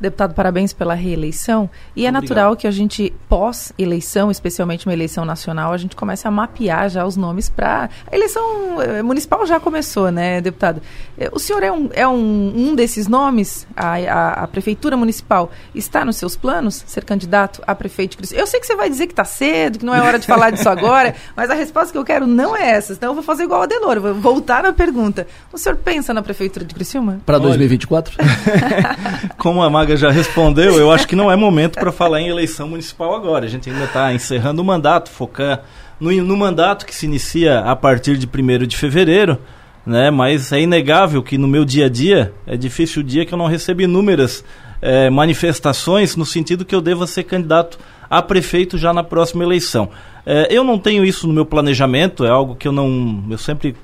Deputado, 0.01 0.32
parabéns 0.32 0.72
pela 0.72 0.94
reeleição. 0.94 1.68
E 1.96 2.07
é 2.07 2.12
natural 2.12 2.55
que 2.55 2.66
a 2.66 2.70
gente, 2.70 3.12
pós-eleição, 3.28 4.30
especialmente 4.30 4.86
uma 4.86 4.92
eleição 4.92 5.24
nacional, 5.24 5.72
a 5.72 5.76
gente 5.76 5.96
comece 5.96 6.26
a 6.26 6.30
mapear 6.30 6.88
já 6.88 7.05
os 7.05 7.16
nomes 7.16 7.49
para. 7.49 7.90
A 8.11 8.14
eleição 8.14 8.80
eh, 8.80 9.03
municipal 9.03 9.44
já 9.44 9.59
começou, 9.59 10.12
né, 10.12 10.40
deputado? 10.40 10.80
Eh, 11.18 11.28
o 11.32 11.38
senhor 11.40 11.64
é 11.64 11.72
um, 11.72 11.90
é 11.92 12.07
um, 12.07 12.53
um 12.55 12.74
desses 12.76 13.09
nomes? 13.09 13.66
A, 13.76 13.94
a, 13.94 14.32
a 14.44 14.46
Prefeitura 14.46 14.96
Municipal 14.96 15.51
está 15.74 16.05
nos 16.05 16.16
seus 16.16 16.36
planos 16.36 16.84
ser 16.86 17.05
candidato 17.05 17.61
a 17.66 17.74
prefeito 17.74 18.12
de 18.12 18.18
Criciúma? 18.18 18.40
Eu 18.40 18.46
sei 18.46 18.61
que 18.61 18.66
você 18.66 18.76
vai 18.76 18.88
dizer 18.88 19.07
que 19.07 19.12
está 19.12 19.24
cedo, 19.24 19.80
que 19.80 19.84
não 19.84 19.94
é 19.94 20.01
hora 20.01 20.18
de 20.18 20.26
falar 20.26 20.51
disso 20.51 20.68
agora, 20.68 21.14
mas 21.34 21.51
a 21.51 21.55
resposta 21.55 21.90
que 21.90 21.99
eu 21.99 22.05
quero 22.05 22.26
não 22.26 22.57
é 22.57 22.70
essa. 22.70 22.92
Então 22.92 23.11
eu 23.11 23.14
vou 23.14 23.22
fazer 23.24 23.44
igual 23.44 23.62
a 23.62 23.66
Delor, 23.66 23.99
vou 23.99 24.14
voltar 24.14 24.62
na 24.62 24.72
pergunta. 24.72 25.26
O 25.53 25.59
senhor 25.59 25.76
pensa 25.76 26.14
na 26.14 26.22
Prefeitura 26.22 26.64
de 26.64 26.72
Criciúma? 26.72 27.20
Para 27.26 27.38
2024? 27.38 28.16
Como 29.36 29.61
a 29.62 29.68
Maga 29.89 29.97
já 29.97 30.11
respondeu, 30.11 30.74
eu 30.74 30.93
acho 30.93 31.09
que 31.09 31.16
não 31.16 31.32
é 31.32 31.36
momento 31.36 31.76
para 31.76 31.91
falar 31.91 32.20
em 32.20 32.28
eleição 32.28 32.68
municipal 32.68 33.14
agora. 33.14 33.47
A 33.47 33.49
gente 33.49 33.70
ainda 33.70 33.84
está 33.84 34.12
encerrando 34.12 34.61
o 34.61 34.64
mandato, 34.64 35.09
focar 35.09 35.62
no, 35.99 36.12
no, 36.12 36.36
mandato 36.36 36.84
que 36.84 36.95
se 36.95 37.07
inicia 37.07 37.61
a 37.61 37.74
partir 37.74 38.18
de 38.18 38.26
1 38.26 38.66
de 38.66 38.76
fevereiro, 38.76 39.39
né? 39.86 40.11
mas 40.11 40.53
é 40.53 40.61
inegável 40.61 41.22
que 41.22 41.39
no 41.39 41.49
meu 41.49 41.64
dia 41.64 41.86
a 41.86 41.89
dia 41.89 42.34
é 42.47 42.55
difícil 42.55 43.01
o 43.01 43.05
dia 43.05 43.24
que 43.24 43.32
eu 43.32 43.39
não 43.39 43.47
recebo 43.47 43.80
inúmeras 43.80 44.45
é, 44.82 45.09
manifestações 45.09 46.16
no 46.16 46.26
sentido 46.26 46.66
que 46.66 46.74
eu 46.74 46.82
deva 46.82 47.07
ser 47.07 47.22
candidato 47.22 47.78
a 48.11 48.20
prefeito 48.20 48.76
já 48.76 48.93
na 48.93 49.03
próxima 49.03 49.43
eleição. 49.43 49.89
É, 50.26 50.49
eu 50.51 50.64
não 50.64 50.78
tenho 50.78 51.03
isso 51.03 51.26
no 51.26 51.32
meu 51.32 51.47
planejamento, 51.47 52.26
é 52.26 52.28
algo 52.28 52.55
que 52.55 52.68
eu 52.68 52.72
não. 52.72 53.24
Eu 53.30 53.39
sempre 53.39 53.74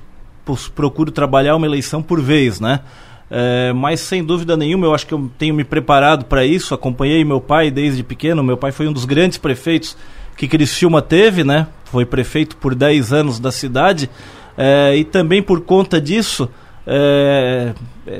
procuro 0.75 1.11
trabalhar 1.11 1.55
uma 1.55 1.65
eleição 1.65 2.03
por 2.03 2.21
vez, 2.21 2.59
né? 2.59 2.81
É, 3.29 3.73
mas 3.73 3.99
sem 4.01 4.23
dúvida 4.23 4.55
nenhuma, 4.55 4.85
eu 4.85 4.93
acho 4.93 5.07
que 5.07 5.13
eu 5.13 5.31
tenho 5.37 5.55
me 5.55 5.63
preparado 5.63 6.25
para 6.25 6.45
isso. 6.45 6.73
Acompanhei 6.73 7.23
meu 7.23 7.41
pai 7.41 7.71
desde 7.71 8.03
pequeno. 8.03 8.43
Meu 8.43 8.57
pai 8.57 8.71
foi 8.71 8.87
um 8.87 8.93
dos 8.93 9.05
grandes 9.05 9.37
prefeitos 9.37 9.97
que 10.37 10.47
Criciúma 10.47 11.01
teve, 11.01 11.43
né? 11.43 11.67
Foi 11.85 12.05
prefeito 12.05 12.57
por 12.57 12.75
10 12.75 13.13
anos 13.13 13.39
da 13.39 13.51
cidade. 13.51 14.09
É, 14.57 14.95
e 14.95 15.03
também 15.03 15.41
por 15.41 15.61
conta 15.61 15.99
disso, 15.99 16.49
é, 16.85 17.73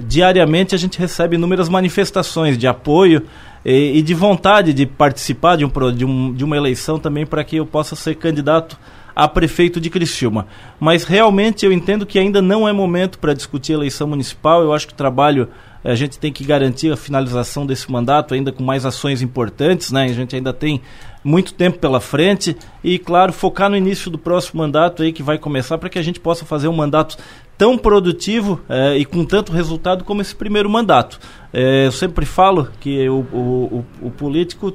diariamente 0.03 0.73
a 0.73 0.77
gente 0.77 0.97
recebe 0.97 1.35
inúmeras 1.35 1.69
manifestações 1.69 2.57
de 2.57 2.67
apoio 2.67 3.23
e, 3.63 3.99
e 3.99 4.01
de 4.01 4.13
vontade 4.13 4.73
de 4.73 4.85
participar 4.85 5.55
de, 5.55 5.65
um, 5.65 5.71
de, 5.93 6.05
um, 6.05 6.33
de 6.33 6.43
uma 6.43 6.57
eleição 6.57 6.99
também 6.99 7.25
para 7.25 7.43
que 7.43 7.57
eu 7.57 7.65
possa 7.65 7.95
ser 7.95 8.15
candidato 8.15 8.77
a 9.15 9.27
prefeito 9.27 9.79
de 9.79 9.89
Criciúma. 9.89 10.47
Mas 10.79 11.05
realmente 11.05 11.65
eu 11.65 11.71
entendo 11.71 12.05
que 12.05 12.19
ainda 12.19 12.41
não 12.41 12.67
é 12.67 12.73
momento 12.73 13.17
para 13.17 13.33
discutir 13.33 13.71
a 13.71 13.75
eleição 13.75 14.07
municipal. 14.07 14.61
Eu 14.61 14.73
acho 14.73 14.87
que 14.87 14.93
o 14.93 14.97
trabalho 14.97 15.47
eh, 15.83 15.91
a 15.91 15.95
gente 15.95 16.19
tem 16.19 16.33
que 16.33 16.43
garantir 16.43 16.91
a 16.91 16.97
finalização 16.97 17.65
desse 17.65 17.89
mandato 17.89 18.33
ainda 18.33 18.51
com 18.51 18.63
mais 18.63 18.85
ações 18.85 19.21
importantes, 19.21 19.91
né? 19.91 20.03
A 20.03 20.13
gente 20.13 20.35
ainda 20.35 20.51
tem 20.51 20.81
muito 21.23 21.53
tempo 21.53 21.79
pela 21.79 21.99
frente 21.99 22.55
e, 22.83 22.99
claro, 22.99 23.31
focar 23.31 23.69
no 23.69 23.77
início 23.77 24.11
do 24.11 24.17
próximo 24.17 24.61
mandato 24.61 25.01
aí 25.01 25.13
que 25.13 25.23
vai 25.23 25.37
começar 25.37 25.77
para 25.77 25.89
que 25.89 25.97
a 25.97 26.03
gente 26.03 26.19
possa 26.19 26.45
fazer 26.45 26.67
um 26.67 26.75
mandato 26.75 27.17
tão 27.57 27.77
produtivo 27.77 28.59
eh, 28.67 28.97
e 28.97 29.05
com 29.05 29.23
tanto 29.23 29.53
resultado 29.53 30.03
como 30.03 30.21
esse 30.21 30.35
primeiro 30.35 30.69
mandato. 30.69 31.19
Eh, 31.53 31.85
eu 31.85 31.91
sempre 31.93 32.25
falo 32.25 32.69
que 32.81 33.07
o, 33.07 33.25
o, 33.31 33.85
o, 34.01 34.07
o 34.07 34.11
político 34.11 34.73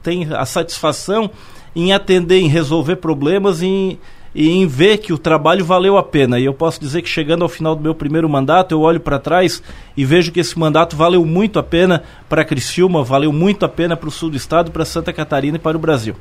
tem 0.00 0.28
a 0.32 0.46
satisfação 0.46 1.30
em 1.74 1.92
atender, 1.92 2.40
em 2.40 2.48
resolver 2.48 2.96
problemas 2.96 3.62
em, 3.62 3.98
e 4.34 4.50
em 4.50 4.66
ver 4.66 4.98
que 4.98 5.12
o 5.12 5.18
trabalho 5.18 5.64
valeu 5.64 5.96
a 5.96 6.02
pena. 6.02 6.38
E 6.38 6.44
eu 6.44 6.54
posso 6.54 6.80
dizer 6.80 7.02
que 7.02 7.08
chegando 7.08 7.42
ao 7.42 7.48
final 7.48 7.74
do 7.74 7.82
meu 7.82 7.94
primeiro 7.94 8.28
mandato, 8.28 8.72
eu 8.72 8.80
olho 8.80 9.00
para 9.00 9.18
trás 9.18 9.62
e 9.96 10.04
vejo 10.04 10.32
que 10.32 10.40
esse 10.40 10.58
mandato 10.58 10.96
valeu 10.96 11.24
muito 11.24 11.58
a 11.58 11.62
pena 11.62 12.02
para 12.28 12.44
Criciúma, 12.44 13.02
valeu 13.02 13.32
muito 13.32 13.64
a 13.64 13.68
pena 13.68 13.96
para 13.96 14.08
o 14.08 14.12
sul 14.12 14.30
do 14.30 14.36
estado, 14.36 14.70
para 14.70 14.84
Santa 14.84 15.12
Catarina 15.12 15.56
e 15.56 15.60
para 15.60 15.76
o 15.76 15.80
Brasil. 15.80 16.14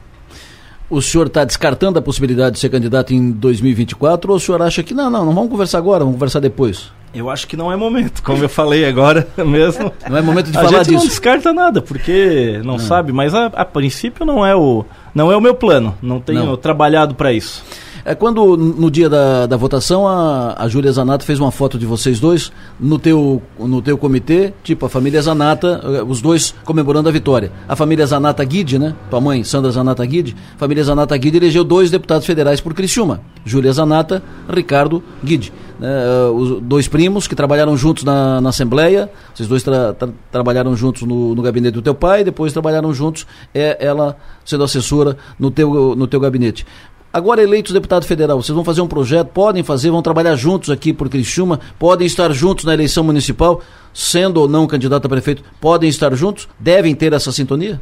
O 0.90 1.02
senhor 1.02 1.28
está 1.28 1.44
descartando 1.44 2.00
a 2.00 2.02
possibilidade 2.02 2.56
de 2.56 2.60
ser 2.60 2.70
candidato 2.70 3.14
em 3.14 3.30
2024 3.30 4.32
ou 4.32 4.38
o 4.38 4.40
senhor 4.40 4.62
acha 4.62 4.82
que 4.82 4.94
não, 4.94 5.10
não, 5.10 5.26
não 5.26 5.36
vamos 5.36 5.52
conversar 5.52 5.80
agora, 5.80 6.00
vamos 6.00 6.16
conversar 6.16 6.40
depois? 6.40 6.92
Eu 7.14 7.30
acho 7.30 7.48
que 7.48 7.56
não 7.58 7.72
é 7.72 7.76
momento, 7.76 8.22
como 8.22 8.44
eu 8.44 8.50
falei 8.50 8.86
agora 8.86 9.28
mesmo. 9.38 9.92
Não 10.10 10.18
é 10.18 10.22
momento 10.22 10.52
de 10.52 10.58
a 10.58 10.62
falar 10.62 10.80
gente 10.80 10.90
disso. 10.90 11.00
não 11.00 11.08
descarta 11.08 11.54
nada, 11.54 11.82
porque 11.82 12.60
não, 12.64 12.74
não. 12.74 12.80
sabe, 12.80 13.12
mas 13.12 13.34
a, 13.34 13.48
a, 13.48 13.66
princípio 13.66 14.26
não 14.26 14.46
é 14.46 14.56
o 14.56 14.86
não 15.16 15.32
é 15.32 15.38
o 15.38 15.42
meu 15.42 15.56
plano, 15.56 15.98
não 16.02 16.20
tenho 16.20 16.46
não. 16.46 16.58
trabalhado 16.58 17.16
para 17.16 17.32
isso. 17.34 17.64
É 18.08 18.16
quando 18.16 18.56
no 18.56 18.90
dia 18.90 19.10
da, 19.10 19.46
da 19.46 19.58
votação 19.58 20.08
a, 20.08 20.56
a 20.58 20.70
Júlia 20.70 20.90
Zanata 20.94 21.26
fez 21.26 21.42
uma 21.42 21.52
foto 21.52 21.78
de 21.78 21.86
vocês 21.86 22.22
dois 22.22 22.54
no 22.80 22.98
teu, 22.98 23.42
no 23.60 23.82
teu 23.82 23.98
comitê, 23.98 24.54
tipo 24.64 24.86
a 24.86 24.90
família 24.90 25.22
Zanata, 25.22 25.82
eh, 25.84 26.04
os 26.04 26.22
dois 26.22 26.56
comemorando 26.64 27.10
a 27.10 27.12
vitória. 27.12 27.52
A 27.68 27.76
família 27.76 28.06
Zanata 28.06 28.42
Guide, 28.46 28.80
né? 28.80 28.96
Tua 29.10 29.20
mãe, 29.20 29.44
Sandra 29.44 29.72
Zanata 29.72 30.06
Guide, 30.06 30.38
família 30.56 30.86
Zanata 30.86 31.18
Guide 31.18 31.36
elegeu 31.36 31.66
dois 31.66 31.92
deputados 31.92 32.26
federais 32.26 32.62
por 32.62 32.74
Criciúma, 32.74 33.20
Júlia 33.44 33.74
Zanata, 33.74 34.24
Ricardo 34.48 35.04
Guide. 35.22 35.52
Né? 35.78 35.90
Eh, 35.90 36.30
os 36.30 36.62
dois 36.62 36.88
primos 36.88 37.28
que 37.28 37.36
trabalharam 37.36 37.76
juntos 37.76 38.06
na, 38.06 38.40
na 38.40 38.52
Assembleia, 38.52 39.12
vocês 39.36 39.50
dois 39.50 39.64
tra, 39.64 39.94
tra, 39.94 40.08
trabalharam 40.32 40.78
juntos 40.78 41.02
no, 41.02 41.36
no 41.36 41.42
gabinete 41.42 41.74
do 41.74 41.82
teu 41.82 41.94
pai, 41.94 42.24
depois 42.24 42.54
trabalharam 42.54 42.94
juntos, 42.94 43.28
é, 43.54 43.86
ela 43.86 44.16
sendo 44.46 44.64
assessora 44.64 45.18
no 45.38 45.52
teu, 45.52 45.94
no 45.94 46.08
teu 46.08 46.22
gabinete. 46.22 46.66
Agora 47.12 47.42
eleitos 47.42 47.74
deputado 47.74 48.06
federal, 48.06 48.42
vocês 48.42 48.54
vão 48.54 48.64
fazer 48.64 48.82
um 48.82 48.88
projeto, 48.88 49.30
podem 49.30 49.64
fazer, 49.64 49.90
vão 49.90 50.02
trabalhar 50.02 50.36
juntos 50.36 50.70
aqui 50.70 50.92
por 50.94 51.10
Criciúma, 51.10 51.60
podem 51.80 52.06
estar 52.06 52.32
juntos 52.34 52.66
na 52.66 52.74
eleição 52.74 53.04
municipal, 53.04 53.62
sendo 53.94 54.42
ou 54.42 54.48
não 54.48 54.68
candidato 54.68 55.06
a 55.06 55.10
prefeito, 55.10 55.44
podem 55.60 55.90
estar 55.90 56.14
juntos, 56.16 56.48
devem 56.60 56.94
ter 56.94 57.14
essa 57.14 57.32
sintonia? 57.32 57.80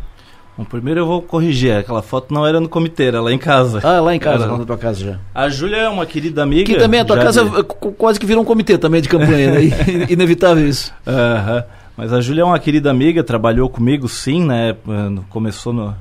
Bom, 0.58 0.64
primeiro 0.64 1.02
eu 1.02 1.06
vou 1.06 1.22
corrigir, 1.22 1.76
aquela 1.76 2.02
foto 2.02 2.34
não 2.34 2.48
era 2.48 2.62
no 2.62 2.70
comitê, 2.70 3.06
era 3.06 3.20
lá 3.20 3.32
em 3.32 3.38
casa. 3.38 3.82
Ah, 3.84 4.00
lá 4.00 4.16
em 4.16 4.20
casa, 4.20 4.46
lá 4.46 4.58
na 4.58 4.66
tua 4.66 4.78
casa 4.78 5.04
já. 5.04 5.20
A 5.34 5.50
Júlia 5.50 5.78
é 5.78 5.90
uma 5.90 6.06
querida 6.06 6.42
amiga. 6.44 6.64
Que 6.64 6.80
também 6.80 7.02
a 7.02 7.06
tua 7.06 7.18
casa 7.18 7.44
de... 7.44 7.64
quase 7.98 8.18
que 8.18 8.26
virou 8.26 8.42
um 8.42 8.46
comitê 8.46 8.78
também 8.78 9.02
de 9.02 9.10
campanha, 9.10 9.52
né? 9.52 9.62
Inevitável 10.10 10.66
isso. 10.66 10.94
Aham. 11.06 11.64
Mas 11.98 12.14
a 12.14 12.22
Júlia 12.22 12.42
é 12.42 12.46
uma 12.46 12.60
querida 12.60 12.90
amiga, 12.90 13.24
trabalhou 13.24 13.70
comigo 13.70 14.08
sim, 14.08 14.46
né? 14.46 14.76
Começou 15.30 15.74
no, 15.74 15.96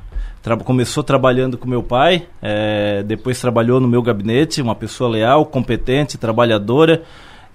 começou 0.64 1.02
trabalhando 1.02 1.56
com 1.56 1.68
meu 1.68 1.82
pai, 1.82 2.26
é, 2.42 3.02
depois 3.02 3.40
trabalhou 3.40 3.80
no 3.80 3.88
meu 3.88 4.02
gabinete, 4.02 4.60
uma 4.60 4.74
pessoa 4.74 5.08
leal, 5.08 5.46
competente, 5.46 6.18
trabalhadora 6.18 7.02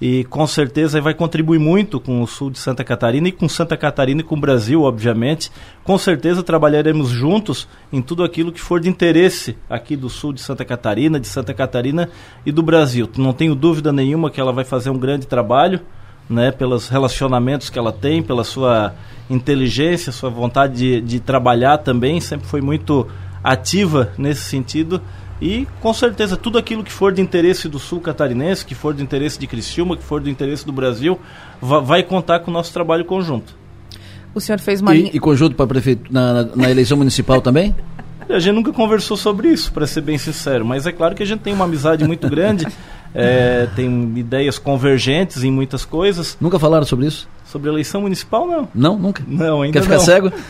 e 0.01 0.23
com 0.25 0.47
certeza 0.47 1.01
vai 1.01 1.13
contribuir 1.13 1.59
muito 1.59 1.99
com 1.99 2.21
o 2.21 2.27
sul 2.27 2.49
de 2.49 2.57
Santa 2.57 2.83
Catarina 2.83 3.27
e 3.27 3.31
com 3.31 3.49
Santa 3.49 3.75
Catarina 3.75 4.21
e 4.21 4.23
com 4.23 4.35
o 4.35 4.39
Brasil, 4.39 4.83
obviamente. 4.83 5.51
Com 5.83 5.97
certeza 5.97 6.41
trabalharemos 6.41 7.09
juntos 7.09 7.67
em 7.91 8.01
tudo 8.01 8.23
aquilo 8.23 8.51
que 8.51 8.61
for 8.61 8.79
de 8.79 8.89
interesse 8.89 9.57
aqui 9.69 9.95
do 9.95 10.09
sul 10.09 10.31
de 10.31 10.41
Santa 10.41 10.63
Catarina, 10.63 11.19
de 11.19 11.27
Santa 11.27 11.53
Catarina 11.53 12.09
e 12.45 12.51
do 12.51 12.63
Brasil. 12.63 13.09
Não 13.17 13.33
tenho 13.33 13.53
dúvida 13.53 13.91
nenhuma 13.91 14.31
que 14.31 14.39
ela 14.39 14.53
vai 14.53 14.63
fazer 14.63 14.89
um 14.89 14.97
grande 14.97 15.27
trabalho, 15.27 15.81
né, 16.30 16.51
pelos 16.51 16.88
relacionamentos 16.88 17.69
que 17.69 17.80
ela 17.80 17.91
tem, 17.91 18.21
pela 18.21 18.43
sua 18.43 18.93
inteligência, 19.30 20.11
sua 20.11 20.30
vontade 20.30 20.75
de, 20.75 21.01
de 21.01 21.19
trabalhar 21.19 21.80
também, 21.80 22.21
sempre 22.21 22.47
foi 22.47 22.61
muito 22.61 23.07
ativa 23.43 24.11
nesse 24.17 24.43
sentido. 24.43 25.01
E 25.41 25.65
com 25.80 25.93
certeza 25.93 26.36
tudo 26.36 26.57
aquilo 26.57 26.84
que 26.84 26.91
for 26.91 27.13
de 27.13 27.21
interesse 27.21 27.69
do 27.69 27.80
sul 27.80 28.01
catarinense, 28.01 28.65
que 28.65 28.75
for 28.75 28.93
de 28.93 29.01
interesse 29.01 29.39
de 29.39 29.47
Criciúma, 29.47 29.95
que 29.95 30.03
for 30.03 30.19
do 30.19 30.30
interesse 30.30 30.65
do 30.65 30.71
Brasil, 30.73 31.17
vai, 31.61 31.82
vai 31.82 32.03
contar 32.03 32.39
com 32.41 32.51
o 32.51 32.53
nosso 32.53 32.73
trabalho 32.73 33.05
conjunto. 33.05 33.57
O 34.36 34.41
senhor 34.41 34.59
fez 34.59 34.82
uma. 34.82 34.95
E, 34.95 35.11
e 35.13 35.19
conjunto 35.19 35.55
para 35.55 35.65
prefeito 35.65 36.11
na, 36.11 36.34
na, 36.34 36.55
na 36.55 36.69
eleição 36.69 36.97
municipal 36.97 37.41
também? 37.41 37.73
A 38.27 38.38
gente 38.38 38.53
nunca 38.53 38.71
conversou 38.71 39.17
sobre 39.17 39.47
isso, 39.47 39.71
para 39.71 39.87
ser 39.87 40.01
bem 40.01 40.17
sincero, 40.17 40.63
mas 40.63 40.86
é 40.86 40.91
claro 40.91 41.16
que 41.16 41.24
a 41.24 41.25
gente 41.25 41.39
tem 41.39 41.51
uma 41.51 41.66
amizade 41.66 42.05
muito 42.05 42.29
grande, 42.29 42.67
é, 43.13 43.67
tem 43.75 44.13
ideias 44.15 44.57
convergentes 44.57 45.43
em 45.43 45.51
muitas 45.51 45.83
coisas. 45.86 46.37
Nunca 46.39 46.57
falaram 46.59 46.86
sobre 46.86 47.07
isso? 47.07 47.27
Sobre 47.45 47.69
eleição 47.69 48.01
municipal, 48.01 48.47
não. 48.47 48.69
Não, 48.75 48.97
nunca? 48.97 49.23
Não, 49.27 49.63
ainda 49.63 49.79
Quer 49.79 49.83
ficar 49.83 49.95
não. 49.95 50.03
cego? 50.03 50.31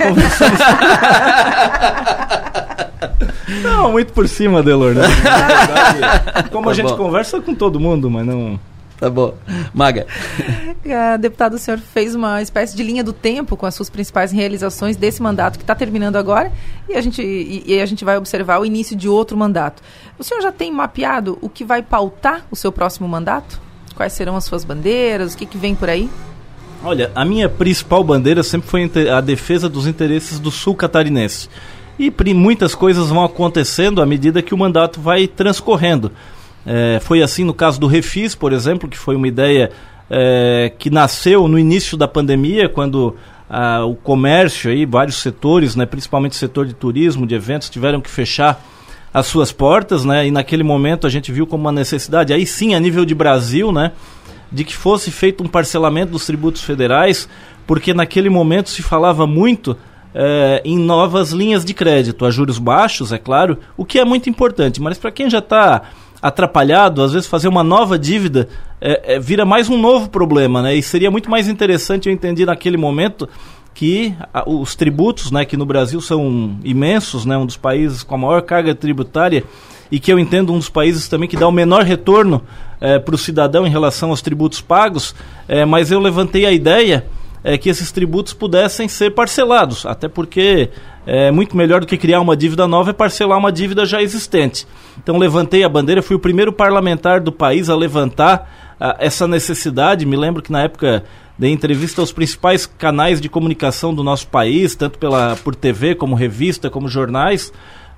não, 3.64 3.92
muito 3.94 4.12
por 4.12 4.28
cima, 4.28 4.62
Delor, 4.62 4.94
né? 4.94 5.08
Verdade, 5.08 6.50
como 6.52 6.66
tá 6.66 6.72
a 6.72 6.74
gente 6.74 6.90
bom. 6.90 6.98
conversa 6.98 7.40
com 7.40 7.56
todo 7.56 7.80
mundo, 7.80 8.10
mas 8.10 8.26
não... 8.26 8.60
Tá 9.00 9.10
bom. 9.10 9.34
Maga. 9.74 10.06
Deputado, 11.20 11.54
o 11.54 11.58
senhor 11.58 11.80
fez 11.80 12.14
uma 12.14 12.42
espécie 12.42 12.76
de 12.76 12.84
linha 12.84 13.04
do 13.04 13.14
tempo 13.14 13.56
com 13.56 13.66
as 13.66 13.74
suas 13.74 13.90
principais 13.90 14.32
realizações 14.32 14.98
desse 14.98 15.22
mandato 15.22 15.58
que 15.58 15.64
está 15.64 15.74
terminando 15.74 16.18
agora 16.18 16.52
e 16.88 16.96
a, 16.96 17.02
gente, 17.02 17.22
e, 17.22 17.64
e, 17.66 17.80
a 17.80 17.86
gente 17.86 18.04
vai 18.04 18.18
observar 18.18 18.60
o 18.60 18.66
início 18.66 18.98
de 18.98 19.08
outro 19.08 19.38
mandato. 19.38 19.82
O 20.18 20.24
senhor 20.24 20.42
já 20.42 20.52
tem 20.52 20.70
mapeado 20.72 21.38
o 21.42 21.48
que 21.48 21.64
vai 21.64 21.82
pautar 21.82 22.46
o 22.52 22.56
seu 22.58 22.74
próximo 22.74 23.08
mandato? 23.08 23.62
Quais 23.96 24.12
serão 24.12 24.36
as 24.36 24.44
suas 24.44 24.66
bandeiras? 24.66 25.34
O 25.34 25.38
que, 25.38 25.46
que 25.46 25.58
vem 25.58 25.76
por 25.76 25.90
aí? 25.90 26.10
Olha, 26.84 27.12
a 27.16 27.24
minha 27.24 27.48
principal 27.48 28.04
bandeira 28.04 28.44
sempre 28.44 28.70
foi 28.70 28.92
a 29.10 29.22
defesa 29.22 29.70
dos 29.70 29.88
interesses 29.88 30.40
do 30.40 30.52
sul 30.52 30.76
catarinense. 30.76 31.50
E 31.98 32.12
muitas 32.34 32.74
coisas 32.74 33.10
vão 33.10 33.24
acontecendo 33.24 34.02
à 34.02 34.06
medida 34.06 34.42
que 34.42 34.54
o 34.54 34.58
mandato 34.58 35.02
vai 35.02 35.28
transcorrendo. 35.28 36.12
É, 36.66 37.00
foi 37.02 37.22
assim 37.22 37.44
no 37.44 37.54
caso 37.54 37.80
do 37.80 37.88
Refis, 37.88 38.36
por 38.36 38.54
exemplo, 38.54 38.90
que 38.90 38.98
foi 38.98 39.16
uma 39.16 39.28
ideia 39.28 39.72
é, 40.10 40.72
que 40.78 40.90
nasceu 40.90 41.48
no 41.48 41.58
início 41.58 41.98
da 41.98 42.08
pandemia, 42.08 42.68
quando 42.68 43.16
o 43.88 43.96
comércio 43.96 44.70
aí, 44.70 44.86
vários 44.86 45.16
setores, 45.16 45.76
né, 45.76 45.84
principalmente 45.84 46.34
o 46.34 46.36
setor 46.36 46.68
de 46.68 46.74
turismo, 46.76 47.26
de 47.26 47.34
eventos, 47.34 47.68
tiveram 47.68 48.00
que 48.00 48.10
fechar 48.10 48.64
as 49.14 49.26
suas 49.26 49.52
portas, 49.52 50.06
né? 50.06 50.28
E 50.28 50.32
naquele 50.32 50.64
momento 50.64 51.08
a 51.08 51.10
gente 51.10 51.32
viu 51.32 51.48
como 51.48 51.62
uma 51.62 51.72
necessidade, 51.72 52.32
aí 52.32 52.46
sim, 52.46 52.76
a 52.76 52.80
nível 52.80 53.06
de 53.06 53.16
Brasil, 53.16 53.72
né? 53.72 53.92
De 54.52 54.64
que 54.64 54.76
fosse 54.76 55.12
feito 55.12 55.44
um 55.44 55.48
parcelamento 55.48 56.12
dos 56.12 56.26
tributos 56.26 56.62
federais, 56.62 57.28
porque 57.66 57.94
naquele 57.94 58.30
momento 58.30 58.70
se 58.70 58.82
falava 58.82 59.26
muito 59.26 59.76
é, 60.14 60.62
em 60.64 60.78
novas 60.78 61.32
linhas 61.32 61.66
de 61.66 61.74
crédito, 61.74 62.26
a 62.26 62.32
juros 62.32 62.58
baixos, 62.58 63.12
é 63.12 63.18
claro, 63.18 63.58
o 63.78 63.86
que 63.86 64.00
é 64.00 64.06
muito 64.06 64.30
importante, 64.30 64.82
mas 64.82 64.98
para 64.98 65.12
quem 65.12 65.30
já 65.30 65.40
está 65.40 65.84
atrapalhado, 66.22 67.02
às 67.02 67.14
vezes 67.14 67.28
fazer 67.28 67.48
uma 67.48 67.64
nova 67.64 67.98
dívida 67.98 68.50
é, 68.82 69.16
é, 69.16 69.20
vira 69.20 69.46
mais 69.46 69.70
um 69.70 69.78
novo 69.78 70.10
problema, 70.10 70.62
né? 70.62 70.76
E 70.76 70.84
seria 70.84 71.10
muito 71.10 71.30
mais 71.30 71.48
interessante, 71.48 72.08
eu 72.08 72.14
entendi 72.14 72.46
naquele 72.46 72.78
momento, 72.78 73.28
que 73.74 74.14
a, 74.34 74.50
os 74.50 74.76
tributos, 74.76 75.32
né, 75.32 75.46
que 75.46 75.56
no 75.56 75.66
Brasil 75.66 76.02
são 76.02 76.58
imensos, 76.64 77.26
né, 77.26 77.38
um 77.38 77.46
dos 77.46 77.56
países 77.56 78.04
com 78.04 78.16
a 78.16 78.18
maior 78.18 78.42
carga 78.42 78.76
tributária 78.76 79.44
e 79.92 80.00
que 80.00 80.12
eu 80.12 80.20
entendo 80.20 80.54
um 80.54 80.58
dos 80.58 80.70
países 80.70 81.08
também 81.08 81.30
que 81.30 81.38
dá 81.38 81.48
o 81.48 81.52
menor 81.52 81.84
retorno 81.84 82.44
é, 82.82 83.00
para 83.00 83.16
o 83.16 83.18
cidadão 83.18 83.66
em 83.66 83.70
relação 83.70 84.10
aos 84.10 84.22
tributos 84.22 84.60
pagos, 84.62 85.16
é, 85.48 85.66
mas 85.66 85.92
eu 85.92 86.00
levantei 86.00 86.46
a 86.46 86.52
ideia 86.52 87.06
é, 87.44 87.58
que 87.58 87.70
esses 87.70 87.92
tributos 87.92 88.34
pudessem 88.34 88.88
ser 88.88 89.12
parcelados, 89.12 89.86
até 89.86 90.08
porque 90.08 90.70
é 91.06 91.32
muito 91.32 91.56
melhor 91.58 91.82
do 91.82 91.88
que 91.88 91.98
criar 91.98 92.22
uma 92.22 92.38
dívida 92.38 92.68
nova 92.68 92.92
é 92.92 92.94
parcelar 92.94 93.38
uma 93.38 93.52
dívida 93.52 93.86
já 93.86 94.02
existente. 94.02 94.68
Então 95.02 95.18
levantei 95.18 95.64
a 95.64 95.70
bandeira, 95.70 96.02
fui 96.02 96.16
o 96.16 96.20
primeiro 96.20 96.54
parlamentar 96.54 97.20
do 97.20 97.32
país 97.32 97.70
a 97.70 97.76
levantar 97.76 98.76
a, 98.80 98.98
essa 99.00 99.28
necessidade. 99.28 100.06
Me 100.06 100.16
lembro 100.16 100.44
que 100.44 100.52
na 100.52 100.62
época 100.62 101.04
dei 101.38 101.52
entrevista 101.52 102.02
aos 102.02 102.12
principais 102.12 102.66
canais 102.66 103.20
de 103.22 103.30
comunicação 103.30 103.94
do 103.94 104.04
nosso 104.04 104.28
país, 104.28 104.76
tanto 104.76 105.00
pela, 105.00 105.36
por 105.38 105.56
TV, 105.56 105.96
como 105.96 106.14
revista, 106.14 106.70
como 106.70 106.88
jornais, 106.88 107.52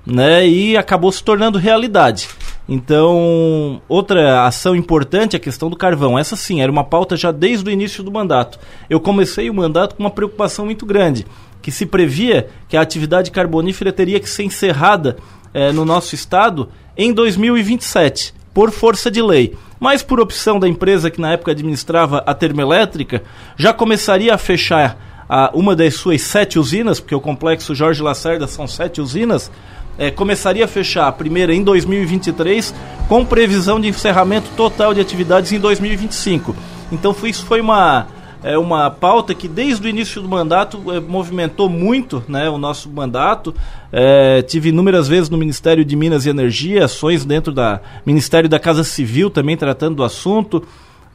né, 0.06 0.46
e 0.46 0.76
acabou 0.76 1.10
se 1.12 1.22
tornando 1.22 1.58
realidade. 1.58 2.28
Então, 2.68 3.82
outra 3.88 4.46
ação 4.46 4.74
importante 4.74 5.34
é 5.34 5.36
a 5.36 5.40
questão 5.40 5.68
do 5.68 5.76
carvão. 5.76 6.18
Essa 6.18 6.36
sim, 6.36 6.60
era 6.60 6.70
uma 6.70 6.84
pauta 6.84 7.16
já 7.16 7.32
desde 7.32 7.68
o 7.68 7.72
início 7.72 8.02
do 8.02 8.10
mandato. 8.10 8.58
Eu 8.88 9.00
comecei 9.00 9.50
o 9.50 9.54
mandato 9.54 9.94
com 9.94 10.02
uma 10.02 10.10
preocupação 10.10 10.64
muito 10.64 10.86
grande, 10.86 11.26
que 11.60 11.70
se 11.70 11.86
previa 11.86 12.48
que 12.68 12.76
a 12.76 12.80
atividade 12.80 13.30
carbonífera 13.30 13.92
teria 13.92 14.20
que 14.20 14.28
ser 14.28 14.44
encerrada 14.44 15.16
eh, 15.52 15.72
no 15.72 15.84
nosso 15.84 16.14
estado 16.14 16.68
em 16.96 17.12
2027, 17.12 18.34
por 18.54 18.70
força 18.70 19.10
de 19.10 19.22
lei 19.22 19.56
mas 19.82 20.00
por 20.00 20.20
opção 20.20 20.60
da 20.60 20.68
empresa 20.68 21.10
que 21.10 21.20
na 21.20 21.32
época 21.32 21.50
administrava 21.50 22.22
a 22.24 22.32
termoelétrica, 22.32 23.20
já 23.56 23.72
começaria 23.72 24.32
a 24.32 24.38
fechar 24.38 24.96
a, 25.28 25.50
uma 25.54 25.74
das 25.74 25.94
suas 25.94 26.22
sete 26.22 26.56
usinas, 26.56 27.00
porque 27.00 27.16
o 27.16 27.20
complexo 27.20 27.74
Jorge 27.74 28.00
Lacerda 28.00 28.46
são 28.46 28.68
sete 28.68 29.00
usinas, 29.00 29.50
é, 29.98 30.10
começaria 30.10 30.64
a 30.64 30.68
fechar 30.68 31.08
a 31.08 31.12
primeira 31.12 31.54
em 31.54 31.62
2023, 31.62 32.74
com 33.08 33.24
previsão 33.24 33.80
de 33.80 33.88
encerramento 33.88 34.48
total 34.56 34.94
de 34.94 35.00
atividades 35.00 35.52
em 35.52 35.58
2025. 35.58 36.54
Então 36.90 37.14
foi, 37.14 37.30
isso 37.30 37.44
foi 37.44 37.60
uma 37.60 38.06
é 38.44 38.58
uma 38.58 38.90
pauta 38.90 39.34
que 39.34 39.46
desde 39.46 39.86
o 39.86 39.88
início 39.88 40.20
do 40.20 40.28
mandato 40.28 40.82
é, 40.92 40.98
movimentou 40.98 41.68
muito 41.68 42.24
né, 42.26 42.50
o 42.50 42.58
nosso 42.58 42.90
mandato. 42.90 43.54
É, 43.92 44.42
tive 44.42 44.70
inúmeras 44.70 45.06
vezes 45.06 45.30
no 45.30 45.38
Ministério 45.38 45.84
de 45.84 45.94
Minas 45.94 46.26
e 46.26 46.30
Energia, 46.30 46.84
ações 46.84 47.24
dentro 47.24 47.52
do 47.52 47.62
Ministério 48.04 48.48
da 48.48 48.58
Casa 48.58 48.82
Civil 48.82 49.30
também 49.30 49.56
tratando 49.56 49.96
do 49.96 50.04
assunto. 50.04 50.62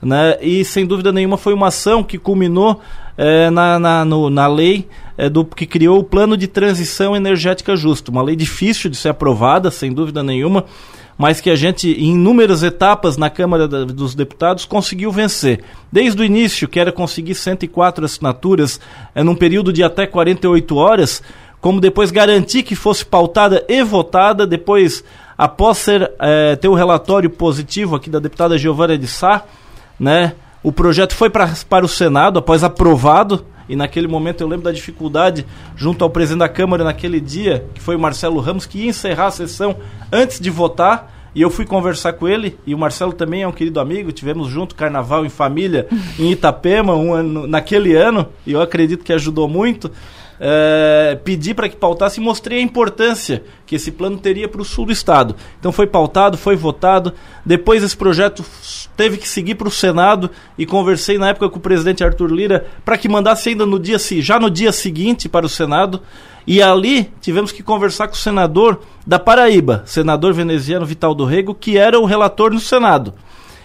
Né, 0.02 0.38
e 0.42 0.64
sem 0.64 0.86
dúvida 0.86 1.12
nenhuma 1.12 1.38
foi 1.38 1.54
uma 1.54 1.68
ação 1.68 2.04
que 2.04 2.18
culminou 2.18 2.80
é, 3.18 3.50
na, 3.50 3.78
na, 3.80 4.06
no, 4.06 4.30
na 4.30 4.48
lei 4.48 4.88
é, 5.18 5.30
do, 5.30 5.44
que 5.44 5.66
criou 5.66 6.00
o 6.00 6.04
Plano 6.04 6.38
de 6.38 6.48
Transição 6.48 7.16
Energética 7.16 7.76
Justo. 7.76 8.12
Uma 8.12 8.22
lei 8.22 8.36
difícil 8.36 8.90
de 8.90 8.98
ser 8.98 9.10
aprovada, 9.10 9.72
sem 9.72 9.92
dúvida 9.92 10.22
nenhuma 10.22 10.66
mas 11.18 11.42
que 11.42 11.50
a 11.50 11.56
gente, 11.56 11.90
em 11.90 12.12
inúmeras 12.12 12.62
etapas 12.62 13.18
na 13.18 13.30
Câmara 13.30 13.68
dos 13.68 14.14
Deputados, 14.14 14.66
conseguiu 14.66 15.12
vencer. 15.12 15.64
Desde 15.92 16.22
o 16.22 16.24
início, 16.24 16.68
que 16.68 16.80
era 16.80 16.92
conseguir 16.92 17.34
104 17.34 18.06
assinaturas 18.06 18.80
é, 19.16 19.24
num 19.24 19.34
período 19.34 19.74
de 19.74 19.84
até 19.84 20.06
48 20.06 20.76
horas, 20.76 21.24
como 21.60 21.82
depois 21.82 22.12
garantir 22.12 22.62
que 22.62 22.76
fosse 22.76 23.04
pautada 23.04 23.66
e 23.68 23.84
votada, 23.84 24.46
depois, 24.46 25.04
após 25.36 25.80
ser, 25.80 26.12
é, 26.20 26.56
ter 26.56 26.68
o 26.68 26.76
relatório 26.76 27.32
positivo 27.32 27.96
aqui 27.96 28.12
da 28.12 28.20
deputada 28.20 28.58
Giovana 28.58 28.96
de 28.96 29.08
Sá, 29.08 29.44
né, 30.00 30.34
o 30.62 30.72
projeto 30.72 31.16
foi 31.16 31.32
pra, 31.32 31.52
para 31.68 31.84
o 31.84 31.90
Senado, 31.90 32.38
após 32.38 32.64
aprovado, 32.64 33.44
e 33.70 33.76
naquele 33.76 34.08
momento 34.08 34.42
eu 34.42 34.48
lembro 34.48 34.66
da 34.66 34.72
dificuldade 34.72 35.46
junto 35.76 36.04
ao 36.04 36.10
presidente 36.10 36.40
da 36.40 36.50
Câmara 36.50 36.84
naquele 36.84 37.20
dia, 37.20 37.66
que 37.74 37.82
foi 37.82 37.96
o 37.96 38.00
Marcelo 38.00 38.40
Ramos, 38.40 38.66
que 38.66 38.80
ia 38.80 38.90
encerrar 38.90 39.28
a 39.28 39.32
sessão 39.32 39.78
antes 40.12 40.40
de 40.40 40.50
votar. 40.50 41.16
E 41.36 41.42
eu 41.42 41.52
fui 41.52 41.66
conversar 41.66 42.14
com 42.14 42.28
ele, 42.28 42.58
e 42.66 42.74
o 42.74 42.78
Marcelo 42.80 43.14
também 43.14 43.44
é 43.44 43.48
um 43.48 43.52
querido 43.52 43.80
amigo, 43.80 44.12
tivemos 44.12 44.48
junto 44.48 44.74
carnaval 44.74 45.24
em 45.24 45.30
família 45.30 45.88
em 46.18 46.32
Itapema 46.32 46.96
um 46.96 47.14
ano, 47.14 47.46
naquele 47.46 47.94
ano, 47.96 48.28
e 48.44 48.54
eu 48.54 48.62
acredito 48.62 49.04
que 49.04 49.14
ajudou 49.14 49.48
muito. 49.48 49.92
É, 50.40 51.18
pedi 51.24 51.54
para 51.54 51.68
que 51.68 51.76
pautasse 51.76 52.20
e 52.20 52.24
mostrei 52.24 52.60
a 52.60 52.62
importância 52.62 53.44
que 53.66 53.76
esse 53.76 53.92
plano 53.92 54.18
teria 54.18 54.48
para 54.48 54.62
o 54.62 54.66
sul 54.66 54.86
do 54.86 54.92
estado. 54.92 55.36
Então 55.60 55.72
foi 55.72 55.88
pautado, 55.88 56.38
foi 56.38 56.56
votado. 56.56 57.14
Depois 57.46 57.84
esse 57.84 57.98
projeto 57.98 58.46
teve 58.96 59.18
que 59.18 59.28
seguir 59.28 59.56
para 59.56 59.68
o 59.68 59.72
Senado 59.72 60.30
e 60.58 60.66
conversei 60.66 61.18
na 61.18 61.30
época 61.30 61.50
com 61.50 61.58
o 61.58 61.62
presidente 61.62 62.04
Arthur 62.04 62.32
Lira 62.32 62.68
para 62.86 62.98
que 62.98 63.10
mandasse 63.10 63.50
ainda 63.50 63.66
no 63.66 63.80
dia 63.80 63.98
já 64.20 64.40
no 64.40 64.50
dia 64.50 64.72
seguinte 64.72 65.28
para 65.28 65.46
o 65.46 65.50
Senado. 65.50 66.02
E 66.46 66.62
ali 66.62 67.12
tivemos 67.20 67.52
que 67.52 67.62
conversar 67.62 68.08
com 68.08 68.14
o 68.14 68.18
senador 68.18 68.80
da 69.06 69.20
Paraíba, 69.20 69.84
senador 69.86 70.34
veneziano 70.34 70.86
Vital 70.86 71.14
do 71.14 71.26
Rego, 71.26 71.54
que 71.54 71.78
era 71.78 72.00
o 72.00 72.06
relator 72.06 72.54
no 72.54 72.60
Senado. 72.60 73.14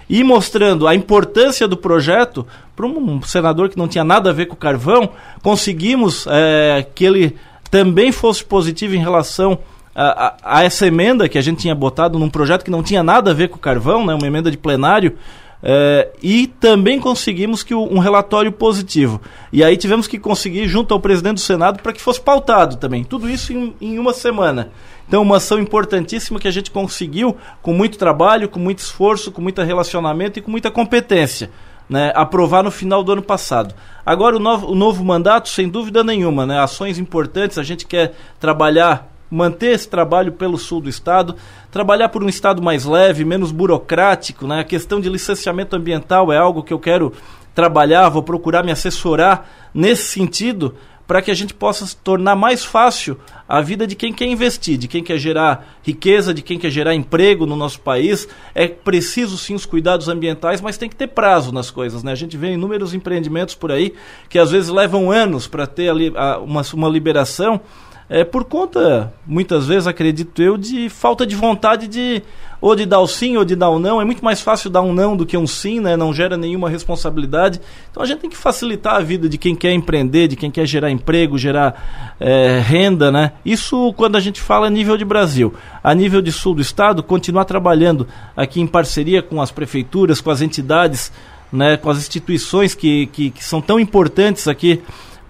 E 0.09 0.23
mostrando 0.23 0.87
a 0.87 0.95
importância 0.95 1.67
do 1.67 1.77
projeto 1.77 2.47
para 2.75 2.87
um 2.87 3.23
senador 3.23 3.69
que 3.69 3.79
não 3.79 3.89
tinha 3.89 4.05
nada 4.05 4.31
a 4.31 4.33
ver 4.33 4.47
com 4.47 4.55
o 4.55 4.59
carvão, 4.59 5.11
conseguimos 5.43 6.27
é, 6.29 6.87
que 6.95 7.05
ele 7.05 7.37
também 7.71 8.13
fosse 8.13 8.45
positivo 8.45 8.95
em 8.95 8.99
relação 8.99 9.59
a, 9.95 10.27
a, 10.27 10.59
a, 10.59 10.65
essa 10.65 10.87
emenda 10.87 11.29
que 11.29 11.39
a 11.39 11.43
gente 11.43 11.61
tinha 11.61 11.75
botado 11.75 12.19
num 12.19 12.31
projeto 12.31 12.65
que 12.65 12.71
não 12.71 12.83
tinha 12.83 13.03
nada 13.03 13.31
a 13.31 13.35
ver 13.35 13.49
com 13.49 13.57
o 13.57 13.61
carvão, 13.61 14.07
né, 14.07 14.15
uma 14.15 14.27
emenda 14.27 14.51
de 14.51 14.57
plenário, 14.57 15.17
é, 15.63 16.11
e 16.21 16.49
também 16.49 16.99
conseguimos 16.99 17.63
que 17.63 17.75
o, 17.75 17.83
um 17.83 17.99
relatório 17.99 18.51
positivo. 18.51 19.21
E 19.53 19.63
aí 19.63 19.77
tivemos 19.77 20.09
que 20.09 20.19
conseguir, 20.19 20.67
junto 20.67 20.93
ao 20.93 20.99
presidente 20.99 21.35
do 21.35 21.41
Senado, 21.41 21.81
para 21.81 21.93
que 21.93 22.01
fosse 22.01 22.21
pautado 22.21 22.77
também. 22.77 23.05
Tudo 23.05 23.31
isso 23.31 23.53
em, 23.53 23.75
em 23.81 23.99
uma 23.99 24.13
semana. 24.13 24.71
Então, 25.07 25.23
uma 25.23 25.37
ação 25.37 25.61
importantíssima 25.61 26.41
que 26.41 26.49
a 26.49 26.51
gente 26.51 26.71
conseguiu 26.71 27.37
com 27.61 27.73
muito 27.73 27.99
trabalho, 27.99 28.49
com 28.49 28.59
muito 28.59 28.79
esforço, 28.79 29.31
com 29.31 29.41
muito 29.41 29.63
relacionamento 29.63 30.39
e 30.39 30.43
com 30.43 30.51
muita 30.51 30.71
competência. 30.71 31.51
Né, 31.89 32.11
aprovar 32.15 32.63
no 32.63 32.71
final 32.71 33.05
do 33.05 33.13
ano 33.13 33.21
passado. 33.21 33.75
Agora, 34.07 34.37
o 34.37 34.39
novo, 34.39 34.69
o 34.69 34.75
novo 34.75 35.05
mandato, 35.05 35.51
sem 35.51 35.69
dúvida 35.69 36.03
nenhuma, 36.03 36.47
né, 36.47 36.59
ações 36.59 36.97
importantes, 36.97 37.59
a 37.59 37.63
gente 37.63 37.85
quer 37.85 38.15
trabalhar 38.41 39.12
manter 39.33 39.73
esse 39.73 39.89
trabalho 39.89 40.33
pelo 40.33 40.59
sul 40.59 40.79
do 40.79 40.91
estado, 40.91 41.35
trabalhar 41.71 42.11
por 42.11 42.23
um 42.23 42.29
estado 42.29 42.61
mais 42.61 42.85
leve, 42.85 43.25
menos 43.25 43.51
burocrático, 43.51 44.47
né? 44.47 44.61
A 44.61 44.65
questão 44.65 45.01
de 45.01 45.09
licenciamento 45.09 45.75
ambiental 45.75 46.31
é 46.31 46.37
algo 46.37 46.63
que 46.63 46.73
eu 46.73 46.79
quero 46.79 47.15
trabalhar, 47.55 48.11
vou 48.11 48.23
procurar 48.23 48.63
me 48.63 48.71
assessorar 48.71 49.71
nesse 49.73 50.05
sentido, 50.05 50.75
para 51.07 51.23
que 51.23 51.31
a 51.31 51.35
gente 51.35 51.53
possa 51.53 51.87
tornar 52.05 52.37
mais 52.37 52.65
fácil 52.65 53.19
a 53.49 53.61
vida 53.61 53.87
de 53.87 53.97
quem 53.97 54.13
quer 54.13 54.27
investir, 54.27 54.79
de 54.79 54.87
quem 54.87 55.03
quer 55.03 55.19
gerar 55.19 55.77
riqueza, 55.83 56.33
de 56.33 56.43
quem 56.43 56.59
quer 56.59 56.71
gerar 56.71 56.95
emprego 56.95 57.45
no 57.45 57.57
nosso 57.57 57.81
país. 57.81 58.29
É 58.55 58.69
preciso 58.69 59.37
sim 59.37 59.55
os 59.55 59.67
cuidados 59.67 60.09
ambientais, 60.09 60.61
mas 60.61 60.79
tem 60.79 60.89
que 60.89 60.97
ter 60.97 61.09
prazo 61.09 61.53
nas 61.53 61.71
coisas. 61.71 62.03
Né? 62.03 62.13
A 62.13 62.15
gente 62.15 62.37
vê 62.37 62.53
inúmeros 62.53 62.95
empreendimentos 62.95 63.55
por 63.55 63.73
aí 63.73 63.95
que 64.29 64.39
às 64.39 64.51
vezes 64.51 64.71
levam 64.71 65.11
anos 65.11 65.47
para 65.47 65.67
ter 65.67 65.91
ali 65.91 66.13
uma, 66.43 66.63
uma 66.75 66.89
liberação 66.89 67.61
é, 68.09 68.25
por 68.25 68.45
conta, 68.45 69.13
muitas 69.27 69.67
vezes, 69.67 69.87
acredito 69.87 70.43
eu, 70.43 70.57
de 70.57 70.89
falta 70.89 71.27
de 71.27 71.35
vontade 71.35 71.89
de 71.89 72.23
ou 72.63 72.77
de 72.77 72.87
dar 72.87 73.01
o 73.01 73.09
sim 73.09 73.37
ou 73.37 73.45
de 73.45 73.57
dar 73.57 73.71
o 73.71 73.81
não. 73.81 74.01
É 74.01 74.05
muito 74.05 74.25
mais 74.25 74.41
fácil 74.41 74.71
dar 74.71 74.83
um 74.83 74.95
não 74.95 75.17
do 75.17 75.27
que 75.27 75.37
um 75.37 75.49
sim, 75.49 75.81
né? 75.81 75.97
Não 75.97 76.15
gera 76.15 76.37
nenhuma 76.37 76.71
responsabilidade. 76.71 77.61
Então 77.91 78.03
a 78.03 78.07
gente 78.07 78.21
tem 78.21 78.31
que 78.31 78.37
facilitar 78.37 78.95
a 78.95 79.01
vida 79.01 79.29
de 79.29 79.37
quem 79.37 79.57
quer 79.57 79.73
empreender, 79.73 80.29
de 80.29 80.37
quem 80.37 80.49
quer 80.49 80.65
gerar 80.65 80.89
emprego, 80.89 81.37
gerar 81.37 82.15
é, 82.21 82.61
renda, 82.61 83.11
né? 83.11 83.33
Isso 83.45 83.93
quando 83.95 84.15
a 84.15 84.21
gente 84.21 84.41
fala 84.41 84.69
a 84.69 84.71
nível 84.71 84.97
de 84.97 85.05
Brasil. 85.05 85.53
A 85.83 85.93
nível 85.93 86.23
de 86.23 86.31
sul 86.31 86.55
do 86.55 86.63
estado, 86.63 87.03
continuar 87.03 87.47
trabalhando 87.47 88.07
aqui 88.37 88.61
em 88.61 88.67
parceria 88.67 89.21
com 89.21 89.43
as 89.43 89.51
prefeituras, 89.51 90.21
com 90.21 90.31
as 90.31 90.41
entidades, 90.41 91.11
né? 91.53 91.77
Com 91.77 91.91
as 91.91 91.99
instituições 91.99 92.77
que, 92.77 93.07
que, 93.07 93.31
que 93.31 93.43
são 93.43 93.61
tão 93.61 93.81
importantes 93.81 94.47
aqui 94.47 94.81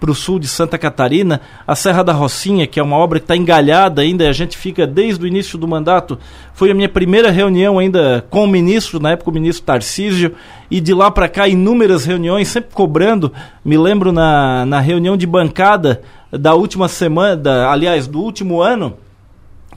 para 0.03 0.11
o 0.11 0.13
sul 0.13 0.37
de 0.37 0.49
Santa 0.49 0.77
Catarina, 0.77 1.39
a 1.65 1.75
Serra 1.75 2.03
da 2.03 2.11
Rocinha, 2.11 2.67
que 2.67 2.77
é 2.77 2.83
uma 2.83 2.97
obra 2.97 3.21
que 3.21 3.23
está 3.23 3.37
engalhada 3.37 4.01
ainda, 4.01 4.27
a 4.27 4.33
gente 4.33 4.57
fica 4.57 4.85
desde 4.85 5.23
o 5.23 5.27
início 5.27 5.57
do 5.57 5.65
mandato. 5.65 6.19
Foi 6.53 6.69
a 6.69 6.73
minha 6.73 6.89
primeira 6.89 7.31
reunião 7.31 7.79
ainda 7.79 8.25
com 8.29 8.43
o 8.43 8.47
ministro, 8.47 8.99
na 8.99 9.11
época 9.11 9.29
o 9.29 9.33
ministro 9.33 9.65
Tarcísio, 9.65 10.35
e 10.69 10.81
de 10.81 10.93
lá 10.93 11.09
para 11.09 11.29
cá 11.29 11.47
inúmeras 11.47 12.03
reuniões, 12.03 12.49
sempre 12.49 12.71
cobrando. 12.73 13.31
Me 13.63 13.77
lembro 13.77 14.11
na, 14.11 14.65
na 14.65 14.81
reunião 14.81 15.15
de 15.15 15.25
bancada 15.25 16.01
da 16.29 16.53
última 16.53 16.89
semana, 16.89 17.37
da, 17.37 17.71
aliás, 17.71 18.05
do 18.05 18.19
último 18.19 18.61
ano, 18.61 18.97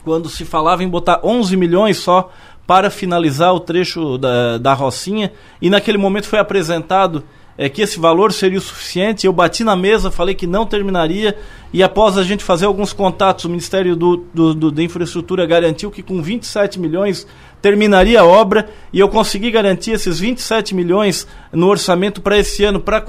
quando 0.03 0.27
se 0.27 0.43
falava 0.43 0.83
em 0.83 0.89
botar 0.89 1.21
11 1.23 1.55
milhões 1.55 1.99
só 1.99 2.29
para 2.67 2.89
finalizar 2.89 3.53
o 3.53 3.61
trecho 3.61 4.17
da, 4.17 4.57
da 4.57 4.73
Rocinha, 4.73 5.31
e 5.61 5.69
naquele 5.69 5.97
momento 5.97 6.27
foi 6.27 6.39
apresentado 6.39 7.23
é, 7.57 7.67
que 7.67 7.81
esse 7.81 7.99
valor 7.99 8.31
seria 8.31 8.59
o 8.59 8.61
suficiente. 8.61 9.25
Eu 9.25 9.33
bati 9.33 9.63
na 9.63 9.75
mesa, 9.75 10.11
falei 10.11 10.35
que 10.35 10.45
não 10.45 10.65
terminaria, 10.65 11.37
e 11.73 11.81
após 11.81 12.17
a 12.17 12.23
gente 12.23 12.43
fazer 12.43 12.65
alguns 12.65 12.93
contatos, 12.93 13.45
o 13.45 13.49
Ministério 13.49 13.95
do, 13.95 14.17
do, 14.33 14.53
do, 14.53 14.71
da 14.71 14.83
Infraestrutura 14.83 15.45
garantiu 15.45 15.89
que 15.89 16.03
com 16.03 16.21
27 16.21 16.79
milhões 16.79 17.25
terminaria 17.61 18.21
a 18.21 18.25
obra, 18.25 18.69
e 18.93 18.99
eu 18.99 19.09
consegui 19.09 19.49
garantir 19.49 19.91
esses 19.91 20.19
27 20.19 20.75
milhões 20.75 21.27
no 21.51 21.67
orçamento 21.67 22.21
para 22.21 22.37
esse 22.37 22.63
ano 22.63 22.79
para 22.79 23.01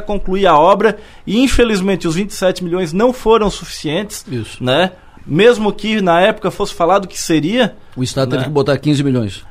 concluir 0.00 0.46
a 0.46 0.56
obra, 0.56 0.98
e 1.26 1.42
infelizmente 1.42 2.06
os 2.06 2.14
27 2.14 2.62
milhões 2.62 2.92
não 2.92 3.12
foram 3.12 3.50
suficientes. 3.50 4.24
Isso. 4.30 4.62
Né? 4.62 4.92
Mesmo 5.26 5.72
que 5.72 6.00
na 6.00 6.20
época 6.20 6.52
fosse 6.52 6.72
falado 6.72 7.08
que 7.08 7.20
seria. 7.20 7.76
O 7.96 8.02
Estado 8.04 8.30
né? 8.30 8.36
teve 8.36 8.44
que 8.44 8.52
botar 8.52 8.78
15 8.78 9.02
milhões. 9.02 9.44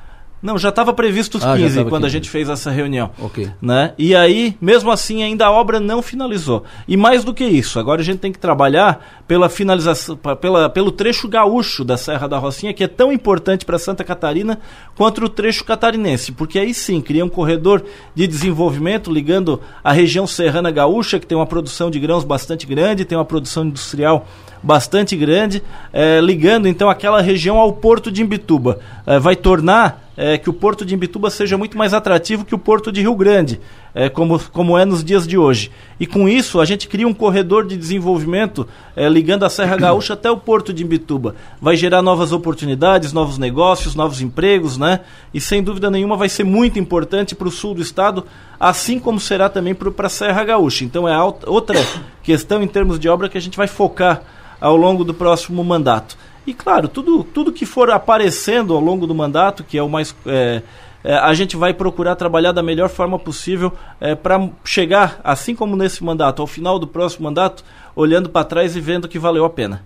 Não, 0.46 0.60
já 0.60 0.70
estava 0.70 0.94
previsto 0.94 1.40
os 1.40 1.44
Ah, 1.44 1.58
já 1.58 1.64
15 1.64 1.76
tava 1.78 1.90
quando 1.90 2.04
15. 2.04 2.06
a 2.06 2.20
gente 2.20 2.30
fez 2.30 2.50
essa 2.50 2.70
reunião. 2.70 3.10
Ok. 3.20 3.50
Né? 3.60 3.94
E 3.98 4.16
aí, 4.16 4.56
mesmo 4.62 4.92
assim, 4.92 5.24
ainda 5.24 5.48
a 5.48 5.52
obra 5.52 5.80
não 5.80 6.04
finalizou. 6.04 6.64
E 6.88 6.96
mais 6.96 7.24
do 7.24 7.34
que 7.34 7.44
isso, 7.44 7.80
agora 7.80 8.02
a 8.02 8.04
gente 8.04 8.20
tem 8.20 8.32
que 8.32 8.38
trabalhar 8.38 9.24
pela 9.28 9.50
finalização, 9.50 10.16
pela, 10.40 10.70
pelo 10.70 10.92
trecho 10.92 11.28
gaúcho 11.28 11.84
da 11.84 11.98
Serra 11.98 12.28
da 12.28 12.38
Rocinha, 12.38 12.74
que 12.74 12.84
é 12.84 12.88
tão 12.88 13.12
importante 13.12 13.66
para 13.66 13.80
Santa 13.80 14.04
Catarina 14.04 14.60
quanto 14.96 15.26
o 15.26 15.30
trecho 15.30 15.64
catarinense, 15.66 16.32
porque 16.32 16.60
aí 16.60 16.76
sim 16.76 17.02
cria 17.02 17.26
um 17.26 17.30
corredor 17.30 17.84
de 18.14 18.28
desenvolvimento 18.28 19.12
ligando 19.12 19.60
a 19.84 19.92
região 19.92 20.28
serrana 20.28 20.70
gaúcha, 20.70 21.20
que 21.20 21.26
tem 21.26 21.36
uma 21.36 21.48
produção 21.48 21.90
de 21.90 22.00
grãos 22.00 22.24
bastante 22.24 22.68
grande, 22.68 23.04
tem 23.04 23.18
uma 23.18 23.26
produção 23.26 23.66
industrial 23.66 24.28
bastante 24.62 25.16
grande, 25.16 25.62
eh, 25.92 26.20
ligando 26.22 26.68
então 26.68 26.90
aquela 26.90 27.22
região 27.22 27.58
ao 27.58 27.74
porto 27.74 28.12
de 28.12 28.22
Imbituba. 28.22 28.80
Eh, 29.08 29.20
vai 29.20 29.36
tornar 29.36 30.05
eh, 30.18 30.38
que 30.38 30.50
o 30.50 30.54
porto 30.54 30.86
de 30.86 30.94
Imbituba 30.96 31.30
seja 31.30 31.58
muito 31.58 31.78
mais 31.78 31.94
atrativo 31.94 32.46
que 32.46 32.56
o 32.56 32.58
porto 32.58 32.92
de 32.92 33.02
Rio 33.02 33.16
Grande, 33.16 33.60
eh, 33.94 34.10
como, 34.10 34.40
como 34.52 34.78
é 34.78 34.86
nos 34.86 35.04
dias 35.04 35.28
de 35.28 35.38
hoje. 35.38 35.72
E 36.00 36.06
com 36.08 36.28
isso 36.28 36.60
a 36.60 36.66
gente 36.66 36.88
cria 36.88 37.08
um 37.08 37.14
corredor 37.14 37.66
de 37.66 37.76
desenvolvimento 37.78 38.68
eh, 38.96 39.10
ligando 39.10 39.44
a 39.44 39.50
Serra 39.50 39.76
Gaúcha 39.78 40.14
até 40.14 40.30
o 40.32 40.38
porto 40.38 40.74
de 40.74 40.84
Imbituba. 40.84 41.36
Vai 41.62 41.76
gerar 41.76 42.02
novas 42.02 42.32
oportunidades, 42.32 43.14
novos 43.14 43.38
negócios, 43.38 43.96
novos 43.96 44.22
empregos, 44.22 44.78
né? 44.78 45.02
E 45.34 45.42
sem 45.42 45.62
dúvida 45.62 45.92
nenhuma 45.92 46.16
vai 46.16 46.30
ser 46.30 46.44
muito 46.44 46.80
importante 46.80 47.36
para 47.36 47.48
o 47.48 47.52
sul 47.52 47.74
do 47.74 47.82
estado, 47.82 48.26
assim 48.60 49.00
como 49.00 49.20
será 49.20 49.50
também 49.50 49.76
para 49.76 50.08
a 50.08 50.10
Serra 50.10 50.44
Gaúcha. 50.44 50.86
Então 50.86 51.08
é 51.08 51.14
alt- 51.14 51.44
outra 51.46 51.78
questão 52.24 52.64
em 52.64 52.68
termos 52.68 53.00
de 53.00 53.10
obra 53.10 53.28
que 53.28 53.38
a 53.38 53.42
gente 53.42 53.58
vai 53.58 53.68
focar 53.68 54.22
ao 54.62 54.78
longo 54.78 55.04
do 55.04 55.14
próximo 55.14 55.64
mandato. 55.64 56.18
E 56.48 56.54
claro, 56.54 56.88
tudo, 56.88 57.24
tudo 57.24 57.52
que 57.52 57.66
for 57.66 57.90
aparecendo 57.90 58.74
ao 58.74 58.80
longo 58.80 59.08
do 59.08 59.16
mandato, 59.16 59.64
que 59.64 59.78
é 59.78 59.84
o 59.84 59.90
mais. 59.90 60.16
é, 60.26 60.62
é, 61.04 61.14
a 61.16 61.34
gente 61.36 61.56
vai 61.56 61.74
procurar 61.74 62.16
trabalhar 62.16 62.52
da 62.52 62.64
melhor 62.64 62.90
forma 62.90 63.18
possível 63.20 63.72
para 64.24 64.50
chegar, 64.64 65.20
assim 65.24 65.54
como 65.56 65.76
nesse 65.76 66.04
mandato, 66.04 66.42
ao 66.42 66.48
final 66.48 66.80
do 66.80 66.88
próximo 66.88 67.26
mandato, 67.26 67.64
olhando 67.96 68.28
para 68.30 68.44
trás 68.44 68.76
e 68.76 68.80
vendo 68.82 69.08
que 69.08 69.20
valeu 69.20 69.46
a 69.46 69.50
pena. 69.50 69.84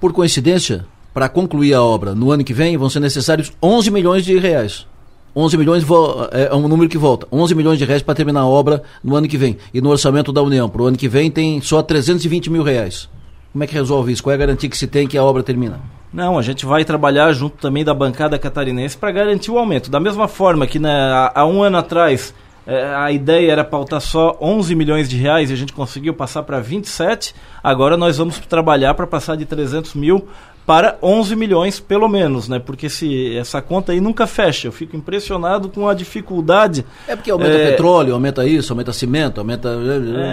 Por 0.00 0.12
coincidência, 0.12 0.84
para 1.12 1.28
concluir 1.28 1.74
a 1.74 1.82
obra 1.82 2.14
no 2.14 2.30
ano 2.30 2.44
que 2.44 2.52
vem, 2.54 2.76
vão 2.76 2.88
ser 2.88 3.00
necessários 3.00 3.52
11 3.62 3.90
milhões 3.90 4.24
de 4.24 4.38
reais. 4.38 4.86
11 5.34 5.56
milhões 5.56 5.82
vo- 5.82 6.28
é 6.30 6.54
um 6.54 6.68
número 6.68 6.88
que 6.88 6.98
volta. 6.98 7.26
11 7.32 7.54
milhões 7.54 7.78
de 7.78 7.84
reais 7.84 8.02
para 8.02 8.14
terminar 8.14 8.40
a 8.42 8.46
obra 8.46 8.82
no 9.02 9.16
ano 9.16 9.26
que 9.26 9.36
vem. 9.38 9.56
E 9.72 9.80
no 9.80 9.90
orçamento 9.90 10.32
da 10.32 10.42
União, 10.42 10.68
para 10.68 10.82
o 10.82 10.86
ano 10.86 10.96
que 10.96 11.08
vem, 11.08 11.30
tem 11.30 11.60
só 11.60 11.82
320 11.82 12.50
mil 12.50 12.62
reais. 12.62 13.08
Como 13.52 13.62
é 13.62 13.66
que 13.66 13.74
resolve 13.74 14.12
isso? 14.12 14.22
Qual 14.22 14.32
é 14.32 14.34
a 14.34 14.38
garantia 14.38 14.68
que 14.68 14.76
se 14.76 14.86
tem 14.86 15.06
que 15.06 15.18
a 15.18 15.22
obra 15.22 15.42
termina? 15.42 15.78
Não, 16.12 16.38
a 16.38 16.42
gente 16.42 16.64
vai 16.64 16.84
trabalhar 16.84 17.32
junto 17.32 17.56
também 17.56 17.84
da 17.84 17.94
bancada 17.94 18.38
catarinense 18.38 18.96
para 18.96 19.10
garantir 19.10 19.50
o 19.50 19.58
aumento. 19.58 19.90
Da 19.90 20.00
mesma 20.00 20.26
forma 20.26 20.66
que 20.66 20.78
né, 20.78 20.90
há, 21.34 21.44
um 21.46 21.62
ano 21.62 21.76
atrás 21.76 22.34
eh, 22.66 22.94
a 22.94 23.10
ideia 23.12 23.52
era 23.52 23.64
pautar 23.64 24.00
só 24.00 24.36
11 24.40 24.74
milhões 24.74 25.08
de 25.08 25.16
reais 25.16 25.50
e 25.50 25.52
a 25.52 25.56
gente 25.56 25.72
conseguiu 25.72 26.14
passar 26.14 26.42
para 26.42 26.60
27, 26.60 27.34
agora 27.62 27.96
nós 27.96 28.18
vamos 28.18 28.38
trabalhar 28.40 28.94
para 28.94 29.06
passar 29.06 29.36
de 29.36 29.44
300 29.44 29.94
mil 29.94 30.28
para 30.66 30.96
11 31.02 31.34
milhões 31.34 31.80
pelo 31.80 32.08
menos, 32.08 32.48
né? 32.48 32.58
Porque 32.58 32.88
se 32.88 33.36
essa 33.36 33.60
conta 33.60 33.92
aí 33.92 34.00
nunca 34.00 34.26
fecha. 34.26 34.68
Eu 34.68 34.72
fico 34.72 34.96
impressionado 34.96 35.68
com 35.68 35.88
a 35.88 35.94
dificuldade. 35.94 36.84
É 37.08 37.16
porque 37.16 37.30
aumenta 37.30 37.50
É, 37.50 37.70
petróleo, 37.70 38.14
aumenta 38.14 38.46
isso, 38.46 38.72
aumenta 38.72 38.92
cimento, 38.92 39.38
aumenta. 39.38 39.70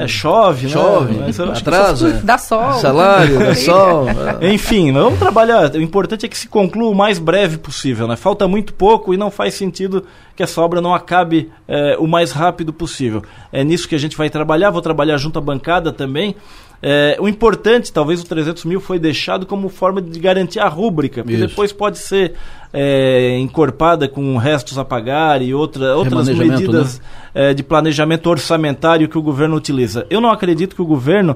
É, 0.01 0.07
chove, 0.07 0.67
né? 0.67 0.73
Chove, 0.73 1.15
que 1.33 1.41
atrasa. 1.41 2.21
Dá 2.23 2.37
sol. 2.37 2.73
Salário, 2.79 3.39
dá 3.39 3.55
sol. 3.55 4.05
Enfim, 4.41 4.91
vamos 4.91 5.17
trabalhar. 5.17 5.71
O 5.71 5.81
importante 5.81 6.25
é 6.25 6.29
que 6.29 6.37
se 6.37 6.47
conclua 6.47 6.89
o 6.89 6.95
mais 6.95 7.17
breve 7.17 7.57
possível. 7.57 8.07
Né? 8.07 8.15
Falta 8.15 8.47
muito 8.47 8.73
pouco 8.73 9.13
e 9.13 9.17
não 9.17 9.31
faz 9.31 9.55
sentido 9.55 10.05
que 10.39 10.43
essa 10.43 10.61
obra 10.61 10.79
não 10.79 10.95
acabe 10.95 11.51
eh, 11.67 11.97
o 11.99 12.07
mais 12.07 12.31
rápido 12.31 12.71
possível. 12.71 13.21
É 13.51 13.61
nisso 13.61 13.89
que 13.89 13.93
a 13.93 13.97
gente 13.97 14.15
vai 14.15 14.29
trabalhar. 14.29 14.69
Vou 14.69 14.81
trabalhar 14.81 15.17
junto 15.17 15.37
à 15.37 15.41
bancada 15.41 15.91
também. 15.91 16.33
Eh, 16.81 17.17
o 17.19 17.27
importante, 17.27 17.91
talvez 17.91 18.21
o 18.21 18.25
300 18.25 18.63
mil 18.63 18.79
foi 18.79 18.97
deixado 18.97 19.45
como 19.45 19.67
forma 19.67 20.01
de 20.01 20.17
garantir 20.17 20.61
a 20.61 20.67
rúbrica, 20.69 21.23
porque 21.23 21.35
Isso. 21.35 21.47
depois 21.47 21.73
pode 21.73 21.97
ser 21.97 22.35
eh, 22.71 23.37
encorpada 23.37 24.07
com 24.07 24.37
restos 24.37 24.77
a 24.77 24.85
pagar 24.85 25.41
e 25.41 25.53
outra, 25.53 25.97
outras 25.97 26.29
Remanejamento, 26.29 26.61
medidas 26.71 26.99
né? 26.99 27.49
eh, 27.49 27.53
de 27.53 27.63
planejamento 27.63 28.29
orçamentário 28.29 29.09
que 29.09 29.17
o 29.17 29.21
governo 29.21 29.57
utiliza. 29.57 30.07
Eu 30.09 30.21
não 30.21 30.31
acredito 30.31 30.73
que 30.73 30.81
o 30.81 30.85
governo 30.85 31.35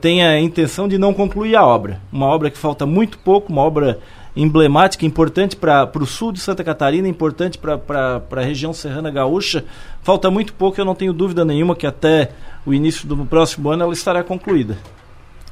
tenha 0.00 0.30
a 0.30 0.40
intenção 0.40 0.88
de 0.88 0.96
não 0.96 1.12
concluir 1.12 1.56
a 1.56 1.64
obra. 1.64 2.00
Uma 2.10 2.26
obra 2.26 2.50
que 2.50 2.56
falta 2.56 2.84
muito 2.86 3.18
pouco, 3.18 3.52
uma 3.52 3.62
obra 3.62 3.98
emblemática, 4.34 5.04
importante 5.04 5.56
para 5.56 5.90
o 5.94 6.06
sul 6.06 6.32
de 6.32 6.40
Santa 6.40 6.62
Catarina, 6.62 7.08
importante 7.08 7.58
para 7.58 8.22
a 8.30 8.40
região 8.40 8.72
serrana 8.72 9.10
gaúcha. 9.10 9.64
Falta 10.02 10.30
muito 10.30 10.52
pouco, 10.52 10.80
eu 10.80 10.84
não 10.84 10.94
tenho 10.94 11.12
dúvida 11.12 11.44
nenhuma 11.44 11.74
que 11.74 11.86
até 11.86 12.30
o 12.64 12.72
início 12.72 13.06
do 13.06 13.16
próximo 13.26 13.70
ano 13.70 13.84
ela 13.84 13.92
estará 13.92 14.22
concluída. 14.22 14.78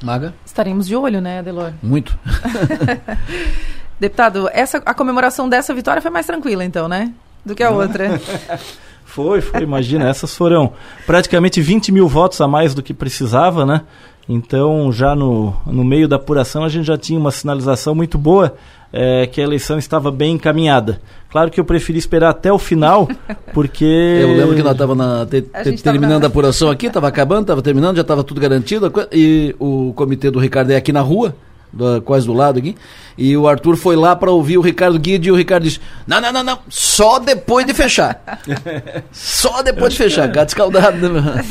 Maga? 0.03 0.33
Estaremos 0.47 0.87
de 0.87 0.95
olho, 0.95 1.21
né, 1.21 1.41
Adelor? 1.41 1.73
Muito. 1.83 2.17
Deputado, 3.99 4.49
essa, 4.53 4.79
a 4.87 4.95
comemoração 4.95 5.49
dessa 5.49 5.75
vitória 5.75 6.01
foi 6.01 6.11
mais 6.11 6.25
tranquila, 6.25 6.65
então, 6.65 6.87
né? 6.87 7.13
Do 7.45 7.55
que 7.55 7.63
a 7.63 7.71
outra. 7.71 8.21
Foi, 9.09 9.41
foi, 9.41 9.63
imagina, 9.63 10.07
essas 10.07 10.37
foram 10.37 10.75
praticamente 11.07 11.63
20 11.63 11.91
mil 11.91 12.07
votos 12.07 12.43
a 12.43 12.47
mais 12.47 12.75
do 12.75 12.83
que 12.83 12.93
precisava, 12.93 13.65
né? 13.65 13.81
Então, 14.29 14.93
já 14.93 15.15
no, 15.15 15.55
no 15.67 15.83
meio 15.85 16.07
da 16.07 16.17
apuração, 16.17 16.63
a 16.63 16.69
gente 16.69 16.87
já 16.87 16.99
tinha 16.99 17.19
uma 17.19 17.31
sinalização 17.31 17.95
muito 17.95 18.19
boa 18.19 18.55
eh, 18.93 19.27
que 19.27 19.41
a 19.41 19.45
eleição 19.45 19.79
estava 19.79 20.11
bem 20.11 20.33
encaminhada. 20.35 21.01
Claro 21.31 21.51
que 21.51 21.59
eu 21.59 21.65
preferi 21.65 21.99
esperar 21.99 22.31
até 22.31 22.53
o 22.53 22.59
final, 22.59 23.09
porque. 23.55 23.85
Eu 24.21 24.37
lembro 24.37 24.55
que 24.55 24.63
nós 24.63 24.73
estávamos 24.73 25.29
te, 25.31 25.45
A 25.55 25.63
te- 25.63 25.83
terminando 25.83 26.21
na- 26.21 26.27
a 26.27 26.29
apuração 26.29 26.71
aqui, 26.71 26.87
estava 26.89 27.09
acabando, 27.09 27.43
estava 27.43 27.63
terminando, 27.63 27.97
já 27.97 28.03
estava 28.03 28.23
tudo 28.23 28.41
garantido. 28.41 28.93
E 29.13 29.55
o 29.59 29.93
comitê 29.95 30.31
do 30.31 30.39
Ricardo 30.39 30.71
é 30.73 30.77
aqui 30.77 30.93
na 30.93 31.01
rua, 31.01 31.35
do- 31.73 32.01
quase 32.03 32.27
do 32.27 32.33
lado 32.33 32.59
aqui. 32.59 32.75
E 33.17 33.37
o 33.37 33.49
Arthur 33.49 33.77
foi 33.77 33.97
lá 33.97 34.15
para 34.15 34.31
ouvir 34.31 34.59
o 34.59 34.61
Ricardo 34.61 34.99
Guide 34.99 35.29
e 35.29 35.33
o 35.33 35.37
Ricardo 35.37 35.65
disse: 35.65 35.81
Não, 36.07 36.21
não, 36.21 36.33
não, 36.33 36.43
não, 36.45 36.59
só 36.69 37.19
depois 37.19 37.67
de 37.67 37.75
fechar. 37.75 38.23
só 39.13 39.63
depois 39.63 39.93
de 39.93 39.99
fechar, 39.99 40.27
gato 40.29 40.49
escaldado. 40.51 41.09
né? 41.09 41.45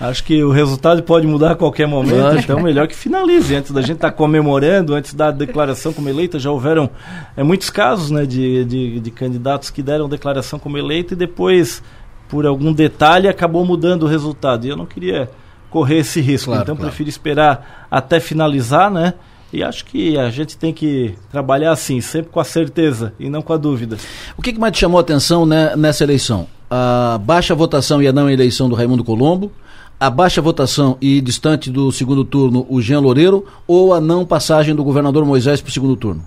Acho 0.00 0.24
que 0.24 0.42
o 0.42 0.50
resultado 0.50 1.02
pode 1.02 1.26
mudar 1.26 1.52
a 1.52 1.54
qualquer 1.54 1.86
momento, 1.86 2.38
então 2.38 2.60
melhor 2.60 2.86
que 2.88 2.94
finalize. 2.94 3.54
Antes 3.54 3.72
da 3.72 3.80
gente 3.80 3.96
estar 3.96 4.10
comemorando, 4.12 4.94
antes 4.94 5.14
da 5.14 5.30
declaração 5.30 5.92
como 5.92 6.08
eleita, 6.08 6.38
já 6.38 6.50
houveram 6.50 6.88
é, 7.36 7.42
muitos 7.42 7.70
casos 7.70 8.10
né, 8.10 8.24
de, 8.26 8.64
de, 8.64 9.00
de 9.00 9.10
candidatos 9.10 9.70
que 9.70 9.82
deram 9.82 10.08
declaração 10.08 10.58
como 10.58 10.76
eleita 10.78 11.14
e 11.14 11.16
depois, 11.16 11.82
por 12.28 12.46
algum 12.46 12.72
detalhe, 12.72 13.28
acabou 13.28 13.64
mudando 13.64 14.02
o 14.04 14.06
resultado. 14.06 14.66
E 14.66 14.68
eu 14.70 14.76
não 14.76 14.86
queria 14.86 15.30
correr 15.70 15.98
esse 15.98 16.20
risco, 16.20 16.46
Claro, 16.50 16.62
então 16.62 16.76
claro. 16.76 16.88
prefiro 16.90 17.08
esperar 17.10 17.86
até 17.90 18.18
finalizar, 18.20 18.90
né? 18.90 19.14
E 19.52 19.62
acho 19.62 19.84
que 19.84 20.18
a 20.18 20.28
gente 20.28 20.56
tem 20.56 20.72
que 20.72 21.14
trabalhar 21.30 21.70
assim, 21.72 22.00
sempre 22.00 22.30
com 22.30 22.40
a 22.40 22.44
certeza 22.44 23.12
e 23.18 23.30
não 23.30 23.40
com 23.42 23.52
a 23.52 23.56
dúvida. 23.56 23.96
O 24.36 24.42
que, 24.42 24.52
que 24.52 24.58
mais 24.58 24.72
te 24.72 24.80
chamou 24.80 24.98
a 24.98 25.00
atenção 25.00 25.46
né, 25.46 25.74
nessa 25.76 26.02
eleição? 26.04 26.46
A 26.68 27.18
baixa 27.22 27.54
votação 27.54 28.02
e 28.02 28.08
a 28.08 28.12
não 28.12 28.28
eleição 28.28 28.68
do 28.68 28.74
Raimundo 28.74 29.04
Colombo, 29.04 29.52
a 30.00 30.10
baixa 30.10 30.42
votação 30.42 30.98
e 31.00 31.20
distante 31.20 31.70
do 31.70 31.90
segundo 31.92 32.24
turno 32.24 32.66
o 32.68 32.82
Jean 32.82 33.00
Loureiro 33.00 33.46
ou 33.66 33.94
a 33.94 34.00
não 34.00 34.26
passagem 34.26 34.74
do 34.74 34.82
governador 34.84 35.24
Moisés 35.24 35.60
para 35.60 35.70
o 35.70 35.72
segundo 35.72 35.96
turno? 35.96 36.22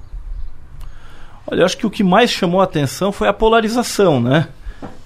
Olha, 1.46 1.62
eu 1.62 1.66
acho 1.66 1.78
que 1.78 1.86
o 1.86 1.90
que 1.90 2.04
mais 2.04 2.30
chamou 2.30 2.62
a 2.62 2.64
atenção 2.64 3.12
foi 3.12 3.28
a 3.28 3.34
polarização, 3.34 4.20
né? 4.22 4.48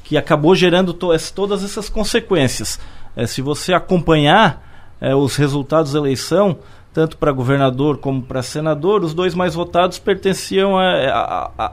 Que 0.04 0.18
acabou 0.18 0.54
gerando 0.56 0.94
to- 0.94 1.10
todas 1.34 1.64
essas 1.64 1.90
consequências. 1.90 2.80
Eh, 3.16 3.26
se 3.26 3.42
você 3.42 3.74
acompanhar 3.74 4.96
é, 5.02 5.14
os 5.16 5.36
resultados 5.36 5.94
da 5.94 6.00
eleição, 6.00 6.58
tanto 6.94 7.18
para 7.18 7.32
governador 7.32 7.98
como 7.98 8.22
para 8.22 8.44
senador, 8.44 9.04
os 9.04 9.14
dois 9.14 9.34
mais 9.34 9.56
votados 9.56 9.98
pertenciam 9.98 10.76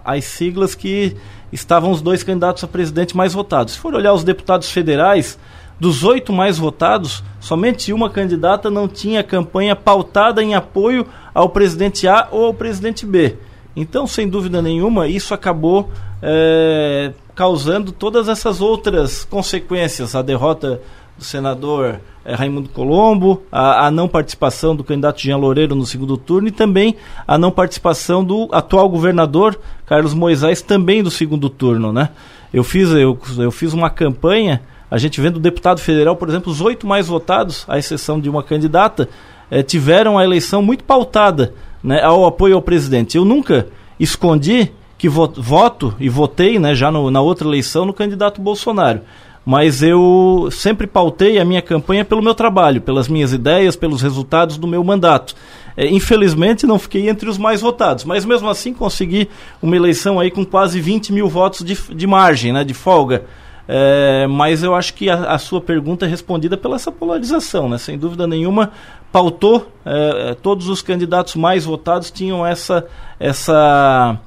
às 0.04 0.24
siglas 0.24 0.74
que 0.74 1.16
estavam 1.52 1.90
os 1.90 2.00
dois 2.00 2.22
candidatos 2.22 2.64
a 2.64 2.66
presidente 2.66 3.16
mais 3.16 3.34
votados. 3.34 3.74
Se 3.74 3.78
for 3.78 3.94
olhar 3.94 4.14
os 4.14 4.24
deputados 4.24 4.70
federais, 4.70 5.38
dos 5.78 6.04
oito 6.04 6.32
mais 6.32 6.58
votados, 6.58 7.22
somente 7.38 7.92
uma 7.92 8.08
candidata 8.08 8.70
não 8.70 8.88
tinha 8.88 9.22
campanha 9.22 9.76
pautada 9.76 10.42
em 10.42 10.54
apoio 10.54 11.06
ao 11.34 11.48
presidente 11.50 12.08
A 12.08 12.28
ou 12.30 12.46
ao 12.46 12.54
presidente 12.54 13.04
B. 13.04 13.36
Então, 13.76 14.06
sem 14.06 14.28
dúvida 14.28 14.60
nenhuma, 14.60 15.06
isso 15.06 15.32
acabou 15.32 15.90
é, 16.22 17.12
causando 17.34 17.92
todas 17.92 18.28
essas 18.28 18.60
outras 18.60 19.24
consequências. 19.24 20.14
A 20.14 20.22
derrota 20.22 20.80
do 21.16 21.24
senador 21.24 22.00
é, 22.24 22.34
Raimundo 22.34 22.68
Colombo, 22.68 23.42
a, 23.50 23.86
a, 23.86 23.90
não 23.90 24.08
participação 24.08 24.76
do 24.76 24.84
candidato 24.84 25.20
Jean 25.20 25.36
Loureiro 25.36 25.74
no 25.74 25.86
segundo 25.86 26.16
turno 26.16 26.48
e 26.48 26.52
também 26.52 26.96
a 27.26 27.38
não 27.38 27.50
participação 27.50 28.24
do 28.24 28.48
atual 28.52 28.88
governador 28.88 29.58
Carlos 29.86 30.14
Moisés 30.14 30.62
também 30.62 31.02
do 31.02 31.10
segundo 31.10 31.48
turno. 31.48 31.92
Né? 31.92 32.10
Eu, 32.52 32.62
fiz, 32.64 32.90
eu, 32.90 33.18
eu 33.38 33.50
fiz 33.50 33.72
uma 33.72 33.90
campanha 33.90 34.60
a 34.90 34.98
gente 34.98 35.20
vendo 35.20 35.36
o 35.36 35.40
deputado 35.40 35.80
federal, 35.80 36.16
por 36.16 36.28
exemplo, 36.28 36.50
os 36.50 36.60
oito 36.60 36.86
mais 36.86 37.06
votados, 37.06 37.64
à 37.68 37.78
exceção 37.78 38.18
de 38.20 38.28
uma 38.28 38.42
candidata, 38.42 39.08
eh, 39.48 39.62
tiveram 39.62 40.18
a 40.18 40.24
eleição 40.24 40.60
muito 40.60 40.82
pautada 40.82 41.54
né, 41.82 42.02
ao 42.02 42.26
apoio 42.26 42.56
ao 42.56 42.62
presidente. 42.62 43.16
Eu 43.16 43.24
nunca 43.24 43.68
escondi 44.00 44.72
que 44.98 45.08
voto 45.08 45.94
e 46.00 46.08
votei 46.08 46.58
né, 46.58 46.74
já 46.74 46.90
no, 46.90 47.10
na 47.10 47.20
outra 47.20 47.46
eleição 47.46 47.86
no 47.86 47.92
candidato 47.92 48.40
Bolsonaro. 48.40 49.00
Mas 49.44 49.82
eu 49.82 50.48
sempre 50.52 50.86
pautei 50.86 51.38
a 51.38 51.44
minha 51.44 51.62
campanha 51.62 52.04
pelo 52.04 52.22
meu 52.22 52.34
trabalho, 52.34 52.80
pelas 52.80 53.08
minhas 53.08 53.32
ideias, 53.32 53.74
pelos 53.74 54.02
resultados 54.02 54.58
do 54.58 54.66
meu 54.66 54.84
mandato. 54.84 55.34
É, 55.76 55.86
infelizmente 55.86 56.66
não 56.66 56.78
fiquei 56.78 57.08
entre 57.08 57.28
os 57.28 57.38
mais 57.38 57.60
votados, 57.60 58.04
mas 58.04 58.24
mesmo 58.24 58.48
assim 58.50 58.74
consegui 58.74 59.28
uma 59.62 59.74
eleição 59.74 60.20
aí 60.20 60.30
com 60.30 60.44
quase 60.44 60.80
20 60.80 61.12
mil 61.12 61.28
votos 61.28 61.64
de, 61.64 61.74
de 61.94 62.06
margem, 62.06 62.52
né, 62.52 62.64
de 62.64 62.74
folga. 62.74 63.24
É, 63.72 64.26
mas 64.26 64.64
eu 64.64 64.74
acho 64.74 64.92
que 64.94 65.08
a, 65.08 65.32
a, 65.32 65.38
sua 65.38 65.60
pergunta 65.60 66.04
é 66.04 66.08
respondida 66.08 66.56
pela 66.56 66.74
essa 66.74 66.90
polarização, 66.90 67.68
né? 67.68 67.78
Sem 67.78 67.96
dúvida 67.96 68.26
nenhuma, 68.26 68.72
pautou, 69.12 69.70
é, 69.86 70.30
é 70.30 70.34
todos 70.34 70.68
os 70.68 70.82
candidatos 70.82 71.36
mais 71.36 71.66
votados 71.66 72.10
tinham 72.10 72.44
essa, 72.44 72.84
essa, 73.20 74.18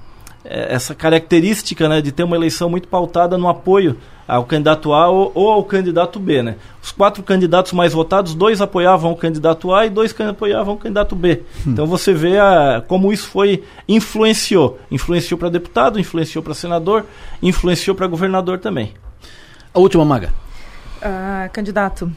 é, 0.46 0.74
essa 0.74 0.96
característica 0.96 1.90
né, 1.90 2.00
de 2.00 2.14
ter 2.14 2.24
uma 2.24 2.38
eleição 2.38 2.70
muito 2.70 2.88
pautada 2.88 3.38
no 3.38 3.50
apoio 3.50 3.98
ao 4.28 4.46
candidato 4.46 4.94
A 4.94 5.10
ou, 5.10 5.32
ou, 5.34 5.52
ao 5.52 5.64
candidato 5.64 6.20
B. 6.20 6.42
Né? 6.42 6.56
Os 6.82 6.92
quatro 6.92 7.22
candidatos 7.24 7.74
mais 7.74 7.94
votados, 7.94 8.34
dois 8.34 8.62
apoiavam 8.62 9.12
o 9.12 9.16
candidato 9.16 9.74
A 9.74 9.86
e 9.86 9.90
dois 9.90 10.16
apoiavam 10.20 10.76
o 10.76 10.78
candidato 10.78 11.16
B. 11.16 11.42
Hum. 11.66 11.72
Então 11.72 11.86
você 11.86 12.14
vê 12.14 12.40
a, 12.40 12.84
como 12.88 13.12
isso 13.12 13.28
foi 13.28 13.64
influenciou. 13.88 14.80
Influenciou 14.90 15.38
para 15.38 15.50
deputado, 15.50 16.00
influenciou 16.00 16.44
para 16.44 16.54
senador, 16.54 17.06
influenciou 17.42 17.96
para 17.96 18.08
governador 18.08 18.60
também. 18.60 18.94
A 19.74 19.80
última, 19.80 20.06
Maga. 20.06 20.34
Uh, 20.98 21.52
candidato, 21.52 22.10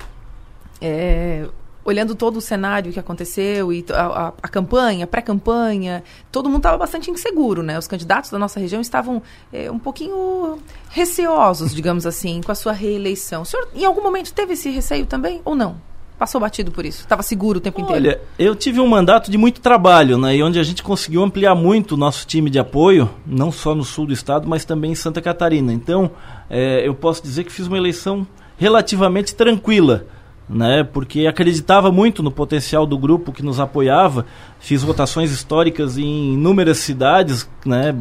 é, 0.80 1.46
olhando 1.86 2.16
todo 2.16 2.38
o 2.38 2.40
cenário 2.40 2.92
que 2.92 2.98
aconteceu 2.98 3.72
e 3.72 3.84
a, 3.90 4.06
a, 4.06 4.32
a 4.42 4.48
campanha, 4.48 5.06
pré-campanha, 5.06 6.02
todo 6.32 6.48
mundo 6.48 6.58
estava 6.58 6.76
bastante 6.76 7.10
inseguro, 7.10 7.62
né? 7.62 7.78
Os 7.78 7.86
candidatos 7.86 8.30
da 8.30 8.38
nossa 8.38 8.58
região 8.58 8.80
estavam 8.80 9.22
é, 9.52 9.70
um 9.70 9.78
pouquinho 9.78 10.58
receosos, 10.90 11.72
digamos 11.72 12.04
assim, 12.04 12.40
com 12.44 12.50
a 12.50 12.54
sua 12.56 12.72
reeleição. 12.72 13.42
O 13.42 13.44
senhor, 13.46 13.68
em 13.74 13.84
algum 13.84 14.02
momento, 14.02 14.34
teve 14.34 14.54
esse 14.54 14.68
receio 14.68 15.06
também 15.06 15.40
ou 15.44 15.54
não? 15.54 15.76
Passou 16.18 16.40
batido 16.40 16.70
por 16.70 16.86
isso? 16.86 17.02
Estava 17.02 17.22
seguro 17.22 17.58
o 17.58 17.60
tempo 17.60 17.78
Olha, 17.82 17.98
inteiro? 17.98 18.08
Olha, 18.08 18.20
eu 18.38 18.56
tive 18.56 18.80
um 18.80 18.86
mandato 18.86 19.30
de 19.30 19.36
muito 19.36 19.60
trabalho, 19.60 20.16
né? 20.16 20.34
E 20.34 20.42
onde 20.42 20.58
a 20.58 20.62
gente 20.62 20.82
conseguiu 20.82 21.22
ampliar 21.22 21.54
muito 21.54 21.92
o 21.92 21.96
nosso 21.96 22.26
time 22.26 22.48
de 22.50 22.58
apoio, 22.58 23.08
não 23.26 23.52
só 23.52 23.74
no 23.74 23.84
sul 23.84 24.06
do 24.06 24.12
estado, 24.14 24.48
mas 24.48 24.64
também 24.64 24.92
em 24.92 24.94
Santa 24.94 25.20
Catarina. 25.20 25.72
Então, 25.72 26.10
é, 26.48 26.86
eu 26.86 26.94
posso 26.94 27.22
dizer 27.22 27.44
que 27.44 27.52
fiz 27.52 27.66
uma 27.66 27.76
eleição 27.76 28.26
relativamente 28.56 29.34
tranquila, 29.34 30.06
né? 30.48 30.84
Porque 30.84 31.26
acreditava 31.26 31.90
muito 31.90 32.22
no 32.22 32.30
potencial 32.30 32.86
do 32.86 32.96
grupo 32.98 33.32
que 33.32 33.42
nos 33.42 33.58
apoiava. 33.58 34.26
Fiz 34.58 34.82
votações 34.82 35.30
históricas 35.30 35.98
em 35.98 36.34
inúmeras 36.34 36.78
cidades, 36.78 37.48
né? 37.64 37.94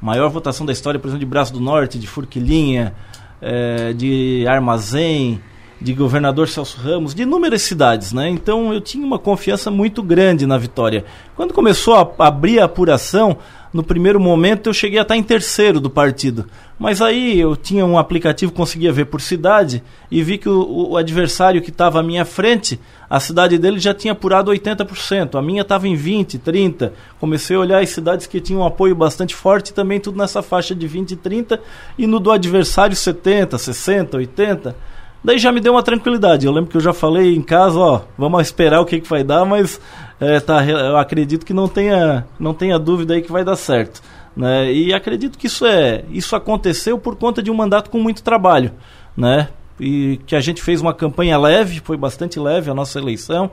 Maior 0.00 0.28
votação 0.30 0.64
da 0.64 0.72
história, 0.72 0.98
por 0.98 1.08
exemplo, 1.08 1.20
de 1.20 1.26
Braço 1.26 1.52
do 1.52 1.60
Norte, 1.60 1.98
de 1.98 2.06
Furquilinha, 2.06 2.94
é, 3.40 3.92
de 3.92 4.46
Armazém 4.48 5.40
de 5.80 5.94
governador 5.94 6.48
Celso 6.48 6.80
Ramos, 6.80 7.14
de 7.14 7.22
inúmeras 7.22 7.62
cidades, 7.62 8.12
né? 8.12 8.28
Então 8.28 8.72
eu 8.72 8.80
tinha 8.80 9.06
uma 9.06 9.18
confiança 9.18 9.70
muito 9.70 10.02
grande 10.02 10.46
na 10.46 10.58
vitória. 10.58 11.04
Quando 11.36 11.54
começou 11.54 11.94
a 11.94 12.26
abrir 12.26 12.58
a 12.58 12.64
apuração, 12.64 13.38
no 13.72 13.82
primeiro 13.82 14.18
momento 14.18 14.68
eu 14.68 14.74
cheguei 14.74 14.98
a 14.98 15.02
estar 15.02 15.16
em 15.16 15.22
terceiro 15.22 15.80
do 15.80 15.90
partido. 15.90 16.46
Mas 16.78 17.02
aí 17.02 17.38
eu 17.40 17.56
tinha 17.56 17.84
um 17.84 17.98
aplicativo, 17.98 18.52
conseguia 18.52 18.92
ver 18.92 19.06
por 19.06 19.20
cidade 19.20 19.82
e 20.10 20.22
vi 20.22 20.38
que 20.38 20.48
o, 20.48 20.90
o 20.90 20.96
adversário 20.96 21.60
que 21.60 21.70
estava 21.70 22.00
à 22.00 22.02
minha 22.02 22.24
frente, 22.24 22.78
a 23.10 23.18
cidade 23.18 23.58
dele 23.58 23.80
já 23.80 23.92
tinha 23.92 24.12
apurado 24.12 24.50
80%, 24.50 25.36
a 25.36 25.42
minha 25.42 25.62
estava 25.62 25.88
em 25.88 25.96
20, 25.96 26.38
30. 26.38 26.92
Comecei 27.18 27.56
a 27.56 27.60
olhar 27.60 27.82
as 27.82 27.90
cidades 27.90 28.26
que 28.26 28.40
tinham 28.40 28.62
um 28.62 28.66
apoio 28.66 28.94
bastante 28.94 29.34
forte, 29.34 29.74
também 29.74 29.98
tudo 29.98 30.18
nessa 30.18 30.40
faixa 30.40 30.74
de 30.74 30.86
20 30.86 31.12
e 31.12 31.16
30, 31.16 31.60
e 31.98 32.06
no 32.06 32.20
do 32.20 32.30
adversário 32.30 32.94
70, 32.94 33.58
60, 33.58 34.16
80. 34.16 34.76
Daí 35.22 35.38
já 35.38 35.50
me 35.50 35.60
deu 35.60 35.72
uma 35.72 35.82
tranquilidade. 35.82 36.46
Eu 36.46 36.52
lembro 36.52 36.70
que 36.70 36.76
eu 36.76 36.80
já 36.80 36.92
falei 36.92 37.34
em 37.34 37.42
casa, 37.42 37.78
ó, 37.78 38.00
vamos 38.16 38.40
esperar 38.42 38.80
o 38.80 38.84
que, 38.84 39.00
que 39.00 39.08
vai 39.08 39.24
dar, 39.24 39.44
mas 39.44 39.80
é, 40.20 40.38
tá, 40.40 40.64
eu 40.64 40.96
acredito 40.96 41.44
que 41.44 41.52
não 41.52 41.68
tenha, 41.68 42.26
não 42.38 42.54
tenha 42.54 42.78
dúvida 42.78 43.14
aí 43.14 43.22
que 43.22 43.32
vai 43.32 43.44
dar 43.44 43.56
certo. 43.56 44.00
Né? 44.36 44.72
E 44.72 44.94
acredito 44.94 45.36
que 45.36 45.48
isso 45.48 45.66
é, 45.66 46.04
isso 46.10 46.36
aconteceu 46.36 46.98
por 46.98 47.16
conta 47.16 47.42
de 47.42 47.50
um 47.50 47.54
mandato 47.54 47.90
com 47.90 47.98
muito 47.98 48.22
trabalho, 48.22 48.70
né? 49.16 49.48
E 49.80 50.20
que 50.26 50.36
a 50.36 50.40
gente 50.40 50.62
fez 50.62 50.80
uma 50.80 50.94
campanha 50.94 51.36
leve, 51.36 51.80
foi 51.80 51.96
bastante 51.96 52.38
leve 52.38 52.70
a 52.70 52.74
nossa 52.74 53.00
eleição, 53.00 53.50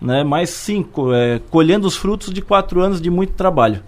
né? 0.00 0.22
Mas 0.22 0.50
sim, 0.50 0.86
é, 1.14 1.40
colhendo 1.50 1.86
os 1.86 1.96
frutos 1.96 2.32
de 2.32 2.42
quatro 2.42 2.82
anos 2.82 3.00
de 3.00 3.08
muito 3.08 3.32
trabalho. 3.32 3.82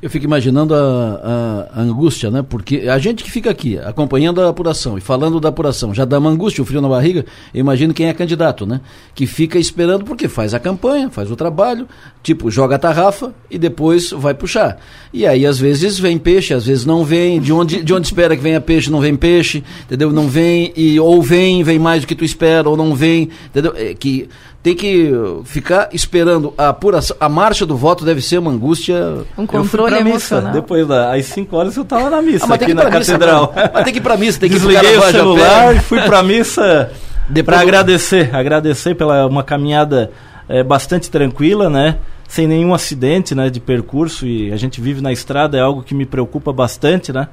Eu 0.00 0.10
fico 0.10 0.24
imaginando 0.24 0.74
a, 0.74 0.78
a, 0.78 1.80
a, 1.80 1.82
angústia, 1.82 2.30
né? 2.30 2.42
Porque 2.42 2.88
a 2.88 2.98
gente 2.98 3.22
que 3.24 3.30
fica 3.30 3.50
aqui 3.50 3.78
acompanhando 3.78 4.40
a 4.40 4.48
apuração 4.48 4.98
e 4.98 5.00
falando 5.00 5.40
da 5.40 5.48
apuração 5.48 5.94
já 5.94 6.04
dá 6.04 6.18
uma 6.18 6.30
angústia, 6.30 6.62
o 6.62 6.64
frio 6.64 6.80
na 6.80 6.88
barriga. 6.88 7.24
Eu 7.52 7.60
imagino 7.60 7.94
quem 7.94 8.08
é 8.08 8.14
candidato, 8.14 8.66
né? 8.66 8.80
Que 9.14 9.26
fica 9.26 9.58
esperando 9.58 10.04
porque 10.04 10.28
faz 10.28 10.54
a 10.54 10.60
campanha, 10.60 11.10
faz 11.10 11.30
o 11.30 11.36
trabalho, 11.36 11.88
tipo, 12.22 12.50
joga 12.50 12.76
a 12.76 12.78
tarrafa 12.78 13.34
e 13.50 13.58
depois 13.58 14.10
vai 14.10 14.34
puxar. 14.34 14.78
E 15.12 15.26
aí, 15.26 15.44
às 15.44 15.58
vezes, 15.58 15.98
vem 15.98 16.18
peixe, 16.18 16.54
às 16.54 16.66
vezes 16.66 16.86
não 16.86 17.04
vem. 17.04 17.40
De 17.40 17.52
onde, 17.52 17.82
de 17.82 17.92
onde 17.92 18.06
espera 18.06 18.36
que 18.36 18.42
venha 18.42 18.60
peixe, 18.60 18.90
não 18.90 19.00
vem 19.00 19.14
peixe, 19.14 19.62
entendeu? 19.84 20.10
Não 20.10 20.28
vem, 20.28 20.72
e 20.76 20.98
ou 20.98 21.22
vem, 21.22 21.62
vem 21.62 21.78
mais 21.78 22.02
do 22.02 22.06
que 22.06 22.14
tu 22.14 22.24
espera, 22.24 22.68
ou 22.68 22.76
não 22.76 22.94
vem, 22.94 23.28
entendeu? 23.46 23.72
É, 23.76 23.94
que 23.94 24.28
tem 24.62 24.76
que 24.76 25.12
ficar 25.44 25.88
esperando 25.92 26.54
a 26.56 26.68
apuração. 26.68 27.16
A 27.18 27.28
marcha 27.28 27.66
do 27.66 27.76
voto 27.76 28.04
deve 28.04 28.22
ser 28.22 28.38
uma 28.38 28.50
angústia. 28.50 29.24
Um 29.36 29.44
controle 29.44 29.96
emocional. 29.96 30.52
Depois 30.52 30.86
das 30.86 31.26
5 31.26 31.56
horas 31.56 31.76
eu 31.76 31.82
estava 31.82 32.08
na 32.08 32.22
missa 32.22 32.46
ah, 32.48 32.54
aqui 32.54 32.72
na 32.72 32.88
catedral. 32.88 33.52
Missa, 33.54 33.70
mas 33.74 33.84
tem 33.84 33.92
que 33.92 33.98
ir 33.98 34.02
pra 34.02 34.16
missa, 34.16 34.38
tem 34.38 34.48
Desliguei 34.48 34.80
que 34.80 34.86
Desliguei 34.86 35.08
o 35.08 35.12
celular 35.12 35.74
e 35.74 35.80
fui 35.80 36.00
pra 36.02 36.22
missa 36.22 36.92
para 37.44 37.60
agradecer. 37.60 38.34
Agradecer 38.34 38.94
pela 38.94 39.26
uma 39.26 39.42
caminhada 39.42 40.12
é, 40.48 40.62
bastante 40.62 41.10
tranquila, 41.10 41.68
né? 41.68 41.98
Sem 42.28 42.46
nenhum 42.46 42.72
acidente 42.72 43.34
né, 43.34 43.50
de 43.50 43.58
percurso 43.58 44.26
e 44.26 44.52
a 44.52 44.56
gente 44.56 44.80
vive 44.80 45.00
na 45.00 45.12
estrada, 45.12 45.58
é 45.58 45.60
algo 45.60 45.82
que 45.82 45.94
me 45.94 46.06
preocupa 46.06 46.52
bastante, 46.52 47.12
né? 47.12 47.26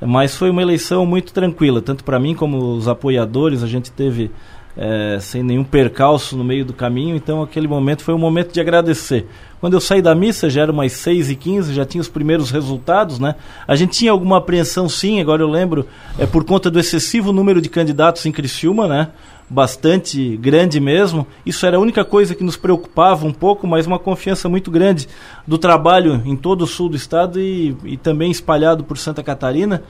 Mas 0.00 0.36
foi 0.36 0.48
uma 0.48 0.62
eleição 0.62 1.04
muito 1.04 1.32
tranquila, 1.32 1.82
tanto 1.82 2.04
para 2.04 2.18
mim 2.18 2.34
como 2.34 2.74
os 2.74 2.88
apoiadores, 2.88 3.62
a 3.62 3.66
gente 3.66 3.90
teve 3.90 4.30
é, 4.76 5.18
sem 5.20 5.42
nenhum 5.42 5.64
percalço 5.64 6.36
no 6.36 6.44
meio 6.44 6.64
do 6.64 6.72
caminho, 6.72 7.16
então 7.16 7.42
aquele 7.42 7.66
momento 7.66 8.02
foi 8.02 8.14
um 8.14 8.18
momento 8.18 8.52
de 8.52 8.60
agradecer. 8.60 9.26
Quando 9.60 9.74
eu 9.74 9.80
saí 9.80 10.00
da 10.00 10.14
missa, 10.14 10.48
já 10.48 10.62
era 10.62 10.72
umas 10.72 10.92
6 10.92 11.30
e 11.30 11.36
15 11.36 11.74
já 11.74 11.84
tinha 11.84 12.00
os 12.00 12.08
primeiros 12.08 12.50
resultados, 12.50 13.18
né? 13.18 13.34
A 13.68 13.76
gente 13.76 13.98
tinha 13.98 14.10
alguma 14.10 14.38
apreensão 14.38 14.88
sim, 14.88 15.20
agora 15.20 15.42
eu 15.42 15.48
lembro, 15.48 15.86
é 16.18 16.24
por 16.24 16.44
conta 16.44 16.70
do 16.70 16.80
excessivo 16.80 17.30
número 17.30 17.60
de 17.60 17.68
candidatos 17.68 18.24
em 18.24 18.32
Criciúma, 18.32 18.88
né? 18.88 19.08
Bastante 19.50 20.36
grande 20.36 20.80
mesmo. 20.80 21.26
Isso 21.44 21.66
era 21.66 21.76
a 21.76 21.80
única 21.80 22.04
coisa 22.04 22.34
que 22.34 22.44
nos 22.44 22.56
preocupava 22.56 23.26
um 23.26 23.32
pouco, 23.32 23.66
mas 23.66 23.86
uma 23.86 23.98
confiança 23.98 24.48
muito 24.48 24.70
grande 24.70 25.08
do 25.46 25.58
trabalho 25.58 26.22
em 26.24 26.36
todo 26.36 26.62
o 26.62 26.66
sul 26.66 26.88
do 26.88 26.96
estado 26.96 27.38
e, 27.38 27.76
e 27.84 27.96
também 27.96 28.30
espalhado 28.30 28.84
por 28.84 28.96
Santa 28.96 29.22
Catarina. 29.22 29.82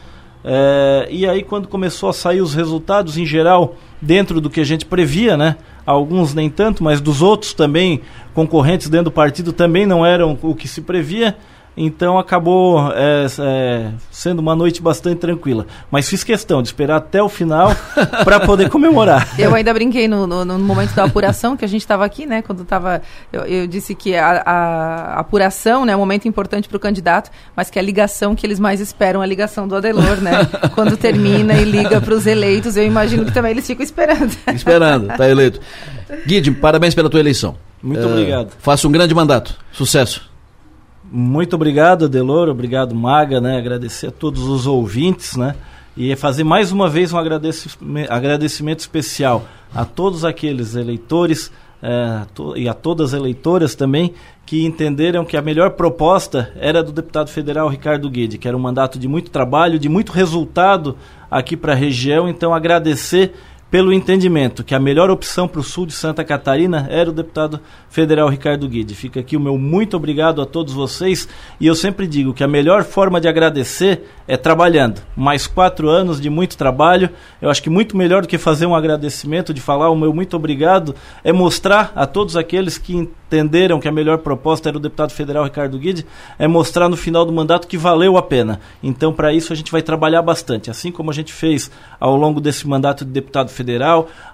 É, 0.44 1.08
e 1.10 1.26
aí, 1.26 1.42
quando 1.42 1.68
começou 1.68 2.08
a 2.08 2.12
sair 2.12 2.40
os 2.40 2.54
resultados, 2.54 3.18
em 3.18 3.26
geral, 3.26 3.76
dentro 4.00 4.40
do 4.40 4.48
que 4.48 4.60
a 4.60 4.64
gente 4.64 4.86
previa, 4.86 5.36
né? 5.36 5.56
Alguns 5.84 6.34
nem 6.34 6.48
tanto, 6.48 6.82
mas 6.82 7.00
dos 7.00 7.20
outros 7.22 7.52
também, 7.52 8.00
concorrentes 8.32 8.88
dentro 8.88 9.06
do 9.06 9.10
partido, 9.10 9.52
também 9.52 9.86
não 9.86 10.04
eram 10.04 10.38
o 10.42 10.54
que 10.54 10.68
se 10.68 10.80
previa. 10.80 11.36
Então 11.76 12.18
acabou 12.18 12.92
é, 12.92 13.26
é, 13.38 13.90
sendo 14.10 14.40
uma 14.40 14.54
noite 14.54 14.82
bastante 14.82 15.18
tranquila. 15.18 15.66
Mas 15.90 16.08
fiz 16.08 16.24
questão 16.24 16.62
de 16.62 16.68
esperar 16.68 16.96
até 16.96 17.22
o 17.22 17.28
final 17.28 17.74
para 18.24 18.40
poder 18.40 18.68
comemorar. 18.68 19.28
Eu 19.38 19.54
ainda 19.54 19.72
brinquei 19.72 20.08
no, 20.08 20.26
no, 20.26 20.44
no, 20.44 20.58
momento 20.58 20.94
da 20.94 21.04
apuração, 21.04 21.56
que 21.56 21.64
a 21.64 21.68
gente 21.68 21.82
estava 21.82 22.04
aqui, 22.04 22.26
né? 22.26 22.42
Quando 22.42 22.62
estava. 22.62 23.02
Eu, 23.32 23.42
eu, 23.42 23.66
disse 23.66 23.94
que 23.94 24.16
a, 24.16 24.42
a, 24.44 25.20
apuração 25.20 25.84
né, 25.84 25.92
é 25.92 25.96
um 25.96 26.00
momento 26.00 26.26
importante 26.26 26.68
para 26.68 26.76
o 26.76 26.80
candidato, 26.80 27.30
mas 27.54 27.70
que 27.70 27.78
a 27.78 27.82
ligação 27.82 28.34
que 28.34 28.46
eles 28.46 28.58
mais 28.58 28.80
esperam 28.80 29.20
é 29.22 29.24
a 29.24 29.28
ligação 29.28 29.66
do 29.66 29.76
Adelor, 29.76 30.20
né? 30.20 30.32
Quando 30.74 30.96
termina 30.96 31.54
e 31.54 31.64
liga 31.64 32.00
para 32.00 32.14
os 32.14 32.26
eleitos, 32.26 32.76
eu 32.76 32.84
imagino 32.84 33.24
que 33.24 33.32
também 33.32 33.52
eles 33.52 33.66
ficam 33.66 33.84
esperando. 33.84 34.36
Esperando, 34.54 35.06
tá 35.16 35.28
eleito. 35.28 35.60
Guide, 36.26 36.50
parabéns 36.50 36.94
pela 36.94 37.08
tua 37.08 37.20
eleição. 37.20 37.56
Muito 37.82 38.06
uh, 38.06 38.10
obrigado. 38.10 38.52
Faça 38.58 38.86
um 38.86 38.92
grande 38.92 39.14
mandato. 39.14 39.56
Sucesso. 39.72 40.29
Muito 41.10 41.56
obrigado, 41.56 42.04
Adelor, 42.04 42.48
obrigado, 42.48 42.94
Maga, 42.94 43.40
né? 43.40 43.58
Agradecer 43.58 44.06
a 44.06 44.10
todos 44.12 44.42
os 44.42 44.64
ouvintes, 44.64 45.36
né? 45.36 45.56
E 45.96 46.14
fazer 46.14 46.44
mais 46.44 46.70
uma 46.70 46.88
vez 46.88 47.12
um 47.12 47.18
agradecimento, 47.18 48.10
agradecimento 48.12 48.78
especial 48.78 49.44
a 49.74 49.84
todos 49.84 50.24
aqueles 50.24 50.76
eleitores 50.76 51.50
é, 51.82 52.22
to, 52.32 52.56
e 52.56 52.68
a 52.68 52.74
todas 52.74 53.12
as 53.12 53.18
eleitoras 53.18 53.74
também 53.74 54.14
que 54.46 54.64
entenderam 54.64 55.24
que 55.24 55.36
a 55.36 55.42
melhor 55.42 55.70
proposta 55.70 56.52
era 56.56 56.82
do 56.82 56.92
deputado 56.92 57.28
federal 57.28 57.68
Ricardo 57.68 58.08
Guede, 58.08 58.38
que 58.38 58.46
era 58.46 58.56
um 58.56 58.60
mandato 58.60 58.98
de 58.98 59.08
muito 59.08 59.30
trabalho, 59.30 59.78
de 59.78 59.88
muito 59.88 60.12
resultado 60.12 60.96
aqui 61.30 61.56
para 61.56 61.72
a 61.72 61.76
região. 61.76 62.28
Então, 62.28 62.54
agradecer 62.54 63.32
pelo 63.70 63.92
entendimento 63.92 64.64
que 64.64 64.74
a 64.74 64.80
melhor 64.80 65.10
opção 65.10 65.46
para 65.46 65.60
o 65.60 65.64
sul 65.64 65.86
de 65.86 65.92
Santa 65.92 66.24
Catarina 66.24 66.88
era 66.90 67.08
o 67.08 67.12
deputado 67.12 67.60
federal 67.88 68.28
Ricardo 68.28 68.68
Guide. 68.68 68.94
Fica 68.94 69.20
aqui 69.20 69.36
o 69.36 69.40
meu 69.40 69.56
muito 69.56 69.96
obrigado 69.96 70.42
a 70.42 70.46
todos 70.46 70.74
vocês 70.74 71.28
e 71.60 71.66
eu 71.66 71.74
sempre 71.74 72.06
digo 72.06 72.34
que 72.34 72.42
a 72.42 72.48
melhor 72.48 72.82
forma 72.82 73.20
de 73.20 73.28
agradecer 73.28 74.04
é 74.26 74.36
trabalhando. 74.36 75.00
Mais 75.16 75.46
quatro 75.46 75.88
anos 75.88 76.20
de 76.20 76.28
muito 76.28 76.56
trabalho, 76.56 77.10
eu 77.40 77.48
acho 77.48 77.62
que 77.62 77.70
muito 77.70 77.96
melhor 77.96 78.22
do 78.22 78.28
que 78.28 78.38
fazer 78.38 78.66
um 78.66 78.74
agradecimento, 78.74 79.54
de 79.54 79.60
falar 79.60 79.90
o 79.90 79.96
meu 79.96 80.12
muito 80.12 80.36
obrigado, 80.36 80.94
é 81.22 81.32
mostrar 81.32 81.92
a 81.94 82.06
todos 82.06 82.36
aqueles 82.36 82.78
que 82.78 82.94
entenderam 82.94 83.78
que 83.78 83.86
a 83.86 83.92
melhor 83.92 84.18
proposta 84.18 84.68
era 84.68 84.76
o 84.76 84.80
deputado 84.80 85.12
federal 85.12 85.44
Ricardo 85.44 85.78
Guide, 85.78 86.04
é 86.38 86.48
mostrar 86.48 86.88
no 86.88 86.96
final 86.96 87.24
do 87.24 87.32
mandato 87.32 87.68
que 87.68 87.78
valeu 87.78 88.16
a 88.16 88.22
pena. 88.22 88.60
Então, 88.82 89.12
para 89.12 89.32
isso, 89.32 89.52
a 89.52 89.56
gente 89.56 89.70
vai 89.70 89.82
trabalhar 89.82 90.22
bastante, 90.22 90.70
assim 90.70 90.90
como 90.90 91.10
a 91.10 91.14
gente 91.14 91.32
fez 91.32 91.70
ao 91.98 92.16
longo 92.16 92.40
desse 92.40 92.66
mandato 92.66 93.04
de 93.04 93.10
deputado 93.10 93.48
federal, 93.48 93.59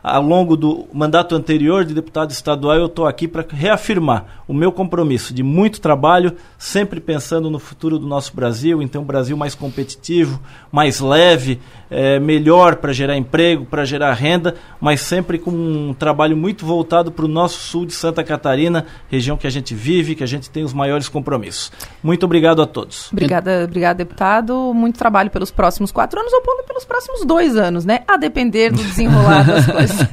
ao 0.02 0.22
longo 0.22 0.56
do 0.56 0.86
mandato 0.92 1.34
anterior 1.34 1.84
de 1.84 1.92
deputado 1.92 2.30
estadual, 2.30 2.76
eu 2.76 2.86
estou 2.86 3.06
aqui 3.06 3.26
para 3.26 3.44
reafirmar 3.48 4.24
o 4.48 4.54
meu 4.54 4.70
compromisso 4.70 5.34
de 5.34 5.42
muito 5.42 5.80
trabalho, 5.80 6.34
sempre 6.56 7.00
pensando 7.00 7.50
no 7.50 7.58
futuro 7.58 7.98
do 7.98 8.06
nosso 8.06 8.34
Brasil, 8.34 8.80
então, 8.80 9.02
um 9.02 9.04
Brasil 9.04 9.36
mais 9.36 9.54
competitivo, 9.54 10.40
mais 10.70 11.00
leve, 11.00 11.60
é, 11.90 12.18
melhor 12.20 12.76
para 12.76 12.92
gerar 12.92 13.16
emprego, 13.16 13.64
para 13.64 13.84
gerar 13.84 14.12
renda, 14.12 14.54
mas 14.80 15.00
sempre 15.00 15.38
com 15.38 15.50
um 15.50 15.94
trabalho 15.94 16.36
muito 16.36 16.64
voltado 16.64 17.10
para 17.10 17.24
o 17.24 17.28
nosso 17.28 17.58
sul 17.58 17.84
de 17.84 17.92
Santa 17.92 18.22
Catarina, 18.22 18.86
região 19.08 19.36
que 19.36 19.46
a 19.46 19.50
gente 19.50 19.74
vive, 19.74 20.14
que 20.14 20.22
a 20.22 20.26
gente 20.26 20.48
tem 20.48 20.62
os 20.62 20.72
maiores 20.72 21.08
compromissos. 21.08 21.72
Muito 22.02 22.24
obrigado 22.24 22.62
a 22.62 22.66
todos. 22.66 23.10
Obrigada, 23.12 23.64
obrigada 23.64 23.96
deputado. 23.96 24.72
Muito 24.74 24.98
trabalho 24.98 25.30
pelos 25.30 25.50
próximos 25.50 25.90
quatro 25.90 26.20
anos 26.20 26.32
ou 26.32 26.42
pelos 26.66 26.84
próximos 26.84 27.24
dois 27.24 27.56
anos, 27.56 27.84
né? 27.84 28.00
A 28.06 28.16
depender 28.16 28.70
do 28.70 28.82
coisas. 29.72 30.08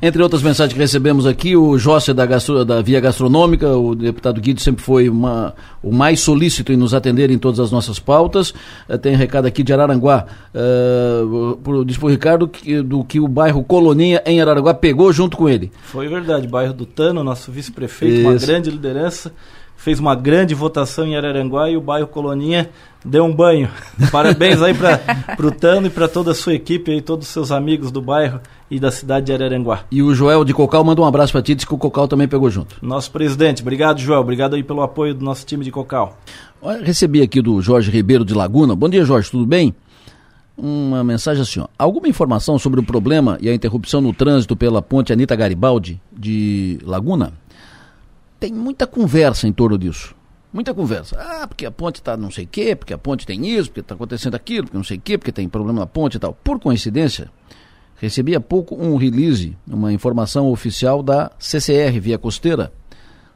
Entre 0.00 0.22
outras 0.22 0.42
mensagens 0.42 0.72
que 0.72 0.78
recebemos 0.78 1.26
aqui, 1.26 1.56
o 1.56 1.76
José 1.78 2.14
da, 2.14 2.24
Gastro, 2.24 2.64
da 2.64 2.80
Via 2.80 3.00
Gastronômica, 3.00 3.76
o 3.76 3.94
deputado 3.94 4.40
Guido 4.40 4.60
sempre 4.60 4.82
foi 4.82 5.08
uma, 5.08 5.54
o 5.82 5.92
mais 5.92 6.20
solícito 6.20 6.72
em 6.72 6.76
nos 6.76 6.94
atender 6.94 7.30
em 7.30 7.38
todas 7.38 7.58
as 7.58 7.72
nossas 7.72 7.98
pautas. 7.98 8.50
Uh, 8.88 8.98
tem 8.98 9.14
um 9.14 9.18
recado 9.18 9.46
aqui 9.46 9.62
de 9.62 9.72
Araranguá. 9.72 10.26
Uh, 10.54 11.58
uh, 11.66 11.84
diz 11.84 11.96
pro 11.96 12.08
Ricardo 12.08 12.46
que, 12.46 12.80
do 12.80 13.02
que 13.04 13.18
o 13.18 13.26
bairro 13.26 13.64
Coloninha 13.64 14.22
em 14.24 14.40
Araranguá 14.40 14.72
pegou 14.72 15.12
junto 15.12 15.36
com 15.36 15.48
ele. 15.48 15.72
Foi 15.82 16.08
verdade, 16.08 16.46
bairro 16.46 16.72
do 16.72 16.86
Tano, 16.86 17.24
nosso 17.24 17.50
vice-prefeito, 17.50 18.28
uma 18.28 18.38
grande 18.38 18.70
liderança, 18.70 19.32
fez 19.78 20.00
uma 20.00 20.14
grande 20.14 20.54
votação 20.54 21.06
em 21.06 21.16
Araranguá 21.16 21.70
e 21.70 21.76
o 21.76 21.80
bairro 21.80 22.08
Coloninha 22.08 22.68
deu 23.04 23.24
um 23.24 23.34
banho. 23.34 23.70
Parabéns 24.10 24.60
aí 24.60 24.74
para 24.74 25.46
o 25.46 25.52
Tano 25.52 25.86
e 25.86 25.90
para 25.90 26.08
toda 26.08 26.32
a 26.32 26.34
sua 26.34 26.52
equipe 26.52 26.90
e 26.90 27.00
todos 27.00 27.28
os 27.28 27.32
seus 27.32 27.52
amigos 27.52 27.92
do 27.92 28.02
bairro 28.02 28.40
e 28.68 28.80
da 28.80 28.90
cidade 28.90 29.26
de 29.26 29.32
Araranguá. 29.32 29.84
E 29.90 30.02
o 30.02 30.12
Joel 30.12 30.44
de 30.44 30.52
Cocal 30.52 30.82
manda 30.82 31.00
um 31.00 31.06
abraço 31.06 31.32
para 31.32 31.40
ti, 31.40 31.54
diz 31.54 31.64
que 31.64 31.72
o 31.72 31.78
Cocal 31.78 32.08
também 32.08 32.26
pegou 32.26 32.50
junto. 32.50 32.76
Nosso 32.82 33.10
presidente, 33.12 33.62
obrigado 33.62 34.00
Joel, 34.00 34.20
obrigado 34.20 34.54
aí 34.54 34.64
pelo 34.64 34.82
apoio 34.82 35.14
do 35.14 35.24
nosso 35.24 35.46
time 35.46 35.64
de 35.64 35.70
Cocal. 35.70 36.18
Recebi 36.82 37.22
aqui 37.22 37.40
do 37.40 37.62
Jorge 37.62 37.88
Ribeiro 37.88 38.24
de 38.24 38.34
Laguna. 38.34 38.74
Bom 38.74 38.88
dia, 38.88 39.04
Jorge, 39.04 39.30
tudo 39.30 39.46
bem? 39.46 39.74
uma 40.60 41.04
mensagem 41.04 41.40
assim: 41.40 41.60
ó, 41.60 41.68
alguma 41.78 42.08
informação 42.08 42.58
sobre 42.58 42.80
o 42.80 42.82
problema 42.82 43.38
e 43.40 43.48
a 43.48 43.54
interrupção 43.54 44.00
no 44.00 44.12
trânsito 44.12 44.56
pela 44.56 44.82
ponte 44.82 45.12
Anita 45.12 45.36
Garibaldi 45.36 46.00
de 46.12 46.80
Laguna? 46.82 47.32
Tem 48.38 48.52
muita 48.52 48.86
conversa 48.86 49.48
em 49.48 49.52
torno 49.52 49.76
disso. 49.76 50.14
Muita 50.52 50.72
conversa. 50.72 51.16
Ah, 51.20 51.46
porque 51.46 51.66
a 51.66 51.70
ponte 51.70 51.96
está 51.96 52.16
não 52.16 52.30
sei 52.30 52.44
o 52.44 52.48
quê, 52.48 52.74
porque 52.74 52.94
a 52.94 52.98
ponte 52.98 53.26
tem 53.26 53.46
isso, 53.46 53.68
porque 53.68 53.80
está 53.80 53.94
acontecendo 53.94 54.34
aquilo, 54.34 54.64
porque 54.64 54.76
não 54.76 54.84
sei 54.84 54.96
o 54.96 55.00
quê, 55.00 55.18
porque 55.18 55.32
tem 55.32 55.48
problema 55.48 55.80
na 55.80 55.86
ponte 55.86 56.16
e 56.16 56.18
tal. 56.20 56.32
Por 56.32 56.58
coincidência, 56.58 57.30
recebi 57.96 58.34
há 58.34 58.40
pouco 58.40 58.74
um 58.74 58.96
release, 58.96 59.56
uma 59.66 59.92
informação 59.92 60.50
oficial 60.50 61.02
da 61.02 61.30
CCR 61.38 62.00
Via 62.00 62.18
Costeira 62.18 62.72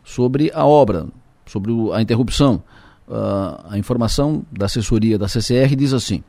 sobre 0.03 0.51
a 0.55 0.65
obra, 0.65 1.07
sobre 1.47 1.73
a 1.93 2.01
interrupção. 2.01 2.63
Uh, 3.07 3.69
a 3.69 3.79
informação 3.79 4.45
da 4.51 4.67
assessoria 4.67 5.19
da 5.19 5.29
CCR 5.29 5.77
diz 5.77 5.93
assim: 5.93 6.25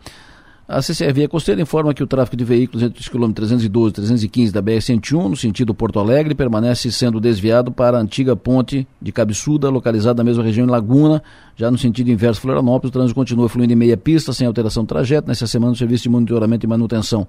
a 0.73 0.81
CCR 0.81 1.13
Via 1.13 1.29
Costeira 1.29 1.61
informa 1.61 1.93
que 1.93 2.01
o 2.01 2.07
tráfego 2.07 2.35
de 2.35 2.43
veículos 2.43 2.81
entre 2.81 2.99
os 2.99 3.07
quilômetros 3.07 3.47
312 3.47 3.89
e 3.89 3.93
315 3.93 4.51
da 4.51 4.61
BR-101, 4.61 5.29
no 5.29 5.35
sentido 5.35 5.73
Porto 5.73 5.99
Alegre, 5.99 6.33
permanece 6.33 6.91
sendo 6.91 7.19
desviado 7.19 7.71
para 7.71 7.97
a 7.97 8.01
antiga 8.01 8.35
ponte 8.35 8.87
de 8.99 9.11
Cabeçuda, 9.11 9.69
localizada 9.69 10.17
na 10.17 10.23
mesma 10.23 10.43
região 10.43 10.65
em 10.65 10.69
Laguna. 10.69 11.21
Já 11.55 11.69
no 11.69 11.77
sentido 11.77 12.09
inverso 12.09 12.41
Florianópolis, 12.41 12.89
o 12.89 12.91
trânsito 12.91 13.15
continua 13.15 13.47
fluindo 13.47 13.71
em 13.71 13.75
meia 13.75 13.95
pista, 13.95 14.33
sem 14.33 14.47
alteração 14.47 14.83
de 14.83 14.89
trajeto. 14.89 15.27
Nessa 15.27 15.45
semana, 15.45 15.73
o 15.73 15.75
serviço 15.75 16.03
de 16.03 16.09
monitoramento 16.09 16.65
e 16.65 16.69
manutenção. 16.69 17.27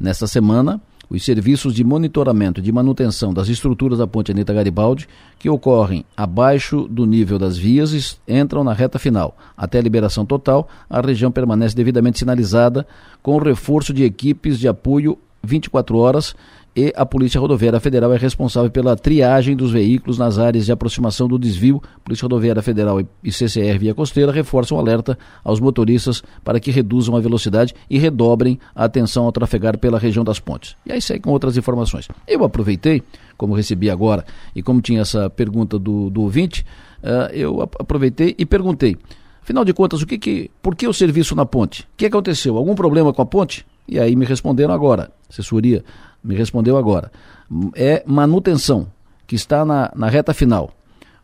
Nesta 0.00 0.26
semana, 0.26 0.80
os 1.12 1.22
serviços 1.22 1.74
de 1.74 1.84
monitoramento 1.84 2.58
e 2.58 2.62
de 2.62 2.72
manutenção 2.72 3.34
das 3.34 3.48
estruturas 3.48 3.98
da 3.98 4.06
ponte 4.06 4.32
Anita 4.32 4.54
Garibaldi, 4.54 5.06
que 5.38 5.50
ocorrem 5.50 6.06
abaixo 6.16 6.88
do 6.88 7.04
nível 7.04 7.38
das 7.38 7.58
vias, 7.58 8.18
entram 8.26 8.64
na 8.64 8.72
reta 8.72 8.98
final. 8.98 9.36
Até 9.54 9.78
a 9.78 9.82
liberação 9.82 10.24
total, 10.24 10.66
a 10.88 11.02
região 11.02 11.30
permanece 11.30 11.76
devidamente 11.76 12.18
sinalizada, 12.18 12.86
com 13.22 13.36
o 13.36 13.42
reforço 13.42 13.92
de 13.92 14.04
equipes 14.04 14.58
de 14.58 14.66
apoio 14.66 15.18
24 15.44 15.98
horas 15.98 16.34
e 16.74 16.92
a 16.96 17.04
Polícia 17.04 17.38
Rodoviária 17.38 17.78
Federal 17.78 18.12
é 18.14 18.16
responsável 18.16 18.70
pela 18.70 18.96
triagem 18.96 19.54
dos 19.54 19.70
veículos 19.70 20.16
nas 20.16 20.38
áreas 20.38 20.64
de 20.64 20.72
aproximação 20.72 21.28
do 21.28 21.38
desvio. 21.38 21.82
Polícia 22.02 22.24
Rodoviária 22.24 22.62
Federal 22.62 22.98
e 23.22 23.30
CCR 23.30 23.78
Via 23.78 23.94
Costeira 23.94 24.32
reforçam 24.32 24.78
o 24.78 24.80
alerta 24.80 25.18
aos 25.44 25.60
motoristas 25.60 26.22
para 26.42 26.58
que 26.58 26.70
reduzam 26.70 27.14
a 27.14 27.20
velocidade 27.20 27.74
e 27.90 27.98
redobrem 27.98 28.58
a 28.74 28.84
atenção 28.84 29.26
ao 29.26 29.32
trafegar 29.32 29.76
pela 29.76 29.98
região 29.98 30.24
das 30.24 30.40
pontes. 30.40 30.74
E 30.86 30.92
aí 30.92 31.00
segue 31.00 31.20
com 31.20 31.30
outras 31.30 31.58
informações. 31.58 32.08
Eu 32.26 32.42
aproveitei, 32.42 33.02
como 33.36 33.54
recebi 33.54 33.90
agora, 33.90 34.24
e 34.56 34.62
como 34.62 34.80
tinha 34.80 35.02
essa 35.02 35.28
pergunta 35.28 35.78
do, 35.78 36.08
do 36.08 36.22
ouvinte, 36.22 36.64
uh, 37.02 37.30
eu 37.34 37.60
aproveitei 37.60 38.34
e 38.38 38.46
perguntei. 38.46 38.96
Afinal 39.42 39.64
de 39.64 39.74
contas, 39.74 40.00
o 40.00 40.06
que 40.06 40.16
que, 40.16 40.50
por 40.62 40.74
que 40.74 40.86
o 40.86 40.92
serviço 40.94 41.34
na 41.34 41.44
ponte? 41.44 41.82
O 41.82 41.86
que 41.98 42.06
aconteceu? 42.06 42.56
Algum 42.56 42.74
problema 42.74 43.12
com 43.12 43.20
a 43.20 43.26
ponte? 43.26 43.66
E 43.86 43.98
aí 43.98 44.14
me 44.16 44.24
responderam 44.24 44.72
agora, 44.72 45.10
assessoria 45.28 45.84
me 46.22 46.34
respondeu 46.34 46.76
agora. 46.76 47.10
É 47.74 48.02
manutenção, 48.06 48.86
que 49.26 49.34
está 49.34 49.64
na, 49.64 49.90
na 49.94 50.08
reta 50.08 50.32
final. 50.32 50.70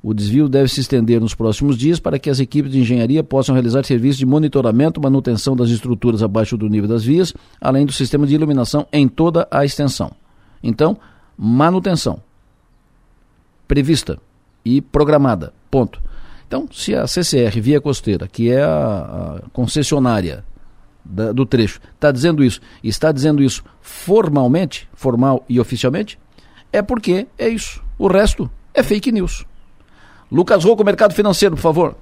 O 0.02 0.14
desvio 0.14 0.48
deve 0.48 0.68
se 0.68 0.80
estender 0.80 1.20
nos 1.20 1.34
próximos 1.34 1.76
dias 1.76 1.98
para 1.98 2.18
que 2.18 2.30
as 2.30 2.38
equipes 2.38 2.70
de 2.70 2.80
engenharia 2.80 3.24
possam 3.24 3.54
realizar 3.54 3.84
serviços 3.84 4.18
de 4.18 4.26
monitoramento, 4.26 5.00
manutenção 5.00 5.56
das 5.56 5.70
estruturas 5.70 6.22
abaixo 6.22 6.56
do 6.56 6.68
nível 6.68 6.88
das 6.88 7.04
vias, 7.04 7.34
além 7.60 7.84
do 7.84 7.92
sistema 7.92 8.26
de 8.26 8.34
iluminação 8.34 8.86
em 8.92 9.08
toda 9.08 9.48
a 9.50 9.64
extensão. 9.64 10.12
Então, 10.62 10.96
manutenção 11.36 12.20
prevista 13.68 14.18
e 14.64 14.80
programada. 14.80 15.52
Ponto. 15.70 16.00
Então, 16.46 16.66
se 16.72 16.94
a 16.94 17.06
CCR 17.06 17.60
Via 17.60 17.80
Costeira, 17.80 18.26
que 18.26 18.50
é 18.50 18.62
a, 18.62 19.42
a 19.44 19.50
concessionária 19.52 20.42
da, 21.08 21.32
do 21.32 21.46
trecho 21.46 21.80
está 21.94 22.12
dizendo 22.12 22.44
isso, 22.44 22.60
está 22.84 23.10
dizendo 23.10 23.42
isso 23.42 23.64
formalmente, 23.80 24.88
formal 24.94 25.44
e 25.48 25.58
oficialmente, 25.58 26.18
é 26.72 26.82
porque 26.82 27.26
é 27.38 27.48
isso. 27.48 27.82
O 27.98 28.06
resto 28.06 28.50
é 28.74 28.82
fake 28.82 29.10
news. 29.10 29.44
Lucas 30.30 30.62
Rocco, 30.62 30.84
mercado 30.84 31.14
financeiro, 31.14 31.56
por 31.56 31.62
favor. 31.62 31.96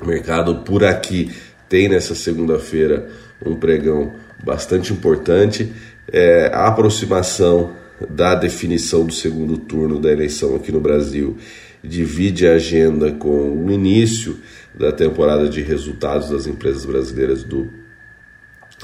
O 0.00 0.06
mercado 0.06 0.62
por 0.64 0.84
aqui 0.84 1.30
tem 1.68 1.88
nessa 1.88 2.14
segunda-feira 2.14 3.08
um 3.44 3.56
pregão 3.56 4.12
bastante 4.42 4.92
importante. 4.92 5.72
É, 6.10 6.50
a 6.52 6.68
aproximação 6.68 7.72
da 8.08 8.34
definição 8.34 9.04
do 9.04 9.12
segundo 9.12 9.58
turno 9.58 9.98
da 9.98 10.10
eleição 10.10 10.56
aqui 10.56 10.72
no 10.72 10.80
Brasil 10.80 11.36
divide 11.82 12.46
a 12.46 12.52
agenda 12.52 13.12
com 13.12 13.64
o 13.64 13.70
início 13.70 14.38
da 14.74 14.92
temporada 14.92 15.48
de 15.48 15.60
resultados 15.60 16.30
das 16.30 16.46
empresas 16.46 16.84
brasileiras 16.84 17.42
do 17.42 17.79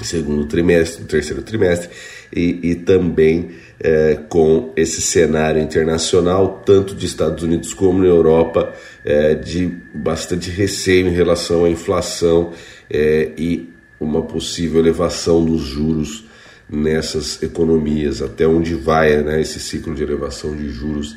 segundo 0.03 0.45
trimestre, 0.45 1.03
terceiro 1.05 1.41
trimestre, 1.41 1.89
e, 2.33 2.71
e 2.71 2.75
também 2.75 3.51
é, 3.79 4.19
com 4.29 4.71
esse 4.75 5.01
cenário 5.01 5.61
internacional, 5.61 6.61
tanto 6.65 6.95
de 6.95 7.05
Estados 7.05 7.43
Unidos 7.43 7.73
como 7.73 7.99
na 7.99 8.07
Europa, 8.07 8.73
é, 9.05 9.35
de 9.35 9.71
bastante 9.93 10.49
receio 10.49 11.07
em 11.07 11.13
relação 11.13 11.65
à 11.65 11.69
inflação 11.69 12.53
é, 12.89 13.31
e 13.37 13.69
uma 13.99 14.21
possível 14.23 14.79
elevação 14.79 15.43
dos 15.43 15.61
juros 15.61 16.25
nessas 16.69 17.41
economias, 17.41 18.21
até 18.21 18.47
onde 18.47 18.75
vai 18.75 19.21
né, 19.23 19.41
esse 19.41 19.59
ciclo 19.59 19.95
de 19.95 20.03
elevação 20.03 20.55
de 20.55 20.69
juros 20.69 21.15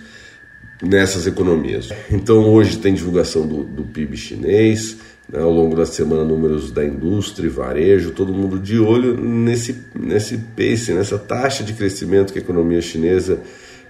nessas 0.82 1.26
economias. 1.26 1.90
Então 2.10 2.48
hoje 2.48 2.78
tem 2.78 2.94
divulgação 2.94 3.46
do, 3.46 3.64
do 3.64 3.84
PIB 3.84 4.16
chinês, 4.16 4.96
né, 5.32 5.40
ao 5.40 5.50
longo 5.50 5.76
da 5.76 5.86
semana 5.86 6.24
números 6.24 6.70
da 6.70 6.84
indústria 6.84 7.48
varejo, 7.48 8.10
todo 8.10 8.32
mundo 8.32 8.58
de 8.58 8.78
olho 8.78 9.16
nesse, 9.16 9.76
nesse 9.94 10.36
pace, 10.38 10.92
nessa 10.92 11.18
taxa 11.18 11.62
de 11.62 11.72
crescimento 11.72 12.32
que 12.32 12.38
a 12.38 12.42
economia 12.42 12.80
chinesa 12.80 13.38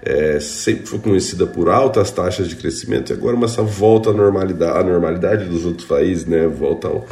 é, 0.03 0.39
sempre 0.41 0.87
foi 0.87 0.99
conhecida 0.99 1.47
por 1.47 1.69
altas 1.69 2.11
taxas 2.11 2.49
de 2.49 2.57
crescimento 2.57 3.11
e 3.11 3.13
agora 3.13 3.37
uma 3.37 3.47
essa 3.47 3.63
volta 3.63 4.11
à 4.11 4.13
normalidade, 4.13 4.79
à 4.79 4.83
normalidade 4.83 5.45
dos 5.47 5.65
outros 5.65 5.87
países, 5.87 6.27
né, 6.27 6.47
volta 6.47 6.89
ao, 6.89 7.07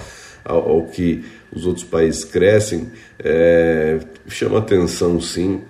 ao, 0.44 0.70
ao 0.70 0.84
que 0.86 1.24
os 1.50 1.66
outros 1.66 1.84
países 1.84 2.24
crescem, 2.24 2.88
é, 3.18 3.98
chama 4.28 4.58
atenção 4.58 5.20
sim, 5.20 5.62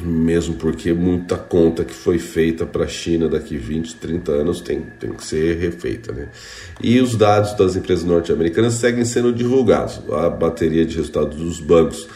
mesmo 0.00 0.54
porque 0.54 0.92
muita 0.92 1.36
conta 1.36 1.84
que 1.84 1.92
foi 1.92 2.18
feita 2.18 2.64
para 2.64 2.84
a 2.84 2.88
China 2.88 3.28
daqui 3.28 3.58
20, 3.58 3.96
30 3.96 4.32
anos 4.32 4.60
tem, 4.60 4.80
tem 4.98 5.12
que 5.12 5.24
ser 5.24 5.58
refeita. 5.58 6.12
Né? 6.12 6.28
E 6.82 6.98
os 7.00 7.14
dados 7.16 7.54
das 7.54 7.76
empresas 7.76 8.04
norte-americanas 8.04 8.74
seguem 8.74 9.04
sendo 9.04 9.32
divulgados. 9.32 10.00
A 10.10 10.30
bateria 10.30 10.86
de 10.86 10.96
resultados 10.96 11.36
dos 11.36 11.60
bancos 11.60 12.08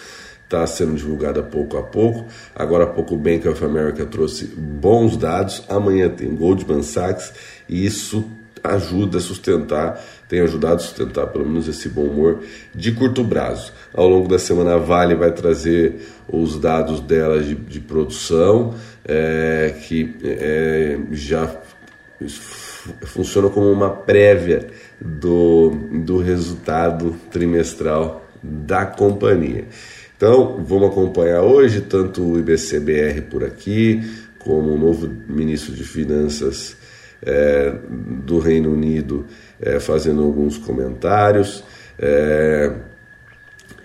está 0.45 0.67
sendo 0.67 0.95
divulgada 0.95 1.43
pouco 1.43 1.77
a 1.77 1.83
pouco. 1.83 2.25
Agora 2.55 2.85
há 2.85 2.87
pouco 2.87 3.15
o 3.15 3.19
Bank 3.19 3.47
of 3.47 3.63
America 3.63 4.07
trouxe 4.07 4.47
bons 4.47 5.17
dados. 5.17 5.63
Amanhã 5.69 6.09
tem 6.09 6.35
Goldman 6.35 6.83
Sachs 6.83 7.33
e 7.69 7.85
isso 7.85 8.25
ajuda 8.65 9.19
a 9.19 9.21
sustentar, 9.21 10.03
tem 10.29 10.41
ajudado 10.41 10.77
a 10.77 10.79
sustentar 10.79 11.27
pelo 11.29 11.47
menos 11.47 11.69
esse 11.69 11.89
bom 11.89 12.05
humor 12.05 12.41
de 12.75 12.93
curto 12.93 13.25
prazo. 13.25 13.73
Ao 13.93 14.09
longo 14.09 14.29
da 14.29 14.39
semana 14.39 14.75
a 14.75 14.79
Vale 14.79 15.15
vai 15.15 15.33
trazer 15.33 15.97
os 16.29 16.59
dados 16.59 17.01
dela 17.01 17.41
de, 17.41 17.55
de 17.55 17.81
produção, 17.81 18.75
é, 19.05 19.75
que 19.87 20.17
é, 20.23 20.99
já 21.13 21.49
funciona 23.03 23.49
como 23.49 23.71
uma 23.71 23.91
prévia 23.91 24.67
do, 25.01 25.71
do 26.05 26.19
resultado 26.19 27.17
trimestral 27.31 28.25
da 28.43 28.87
companhia. 28.87 29.65
Então, 30.17 30.65
vamos 30.67 30.91
acompanhar 30.91 31.43
hoje 31.43 31.83
tanto 31.83 32.23
o 32.23 32.39
IBCBR 32.39 33.23
por 33.23 33.45
aqui, 33.45 34.03
como 34.39 34.73
o 34.73 34.79
novo 34.79 35.11
ministro 35.29 35.75
de 35.75 35.85
Finanças 35.85 36.77
é, 37.23 37.73
do 38.25 38.39
Reino 38.39 38.73
Unido 38.73 39.27
é, 39.61 39.81
fazendo 39.81 40.23
alguns 40.23 40.59
comentários. 40.59 41.63
É, 41.99 42.73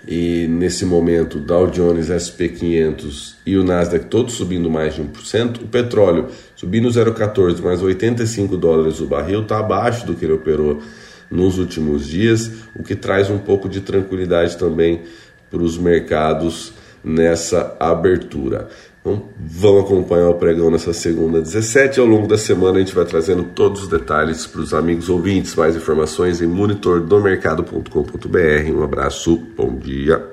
e 0.07 0.47
nesse 0.47 0.83
momento 0.83 1.39
Dow 1.39 1.67
Jones, 1.67 2.07
SP 2.09 2.49
500 2.49 3.37
e 3.45 3.55
o 3.55 3.63
Nasdaq 3.63 4.05
todos 4.05 4.33
subindo 4.33 4.69
mais 4.69 4.95
de 4.95 5.01
1%, 5.01 5.63
o 5.63 5.67
petróleo 5.67 6.27
subindo 6.55 6.89
0,14 6.89 7.61
mais 7.61 7.81
85 7.81 8.57
dólares 8.57 8.99
o 8.99 9.05
barril, 9.05 9.43
está 9.43 9.59
abaixo 9.59 10.05
do 10.05 10.15
que 10.15 10.25
ele 10.25 10.33
operou 10.33 10.81
nos 11.29 11.57
últimos 11.57 12.07
dias, 12.07 12.51
o 12.75 12.83
que 12.83 12.95
traz 12.95 13.29
um 13.29 13.37
pouco 13.37 13.69
de 13.69 13.79
tranquilidade 13.79 14.57
também 14.57 15.03
para 15.49 15.61
os 15.61 15.77
mercados 15.77 16.73
nessa 17.03 17.75
abertura. 17.79 18.67
Então, 19.01 19.23
vão 19.39 19.79
acompanhar 19.79 20.29
o 20.29 20.35
pregão 20.35 20.69
nessa 20.69 20.93
segunda 20.93 21.41
17. 21.41 21.99
Ao 21.99 22.05
longo 22.05 22.27
da 22.27 22.37
semana 22.37 22.77
a 22.77 22.79
gente 22.79 22.93
vai 22.93 23.03
trazendo 23.03 23.43
todos 23.43 23.81
os 23.83 23.89
detalhes 23.89 24.45
para 24.45 24.61
os 24.61 24.71
amigos 24.73 25.09
ouvintes. 25.09 25.55
Mais 25.55 25.75
informações 25.75 26.41
em 26.41 26.47
monitordomercado.com.br. 26.47 28.71
Um 28.71 28.83
abraço, 28.83 29.37
bom 29.57 29.75
dia. 29.75 30.23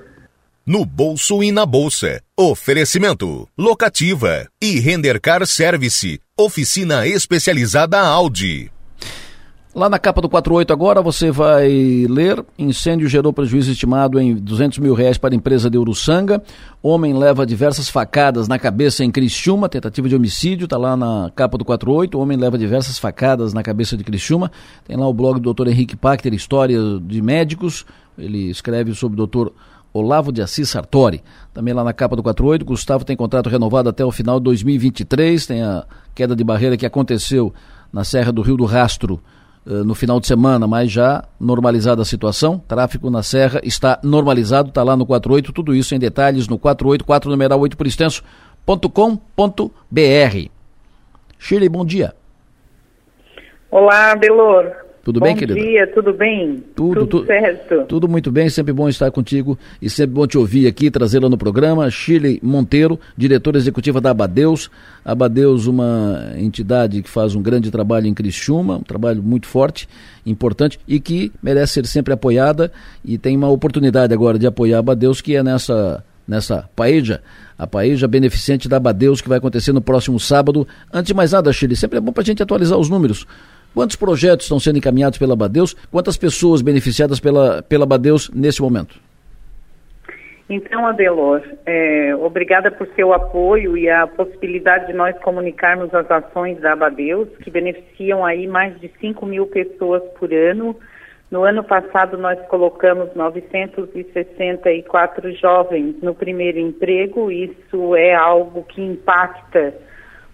No 0.67 0.85
bolso 0.85 1.43
e 1.43 1.51
na 1.51 1.65
bolsa. 1.65 2.21
Oferecimento. 2.37 3.49
Locativa. 3.57 4.47
E 4.61 4.79
Rendercar 4.79 5.47
Service. 5.47 6.21
Oficina 6.37 7.07
especializada 7.07 7.99
Audi. 7.99 8.71
Lá 9.79 9.89
na 9.89 9.97
capa 9.97 10.21
do 10.21 10.29
48 10.29 10.73
agora 10.73 11.01
você 11.01 11.31
vai 11.31 11.69
ler: 12.11 12.45
incêndio 12.59 13.09
gerou 13.09 13.33
prejuízo 13.33 13.71
estimado 13.71 14.19
em 14.19 14.35
200 14.35 14.81
mil 14.81 14.93
reais 14.93 15.17
para 15.17 15.33
a 15.33 15.37
empresa 15.37 15.71
de 15.71 15.79
Uruçanga. 15.79 16.43
Homem 16.83 17.17
leva 17.17 17.47
diversas 17.47 17.89
facadas 17.89 18.49
na 18.49 18.59
cabeça 18.59 19.05
em 19.05 19.11
Criciúma, 19.13 19.69
tentativa 19.69 20.09
de 20.09 20.17
homicídio, 20.17 20.65
está 20.65 20.77
lá 20.77 20.97
na 20.97 21.31
capa 21.33 21.57
do 21.57 21.65
48. 21.65 22.19
Homem 22.19 22.37
leva 22.37 22.59
diversas 22.59 22.99
facadas 22.99 23.55
na 23.55 23.63
cabeça 23.63 23.97
de 23.97 24.03
Criciúma. 24.03 24.51
Tem 24.85 24.97
lá 24.97 25.07
o 25.07 25.15
blog 25.15 25.39
do 25.39 25.55
Dr. 25.55 25.69
Henrique 25.69 25.95
Pachter, 25.95 26.35
História 26.35 26.81
de 27.01 27.23
Médicos. 27.23 27.87
Ele 28.19 28.51
escreve 28.51 28.93
sobre 28.97 29.23
o 29.23 29.27
Dr. 29.29 29.51
Olavo 29.95 30.33
de 30.33 30.43
Assis 30.43 30.71
Sartori. 30.71 31.23
Também 31.55 31.73
lá 31.73 31.85
na 31.85 31.93
capa 31.93 32.17
do 32.17 32.23
48, 32.25 32.65
Gustavo 32.65 33.05
tem 33.05 33.17
contrato 33.17 33.49
renovado 33.49 33.89
até 33.89 34.05
o 34.05 34.11
final 34.11 34.41
de 34.41 34.45
2023. 34.47 35.47
Tem 35.47 35.63
a 35.63 35.85
queda 36.17 36.35
de 36.35 36.43
barreira 36.43 36.77
que 36.77 36.85
aconteceu 36.85 37.55
na 37.93 38.03
Serra 38.03 38.33
do 38.33 38.43
Rio 38.43 38.57
do 38.57 38.65
Rastro 38.65 39.21
no 39.65 39.95
final 39.95 40.19
de 40.19 40.27
semana, 40.27 40.67
mas 40.67 40.91
já 40.91 41.25
normalizada 41.39 42.03
a 42.03 42.05
situação. 42.05 42.59
Tráfego 42.67 43.11
na 43.11 43.23
Serra 43.23 43.61
está 43.63 43.99
normalizado, 44.03 44.71
está 44.71 44.83
lá 44.83 44.97
no 44.97 45.05
48, 45.05 45.53
tudo 45.53 45.75
isso 45.75 45.95
em 45.95 45.99
detalhes 45.99 46.49
no 46.49 46.59
484 46.59 47.31
numeral 47.31 47.61
8 47.61 47.77
por 47.77 47.87
extenso.com.br. 47.87 48.21
Shirley, 51.39 51.69
bom 51.69 51.85
dia. 51.85 52.15
Olá, 53.71 54.17
Belor. 54.17 54.88
Tudo 55.09 55.21
Bom 55.21 55.25
bem, 55.25 55.37
querida? 55.37 55.59
Bom 55.59 55.67
dia, 55.67 55.87
tudo 55.87 56.13
bem? 56.13 56.63
Tudo, 56.77 57.07
tudo 57.07 57.21
tu, 57.23 57.27
certo. 57.27 57.85
Tudo 57.87 58.07
muito 58.07 58.31
bem, 58.31 58.51
sempre 58.51 58.75
bom 58.75 58.91
estar 58.91 59.11
contigo 59.11 59.59
e 59.81 59.89
sempre 59.89 60.15
bom 60.15 60.27
te 60.27 60.37
ouvir 60.37 60.67
aqui, 60.67 60.91
trazê-la 60.91 61.31
no 61.31 61.39
programa. 61.39 61.91
Shirley 61.91 62.39
Monteiro, 62.43 63.01
diretora 63.17 63.57
executiva 63.57 64.03
da 64.03 64.11
Abadeus. 64.11 64.71
Abadeus, 65.03 65.67
uma 65.67 66.35
entidade 66.37 67.01
que 67.01 67.09
faz 67.09 67.35
um 67.35 67.41
grande 67.41 67.71
trabalho 67.71 68.07
em 68.07 68.13
Criciúma, 68.13 68.77
um 68.77 68.83
trabalho 68.83 69.23
muito 69.23 69.47
forte, 69.47 69.89
importante 70.27 70.79
e 70.87 71.01
que 71.01 71.33
merece 71.43 71.73
ser 71.73 71.87
sempre 71.87 72.13
apoiada 72.13 72.71
e 73.03 73.17
tem 73.17 73.35
uma 73.35 73.49
oportunidade 73.49 74.13
agora 74.13 74.39
de 74.39 74.47
apoiar 74.47 74.77
a 74.77 74.81
Abadeus, 74.81 75.23
que 75.23 75.35
é 75.35 75.43
nessa, 75.43 76.05
nessa 76.27 76.69
paeja, 76.77 77.23
a 77.59 77.67
paeja 77.67 78.07
beneficente 78.07 78.69
da 78.69 78.77
Abadeus, 78.77 79.23
que 79.23 79.29
vai 79.31 79.39
acontecer 79.39 79.73
no 79.73 79.81
próximo 79.81 80.21
sábado. 80.21 80.69
Antes 80.93 81.07
de 81.07 81.15
mais 81.15 81.33
nada, 81.33 81.51
Shirley, 81.51 81.77
sempre 81.77 81.97
é 81.97 82.01
bom 82.03 82.13
para 82.13 82.23
a 82.23 82.27
gente 82.27 82.43
atualizar 82.43 82.77
os 82.79 82.91
números. 82.91 83.27
Quantos 83.75 83.97
projetos 83.97 84.47
estão 84.47 84.59
sendo 84.59 84.79
encaminhados 84.79 85.19
pela 85.19 85.37
Badeus? 85.37 85.75
Quantas 85.91 86.17
pessoas 86.17 86.63
beneficiadas 86.63 87.21
pela, 87.21 87.63
pela 87.63 87.87
Badeus 87.87 88.31
nesse 88.31 88.61
momento? 88.61 88.99
Então, 90.51 90.87
Adelor, 90.87 91.43
é, 91.67 92.17
obrigada 92.17 92.71
por 92.71 92.89
seu 92.97 93.13
apoio 93.13 93.77
e 93.77 93.91
a 93.91 94.07
possibilidade 94.07 94.87
de 94.87 94.95
nós 94.95 95.15
comunicarmos 95.19 95.95
as 95.95 96.11
ações 96.11 96.59
da 96.59 96.73
Abadeus, 96.73 97.29
que 97.43 97.51
beneficiam 97.51 98.25
aí 98.25 98.47
mais 98.47 98.81
de 98.81 98.91
5 98.99 99.27
mil 99.27 99.47
pessoas 99.47 100.03
por 100.19 100.33
ano 100.33 100.75
No 101.31 101.45
ano 101.45 101.63
passado, 101.63 102.17
nós 102.17 102.41
colocamos 102.49 103.15
964 103.15 105.31
jovens 105.35 105.97
no 106.01 106.15
primeiro 106.15 106.59
emprego. 106.59 107.31
Isso 107.31 107.95
é 107.95 108.15
algo 108.15 108.63
que 108.63 108.81
impacta 108.81 109.75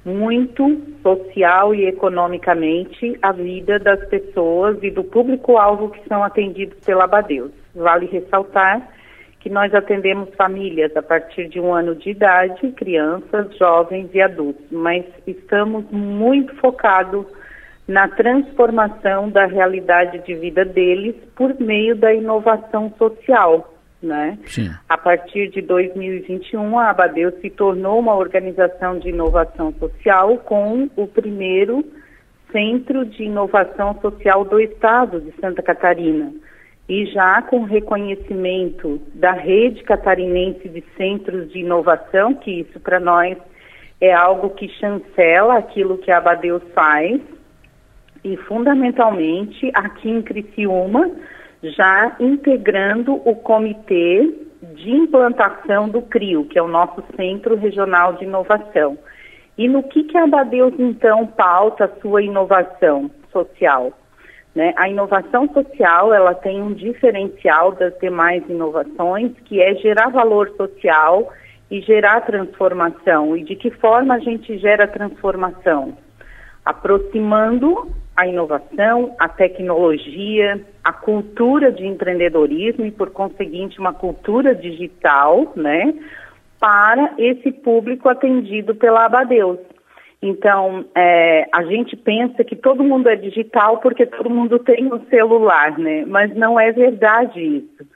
muito 0.05 0.82
social 1.02 1.74
e 1.74 1.86
economicamente 1.86 3.18
a 3.22 3.32
vida 3.32 3.78
das 3.78 4.05
pessoas 4.09 4.78
e 4.82 4.90
do 4.90 5.02
público-alvo 5.02 5.90
que 5.90 6.06
são 6.09 6.22
atendidos 6.22 6.78
pela 6.85 7.05
Abadeus. 7.05 7.52
Vale 7.74 8.06
ressaltar 8.06 8.86
que 9.40 9.51
nós 9.51 9.74
atendemos 9.74 10.28
famílias 10.36 10.97
a 10.97 11.02
partir 11.02 11.48
de 11.48 11.60
um 11.60 11.74
ano 11.74 11.94
de 11.94 12.10
idade, 12.10 12.72
crianças, 12.72 13.55
jovens 13.59 14.09
e 14.14 14.20
adultos, 14.20 14.64
mas 14.70 15.05
estamos 15.26 15.85
muito 15.90 16.55
focados 16.56 17.26
na 17.86 18.09
transformação 18.09 19.28
da 19.28 19.44
realidade 19.44 20.18
de 20.20 20.35
vida 20.35 20.64
deles 20.64 21.14
por 21.36 21.55
meio 21.60 21.94
da 21.94 22.14
inovação 22.14 22.93
social. 22.97 23.73
Né? 24.05 24.39
A 24.86 24.98
partir 24.98 25.48
de 25.48 25.62
2021, 25.62 26.78
a 26.78 26.90
Abadeus 26.90 27.32
se 27.40 27.48
tornou 27.48 27.98
uma 27.98 28.14
organização 28.14 28.98
de 28.98 29.09
inovação 29.09 29.72
social 29.78 30.36
com 30.39 30.90
o 30.94 31.06
primeiro 31.06 31.82
Centro 32.52 33.06
de 33.06 33.24
Inovação 33.24 33.98
Social 34.02 34.44
do 34.44 34.60
Estado 34.60 35.22
de 35.22 35.32
Santa 35.40 35.62
Catarina. 35.62 36.32
E 36.86 37.06
já 37.06 37.40
com 37.40 37.64
reconhecimento 37.64 39.01
da 39.14 39.32
rede 39.32 39.82
catarinense 39.82 40.68
de 40.68 40.85
centros 40.98 41.51
de 41.51 41.60
inovação, 41.60 42.35
que 42.35 42.60
isso 42.60 42.78
para 42.78 43.01
nós 43.01 43.39
é 44.01 44.12
algo 44.12 44.51
que 44.51 44.68
chancela 44.68 45.56
aquilo 45.56 45.97
que 45.97 46.10
a 46.10 46.18
Abadeus 46.18 46.62
faz, 46.74 47.22
e 48.22 48.36
fundamentalmente 48.36 49.70
aqui 49.74 50.10
em 50.10 50.22
Criciúma, 50.22 51.10
já 51.70 52.16
integrando 52.20 53.15
o 53.24 53.35
comitê 53.35 54.32
de 54.74 54.91
implantação 54.91 55.89
do 55.89 56.03
CRIO, 56.03 56.45
que 56.47 56.59
é 56.59 56.62
o 56.62 56.69
nosso 56.69 57.03
Centro 57.16 57.57
Regional 57.57 58.15
de 58.15 58.24
Inovação. 58.24 58.99
E 59.57 59.69
no 59.69 59.82
que, 59.82 60.05
que 60.05 60.19
a 60.19 60.24
Abadeus, 60.24 60.74
então, 60.78 61.27
pauta 61.27 61.85
a 61.85 62.01
sua 62.01 62.23
inovação 62.23 63.11
social? 63.32 63.93
Né? 64.55 64.73
A 64.77 64.89
inovação 64.89 65.49
social, 65.53 66.12
ela 66.12 66.35
tem 66.35 66.62
um 66.62 66.73
diferencial 66.73 67.73
das 67.73 67.97
demais 67.99 68.43
inovações, 68.49 69.32
que 69.45 69.61
é 69.61 69.74
gerar 69.77 70.09
valor 70.09 70.51
social 70.57 71.32
e 71.70 71.81
gerar 71.81 72.20
transformação. 72.23 73.36
E 73.36 73.45
de 73.45 73.57
que 73.57 73.70
forma 73.70 74.15
a 74.15 74.19
gente 74.19 74.59
gera 74.59 74.86
transformação? 74.86 75.97
Aproximando 76.65 77.91
a 78.16 78.27
inovação, 78.27 79.15
a 79.19 79.28
tecnologia, 79.28 80.61
a 80.82 80.93
cultura 80.93 81.73
de 81.73 81.86
empreendedorismo 81.86 82.86
e, 82.86 82.91
por 82.91 83.11
conseguinte, 83.11 83.81
uma 83.81 83.93
cultura 83.93 84.55
digital, 84.55 85.53
né, 85.57 85.95
para 86.61 87.15
esse 87.19 87.51
público 87.51 88.09
atendido 88.09 88.74
pela 88.74 89.05
Abadeus. 89.05 89.59
Então, 90.23 90.86
é, 90.95 91.47
a 91.53 91.65
gente 91.65 91.95
pensa 91.97 92.43
que 92.43 92.57
todo 92.57 92.82
mundo 92.82 93.11
é 93.11 93.16
digital 93.16 93.78
porque 93.78 94.07
todo 94.07 94.31
mundo 94.31 94.59
tem 94.59 94.91
um 94.91 95.05
celular, 95.11 95.77
né? 95.78 96.07
Mas 96.07 96.35
não 96.35 96.59
é 96.59 96.73
verdade 96.73 97.39
isso. 97.39 97.86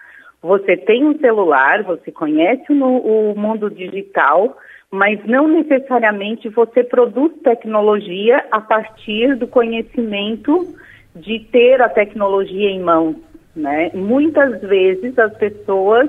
Você 0.43 0.77
tem 0.77 1.07
um 1.07 1.19
celular, 1.19 1.83
você 1.85 2.13
conhece 2.13 2.71
o, 2.71 3.31
o 3.31 3.35
mundo 3.35 3.71
digital, 3.71 4.59
mas 4.91 5.23
não 5.27 5.47
necessariamente 5.47 6.49
você 6.49 6.83
produz 6.83 7.33
tecnologia 7.43 8.45
a 8.51 8.61
partir 8.61 9.35
do 9.37 9.47
conhecimento 9.47 10.75
de 11.15 11.41
ter 11.41 11.83
a 11.83 11.89
tecnologia 11.89 12.71
em 12.71 12.81
mãos, 12.81 13.17
né? 13.55 13.91
Muitas 13.95 14.61
vezes 14.63 15.19
as 15.19 15.37
pessoas 15.37 16.09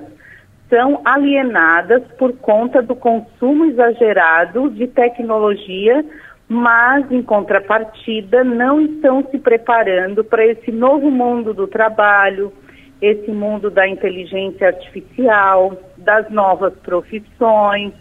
são 0.69 1.01
alienadas 1.03 2.03
por 2.18 2.34
conta 2.38 2.81
do 2.81 2.95
consumo 2.95 3.65
exagerado 3.65 4.69
de 4.69 4.88
tecnologia, 4.88 6.06
mas 6.47 7.11
em 7.11 7.22
contrapartida 7.22 8.43
não 8.43 8.80
estão 8.80 9.27
se 9.30 9.39
preparando 9.39 10.23
para 10.23 10.45
esse 10.45 10.72
novo 10.72 11.11
mundo 11.11 11.53
do 11.53 11.68
trabalho, 11.68 12.53
esse 13.01 13.31
mundo 13.31 13.69
da 13.69 13.88
inteligência 13.88 14.68
artificial, 14.68 15.77
das 15.97 16.30
novas 16.30 16.73
profissões, 16.80 17.93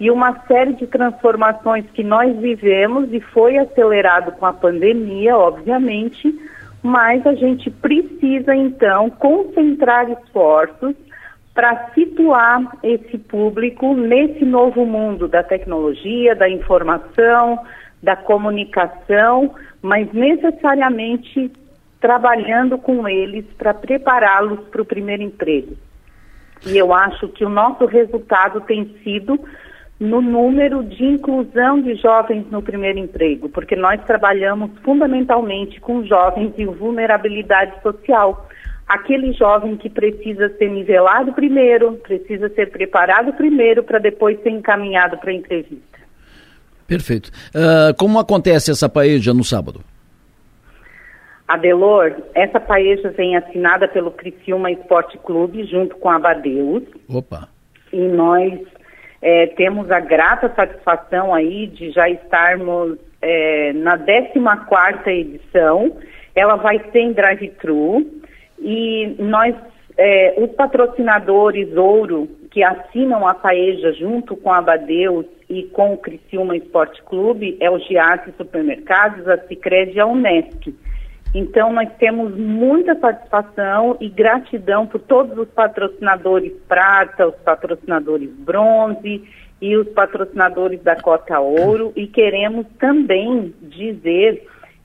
e 0.00 0.10
uma 0.10 0.34
série 0.46 0.72
de 0.72 0.86
transformações 0.86 1.84
que 1.92 2.02
nós 2.02 2.34
vivemos 2.38 3.12
e 3.12 3.20
foi 3.20 3.58
acelerado 3.58 4.32
com 4.32 4.46
a 4.46 4.52
pandemia, 4.52 5.36
obviamente, 5.36 6.34
mas 6.82 7.26
a 7.26 7.34
gente 7.34 7.70
precisa 7.70 8.54
então 8.54 9.10
concentrar 9.10 10.10
esforços 10.10 10.96
para 11.52 11.90
situar 11.92 12.78
esse 12.82 13.18
público 13.18 13.94
nesse 13.94 14.42
novo 14.42 14.86
mundo 14.86 15.28
da 15.28 15.42
tecnologia, 15.42 16.34
da 16.34 16.48
informação, 16.48 17.58
da 18.02 18.16
comunicação, 18.16 19.54
mas 19.82 20.10
necessariamente 20.14 21.52
trabalhando 22.00 22.78
com 22.78 23.06
eles 23.06 23.44
para 23.58 23.74
prepará-los 23.74 24.60
para 24.68 24.80
o 24.80 24.86
primeiro 24.86 25.22
emprego. 25.22 25.76
E 26.64 26.78
eu 26.78 26.94
acho 26.94 27.28
que 27.28 27.44
o 27.44 27.50
nosso 27.50 27.84
resultado 27.84 28.62
tem 28.62 28.96
sido 29.04 29.38
no 30.00 30.22
número 30.22 30.82
de 30.82 31.04
inclusão 31.04 31.82
de 31.82 31.94
jovens 31.96 32.46
no 32.50 32.62
primeiro 32.62 32.98
emprego, 32.98 33.50
porque 33.50 33.76
nós 33.76 34.02
trabalhamos 34.06 34.70
fundamentalmente 34.82 35.78
com 35.78 36.02
jovens 36.06 36.54
em 36.56 36.64
vulnerabilidade 36.64 37.74
social. 37.82 38.48
Aquele 38.88 39.34
jovem 39.34 39.76
que 39.76 39.90
precisa 39.90 40.48
ser 40.56 40.70
nivelado 40.70 41.34
primeiro, 41.34 41.92
precisa 41.98 42.48
ser 42.48 42.70
preparado 42.70 43.34
primeiro 43.34 43.82
para 43.84 43.98
depois 43.98 44.42
ser 44.42 44.48
encaminhado 44.48 45.18
para 45.18 45.30
a 45.30 45.34
entrevista. 45.34 46.00
Perfeito. 46.86 47.30
Uh, 47.54 47.94
como 47.96 48.18
acontece 48.18 48.70
essa 48.70 48.88
paeja 48.88 49.34
no 49.34 49.44
sábado? 49.44 49.80
Adelor, 51.46 52.16
essa 52.34 52.58
paeja 52.58 53.10
vem 53.10 53.36
assinada 53.36 53.86
pelo 53.86 54.10
Criciúma 54.12 54.70
Esporte 54.70 55.18
Clube 55.18 55.64
junto 55.66 55.94
com 55.96 56.08
a 56.08 56.16
Abadeus. 56.16 56.84
Opa. 57.08 57.48
E 57.92 58.00
nós 58.00 58.60
é, 59.22 59.46
temos 59.48 59.90
a 59.90 60.00
grata 60.00 60.52
satisfação 60.54 61.34
aí 61.34 61.66
de 61.66 61.90
já 61.90 62.08
estarmos 62.08 62.98
é, 63.20 63.72
na 63.74 63.98
14 63.98 65.10
edição. 65.10 65.96
Ela 66.34 66.56
vai 66.56 66.78
ser 66.90 67.00
em 67.00 67.12
drive-thru 67.12 68.06
e 68.58 69.14
nós, 69.18 69.54
é, 69.98 70.34
os 70.38 70.50
patrocinadores 70.52 71.76
ouro 71.76 72.28
que 72.50 72.64
assinam 72.64 73.26
a 73.26 73.34
Paeja 73.34 73.92
junto 73.92 74.36
com 74.36 74.50
a 74.50 74.58
Abadeus 74.58 75.26
e 75.48 75.64
com 75.64 75.92
o 75.92 75.98
Criciúma 75.98 76.56
Esporte 76.56 77.02
Clube 77.02 77.56
é 77.60 77.70
o 77.70 77.78
Giasse 77.78 78.32
Supermercados, 78.36 79.28
a 79.28 79.38
Cicred 79.46 79.96
e 79.96 80.00
a 80.00 80.06
Unesc. 80.06 80.74
Então, 81.34 81.72
nós 81.72 81.88
temos 81.98 82.36
muita 82.36 82.94
satisfação 82.98 83.96
e 84.00 84.08
gratidão 84.08 84.86
por 84.86 85.00
todos 85.00 85.36
os 85.38 85.48
patrocinadores 85.48 86.52
prata, 86.68 87.28
os 87.28 87.36
patrocinadores 87.36 88.30
bronze 88.30 89.22
e 89.60 89.76
os 89.76 89.88
patrocinadores 89.90 90.82
da 90.82 90.96
cota 90.96 91.38
ouro 91.38 91.92
e 91.94 92.06
queremos 92.06 92.66
também 92.78 93.54
dizer 93.62 94.44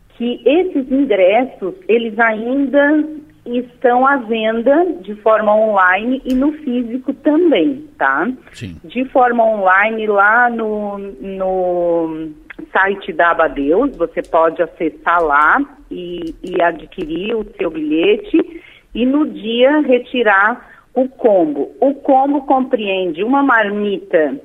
que 0.10 0.42
esses 0.46 0.92
ingressos, 0.92 1.74
eles 1.88 2.18
ainda 2.20 3.04
estão 3.46 4.06
à 4.08 4.18
venda 4.18 4.86
de 5.02 5.16
forma 5.16 5.56
online 5.56 6.22
e 6.26 6.34
no 6.34 6.52
físico 6.54 7.14
também, 7.14 7.88
tá? 7.98 8.28
Sim. 8.52 8.78
De 8.84 9.06
forma 9.06 9.44
online 9.44 10.08
lá 10.08 10.50
no, 10.50 10.98
no 10.98 12.30
site 12.72 13.12
da 13.14 13.32
Abadeus, 13.32 13.96
você 13.96 14.22
pode 14.22 14.62
acessar 14.62 15.22
lá 15.24 15.62
e, 15.90 16.36
e 16.44 16.62
adquirir 16.62 17.36
o 17.36 17.46
seu 17.58 17.70
bilhete 17.70 18.62
e 18.94 19.06
no 19.06 19.28
dia 19.28 19.82
retirar 19.82 20.70
o 20.94 21.08
combo. 21.10 21.72
O 21.82 21.94
combo 21.96 22.42
compreende 22.46 23.24
uma 23.24 23.44
marmita 23.44 24.40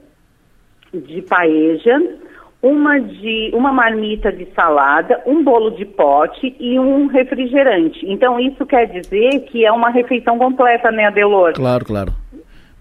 de 0.93 1.23
paeja, 1.23 1.97
uma 2.63 2.99
de 2.99 3.51
uma 3.55 3.73
marmita 3.73 4.33
de 4.33 4.47
salada, 4.55 5.23
um 5.25 5.43
bolo 5.43 5.71
de 5.71 5.85
pote 5.85 6.55
e 6.59 6.79
um 6.79 7.07
refrigerante. 7.07 8.05
Então 8.05 8.39
isso 8.39 8.67
quer 8.67 8.87
dizer 8.87 9.41
que 9.47 9.65
é 9.65 9.73
uma 9.73 9.91
refeição 9.91 10.37
completa, 10.37 10.91
né, 10.91 11.07
Adelor? 11.07 11.53
Claro, 11.55 11.85
claro. 11.85 12.13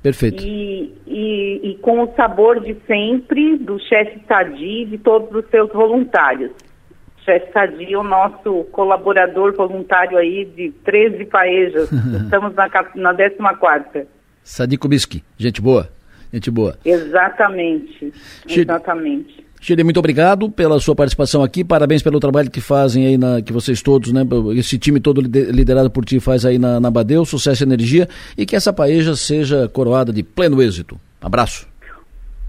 Perfeito. 0.01 0.43
E, 0.43 0.93
e, 1.05 1.71
e 1.71 1.77
com 1.81 2.03
o 2.03 2.13
sabor 2.15 2.61
de 2.61 2.75
sempre 2.87 3.57
do 3.57 3.79
chefe 3.79 4.21
Sadi 4.27 4.83
e 4.83 4.85
de 4.85 4.97
todos 4.97 5.33
os 5.35 5.49
seus 5.49 5.71
voluntários. 5.71 6.51
O 6.51 7.25
chefe 7.25 7.51
Sadi 7.51 7.93
é 7.93 7.97
o 7.97 8.03
nosso 8.03 8.63
colaborador 8.71 9.53
voluntário 9.53 10.17
aí 10.17 10.45
de 10.45 10.71
13 10.85 11.25
paejas. 11.25 11.89
Estamos 12.23 12.55
na, 12.55 12.69
na 12.95 13.13
14 13.13 14.07
Sadi 14.43 14.77
Kubisky, 14.77 15.23
gente 15.37 15.61
boa. 15.61 15.89
Gente 16.31 16.51
boa. 16.51 16.77
Exatamente. 16.85 18.13
Exatamente. 18.47 19.45
Chile, 19.61 19.83
muito 19.83 19.99
obrigado 19.99 20.49
pela 20.49 20.79
sua 20.79 20.95
participação 20.95 21.43
aqui, 21.43 21.63
parabéns 21.63 22.01
pelo 22.01 22.19
trabalho 22.19 22.49
que 22.49 22.61
fazem 22.61 23.05
aí, 23.05 23.17
na, 23.17 23.41
que 23.41 23.51
vocês 23.51 23.81
todos, 23.81 24.13
né, 24.13 24.21
esse 24.55 24.79
time 24.79 24.99
todo 24.99 25.19
liderado 25.19 25.91
por 25.91 26.05
ti 26.05 26.19
faz 26.19 26.45
aí 26.45 26.57
na, 26.57 26.79
na 26.79 26.89
Badeu, 26.89 27.25
sucesso 27.25 27.63
e 27.63 27.65
energia, 27.65 28.07
e 28.37 28.45
que 28.45 28.55
essa 28.55 28.71
paeja 28.71 29.15
seja 29.15 29.67
coroada 29.67 30.13
de 30.13 30.23
pleno 30.23 30.61
êxito. 30.61 30.97
Abraço. 31.21 31.67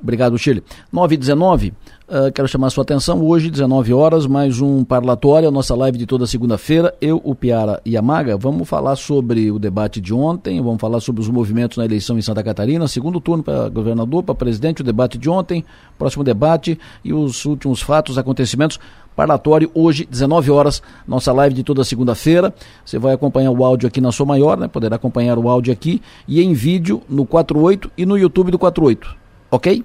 Obrigado, 0.00 0.38
Chile. 0.38 0.62
9 0.92 1.16
e 1.16 1.18
19. 1.18 1.74
Uh, 2.08 2.30
quero 2.30 2.46
chamar 2.46 2.68
a 2.68 2.70
sua 2.70 2.82
atenção, 2.82 3.20
hoje, 3.20 3.50
19 3.50 3.92
horas, 3.92 4.28
mais 4.28 4.60
um 4.60 4.84
parlatório, 4.84 5.48
a 5.48 5.50
nossa 5.50 5.74
live 5.74 5.98
de 5.98 6.06
toda 6.06 6.24
segunda-feira. 6.24 6.94
Eu, 7.00 7.20
o 7.24 7.34
Piara 7.34 7.82
e 7.84 7.96
a 7.96 8.02
Maga 8.02 8.36
vamos 8.36 8.68
falar 8.68 8.94
sobre 8.94 9.50
o 9.50 9.58
debate 9.58 10.00
de 10.00 10.14
ontem, 10.14 10.62
vamos 10.62 10.80
falar 10.80 11.00
sobre 11.00 11.20
os 11.20 11.28
movimentos 11.28 11.76
na 11.76 11.84
eleição 11.84 12.16
em 12.16 12.22
Santa 12.22 12.44
Catarina, 12.44 12.86
segundo 12.86 13.20
turno 13.20 13.42
para 13.42 13.68
governador, 13.68 14.22
para 14.22 14.36
presidente, 14.36 14.82
o 14.82 14.84
debate 14.84 15.18
de 15.18 15.28
ontem, 15.28 15.64
próximo 15.98 16.22
debate 16.22 16.78
e 17.02 17.12
os 17.12 17.44
últimos 17.44 17.82
fatos, 17.82 18.16
acontecimentos. 18.16 18.78
Parlatório, 19.16 19.68
hoje, 19.74 20.06
19 20.08 20.48
horas, 20.52 20.80
nossa 21.08 21.32
live 21.32 21.56
de 21.56 21.64
toda 21.64 21.82
segunda-feira. 21.82 22.54
Você 22.84 23.00
vai 23.00 23.14
acompanhar 23.14 23.50
o 23.50 23.64
áudio 23.64 23.88
aqui 23.88 24.00
na 24.00 24.12
sua 24.12 24.26
maior, 24.26 24.56
né? 24.56 24.68
Poderá 24.68 24.94
acompanhar 24.94 25.38
o 25.38 25.48
áudio 25.48 25.72
aqui 25.72 26.00
e 26.28 26.40
em 26.40 26.52
vídeo 26.52 27.02
no 27.08 27.26
48 27.26 27.90
e 27.98 28.06
no 28.06 28.16
YouTube 28.16 28.52
do 28.52 28.60
48. 28.60 29.16
Ok? 29.50 29.84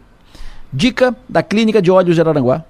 Dica 0.73 1.13
da 1.27 1.43
Clínica 1.43 1.81
de 1.81 1.91
Olhos 1.91 2.15
de 2.15 2.21
Araranguá. 2.21 2.63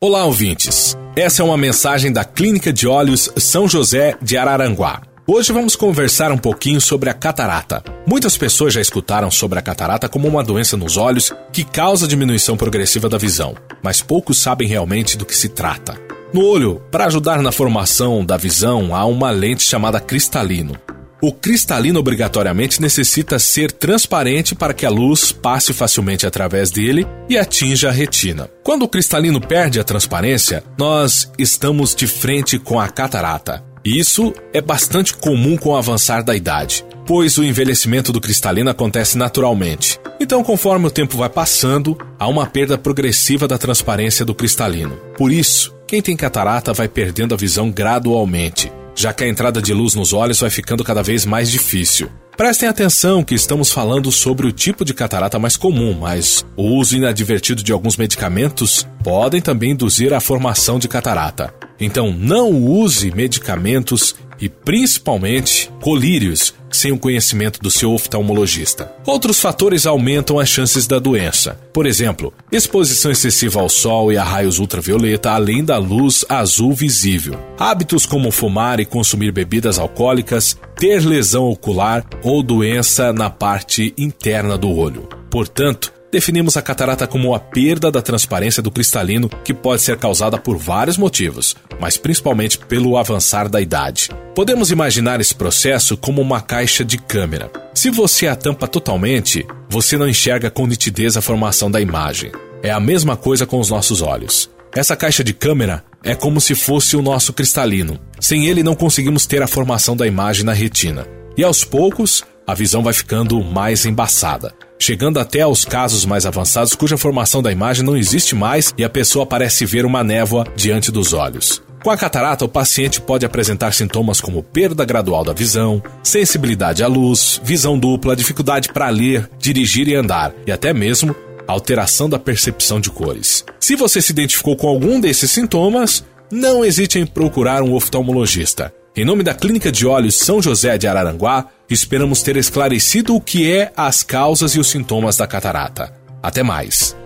Olá, 0.00 0.24
ouvintes. 0.24 0.96
Essa 1.16 1.42
é 1.42 1.44
uma 1.44 1.56
mensagem 1.56 2.12
da 2.12 2.24
Clínica 2.24 2.72
de 2.72 2.86
Olhos 2.86 3.28
São 3.36 3.66
José 3.66 4.16
de 4.22 4.36
Araranguá. 4.36 5.02
Hoje 5.26 5.52
vamos 5.52 5.74
conversar 5.74 6.30
um 6.30 6.38
pouquinho 6.38 6.80
sobre 6.80 7.10
a 7.10 7.14
catarata. 7.14 7.82
Muitas 8.06 8.38
pessoas 8.38 8.72
já 8.72 8.80
escutaram 8.80 9.32
sobre 9.32 9.58
a 9.58 9.62
catarata 9.62 10.08
como 10.08 10.28
uma 10.28 10.44
doença 10.44 10.76
nos 10.76 10.96
olhos 10.96 11.34
que 11.52 11.64
causa 11.64 12.06
diminuição 12.06 12.56
progressiva 12.56 13.08
da 13.08 13.18
visão, 13.18 13.56
mas 13.82 14.00
poucos 14.00 14.38
sabem 14.38 14.68
realmente 14.68 15.18
do 15.18 15.26
que 15.26 15.34
se 15.34 15.48
trata. 15.48 16.00
No 16.32 16.44
olho, 16.44 16.80
para 16.90 17.06
ajudar 17.06 17.42
na 17.42 17.50
formação 17.50 18.24
da 18.24 18.36
visão, 18.36 18.94
há 18.94 19.04
uma 19.04 19.32
lente 19.32 19.64
chamada 19.64 19.98
cristalino. 19.98 20.76
O 21.20 21.32
cristalino 21.32 21.98
obrigatoriamente 21.98 22.80
necessita 22.80 23.40
ser 23.40 23.72
transparente 23.72 24.54
para 24.54 24.72
que 24.72 24.86
a 24.86 24.90
luz 24.90 25.32
passe 25.32 25.72
facilmente 25.72 26.24
através 26.24 26.70
dele 26.70 27.04
e 27.28 27.36
atinja 27.36 27.88
a 27.88 27.92
retina. 27.92 28.48
Quando 28.62 28.84
o 28.84 28.88
cristalino 28.88 29.40
perde 29.40 29.80
a 29.80 29.84
transparência, 29.84 30.62
nós 30.78 31.28
estamos 31.36 31.92
de 31.92 32.06
frente 32.06 32.56
com 32.56 32.78
a 32.78 32.88
catarata. 32.88 33.64
Isso 33.84 34.32
é 34.52 34.60
bastante 34.60 35.12
comum 35.14 35.56
com 35.56 35.70
o 35.70 35.76
avançar 35.76 36.22
da 36.22 36.36
idade, 36.36 36.84
pois 37.04 37.36
o 37.36 37.42
envelhecimento 37.42 38.12
do 38.12 38.20
cristalino 38.20 38.70
acontece 38.70 39.18
naturalmente. 39.18 39.98
Então, 40.20 40.44
conforme 40.44 40.86
o 40.86 40.90
tempo 40.90 41.16
vai 41.16 41.28
passando, 41.28 41.98
há 42.16 42.28
uma 42.28 42.46
perda 42.46 42.78
progressiva 42.78 43.48
da 43.48 43.58
transparência 43.58 44.24
do 44.24 44.34
cristalino. 44.36 44.96
Por 45.16 45.32
isso, 45.32 45.74
quem 45.84 46.00
tem 46.00 46.16
catarata 46.16 46.72
vai 46.72 46.86
perdendo 46.86 47.34
a 47.34 47.36
visão 47.36 47.70
gradualmente 47.72 48.70
já 48.98 49.12
que 49.12 49.22
a 49.22 49.28
entrada 49.28 49.62
de 49.62 49.72
luz 49.72 49.94
nos 49.94 50.12
olhos 50.12 50.40
vai 50.40 50.50
ficando 50.50 50.82
cada 50.82 51.04
vez 51.04 51.24
mais 51.24 51.52
difícil. 51.52 52.10
Prestem 52.36 52.68
atenção 52.68 53.22
que 53.22 53.34
estamos 53.34 53.70
falando 53.70 54.10
sobre 54.10 54.44
o 54.44 54.52
tipo 54.52 54.84
de 54.84 54.92
catarata 54.92 55.38
mais 55.38 55.56
comum, 55.56 55.96
mas 56.00 56.44
o 56.56 56.64
uso 56.64 56.96
inadvertido 56.96 57.62
de 57.62 57.72
alguns 57.72 57.96
medicamentos 57.96 58.88
podem 59.04 59.40
também 59.40 59.70
induzir 59.70 60.12
a 60.12 60.20
formação 60.20 60.80
de 60.80 60.88
catarata. 60.88 61.54
Então 61.78 62.12
não 62.12 62.50
use 62.50 63.12
medicamentos 63.12 64.16
e 64.40 64.48
principalmente 64.48 65.70
colírios 65.80 66.54
sem 66.70 66.92
o 66.92 66.98
conhecimento 66.98 67.60
do 67.60 67.70
seu 67.70 67.92
oftalmologista. 67.92 68.92
Outros 69.06 69.40
fatores 69.40 69.86
aumentam 69.86 70.38
as 70.38 70.48
chances 70.48 70.86
da 70.86 70.98
doença. 70.98 71.58
Por 71.72 71.86
exemplo, 71.86 72.32
exposição 72.52 73.10
excessiva 73.10 73.60
ao 73.60 73.68
sol 73.68 74.12
e 74.12 74.16
a 74.16 74.24
raios 74.24 74.58
ultravioleta, 74.58 75.30
além 75.30 75.64
da 75.64 75.78
luz 75.78 76.24
azul 76.28 76.74
visível. 76.74 77.38
Hábitos 77.58 78.06
como 78.06 78.30
fumar 78.30 78.80
e 78.80 78.84
consumir 78.84 79.32
bebidas 79.32 79.78
alcoólicas, 79.78 80.56
ter 80.76 81.04
lesão 81.04 81.44
ocular 81.44 82.04
ou 82.22 82.42
doença 82.42 83.12
na 83.12 83.30
parte 83.30 83.94
interna 83.96 84.56
do 84.56 84.70
olho. 84.70 85.08
Portanto, 85.30 85.92
Definimos 86.10 86.56
a 86.56 86.62
catarata 86.62 87.06
como 87.06 87.34
a 87.34 87.38
perda 87.38 87.90
da 87.90 88.00
transparência 88.00 88.62
do 88.62 88.70
cristalino 88.70 89.28
que 89.28 89.52
pode 89.52 89.82
ser 89.82 89.98
causada 89.98 90.38
por 90.38 90.56
vários 90.56 90.96
motivos, 90.96 91.54
mas 91.78 91.98
principalmente 91.98 92.56
pelo 92.58 92.96
avançar 92.96 93.46
da 93.46 93.60
idade. 93.60 94.08
Podemos 94.34 94.70
imaginar 94.70 95.20
esse 95.20 95.34
processo 95.34 95.98
como 95.98 96.22
uma 96.22 96.40
caixa 96.40 96.82
de 96.82 96.96
câmera. 96.96 97.50
Se 97.74 97.90
você 97.90 98.26
a 98.26 98.34
tampa 98.34 98.66
totalmente, 98.66 99.46
você 99.68 99.98
não 99.98 100.08
enxerga 100.08 100.50
com 100.50 100.66
nitidez 100.66 101.14
a 101.16 101.20
formação 101.20 101.70
da 101.70 101.80
imagem. 101.80 102.32
É 102.62 102.70
a 102.70 102.80
mesma 102.80 103.14
coisa 103.14 103.44
com 103.44 103.60
os 103.60 103.68
nossos 103.68 104.00
olhos. 104.00 104.50
Essa 104.74 104.96
caixa 104.96 105.22
de 105.22 105.34
câmera 105.34 105.84
é 106.02 106.14
como 106.14 106.40
se 106.40 106.54
fosse 106.54 106.96
o 106.96 107.02
nosso 107.02 107.34
cristalino. 107.34 108.00
Sem 108.18 108.46
ele, 108.46 108.62
não 108.62 108.74
conseguimos 108.74 109.26
ter 109.26 109.42
a 109.42 109.46
formação 109.46 109.94
da 109.94 110.06
imagem 110.06 110.44
na 110.44 110.54
retina. 110.54 111.06
E 111.36 111.44
aos 111.44 111.64
poucos, 111.64 112.24
a 112.46 112.54
visão 112.54 112.82
vai 112.82 112.94
ficando 112.94 113.42
mais 113.44 113.84
embaçada 113.84 114.54
chegando 114.78 115.18
até 115.18 115.40
aos 115.40 115.64
casos 115.64 116.04
mais 116.04 116.24
avançados 116.26 116.74
cuja 116.74 116.96
formação 116.96 117.42
da 117.42 117.52
imagem 117.52 117.84
não 117.84 117.96
existe 117.96 118.34
mais 118.34 118.72
e 118.76 118.84
a 118.84 118.90
pessoa 118.90 119.26
parece 119.26 119.66
ver 119.66 119.84
uma 119.84 120.04
névoa 120.04 120.46
diante 120.56 120.92
dos 120.92 121.12
olhos. 121.12 121.62
Com 121.82 121.90
a 121.90 121.96
catarata, 121.96 122.44
o 122.44 122.48
paciente 122.48 123.00
pode 123.00 123.24
apresentar 123.24 123.72
sintomas 123.72 124.20
como 124.20 124.42
perda 124.42 124.84
gradual 124.84 125.24
da 125.24 125.32
visão, 125.32 125.82
sensibilidade 126.02 126.82
à 126.82 126.88
luz, 126.88 127.40
visão 127.42 127.78
dupla, 127.78 128.16
dificuldade 128.16 128.68
para 128.72 128.88
ler, 128.88 129.30
dirigir 129.38 129.88
e 129.88 129.94
andar, 129.94 130.34
e 130.46 130.52
até 130.52 130.72
mesmo 130.72 131.14
alteração 131.46 132.08
da 132.08 132.18
percepção 132.18 132.80
de 132.80 132.90
cores. 132.90 133.44
Se 133.58 133.74
você 133.74 134.02
se 134.02 134.12
identificou 134.12 134.56
com 134.56 134.68
algum 134.68 135.00
desses 135.00 135.30
sintomas, 135.30 136.04
não 136.30 136.64
hesite 136.64 136.98
em 136.98 137.06
procurar 137.06 137.62
um 137.62 137.72
oftalmologista. 137.72 138.72
Em 138.98 139.04
nome 139.04 139.22
da 139.22 139.32
Clínica 139.32 139.70
de 139.70 139.86
Olhos 139.86 140.16
São 140.16 140.42
José 140.42 140.76
de 140.76 140.88
Araranguá, 140.88 141.46
esperamos 141.70 142.20
ter 142.20 142.36
esclarecido 142.36 143.14
o 143.14 143.20
que 143.20 143.48
é 143.48 143.72
as 143.76 144.02
causas 144.02 144.56
e 144.56 144.58
os 144.58 144.66
sintomas 144.66 145.16
da 145.16 145.24
catarata. 145.24 145.94
Até 146.20 146.42
mais. 146.42 146.96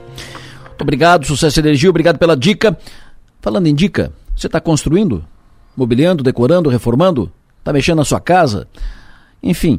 Muito 0.68 0.80
obrigado, 0.80 1.26
sucesso 1.26 1.60
energia, 1.60 1.90
obrigado 1.90 2.18
pela 2.18 2.34
dica. 2.34 2.78
Falando 3.42 3.66
em 3.66 3.74
dica, 3.74 4.10
você 4.34 4.46
está 4.46 4.58
construindo? 4.58 5.22
Mobiliando, 5.76 6.22
decorando, 6.22 6.70
reformando? 6.70 7.30
Está 7.58 7.74
mexendo 7.74 7.98
na 7.98 8.06
sua 8.06 8.20
casa? 8.20 8.66
Enfim, 9.42 9.78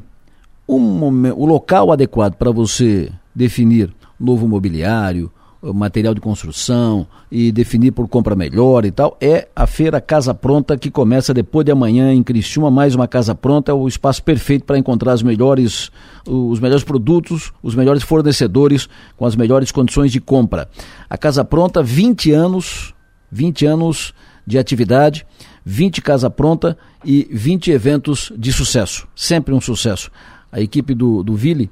um, 0.70 1.32
o 1.32 1.48
local 1.48 1.92
adequado 1.92 2.36
para 2.36 2.52
você 2.52 3.12
definir 3.34 3.92
novo 4.20 4.48
mobiliário, 4.48 5.32
material 5.72 6.14
de 6.14 6.20
construção 6.20 7.08
e 7.32 7.52
definir 7.52 7.92
por 7.92 8.08
compra 8.08 8.36
melhor 8.36 8.84
e 8.84 8.92
tal, 8.92 9.16
é 9.22 9.48
a 9.56 9.66
Feira 9.66 10.02
Casa 10.02 10.34
Pronta 10.34 10.78
que 10.78 10.92
começa 10.92 11.34
depois 11.34 11.64
de 11.64 11.72
amanhã 11.72 12.12
em 12.12 12.22
Criciúma, 12.22 12.70
mais 12.70 12.96
uma 12.96 13.08
casa 13.08 13.34
pronta, 13.34 13.72
é 13.72 13.76
o 13.76 13.88
espaço 13.88 14.22
perfeito 14.24 14.66
para 14.66 14.78
encontrar 14.78 15.14
os 15.14 15.24
melhores, 15.24 15.90
os 16.28 16.60
melhores 16.60 16.84
produtos, 16.84 17.54
os 17.62 17.76
melhores 17.76 18.04
fornecedores 18.04 18.90
com 19.16 19.26
as 19.26 19.36
melhores 19.36 19.72
condições 19.72 20.12
de 20.12 20.20
compra. 20.20 20.68
A 21.10 21.18
Casa 21.18 21.46
Pronta, 21.46 21.82
20 21.82 22.32
anos, 22.32 22.94
20 23.32 23.66
anos 23.66 24.14
de 24.46 24.58
atividade, 24.58 25.26
20 25.64 26.02
Casa 26.02 26.30
Pronta 26.30 26.78
e 27.06 27.28
20 27.32 27.72
eventos 27.72 28.34
de 28.38 28.52
sucesso, 28.52 29.08
sempre 29.16 29.54
um 29.54 29.62
sucesso. 29.62 30.12
A 30.52 30.60
equipe 30.60 30.94
do, 30.94 31.24
do 31.24 31.36
Ville, 31.36 31.70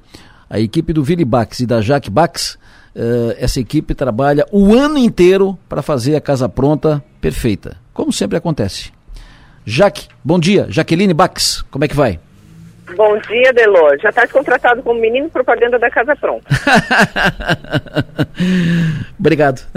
a 0.48 0.58
equipe 0.58 0.92
do 0.92 1.04
Ville 1.04 1.24
Bax 1.24 1.60
e 1.60 1.66
da 1.66 1.80
Jaque 1.80 2.10
Bax 2.10 2.58
uh, 2.94 3.34
essa 3.38 3.60
equipe 3.60 3.94
trabalha 3.94 4.46
o 4.50 4.74
ano 4.74 4.98
inteiro 4.98 5.58
para 5.68 5.82
fazer 5.82 6.16
a 6.16 6.20
casa 6.20 6.48
pronta 6.48 7.02
perfeita, 7.20 7.76
como 7.92 8.12
sempre 8.12 8.36
acontece. 8.36 8.90
Jaque, 9.64 10.08
bom 10.24 10.38
dia. 10.38 10.66
Jaqueline 10.68 11.14
Bax, 11.14 11.64
como 11.70 11.84
é 11.84 11.88
que 11.88 11.94
vai? 11.94 12.18
Bom 12.96 13.16
dia, 13.18 13.52
Delor. 13.52 13.96
Já 14.02 14.10
está 14.10 14.26
contratado 14.26 14.82
como 14.82 15.00
menino 15.00 15.30
propaganda 15.30 15.78
da 15.78 15.88
Casa 15.88 16.16
Pronta. 16.16 16.44
Obrigado. 19.18 19.62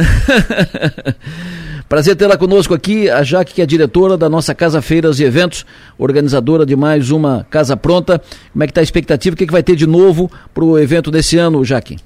Prazer 1.88 2.16
tê-la 2.16 2.36
conosco 2.36 2.74
aqui, 2.74 3.10
a 3.10 3.22
Jaque, 3.22 3.54
que 3.54 3.62
é 3.62 3.66
diretora 3.66 4.18
da 4.18 4.28
nossa 4.28 4.56
Casa 4.56 4.82
Feiras 4.82 5.20
e 5.20 5.24
Eventos, 5.24 5.66
organizadora 6.00 6.66
de 6.66 6.76
mais 6.76 7.12
uma 7.12 7.46
Casa 7.50 7.78
Pronta. 7.78 8.20
Como 8.52 8.64
é 8.64 8.68
que 8.68 8.72
está 8.72 8.82
a 8.82 8.84
expectativa? 8.84 9.36
O 9.36 9.38
que, 9.38 9.46
que 9.46 9.52
vai 9.52 9.62
ter 9.62 9.76
de 9.76 9.86
novo 9.86 10.30
para 10.54 10.64
o 10.64 10.80
evento 10.80 11.12
desse 11.12 11.38
ano, 11.38 11.64
Jaque? 11.64 11.98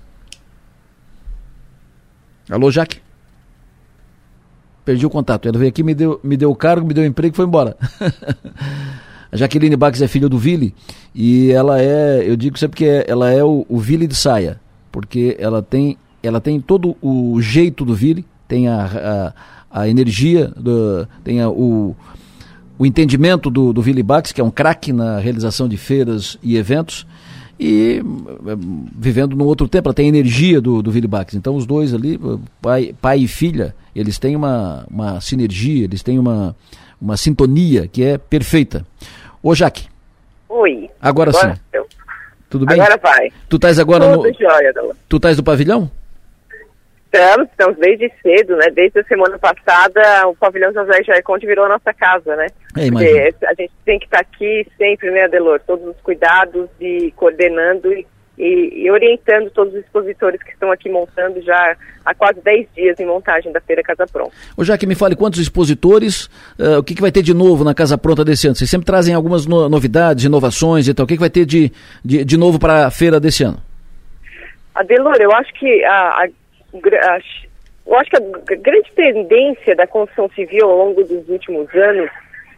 Alô, 2.49 2.71
Jaque? 2.71 2.99
Perdi 4.83 5.05
o 5.05 5.09
contato. 5.09 5.47
Ela 5.47 5.57
veio 5.57 5.69
aqui, 5.69 5.83
me 5.83 5.93
deu, 5.93 6.19
me 6.23 6.35
deu 6.35 6.49
o 6.49 6.55
cargo, 6.55 6.87
me 6.87 6.95
deu 6.95 7.03
o 7.03 7.07
emprego 7.07 7.35
e 7.35 7.37
foi 7.37 7.45
embora. 7.45 7.77
A 9.31 9.37
Jaqueline 9.37 9.75
Bax 9.75 10.01
é 10.01 10.07
filha 10.07 10.27
do 10.27 10.39
Vili 10.39 10.73
e 11.13 11.51
ela 11.51 11.79
é, 11.79 12.23
eu 12.27 12.35
digo 12.35 12.57
sempre 12.57 12.77
que 12.77 12.85
é, 12.85 13.05
ela 13.07 13.29
é 13.29 13.43
o, 13.43 13.63
o 13.69 13.77
Vili 13.77 14.07
de 14.07 14.15
saia, 14.15 14.59
porque 14.91 15.37
ela 15.39 15.61
tem, 15.61 15.99
ela 16.23 16.41
tem 16.41 16.59
todo 16.59 16.97
o 16.99 17.39
jeito 17.39 17.85
do 17.85 17.93
Vili, 17.93 18.25
tem 18.47 18.67
a, 18.67 19.33
a, 19.71 19.81
a 19.81 19.87
energia, 19.87 20.47
do, 20.57 21.07
tem 21.23 21.41
a, 21.41 21.47
o, 21.47 21.95
o 22.79 22.85
entendimento 22.87 23.51
do, 23.51 23.71
do 23.71 23.83
Vili 23.83 24.01
Bax, 24.01 24.31
que 24.31 24.41
é 24.41 24.43
um 24.43 24.49
craque 24.49 24.91
na 24.91 25.19
realização 25.19 25.69
de 25.69 25.77
feiras 25.77 26.39
e 26.41 26.57
eventos, 26.57 27.05
e 27.59 27.99
eh, 27.99 28.55
vivendo 28.95 29.35
num 29.35 29.45
outro 29.45 29.67
tempo, 29.67 29.89
ela 29.89 29.93
tem 29.93 30.05
a 30.05 30.09
energia 30.09 30.61
do, 30.61 30.81
do 30.81 30.91
Vili 30.91 31.07
Bax. 31.07 31.33
Então 31.33 31.55
os 31.55 31.65
dois 31.65 31.93
ali, 31.93 32.19
pai, 32.61 32.95
pai 33.01 33.19
e 33.19 33.27
filha, 33.27 33.75
eles 33.93 34.17
têm 34.17 34.35
uma, 34.35 34.85
uma 34.89 35.19
sinergia, 35.19 35.83
eles 35.83 36.01
têm 36.01 36.17
uma, 36.17 36.55
uma 37.01 37.17
sintonia 37.17 37.87
que 37.87 38.03
é 38.03 38.17
perfeita. 38.17 38.85
Ô 39.43 39.53
Jaque. 39.53 39.87
Oi. 40.47 40.89
Agora, 41.01 41.31
agora 41.31 41.55
sim. 41.55 41.61
Eu... 41.73 41.85
Tudo 42.49 42.65
bem? 42.65 42.79
Agora 42.79 42.97
vai. 42.97 43.29
Tu 43.47 43.57
estás 43.57 43.77
agora 43.77 44.09
Tudo 44.11 44.27
no. 44.27 44.33
Jóia, 44.33 44.73
tu 45.07 45.17
estás 45.17 45.37
no 45.37 45.43
pavilhão? 45.43 45.91
Estamos, 47.11 47.49
estamos 47.49 47.77
desde 47.79 48.11
cedo, 48.21 48.55
né? 48.55 48.67
Desde 48.71 48.99
a 48.99 49.03
semana 49.05 49.39
passada, 49.39 50.27
o 50.27 50.35
pavilhão 50.35 50.71
José 50.71 51.03
Jaiconde 51.03 51.47
virou 51.47 51.65
a 51.65 51.69
nossa 51.69 51.91
casa, 51.91 52.35
né? 52.35 52.45
É, 52.77 52.87
Porque 52.87 53.33
a 53.47 53.53
gente 53.55 53.73
tem 53.83 53.97
que 53.97 54.05
estar 54.05 54.19
aqui 54.19 54.67
sempre, 54.77 55.09
né, 55.09 55.23
Adelor? 55.23 55.59
Todos 55.65 55.87
os 55.87 55.99
cuidados 56.01 56.69
e 56.79 57.11
coordenando 57.15 57.91
e, 57.91 58.05
e, 58.37 58.83
e, 58.83 58.91
orientando 58.91 59.49
todos 59.49 59.73
os 59.73 59.79
expositores 59.79 60.41
que 60.43 60.51
estão 60.51 60.71
aqui 60.71 60.87
montando 60.87 61.41
já 61.41 61.75
há 62.05 62.13
quase 62.13 62.41
10 62.41 62.67
dias 62.75 62.99
em 62.99 63.07
montagem 63.07 63.51
da 63.51 63.59
Feira 63.59 63.81
Casa 63.81 64.05
Pronta. 64.05 64.31
Ô, 64.55 64.77
que 64.77 64.85
me 64.85 64.93
fale 64.93 65.15
quantos 65.15 65.39
expositores, 65.39 66.25
uh, 66.59 66.77
o 66.77 66.83
que, 66.83 66.93
que 66.93 67.01
vai 67.01 67.11
ter 67.11 67.23
de 67.23 67.33
novo 67.33 67.63
na 67.63 67.73
Casa 67.73 67.97
Pronta 67.97 68.23
desse 68.23 68.45
ano? 68.45 68.55
Vocês 68.55 68.69
sempre 68.69 68.85
trazem 68.85 69.15
algumas 69.15 69.47
no 69.47 69.67
novidades, 69.67 70.25
inovações 70.25 70.87
e 70.87 70.93
tal. 70.93 71.05
O 71.05 71.07
que, 71.07 71.15
que 71.15 71.19
vai 71.19 71.29
ter 71.31 71.43
de, 71.43 71.71
de, 72.05 72.23
de 72.23 72.37
novo 72.37 72.59
para 72.59 72.85
a 72.85 72.91
feira 72.91 73.19
desse 73.19 73.43
ano? 73.43 73.57
Adelor, 74.75 75.17
eu 75.19 75.31
acho 75.33 75.51
que 75.55 75.83
a, 75.83 76.23
a 76.23 76.27
eu 76.73 77.97
acho 77.97 78.09
que 78.09 78.17
a 78.17 78.55
grande 78.57 78.91
tendência 78.95 79.75
da 79.75 79.87
construção 79.87 80.29
civil 80.29 80.69
ao 80.69 80.77
longo 80.77 81.03
dos 81.03 81.27
últimos 81.27 81.73
anos 81.73 82.09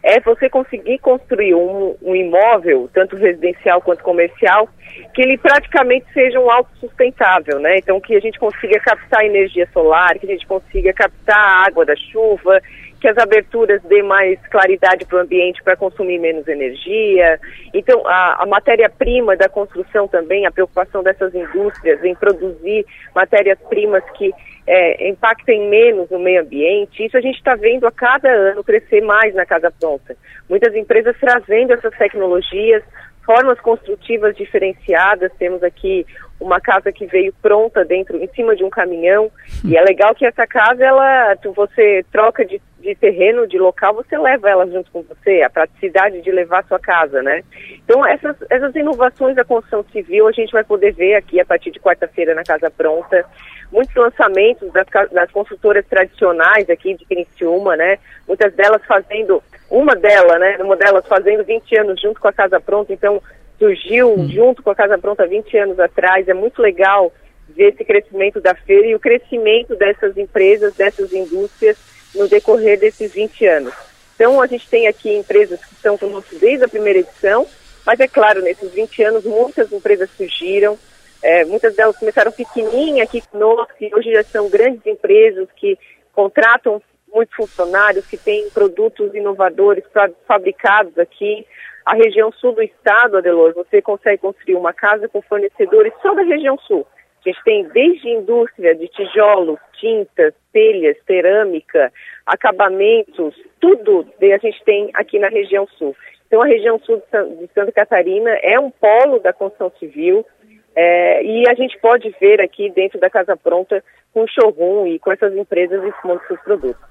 é 0.02 0.18
você 0.20 0.48
conseguir 0.48 0.98
construir 0.98 1.54
um, 1.54 1.94
um, 2.02 2.14
imóvel, 2.14 2.90
tanto 2.92 3.16
residencial 3.16 3.80
quanto 3.80 4.02
comercial, 4.02 4.68
que 5.14 5.22
ele 5.22 5.38
praticamente 5.38 6.06
seja 6.12 6.40
um 6.40 6.50
autossustentável, 6.50 7.60
né? 7.60 7.78
Então 7.78 8.00
que 8.00 8.16
a 8.16 8.20
gente 8.20 8.38
consiga 8.38 8.80
captar 8.80 9.24
energia 9.24 9.68
solar, 9.72 10.18
que 10.18 10.26
a 10.26 10.30
gente 10.30 10.46
consiga 10.46 10.92
captar 10.92 11.38
a 11.38 11.66
água 11.66 11.84
da 11.86 11.94
chuva, 11.94 12.60
que 13.02 13.08
as 13.08 13.18
aberturas 13.18 13.82
dêem 13.82 14.04
mais 14.04 14.38
claridade 14.46 15.04
para 15.04 15.18
o 15.18 15.20
ambiente 15.20 15.60
para 15.64 15.76
consumir 15.76 16.20
menos 16.20 16.46
energia. 16.46 17.40
Então, 17.74 18.06
a, 18.06 18.44
a 18.44 18.46
matéria-prima 18.46 19.36
da 19.36 19.48
construção 19.48 20.06
também, 20.06 20.46
a 20.46 20.52
preocupação 20.52 21.02
dessas 21.02 21.34
indústrias 21.34 22.02
em 22.04 22.14
produzir 22.14 22.86
matérias-primas 23.12 24.04
que 24.16 24.32
é, 24.68 25.08
impactem 25.08 25.68
menos 25.68 26.08
no 26.10 26.20
meio 26.20 26.42
ambiente. 26.42 27.04
Isso 27.04 27.16
a 27.16 27.20
gente 27.20 27.38
está 27.38 27.56
vendo 27.56 27.88
a 27.88 27.90
cada 27.90 28.30
ano 28.30 28.62
crescer 28.62 29.00
mais 29.00 29.34
na 29.34 29.44
Casa 29.44 29.72
Pronta. 29.72 30.16
Muitas 30.48 30.72
empresas 30.76 31.16
trazendo 31.18 31.72
essas 31.72 31.98
tecnologias, 31.98 32.84
formas 33.26 33.60
construtivas 33.60 34.36
diferenciadas. 34.36 35.32
Temos 35.40 35.64
aqui 35.64 36.06
uma 36.42 36.60
casa 36.60 36.92
que 36.92 37.06
veio 37.06 37.32
pronta 37.40 37.84
dentro, 37.84 38.16
em 38.22 38.28
cima 38.28 38.54
de 38.56 38.64
um 38.64 38.70
caminhão. 38.70 39.30
E 39.64 39.76
é 39.76 39.82
legal 39.82 40.14
que 40.14 40.26
essa 40.26 40.46
casa, 40.46 40.84
ela, 40.84 41.36
você 41.54 42.04
troca 42.10 42.44
de, 42.44 42.60
de 42.80 42.94
terreno, 42.96 43.46
de 43.46 43.58
local, 43.58 43.94
você 43.94 44.18
leva 44.18 44.50
ela 44.50 44.66
junto 44.66 44.90
com 44.90 45.02
você, 45.02 45.42
a 45.42 45.50
praticidade 45.50 46.20
de 46.20 46.30
levar 46.30 46.60
a 46.60 46.64
sua 46.64 46.78
casa, 46.78 47.22
né? 47.22 47.42
Então, 47.84 48.04
essas, 48.06 48.36
essas 48.50 48.74
inovações 48.74 49.36
da 49.36 49.44
construção 49.44 49.84
civil 49.92 50.26
a 50.26 50.32
gente 50.32 50.52
vai 50.52 50.64
poder 50.64 50.92
ver 50.92 51.14
aqui 51.14 51.40
a 51.40 51.44
partir 51.44 51.70
de 51.70 51.80
quarta-feira 51.80 52.34
na 52.34 52.42
Casa 52.42 52.70
Pronta. 52.70 53.24
Muitos 53.70 53.94
lançamentos 53.94 54.70
das, 54.72 54.86
das 55.10 55.30
construtoras 55.30 55.86
tradicionais 55.86 56.68
aqui 56.68 56.94
de 56.94 57.06
Criciúma, 57.06 57.76
né? 57.76 57.98
Muitas 58.28 58.52
delas 58.54 58.84
fazendo, 58.84 59.42
uma 59.70 59.94
delas, 59.94 60.38
né? 60.38 60.58
Uma 60.60 60.76
delas 60.76 61.06
fazendo 61.06 61.44
20 61.44 61.78
anos 61.78 62.00
junto 62.00 62.20
com 62.20 62.28
a 62.28 62.32
Casa 62.32 62.60
Pronta, 62.60 62.92
então 62.92 63.22
surgiu 63.62 64.12
hum. 64.12 64.28
junto 64.28 64.60
com 64.60 64.70
a 64.70 64.74
Casa 64.74 64.98
Pronta 64.98 65.24
20 65.24 65.56
anos 65.56 65.78
atrás. 65.78 66.26
É 66.26 66.34
muito 66.34 66.60
legal 66.60 67.12
ver 67.48 67.72
esse 67.72 67.84
crescimento 67.84 68.40
da 68.40 68.54
feira 68.54 68.88
e 68.88 68.94
o 68.94 69.00
crescimento 69.00 69.76
dessas 69.76 70.16
empresas, 70.16 70.74
dessas 70.74 71.12
indústrias 71.12 71.78
no 72.12 72.26
decorrer 72.28 72.78
desses 72.78 73.12
20 73.12 73.46
anos. 73.46 73.74
Então, 74.14 74.40
a 74.40 74.46
gente 74.46 74.68
tem 74.68 74.88
aqui 74.88 75.16
empresas 75.16 75.64
que 75.64 75.74
estão 75.74 75.96
conosco 75.96 76.34
desde 76.38 76.64
a 76.64 76.68
primeira 76.68 76.98
edição, 76.98 77.46
mas 77.86 78.00
é 78.00 78.08
claro, 78.08 78.42
nesses 78.42 78.70
20 78.72 79.02
anos, 79.04 79.24
muitas 79.24 79.72
empresas 79.72 80.10
surgiram, 80.16 80.76
é, 81.22 81.44
muitas 81.44 81.74
delas 81.74 81.96
começaram 81.96 82.32
pequenininha 82.32 83.04
aqui 83.04 83.20
conosco 83.28 83.74
e 83.80 83.94
hoje 83.94 84.12
já 84.12 84.24
são 84.24 84.48
grandes 84.48 84.84
empresas 84.86 85.48
que 85.56 85.78
contratam 86.12 86.82
muitos 87.12 87.34
funcionários, 87.36 88.06
que 88.06 88.16
têm 88.16 88.48
produtos 88.50 89.14
inovadores 89.14 89.84
fabricados 90.26 90.98
aqui 90.98 91.46
a 91.84 91.94
região 91.94 92.30
sul 92.32 92.52
do 92.52 92.62
estado, 92.62 93.16
Adelor, 93.16 93.54
você 93.54 93.82
consegue 93.82 94.22
construir 94.22 94.54
uma 94.54 94.72
casa 94.72 95.08
com 95.08 95.20
fornecedores 95.22 95.92
só 96.00 96.14
da 96.14 96.22
região 96.22 96.56
sul. 96.58 96.86
A 97.24 97.28
gente 97.28 97.42
tem 97.44 97.64
desde 97.68 98.08
indústria 98.08 98.74
de 98.74 98.88
tijolos, 98.88 99.58
tintas, 99.78 100.34
telhas, 100.52 100.96
cerâmica, 101.06 101.92
acabamentos, 102.26 103.34
tudo 103.60 104.06
a 104.20 104.38
gente 104.38 104.62
tem 104.64 104.90
aqui 104.94 105.18
na 105.18 105.28
região 105.28 105.66
sul. 105.78 105.94
Então 106.26 106.42
a 106.42 106.46
região 106.46 106.78
sul 106.80 107.02
de 107.38 107.48
Santa 107.54 107.72
Catarina 107.72 108.30
é 108.42 108.58
um 108.58 108.70
polo 108.70 109.20
da 109.20 109.32
construção 109.32 109.70
civil, 109.78 110.26
é, 110.74 111.22
e 111.22 111.48
a 111.48 111.54
gente 111.54 111.78
pode 111.78 112.14
ver 112.20 112.40
aqui 112.40 112.70
dentro 112.70 112.98
da 112.98 113.10
Casa 113.10 113.36
Pronta 113.36 113.84
com 114.12 114.24
o 114.24 114.28
showroom 114.28 114.86
e 114.86 114.98
com 114.98 115.12
essas 115.12 115.34
empresas 115.36 115.82
expondo 115.84 116.20
seus 116.26 116.40
produtos. 116.40 116.82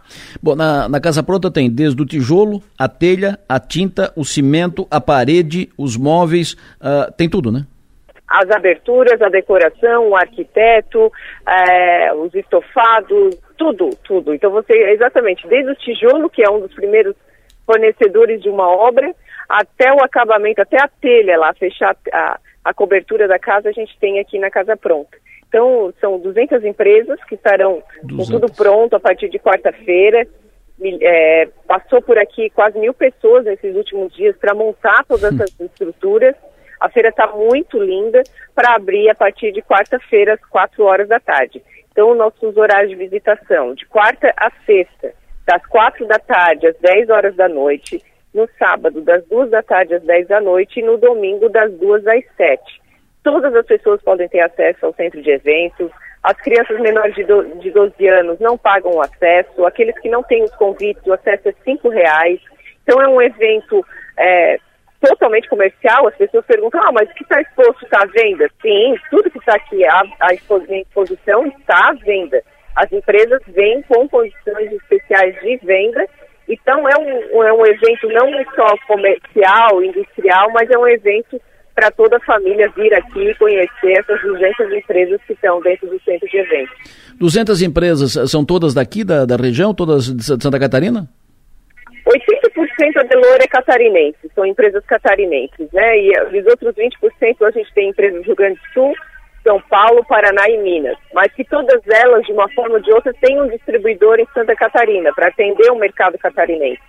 Bom, 0.42 0.56
na, 0.56 0.90
na 0.90 1.00
Casa 1.00 1.24
Pronta 1.24 1.52
tem 1.52 1.70
desde 1.70 2.02
o 2.02 2.06
tijolo, 2.06 2.62
a 2.78 2.88
telha, 2.88 3.38
a 3.48 3.60
tinta, 3.60 4.12
o 4.16 4.24
cimento, 4.26 4.88
a 4.90 5.00
parede, 5.00 5.70
os 5.78 5.98
móveis, 5.98 6.54
uh, 6.82 7.12
tem 7.16 7.30
tudo, 7.30 7.52
né? 7.52 7.66
As 8.28 8.50
aberturas, 8.50 9.22
a 9.22 9.28
decoração, 9.28 10.10
o 10.10 10.16
arquiteto, 10.16 11.12
é, 11.46 12.14
os 12.14 12.34
estofados, 12.34 13.36
tudo, 13.58 13.90
tudo. 14.04 14.34
Então 14.34 14.50
você, 14.52 14.74
exatamente, 14.92 15.46
desde 15.48 15.72
o 15.72 15.76
tijolo, 15.76 16.30
que 16.30 16.42
é 16.42 16.50
um 16.50 16.62
dos 16.62 16.74
primeiros 16.74 17.14
fornecedores 17.66 18.42
de 18.42 18.50
uma 18.50 18.70
obra, 18.70 19.14
até 19.50 19.92
o 19.92 20.02
acabamento, 20.02 20.62
até 20.62 20.82
a 20.82 20.88
telha 20.88 21.38
lá, 21.38 21.54
fechar 21.54 21.94
a 22.14 22.40
a 22.64 22.74
cobertura 22.74 23.28
da 23.28 23.40
casa 23.40 23.70
a 23.70 23.72
gente 23.72 23.98
tem 24.00 24.20
aqui 24.20 24.38
na 24.38 24.50
Casa 24.50 24.78
Pronta. 24.78 25.18
Então, 25.52 25.94
são 26.00 26.18
200 26.18 26.64
empresas 26.64 27.22
que 27.26 27.36
estarão 27.36 27.84
200. 28.04 28.16
com 28.16 28.40
tudo 28.40 28.56
pronto 28.56 28.96
a 28.96 29.00
partir 29.02 29.28
de 29.28 29.38
quarta-feira. 29.38 30.26
É, 31.02 31.50
passou 31.68 32.02
por 32.02 32.18
aqui 32.18 32.50
quase 32.52 32.80
mil 32.80 32.94
pessoas 32.94 33.44
nesses 33.44 33.76
últimos 33.76 34.16
dias 34.16 34.34
para 34.38 34.56
montar 34.56 35.04
todas 35.04 35.34
essas 35.34 35.60
estruturas. 35.60 36.36
A 36.80 36.88
feira 36.88 37.10
está 37.10 37.28
muito 37.28 37.78
linda 37.78 38.24
para 38.56 38.76
abrir 38.76 39.10
a 39.10 39.14
partir 39.14 39.52
de 39.52 39.62
quarta-feira, 39.62 40.36
às 40.36 40.46
4 40.46 40.86
horas 40.86 41.10
da 41.10 41.20
tarde. 41.20 41.62
Então, 41.92 42.16
nossos 42.16 42.56
horários 42.56 42.90
de 42.90 42.96
visitação, 42.96 43.76
de 43.76 43.86
quarta 43.88 44.34
a 44.38 44.50
sexta, 44.66 45.14
das 45.46 45.66
4 45.66 46.08
da 46.08 46.18
tarde 46.18 46.68
às 46.68 46.78
10 46.78 47.10
horas 47.10 47.36
da 47.36 47.50
noite, 47.50 48.02
no 48.34 48.48
sábado 48.58 49.02
das 49.02 49.22
duas 49.28 49.50
da 49.50 49.62
tarde 49.62 49.96
às 49.96 50.04
10 50.04 50.30
da 50.30 50.40
noite 50.40 50.80
e 50.80 50.84
no 50.84 50.98
domingo 50.98 51.50
das 51.50 51.74
duas 51.74 52.08
às 52.08 52.24
7. 52.38 52.82
Todas 53.24 53.54
as 53.54 53.66
pessoas 53.66 54.02
podem 54.02 54.28
ter 54.28 54.42
acesso 54.42 54.86
ao 54.86 54.94
centro 54.94 55.22
de 55.22 55.30
eventos, 55.30 55.92
as 56.24 56.38
crianças 56.38 56.80
menores 56.80 57.16
de, 57.16 57.24
do, 57.24 57.44
de 57.60 57.72
12 57.72 58.08
anos 58.08 58.40
não 58.40 58.58
pagam 58.58 58.94
o 58.94 59.02
acesso, 59.02 59.66
aqueles 59.66 59.98
que 60.00 60.10
não 60.10 60.24
têm 60.24 60.44
os 60.44 60.56
convites, 60.56 61.06
o 61.06 61.14
acesso 61.14 61.50
é 61.50 61.54
R$ 61.66 61.80
reais. 61.90 62.40
Então 62.84 63.02
é 63.02 63.08
um 63.08 63.22
evento 63.22 63.86
é, 64.18 64.58
totalmente 65.00 65.50
comercial, 65.50 66.08
as 66.08 66.16
pessoas 66.16 66.46
perguntam, 66.46 66.82
ah, 66.84 66.92
mas 66.92 67.10
o 67.10 67.14
que 67.14 67.24
está 67.24 67.42
exposto 67.42 67.84
está 67.84 68.04
à 68.04 68.06
venda? 68.06 68.48
Sim, 68.62 68.96
tudo 69.10 69.32
que 69.32 69.40
está 69.40 69.56
aqui 69.56 69.84
à 69.86 70.34
exposição 70.34 71.46
está 71.48 71.90
à 71.90 71.94
venda. 71.94 72.42
As 72.76 72.92
empresas 72.92 73.42
vêm 73.48 73.82
com 73.84 74.08
condições 74.08 74.72
especiais 74.72 75.36
de 75.42 75.58
venda 75.58 76.08
então 76.52 76.88
é 76.88 76.98
um, 76.98 77.44
é 77.44 77.54
um 77.54 77.66
evento 77.66 78.08
não 78.10 78.30
só 78.56 78.76
comercial, 78.86 79.82
industrial, 79.82 80.52
mas 80.52 80.70
é 80.70 80.78
um 80.78 80.88
evento 80.88 81.42
para 81.82 81.90
toda 81.90 82.18
a 82.18 82.20
família 82.20 82.70
vir 82.76 82.94
aqui 82.94 83.34
conhecer 83.40 83.94
essas 83.94 84.22
200 84.22 84.72
empresas 84.72 85.20
que 85.26 85.34
estão 85.34 85.60
dentro 85.62 85.90
do 85.90 86.00
centro 86.04 86.30
de 86.30 86.38
eventos. 86.38 86.76
200 87.16 87.62
empresas 87.64 88.16
eh, 88.16 88.28
são 88.28 88.46
todas 88.46 88.76
daqui 88.76 89.04
da, 89.04 89.26
da 89.26 89.36
região, 89.36 89.74
todas 89.74 90.16
de 90.16 90.24
Santa 90.24 90.60
Catarina? 90.60 91.10
80% 92.06 92.94
da 92.94 93.04
Delor 93.04 93.38
é 93.42 93.48
catarinense, 93.48 94.30
são 94.36 94.46
empresas 94.46 94.86
catarinenses, 94.86 95.72
né? 95.74 96.00
E 96.00 96.40
os 96.40 96.46
outros 96.46 96.76
20% 96.76 97.48
a 97.48 97.52
gente 97.52 97.74
tem 97.74 97.90
empresas 97.90 98.22
do 98.22 98.26
Rio 98.28 98.36
Grande 98.36 98.60
do 98.60 98.74
Sul, 98.74 98.94
são 99.44 99.60
Paulo, 99.62 100.06
Paraná 100.06 100.48
e 100.50 100.60
Minas, 100.60 100.98
mas 101.16 101.34
que 101.34 101.44
todas 101.44 101.82
elas, 101.88 102.24
de 102.28 102.32
uma 102.32 102.48
forma 102.50 102.76
ou 102.76 102.82
de 102.82 102.92
outra, 102.92 103.12
têm 103.22 103.42
um 103.42 103.48
distribuidor 103.48 104.20
em 104.20 104.28
Santa 104.36 104.56
Catarina 104.56 105.12
para 105.16 105.30
atender 105.30 105.72
o 105.72 105.80
mercado 105.80 106.16
catarinense. 106.20 106.82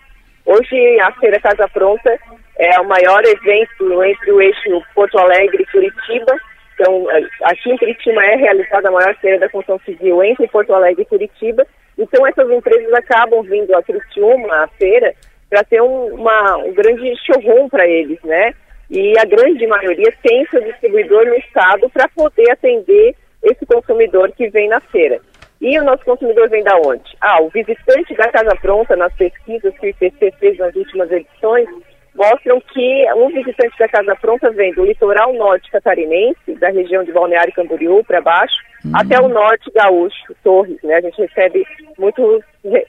Hoje 0.45 1.01
a 1.01 1.13
Feira 1.13 1.41
Casa 1.41 1.67
Pronta 1.69 2.19
é 2.59 2.81
o 2.81 2.89
maior 2.89 3.23
evento 3.25 4.05
entre 4.05 4.33
o 4.33 4.41
eixo 4.41 4.83
Porto 4.95 5.19
Alegre 5.19 5.63
e 5.63 5.73
Curitiba. 5.73 6.37
Então, 6.75 7.11
é, 7.11 7.25
aqui 7.45 7.71
em 7.71 7.77
Curitiba 7.77 8.25
é 8.25 8.37
realizada 8.37 8.89
a 8.89 8.93
maior 8.93 9.15
feira 9.17 9.39
da 9.39 9.49
construção 9.49 9.81
civil 9.85 10.23
entre 10.23 10.49
Porto 10.49 10.73
Alegre 10.75 11.03
e 11.03 11.07
Curitiba. 11.07 11.67
Então, 11.99 12.27
essas 12.27 12.51
empresas 12.51 12.93
acabam 12.95 13.43
vindo 13.43 13.75
a 13.75 13.83
Curitiba, 13.83 14.55
a 14.55 14.69
feira, 14.79 15.15
para 15.49 15.65
ter 15.65 15.83
um, 15.83 16.15
uma, 16.15 16.57
um 16.59 16.73
grande 16.73 17.15
showroom 17.25 17.69
para 17.69 17.87
eles, 17.87 18.19
né? 18.25 18.55
E 18.91 19.19
a 19.19 19.25
grande 19.25 19.67
maioria 19.67 20.13
tem 20.23 20.47
seu 20.47 20.63
distribuidor 20.63 21.27
no 21.27 21.35
estado 21.37 21.89
para 21.91 22.09
poder 22.09 22.51
atender 22.51 23.15
esse 23.43 23.65
consumidor 23.67 24.31
que 24.33 24.49
vem 24.49 24.69
na 24.69 24.81
feira. 24.81 25.21
E 25.61 25.79
o 25.79 25.85
nosso 25.85 26.05
consumidor 26.05 26.49
vem 26.49 26.65
da 26.65 26.77
onde? 26.77 27.17
Ah, 27.21 27.41
o 27.41 27.49
visitante 27.49 28.15
da 28.15 28.29
Casa 28.29 28.57
Pronta, 28.61 28.97
nas 28.97 29.15
pesquisas 29.15 29.73
que 29.79 29.87
o 29.87 29.89
IPC 29.91 30.33
fez 30.39 30.59
nas 30.59 30.75
últimas 30.75 31.11
edições, 31.11 31.69
mostram 32.15 32.61
que 32.61 33.13
um 33.15 33.29
visitante 33.29 33.77
da 33.79 33.89
Casa 33.89 34.15
Pronta 34.17 34.51
vem 34.51 34.73
do 34.75 34.85
litoral 34.85 35.33
norte 35.33 35.71
catarinense, 35.71 36.55
da 36.59 36.69
região 36.69 37.05
de 37.05 37.13
Balneário 37.13 37.53
Camboriú 37.55 38.05
para 38.05 38.21
baixo, 38.21 38.57
uhum. 38.85 38.93
até 38.95 39.21
o 39.21 39.29
norte 39.29 39.71
gaúcho, 39.75 40.35
Torres, 40.43 40.79
né? 40.83 40.97
A 40.97 41.01
gente 41.01 41.21
recebe 41.21 41.65
muitos 41.99 42.43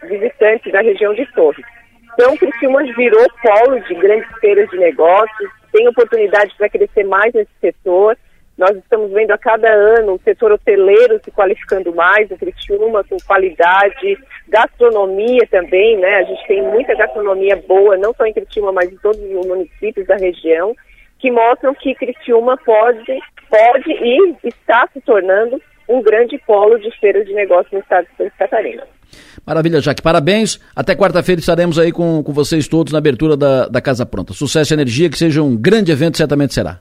visitantes 0.03 0.71
da 0.71 0.81
região 0.81 1.13
de 1.13 1.25
Torres. 1.33 1.65
Então, 2.13 2.37
Criciúma 2.37 2.83
virou 2.95 3.25
polo 3.41 3.79
de 3.81 3.95
grandes 3.95 4.29
feiras 4.39 4.69
de 4.69 4.77
negócios, 4.77 5.51
tem 5.71 5.87
oportunidade 5.87 6.53
para 6.57 6.69
crescer 6.69 7.03
mais 7.03 7.33
nesse 7.33 7.51
setor. 7.59 8.15
Nós 8.57 8.75
estamos 8.77 9.11
vendo 9.11 9.31
a 9.31 9.37
cada 9.37 9.67
ano 9.67 10.13
o 10.13 10.21
setor 10.23 10.51
hoteleiro 10.51 11.19
se 11.23 11.31
qualificando 11.31 11.93
mais, 11.93 12.29
o 12.29 12.37
Criciúma 12.37 13.03
com 13.03 13.17
qualidade, 13.25 14.17
gastronomia 14.47 15.47
também, 15.49 15.97
né? 15.97 16.17
A 16.17 16.23
gente 16.23 16.47
tem 16.47 16.61
muita 16.61 16.95
gastronomia 16.95 17.55
boa, 17.67 17.97
não 17.97 18.13
só 18.13 18.25
em 18.25 18.33
Criciúma, 18.33 18.71
mas 18.71 18.91
em 18.91 18.97
todos 18.97 19.19
os 19.19 19.47
municípios 19.47 20.05
da 20.05 20.15
região, 20.15 20.75
que 21.17 21.31
mostram 21.31 21.73
que 21.73 21.95
Criciúma 21.95 22.55
pode, 22.57 23.19
pode 23.49 23.91
e 23.91 24.35
está 24.43 24.87
se 24.93 25.01
tornando 25.01 25.59
um 25.89 26.01
grande 26.01 26.37
polo 26.45 26.77
de 26.79 26.91
feira 26.99 27.25
de 27.25 27.33
negócios 27.33 27.71
no 27.71 27.79
estado 27.79 28.05
de 28.05 28.17
Santa 28.17 28.33
Catarina. 28.37 28.83
Maravilha, 29.45 29.81
Jaque. 29.81 30.01
Parabéns. 30.01 30.59
Até 30.75 30.95
quarta-feira 30.95 31.39
estaremos 31.39 31.77
aí 31.77 31.91
com, 31.91 32.23
com 32.23 32.33
vocês 32.33 32.67
todos 32.67 32.93
na 32.93 32.99
abertura 32.99 33.35
da, 33.35 33.67
da 33.67 33.81
Casa 33.81 34.05
Pronta. 34.05 34.33
Sucesso 34.33 34.73
e 34.73 34.75
energia, 34.75 35.09
que 35.09 35.17
seja 35.17 35.41
um 35.41 35.55
grande 35.55 35.91
evento, 35.91 36.17
certamente 36.17 36.53
será. 36.53 36.79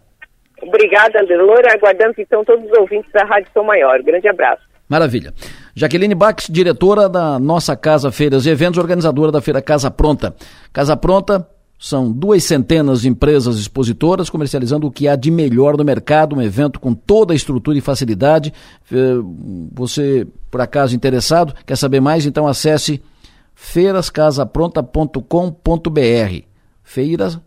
Obrigada, 0.62 1.20
Andelora. 1.20 1.74
Aguardamos 1.74 2.18
então 2.18 2.44
todos 2.44 2.64
os 2.64 2.78
ouvintes 2.78 3.10
da 3.12 3.24
Rádio 3.24 3.51
São 3.52 3.64
Maior. 3.64 4.01
Grande 4.02 4.28
abraço. 4.28 4.62
Maravilha. 4.89 5.32
Jaqueline 5.74 6.14
Bax, 6.14 6.48
diretora 6.51 7.09
da 7.09 7.39
nossa 7.39 7.76
Casa 7.76 8.12
Feiras 8.12 8.47
e 8.47 8.51
Eventos, 8.51 8.78
organizadora 8.78 9.32
da 9.32 9.40
Feira 9.40 9.62
Casa 9.62 9.90
Pronta. 9.90 10.34
Casa 10.72 10.97
Pronta, 10.97 11.47
são 11.82 12.10
duas 12.12 12.44
centenas 12.44 13.01
de 13.01 13.09
empresas 13.09 13.59
expositoras 13.59 14.30
comercializando 14.30 14.86
o 14.86 14.90
que 14.90 15.09
há 15.09 15.16
de 15.16 15.32
melhor 15.32 15.76
no 15.76 15.84
mercado, 15.84 16.36
um 16.36 16.40
evento 16.40 16.78
com 16.78 16.94
toda 16.94 17.32
a 17.32 17.36
estrutura 17.36 17.76
e 17.76 17.80
facilidade. 17.80 18.55
Eh, 18.93 19.16
você, 19.72 20.24
por 20.48 20.60
acaso 20.60 20.94
interessado, 20.94 21.52
quer 21.66 21.76
saber 21.76 22.01
mais? 22.01 22.24
Então 22.24 22.47
acesse 22.47 23.02
feirascasapronta.com.br. 23.56 26.44
Feiras 26.84 27.40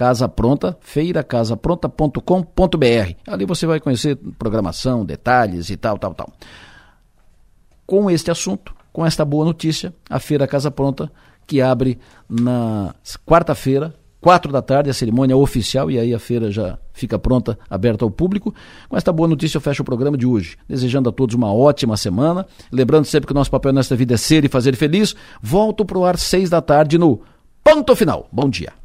Casa 0.00 0.26
Pronta, 0.26 0.78
feiracasapronta.com.br. 0.80 3.14
Ali 3.26 3.44
você 3.44 3.66
vai 3.66 3.78
conhecer 3.78 4.16
programação, 4.38 5.04
detalhes 5.04 5.68
e 5.68 5.76
tal, 5.76 5.98
tal, 5.98 6.14
tal. 6.14 6.32
Com 7.84 8.10
este 8.10 8.30
assunto, 8.30 8.74
com 8.94 9.04
esta 9.04 9.26
boa 9.26 9.44
notícia, 9.44 9.92
a 10.08 10.18
Feira 10.18 10.46
Casa 10.46 10.70
Pronta, 10.70 11.12
que 11.46 11.60
abre 11.60 11.98
na 12.26 12.94
quarta-feira, 13.26 13.94
quatro 14.22 14.50
da 14.50 14.62
tarde, 14.62 14.88
a 14.88 14.94
cerimônia 14.94 15.36
oficial, 15.36 15.90
e 15.90 15.98
aí 15.98 16.14
a 16.14 16.18
feira 16.18 16.50
já 16.50 16.78
fica 16.94 17.18
pronta, 17.18 17.58
aberta 17.68 18.02
ao 18.02 18.10
público. 18.10 18.54
Com 18.88 18.96
esta 18.96 19.12
boa 19.12 19.28
notícia, 19.28 19.58
eu 19.58 19.60
fecho 19.60 19.82
o 19.82 19.84
programa 19.84 20.16
de 20.16 20.24
hoje, 20.24 20.56
desejando 20.66 21.10
a 21.10 21.12
todos 21.12 21.34
uma 21.34 21.52
ótima 21.52 21.94
semana. 21.98 22.46
Lembrando 22.72 23.04
sempre 23.04 23.26
que 23.26 23.34
o 23.34 23.36
nosso 23.36 23.50
papel 23.50 23.74
nesta 23.74 23.94
vida 23.94 24.14
é 24.14 24.16
ser 24.16 24.46
e 24.46 24.48
fazer 24.48 24.74
feliz. 24.76 25.14
Volto 25.42 25.84
para 25.84 25.98
o 25.98 26.06
ar 26.06 26.16
seis 26.16 26.48
da 26.48 26.62
tarde 26.62 26.96
no 26.96 27.20
Ponto 27.62 27.94
Final. 27.94 28.26
Bom 28.32 28.48
dia. 28.48 28.79